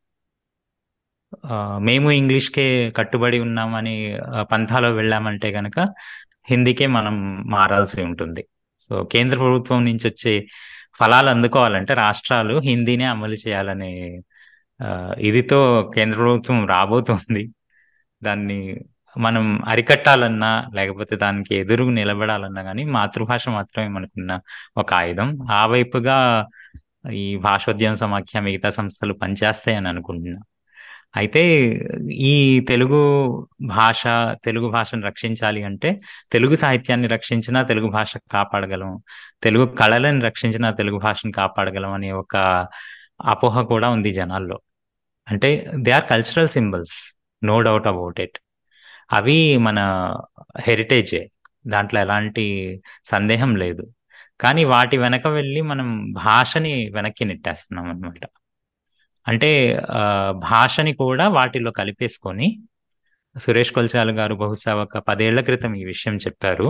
మేము 1.79 2.09
ఇంగ్లీష్కే 2.11 2.67
కట్టుబడి 2.91 3.39
ఉన్నామని 3.41 3.95
పంథాలో 4.53 4.91
వెళ్ళామంటే 4.93 5.53
కనుక 5.53 5.79
హిందీకే 6.51 6.87
మనం 6.87 7.15
మారాల్సి 7.51 8.03
ఉంటుంది. 8.03 8.43
సో 8.79 9.05
కేంద్ర 9.13 9.37
ప్రభుత్వం 9.39 9.85
నుంచి 9.85 10.07
వచ్చే 10.09 10.35
ఫలాలు 10.95 11.29
అందుకోవాలంటే 11.31 11.95
రాష్ట్రాలు 11.95 12.55
హిందీనే 12.61 13.05
అమలు 13.05 13.35
చేయాలనే 13.35 13.91
ఇదితో 15.21 15.61
కేంద్ర 15.95 16.17
ప్రభుత్వం 16.19 16.67
రాబోతోంది. 16.67 17.43
దాన్ని 18.23 18.59
మనం 19.19 19.65
అరికట్టాలన్నా 19.67 20.71
లేకపోతే 20.75 21.17
దానికి 21.17 21.55
ఎదురు 21.57 21.85
నిలబడాలన్నా 21.85 22.63
కానీ 22.63 22.85
మాతృభాష 22.85 23.49
మాత్రమే 23.49 23.89
మనకున్న 23.89 24.41
ఒక 24.77 24.95
ఆయుధం. 24.95 25.39
ఆ 25.51 25.67
వైపుగా 25.67 26.47
ఈ 27.13 27.37
భాషోద్యమ 27.37 27.95
సమాఖ్య 27.95 28.41
మిగతా 28.41 28.71
సంస్థలు 28.71 29.15
పనిచేస్తాయని 29.15 29.89
అనుకుంటున్నా. 29.89 30.41
అయితే 31.17 31.43
ఈ 32.11 32.61
తెలుగు 32.69 32.99
భాష 33.67 34.03
తెలుగు 34.45 34.69
భాషను 34.71 35.03
రక్షించాలి 35.03 35.63
అంటే 35.63 36.01
తెలుగు 36.33 36.55
సాహిత్యాన్ని 36.57 37.09
రక్షించినా 37.09 37.63
తెలుగు 37.63 37.89
భాష 37.89 38.17
కాపాడగలం. 38.33 38.99
తెలుగు 39.43 39.67
కళలను 39.67 40.21
రక్షించినా 40.25 40.71
తెలుగు 40.71 40.99
భాషను 40.99 41.33
కాపాడగలం 41.33 41.93
అనే 41.93 42.13
ఒక 42.13 42.37
అపోహ 43.25 43.63
కూడా 43.63 43.91
ఉంది 43.91 44.13
జనాల్లో. 44.13 44.61
అంటే 45.29 45.71
they 45.77 45.91
are 45.91 46.05
cultural 46.11 46.49
symbols 46.49 46.97
no 47.45 47.61
doubt 47.61 47.87
about 47.87 48.21
it. 48.21 48.39
అవి 49.11 49.57
మన 49.59 49.79
హెరిటేజే. 50.61 51.23
దాంట్లో 51.67 52.01
ఎలాంటి 52.01 52.45
సందేహం 53.05 53.57
లేదు. 53.57 53.85
కానీ 54.41 54.65
వాటి 54.65 54.99
వెనక 54.99 55.27
వెళ్ళి 55.29 55.61
మనం 55.61 56.13
భాషని 56.13 56.91
వెనక్కి 56.91 57.25
నెట్టేస్తున్నాం 57.25 57.89
అనమాట 57.91 58.25
అంటే 59.27 59.51
ఆ, 59.91 60.03
భాషని 60.51 60.93
కూడా 60.95 61.29
వాటిలో 61.29 61.71
కలిపేసుకొని 61.71 62.49
సురేష్ 63.37 63.73
కొల్చాల 63.73 64.19
గారు 64.19 64.35
బహుశా 64.35 64.75
ఒక 64.77 64.99
పదేళ్ళ 64.99 65.41
క్రితం 65.41 65.75
ఈ 65.75 65.85
విషయం 65.85 66.17
చెప్పారు. 66.17 66.69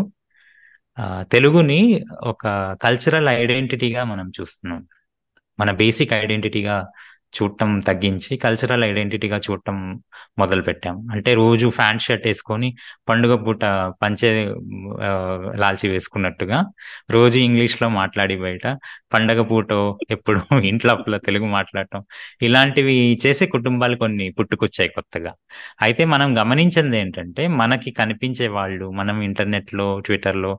తెలుగుని 1.33 1.81
ఒక 2.23 2.45
కల్చరల్ 2.83 3.29
ఐడెంటిటీగా 3.29 4.05
మనం 4.05 4.33
చూస్తున్నాం. 4.41 4.81
మన 5.59 5.71
బేసిక్ 5.73 6.13
ఐడెంటిటీగా 6.13 6.77
చూడటం 7.33 7.71
తగ్గించి 7.81 8.33
కల్చరల్ 8.45 8.85
ఐడెంటిటీగా 8.85 9.39
చూడటం 9.47 9.77
మొదలు 10.39 10.63
పెట్టాం 10.63 10.97
అంటే 11.15 11.31
రోజు 11.35 11.67
ఫ్యాంట్ 11.71 12.03
షర్ట్ 12.03 12.27
వేసుకొని 12.27 12.69
పండుగ 13.09 13.35
పూట 13.45 13.63
పంచే 14.03 14.31
లాల్చి 15.63 15.87
వేసుకున్నట్టుగా 15.89 16.59
రోజు 17.11 17.39
ఇంగ్లీష్లో 17.41 17.89
మాట్లాడి 17.99 18.37
బయట 18.39 18.67
పండగ 19.13 19.41
పూట 19.51 19.71
ఎప్పుడు 20.11 20.39
ఇంట్లో 20.71 20.91
అప్పుల 20.95 21.17
తెలుగు 21.27 21.47
మాట్లాడటం. 21.57 22.01
ఇలాంటివి 22.43 22.95
చేసే 23.25 23.45
కుటుంబాలు 23.55 23.97
కొన్ని 23.97 24.27
పుట్టుకొచ్చాయి 24.39 24.91
కొత్తగా. 24.97 25.33
అయితే 25.83 26.03
మనం 26.15 26.29
గమనించింది 26.41 26.97
ఏంటంటే 27.03 27.43
మనకి 27.61 27.91
కనిపించే 28.01 28.49
వాళ్ళు 28.59 28.87
మనం 28.93 29.17
ఇంటర్నెట్లో 29.29 29.87
ట్విట్టర్లో 30.07 30.53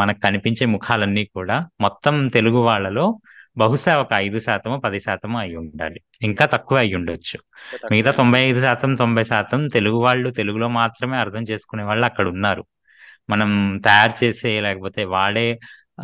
మనకు 0.00 0.20
కనిపించే 0.20 0.64
ముఖాలన్నీ 0.74 1.24
కూడా 1.36 1.56
మొత్తం 1.80 2.14
తెలుగు 2.28 2.60
వాళ్ళలో 2.68 3.06
బహుశా 3.56 3.92
ఒక 4.00 4.12
ఐదు 4.16 4.38
శాతమో 4.40 4.76
పది 4.78 5.00
శాతమో 5.00 5.38
అయి 5.38 5.56
ఉండాలి. 5.56 5.98
ఇంకా 6.22 6.44
తక్కువ 6.46 6.78
అయి 6.78 6.94
ఉండొచ్చు. 6.94 7.36
మిగతా 7.92 8.10
తొంభై 8.10 8.40
ఐదు 8.40 8.60
శాతం 8.60 8.94
తొంభై 8.94 9.24
శాతం 9.24 9.60
తెలుగు 9.68 9.98
వాళ్ళు 10.06 10.28
తెలుగులో 10.30 10.68
మాత్రమే 10.80 11.16
అర్థం 11.16 11.42
చేసుకునే 11.50 11.84
వాళ్ళు 11.84 12.04
అక్కడ 12.06 12.26
ఉన్నారు. 12.28 12.64
మనం 13.30 13.50
తయారు 13.84 14.24
చేసే 14.24 14.60
లేకపోతే 14.60 15.04
వాడే 15.16 15.46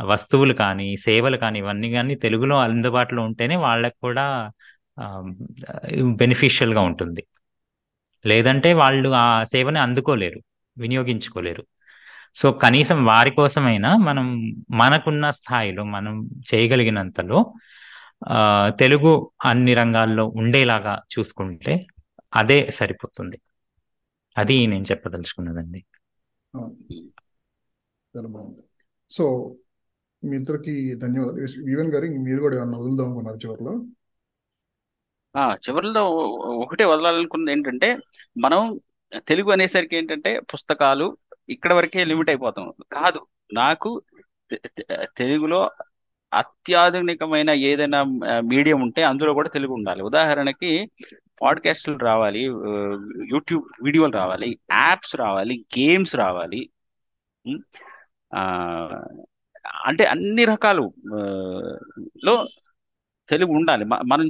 వస్తువులు 0.04 0.54
కానీ 0.54 0.96
సేవలు 1.06 1.36
కానీ 1.36 1.58
ఇవన్నీ 1.58 1.88
కానీ 1.92 2.14
తెలుగులో 2.14 2.56
అందుబాటులో 2.66 3.22
ఉంటేనే 3.22 3.56
వాళ్ళకు 3.66 3.98
కూడా 4.00 4.24
బెనిఫిషియల్గా 6.20 6.80
ఉంటుంది. 6.80 7.22
లేదంటే 8.24 8.70
వాళ్ళు 8.82 9.08
ఆ 9.24 9.26
సేవని 9.44 9.78
అందుకోలేరు 9.78 10.40
వినియోగించుకోలేరు. 10.76 11.62
సో 12.36 12.52
కనీసం 12.52 13.04
వారి 13.04 13.30
కోసమైనా 13.30 13.96
మనం 13.96 14.26
మనకున్న 14.70 15.30
స్థాయిలో 15.30 15.84
మనం 15.84 16.14
చేయగలిగినంతలో 16.50 17.38
ఆ, 18.28 18.38
తెలుగు 18.70 19.10
అన్ని 19.44 19.74
రంగాల్లో 19.74 20.26
ఉండేలాగా 20.36 21.02
చూసుకుంటే 21.12 21.86
అదే 22.34 22.70
సరిపోతుంది. 22.70 23.38
అది 24.36 24.66
నేను 24.66 24.84
చెప్పదలుచుకున్నదండి. 24.84 25.80
అవును. 26.54 26.74
చాలా 28.14 28.28
బాగుంది. 28.28 28.62
సో 29.10 29.24
మీ 30.22 30.36
ఇద్దరికి 30.36 30.94
ధన్యవాదాలు. 30.94 31.38
వివన్ 31.64 31.88
గారు 31.88 32.06
మీరు 32.20 32.40
కూడా 32.40 32.56
ఏమన్నా 32.56 32.78
వదులుదాం 32.78 33.06
అనుకున్నారు 33.06 33.36
చివరిలో? 33.36 33.72
ఆ 35.34 35.54
చివరిలో 35.54 36.02
ఒకటే 36.58 36.84
వదలాలనుకున్నది 36.84 37.52
ఏంటంటే 37.52 37.88
మనం 38.38 38.62
తెలుగు 39.28 39.50
అనేసరికి 39.50 39.96
ఏంటంటే 39.96 40.40
పుస్తకాలు 40.40 41.06
ఇక్కడ 41.50 41.72
వరకే 41.72 42.04
లిమిట్ 42.04 42.30
అయిపోతాం. 42.30 42.66
కాదు 42.92 43.20
నాకు 43.52 43.90
తెలుగులో 45.16 45.60
అత్యాధునికమైన 46.32 47.50
ఏదైనా 47.50 48.00
మీడియం 48.44 48.80
ఉంటే 48.82 49.02
అందులో 49.02 49.32
కూడా 49.32 49.48
తెలుగు 49.48 49.72
ఉండాలి. 49.72 50.02
ఉదాహరణకి 50.02 50.70
పాడ్కాస్ట్లు 51.42 51.96
రావాలి 51.98 52.42
యూట్యూబ్ 53.32 53.64
వీడియోలు 53.84 54.12
రావాలి 54.12 54.48
యాప్స్ 54.72 55.14
రావాలి 55.16 55.54
గేమ్స్ 55.78 56.14
రావాలి 56.16 56.60
అంటే 59.86 60.04
అన్ని 60.04 60.44
రకాలు 60.44 60.84
లో 62.24 62.34
తెలుగు 63.28 63.52
ఉండాలి. 63.52 63.84
మనం 63.84 64.26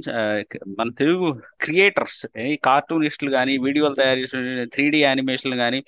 మన 0.79 0.89
తెలుగు 0.97 1.27
క్రియేటర్స్ 1.61 2.21
కార్టూనిస్టులు 2.65 3.31
కానీ 3.31 3.57
వీడియోలు 3.57 3.95
తయారు 3.95 4.19
చేసిన 4.19 4.63
త్రీ 4.73 4.89
డి 4.89 4.99
యానిమేషన్లు 5.03 5.57
కానీ 5.57 5.79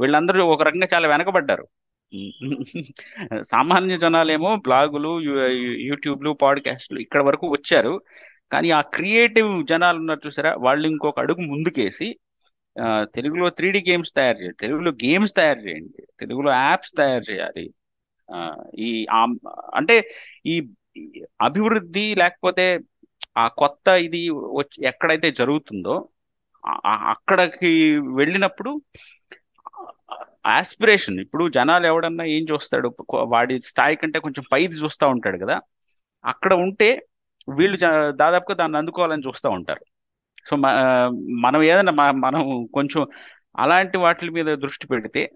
వీళ్ళందరూ 0.00 0.46
ఒక 0.46 0.62
రకంగా 0.62 0.88
చాలా 0.94 1.08
వెనకబడ్డారు. 1.08 1.68
సామాన్య 3.42 3.96
జనాలేమో 3.96 4.56
బ్లాగులు 4.56 5.20
యూట్యూబ్లు 5.80 6.30
పాడ్కాస్ట్లు 6.30 6.98
ఇక్కడ 6.98 7.22
వరకు 7.22 7.48
వచ్చారు. 7.48 8.02
కానీ 8.52 8.70
ఆ 8.70 8.80
క్రియేటివ్ 8.80 9.66
జనాలు 9.66 9.98
ఉన్నారు 9.98 10.20
చూసారా? 10.26 10.54
వాళ్ళు 10.58 10.88
ఇంకొక 10.88 11.20
అడుగు 11.20 11.40
ముందుకేసి 11.40 12.18
తెలుగులో 13.02 13.50
త్రీ 13.50 13.70
డి 13.70 13.84
గేమ్స్ 13.88 14.12
తయారు 14.16 14.36
చేయాలి. 14.36 14.54
తెలుగులో 14.60 14.90
గేమ్స్ 14.90 15.36
తయారు 15.36 15.58
చేయండి. 15.58 16.06
తెలుగులో 16.20 16.52
యాప్స్ 16.52 16.92
తయారు 16.96 17.32
చేయాలి. 17.32 17.70
ఆ, 18.34 18.64
ఈ 18.78 19.06
అంటే 19.74 20.14
ఈ 20.46 20.68
అభివృద్ధి 21.42 22.14
లేకపోతే 22.14 22.80
ఆ 23.38 23.48
కొత్త 23.48 23.88
ఇది 23.88 24.30
వచ్చి 24.30 24.86
ఎక్కడైతే 24.86 25.30
జరుగుతుందో 25.30 26.08
అక్కడికి 26.86 27.98
వెళ్ళినప్పుడు 27.98 28.82
ఆస్పిరేషన్ 30.46 31.20
ఇప్పుడు 31.20 31.48
జనాలు 31.48 31.86
ఎవడన్నా 31.86 32.24
ఏం 32.24 32.46
చూస్తాడు? 32.52 32.96
వాడి 33.14 33.60
స్థాయి 33.60 33.96
కంటే 33.96 34.18
కొంచెం 34.18 34.44
పైది 34.52 34.76
చూస్తూ 34.76 35.08
ఉంటాడు 35.08 35.38
కదా? 35.38 35.60
అక్కడ 36.24 36.54
ఉంటే 36.54 37.06
వీళ్ళు 37.48 37.78
దాదాపుగా 38.10 38.54
దాన్ని 38.54 38.78
అందుకోవాలని 38.78 39.22
చూస్తూ 39.26 39.50
ఉంటారు. 39.50 39.84
సో 40.46 40.56
మనం 41.36 41.62
ఏదైనా 41.62 41.92
మనం 42.12 42.66
కొంచెం 42.74 43.06
అలాంటి 43.58 43.98
వాటి 43.98 44.30
మీద 44.30 44.46
దృష్టి 44.46 44.86
పెడితే 44.86 45.30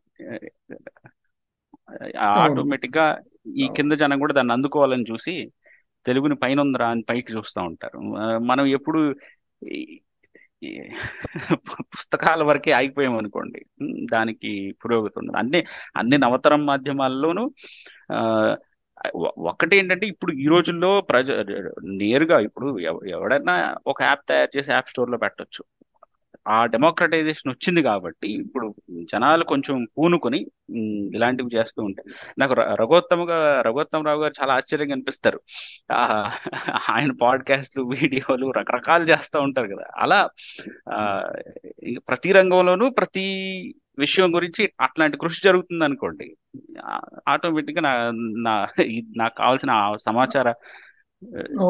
ఆటోమేటిక్గా 2.19 3.19
ఈ 3.57 3.69
కింద 3.77 3.93
జనం 3.93 4.19
కూడా 4.19 4.33
దాన్ని 4.33 4.53
అందుకోవాలని 4.53 5.05
చూసి 5.11 5.53
తెలుగుని 6.07 6.37
పైన 6.37 6.61
ఉందిరా 6.61 6.89
అని 6.89 7.03
పైకి 7.03 7.33
చూస్తూ 7.33 7.63
ఉంటారు. 7.63 7.99
మనం 8.39 8.67
ఎప్పుడు 8.67 9.15
పుస్తకాల 11.93 12.41
వరకే 12.49 12.71
ఆగిపోయాం 12.73 13.15
అనుకోండి 13.19 13.61
దానికి 14.13 14.51
పురోగతి 14.83 15.17
ఉండదు. 15.21 15.37
అన్ని 15.39 15.61
అన్ని 15.97 16.17
నవతరం 16.19 16.63
మాధ్యమాల్లోనూ 16.67 17.45
ఆ, 18.11 18.19
ఒకటి 19.51 19.75
ఏంటంటే 19.79 20.07
ఇప్పుడు 20.07 20.33
ఈ 20.39 20.47
రోజుల్లో 20.47 20.91
ప్రజ 21.09 21.29
నేరుగా 22.01 22.37
ఇప్పుడు 22.47 22.67
ఎవడైనా 23.13 23.55
ఒక 23.87 23.99
యాప్ 24.03 24.25
తయారు 24.29 24.53
చేసి 24.57 24.71
యాప్ 24.73 24.91
స్టోర్లో 24.93 25.19
పెట్టొచ్చు. 25.19 25.63
ఆ 26.49 26.67
డెమోక్రటైజేషన్ 26.67 27.51
వచ్చింది 27.51 27.83
కాబట్టి 27.83 28.29
ఇప్పుడు 28.33 28.75
జనాలు 29.03 29.45
కొంచెం 29.45 29.87
పూనుకొని 29.99 30.47
ఇలాంటివి 31.15 31.57
చేస్తూ 31.57 31.83
ఉంటాయి 31.83 32.15
నాకు 32.39 32.53
రఘోత్తమగా 32.53 33.61
రఘోత్తమ 33.61 34.03
రావు 34.03 34.23
గారు 34.23 34.35
చాలా 34.43 34.55
ఆశ్చర్యంగా 34.55 34.93
అనిపిస్తారు. 34.93 35.41
ఆయన 36.91 37.13
పాడ్కాస్ట్లు 37.23 37.83
వీడియోలు 37.85 38.51
రకరకాలు 38.51 39.05
చేస్తూ 39.05 39.41
ఉంటారు 39.41 39.67
కదా. 39.67 39.87
అలా 39.97 40.31
ప్రతి 42.09 42.33
రంగంలోనూ 42.33 42.91
ప్రతి 42.91 43.27
విషయం 43.99 44.35
గురించి 44.35 44.73
అట్లాంటి 44.81 45.17
కృషి 45.17 45.41
జరుగుతుంది 45.45 45.85
అనుకోండి 45.85 46.37
ఆటోమేటిక్గా 47.29 47.83
నా 48.45 48.69
నాకు 49.17 49.35
కావాల్సిన 49.39 49.97
సమాచార 50.01 50.49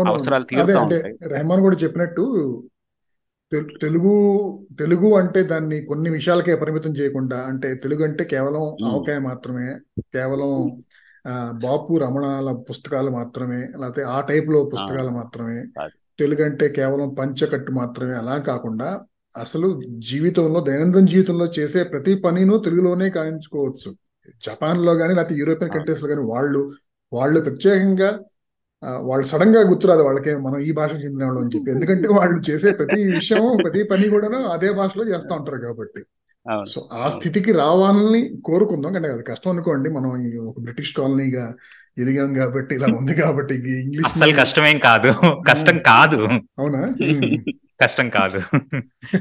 అవసరాలు 0.08 0.44
తీరుతా 0.44 0.82
ఉంటాయి. 0.82 1.16
రెహమాన్ 1.28 1.60
కూడా 1.60 1.76
చెప్పినట్టు 1.76 2.24
తెలుగు 3.60 4.12
తెలుగు 4.78 5.14
అంటే 5.14 5.42
దాన్ని 5.42 5.80
కొన్ని 5.80 6.10
విషయాలకే 6.10 6.54
పరిమితం 6.54 6.96
చేయకుండా 6.96 7.36
అంటే 7.36 7.74
తెలుగు 7.74 8.04
అంటే 8.04 8.24
కేవలం 8.24 8.86
ఆవకాయ 8.86 9.18
మాత్రమే 9.18 9.78
కేవలం 10.00 10.82
బాపు 11.50 11.98
రమణాల 11.98 12.52
పుస్తకాలు 12.52 13.10
మాత్రమే 13.10 13.56
లేకపోతే 13.56 14.02
ఆ 14.02 14.20
టైప్లో 14.20 14.64
పుస్తకాలు 14.64 15.10
మాత్రమే. 15.10 15.62
తెలుగు 16.18 16.44
అంటే 16.44 16.68
కేవలం 16.68 17.14
పంచకట్టు 17.14 17.72
మాత్రమే 17.72 18.14
అలా 18.14 18.38
కాకుండా 18.38 19.00
అసలు 19.36 19.80
జీవితంలో 19.98 20.60
దైనందిన 20.60 21.06
జీవితంలో 21.06 21.46
చేసే 21.46 21.82
ప్రతి 21.82 22.14
పనిను 22.14 22.58
తెలుగులోనే 22.58 23.10
కాయించుకోవచ్చు. 23.10 23.94
జపాన్లో 24.46 24.94
కానీ 24.94 25.14
లేకపోతే 25.14 25.34
యూరోపియన్ 25.34 25.72
కంట్రీస్లో 25.74 26.08
కానీ 26.08 26.20
వాళ్ళు 26.20 26.72
వాళ్ళు 27.12 27.40
ప్రత్యేకంగా 27.40 28.20
వాళ్ళు 28.84 29.26
సడన్గా 29.26 29.60
గుర్తురాదు 29.60 30.02
వాళ్ళకి 30.02 30.36
మనం 30.36 30.58
ఈ 30.58 30.72
భాషకు 30.72 30.98
చెందిన 30.98 31.24
వాళ్ళు 31.24 31.40
అని 31.40 31.50
చెప్పి. 31.56 31.70
ఎందుకంటే 31.76 32.08
వాళ్ళు 32.08 32.50
చేసే 32.50 32.70
ప్రతి 32.70 33.12
విషయం 33.12 33.56
ప్రతి 33.62 33.82
పని 33.82 34.08
కూడాను 34.08 34.38
అదే 34.38 34.72
భాషలో 34.72 35.04
చేస్తూ 35.04 35.34
ఉంటారు 35.34 35.58
కాబట్టి. 35.58 36.04
సో 36.68 36.88
ఆ 36.92 37.10
స్థితికి 37.10 37.52
రావాలని 37.52 38.42
కోరుకుందాం. 38.44 38.92
కానీ 38.92 39.08
అది 39.08 39.22
కష్టం 39.22 39.50
అనుకోండి. 39.50 39.90
మనం 39.90 40.38
ఒక 40.44 40.60
బ్రిటిష్ 40.60 40.96
కాలనీగా 40.96 41.54
ఎదిగాం 41.98 42.34
కాబట్టి 42.34 42.74
ఇలా 42.74 42.86
ఉంది 42.86 43.14
కాబట్టి 43.14 43.54
ఇంగ్లీష్ని 43.54 44.24
అస్సలు 44.24 44.40
కష్టమేం 44.40 44.78
కాదు. 44.78 45.08
కష్టం 45.50 45.78
కాదు. 45.78 46.28
అవునా. 46.58 46.94
కష్టం 47.82 48.08
కాదు. 48.08 48.40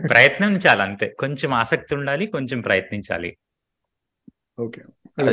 ప్రయత్నించాలి 0.07 0.81
అంతే. 0.81 1.15
కొంచెం 1.19 1.53
ఆసక్తి 1.53 1.95
ఉండాలి 1.95 2.25
కొంచెం 2.25 2.61
ప్రయత్నించాలి. 2.61 3.38
ఓకే. 4.59 4.81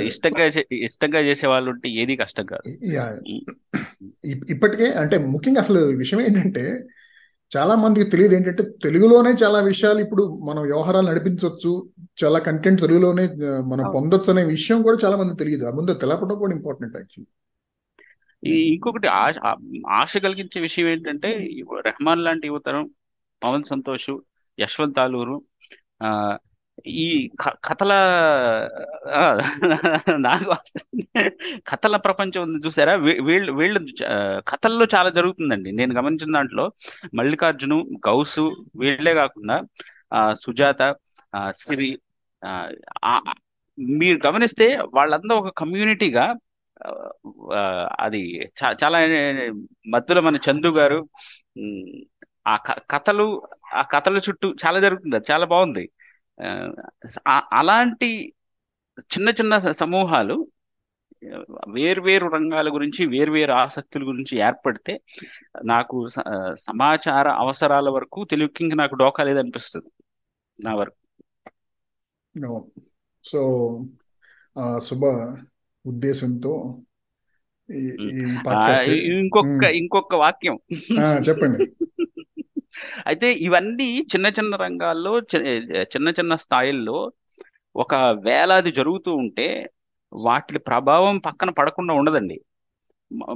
ఇష్టంగా 0.09 0.45
ఇష్టంగా 0.87 1.21
చేసే 1.27 1.47
వాళ్ళు 1.51 1.69
ఉంటే 1.73 1.89
ఏది 2.01 2.15
కష్టం 2.21 2.45
కాదు. 2.49 2.65
ఇప్పటికే 4.53 4.87
అంటే 5.03 5.17
ముఖ్యంగా 5.33 5.61
అసలు 5.65 5.81
విషయం 6.01 6.21
ఏంటంటే 6.25 6.65
చాలా 7.53 7.75
మందికి 7.83 8.07
తెలియదు 8.13 8.35
ఏంటంటే 8.35 8.65
తెలుగులోనే 8.83 9.31
చాలా 9.43 9.59
విషయాలు 9.69 10.01
ఇప్పుడు 10.03 10.25
మనం 10.49 10.63
వ్యవహారాలు 10.67 11.07
నడిపించవచ్చు 11.11 11.71
చాలా 12.19 12.39
కంటెంట్ 12.47 12.83
తెలుగులోనే 12.83 13.25
మనం 13.71 13.85
పొందొచ్చు 13.95 14.31
అనే 14.33 14.43
విషయం 14.51 14.79
కూడా 14.83 14.99
చాలా 15.05 15.17
మంది 15.21 15.41
తెలియదు. 15.41 15.65
ఆ 15.65 15.73
ముందు 15.73 15.95
తెలపడం 16.03 16.37
కూడా 16.43 16.53
ఇంపార్టెంట్ 16.57 16.97
యాక్చువల్లీ. 16.97 17.31
ఈ 18.43 18.57
ఇంకొకటి 18.73 19.09
ఆశ 19.19 19.37
ఆశ 19.97 20.13
కలిగించే 20.25 20.59
విషయం 20.67 20.89
ఏంటంటే 20.89 21.31
రెహమాన్ 21.87 22.25
లాంటి 22.27 22.47
యువతరం 22.49 22.85
పవన్ 23.43 23.65
సంతోష్ 23.71 24.11
యశ్వంత్ 24.59 24.97
తాలూరు 24.97 25.37
ఆ, 26.01 26.09
ఈ 26.87 27.31
క- 27.45 27.57
కథల 27.65 27.93
నాకు 30.17 30.57
కథల 31.67 31.97
ప్రపంచం 31.97 32.59
చూసారా? 32.67 32.95
వీళ్ళు 32.95 33.53
వీళ్ళు 33.53 33.81
కథల్లో 34.49 34.87
చాలా 34.95 35.09
జరుగుతుందండి. 35.09 35.73
నేను 35.73 35.95
గమనించిన 35.95 36.33
దాంట్లో 36.33 36.73
మల్లికార్జును 37.15 37.89
గౌసు 38.09 38.65
వీళ్ళే 38.77 39.15
కాకుండా 39.15 39.63
సుజాత 40.33 40.97
సిరి 41.51 41.99
మీరు 43.79 44.27
గమనిస్తే 44.27 44.79
వాళ్ళందరూ 44.95 45.37
ఒక 45.37 45.59
కమ్యూనిటీగా 45.59 46.35
అది 48.01 48.51
చాలా 48.85 48.99
మధ్యలో 49.89 50.21
మన 50.21 50.37
చందు 50.37 50.77
గారు 50.77 51.09
ఆ 52.49 52.57
క- 52.57 52.83
కథలు 52.91 53.43
ఆ 53.75 53.83
కథల 53.83 54.19
చుట్టూ 54.19 54.55
చాలా 54.67 54.81
జరుగుతుంది. 54.81 55.17
అది 55.17 55.33
చాలా 55.33 55.47
బాగుంది. 55.47 55.91
అలాంటి 57.29 58.35
చిన్న 59.01 59.29
చిన్న 59.29 59.59
సమూహాలు 59.59 60.49
వేర్వేరు 61.69 62.27
రంగాల 62.27 62.75
గురించి 62.75 63.07
వేర్వేరు 63.07 63.53
ఆసక్తుల 63.53 64.07
గురించి 64.07 64.39
ఏర్పడితే 64.39 65.01
నాకు 65.65 66.09
సమాచార 66.55 67.29
అవసరాల 67.29 67.89
వరకు 67.89 68.25
తెలుగుకి 68.25 68.77
నాకు 68.77 68.95
డోకా 68.95 69.25
లేదనిపిస్తుంది 69.25 69.91
నా 70.65 70.75
వరకు. 70.75 72.81
సో 73.25 73.83
ఆ 74.59 74.79
శుభ 74.79 75.01
ఉద్దేశంతో 75.87 76.83
ఇంకొక 77.71 79.65
ఇంకొక 79.65 80.15
వాక్యం. 80.15 80.59
చెప్పండి. 81.29 81.73
అయితే 83.07 83.33
ఇవన్నీ 83.33 83.99
చిన్న 83.99 84.27
చిన్న 84.27 84.57
రంగాల్లో 84.57 85.21
చి- 85.21 85.83
చిన్న 85.83 86.09
చిన్న 86.09 86.37
స్థాయిల్లో 86.37 87.13
ఒక 87.77 87.95
వేలాది 87.95 88.73
జరుగుతూ 88.73 89.15
ఉంటే 89.15 89.71
వాటి 90.13 90.59
ప్రభావం 90.59 91.19
పక్కన 91.19 91.51
పడకుండా 91.51 91.95
ఉండదండి. 91.95 92.41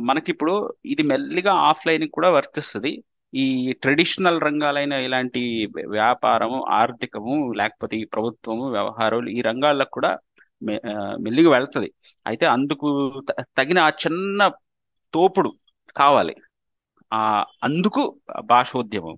మనకిప్పుడు 0.00 0.74
ఇది 0.86 1.02
మెల్లిగా 1.02 1.52
ఆఫ్లైన్ 1.52 2.08
కూడా 2.08 2.30
వర్తిస్తుంది. 2.30 3.02
ఈ 3.34 3.72
ట్రెడిషనల్ 3.72 4.40
రంగాలైన 4.40 4.92
ఇలాంటి 4.92 5.68
వ్యాపారము 5.88 6.64
ఆర్థికము 6.68 7.52
లేకపోతే 7.52 7.96
ఈ 7.96 8.04
ప్రభుత్వము 8.04 8.70
వ్యవహారాలు 8.70 9.28
ఈ 9.28 9.40
రంగాలకు 9.40 9.90
కూడా 9.90 10.18
మెల్లిగా 11.20 11.50
వెళ్తది. 11.50 11.92
అయితే 12.26 12.46
అందుకు 12.46 13.12
త- 13.30 13.44
తగిన 13.58 13.78
ఆ 13.78 13.88
చిన్న 13.88 14.50
తోపుడు 15.14 15.52
కావాలి. 15.96 16.36
ఆ 17.14 17.44
అందుకు 17.64 18.16
భాషోద్యమం. 18.44 19.16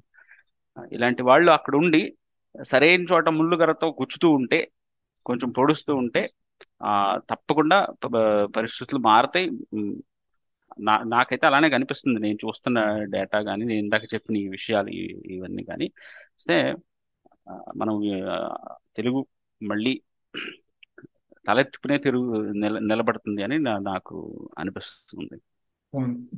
ఇలాంటి 0.92 1.22
వాళ్ళు 1.22 1.50
అక్కడ 1.50 1.76
ఉండి 1.76 2.16
సరైన 2.62 3.06
చోట 3.12 3.28
ముళ్ళుగరతో 3.28 3.88
గుచ్చుతూ 3.88 4.30
ఉంటే 4.30 4.70
కొంచెం 5.26 5.50
పొడుస్తూ 5.50 5.94
ఉంటే 5.94 6.30
ఆ 6.82 7.20
తప్పకుండా 7.30 7.88
పరిస్థితులు 8.56 9.00
మారతాయి. 9.00 9.50
నా 10.80 10.98
నాకైతే 10.98 11.46
అలానే 11.46 11.70
కనిపిస్తుంది. 11.70 12.20
నేను 12.20 12.34
చూస్తున్న 12.34 13.04
డేటా 13.04 13.42
కానీ 13.42 13.64
నేను 13.64 13.78
ఇందాక 13.78 14.14
చెప్పిన 14.14 14.36
ఈ 14.36 14.48
విషయాలు 14.48 14.88
ఇవన్నీ 15.32 15.64
కానీ 15.64 15.84
అయితే 15.84 16.74
మనం 17.76 18.00
తెలుగు 18.96 19.26
మళ్ళీ 19.62 20.02
తలెత్తుకునే 21.46 21.98
తెలుగు 21.98 22.52
నిల 22.52 22.78
నిలబడుతుంది 22.78 23.42
అని 23.42 23.58
నా- 23.58 23.82
నాకు 23.82 24.48
అనిపిస్తుంది. 24.58 25.40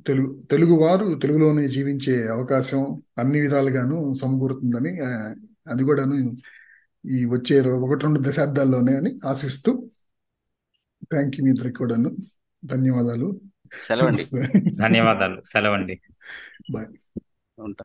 తెలుగు 0.06 0.40
తెలుగు 0.50 0.74
వారు 0.74 1.18
తెలుగులోనే 1.22 1.68
జీవించే 1.68 2.28
అవకాశం 2.28 3.02
అన్ని 3.18 3.40
విధాలుగాను 3.40 4.14
సమకూరుతుందని 4.14 4.98
అది 5.68 5.84
కూడాను 5.84 6.36
ఈ 7.08 7.24
వచ్చే 7.24 7.60
ఒకటి 7.60 8.04
రెండు 8.04 8.20
దశాబ్దాల్లోనే 8.22 8.96
అని 8.96 9.18
ఆశిస్తూ 9.26 9.90
థ్యాంక్ 11.04 11.36
యూ 11.36 11.44
మీ 11.44 11.50
ఇద్దరికి 11.50 11.76
కూడాను. 11.76 12.16
ధన్యవాదాలు. 12.64 13.40
ధన్యవాదాలు. 14.74 15.42
సెలవండి. 15.46 16.00
బాయ్. 16.70 16.86
ఉంటా. 17.58 17.84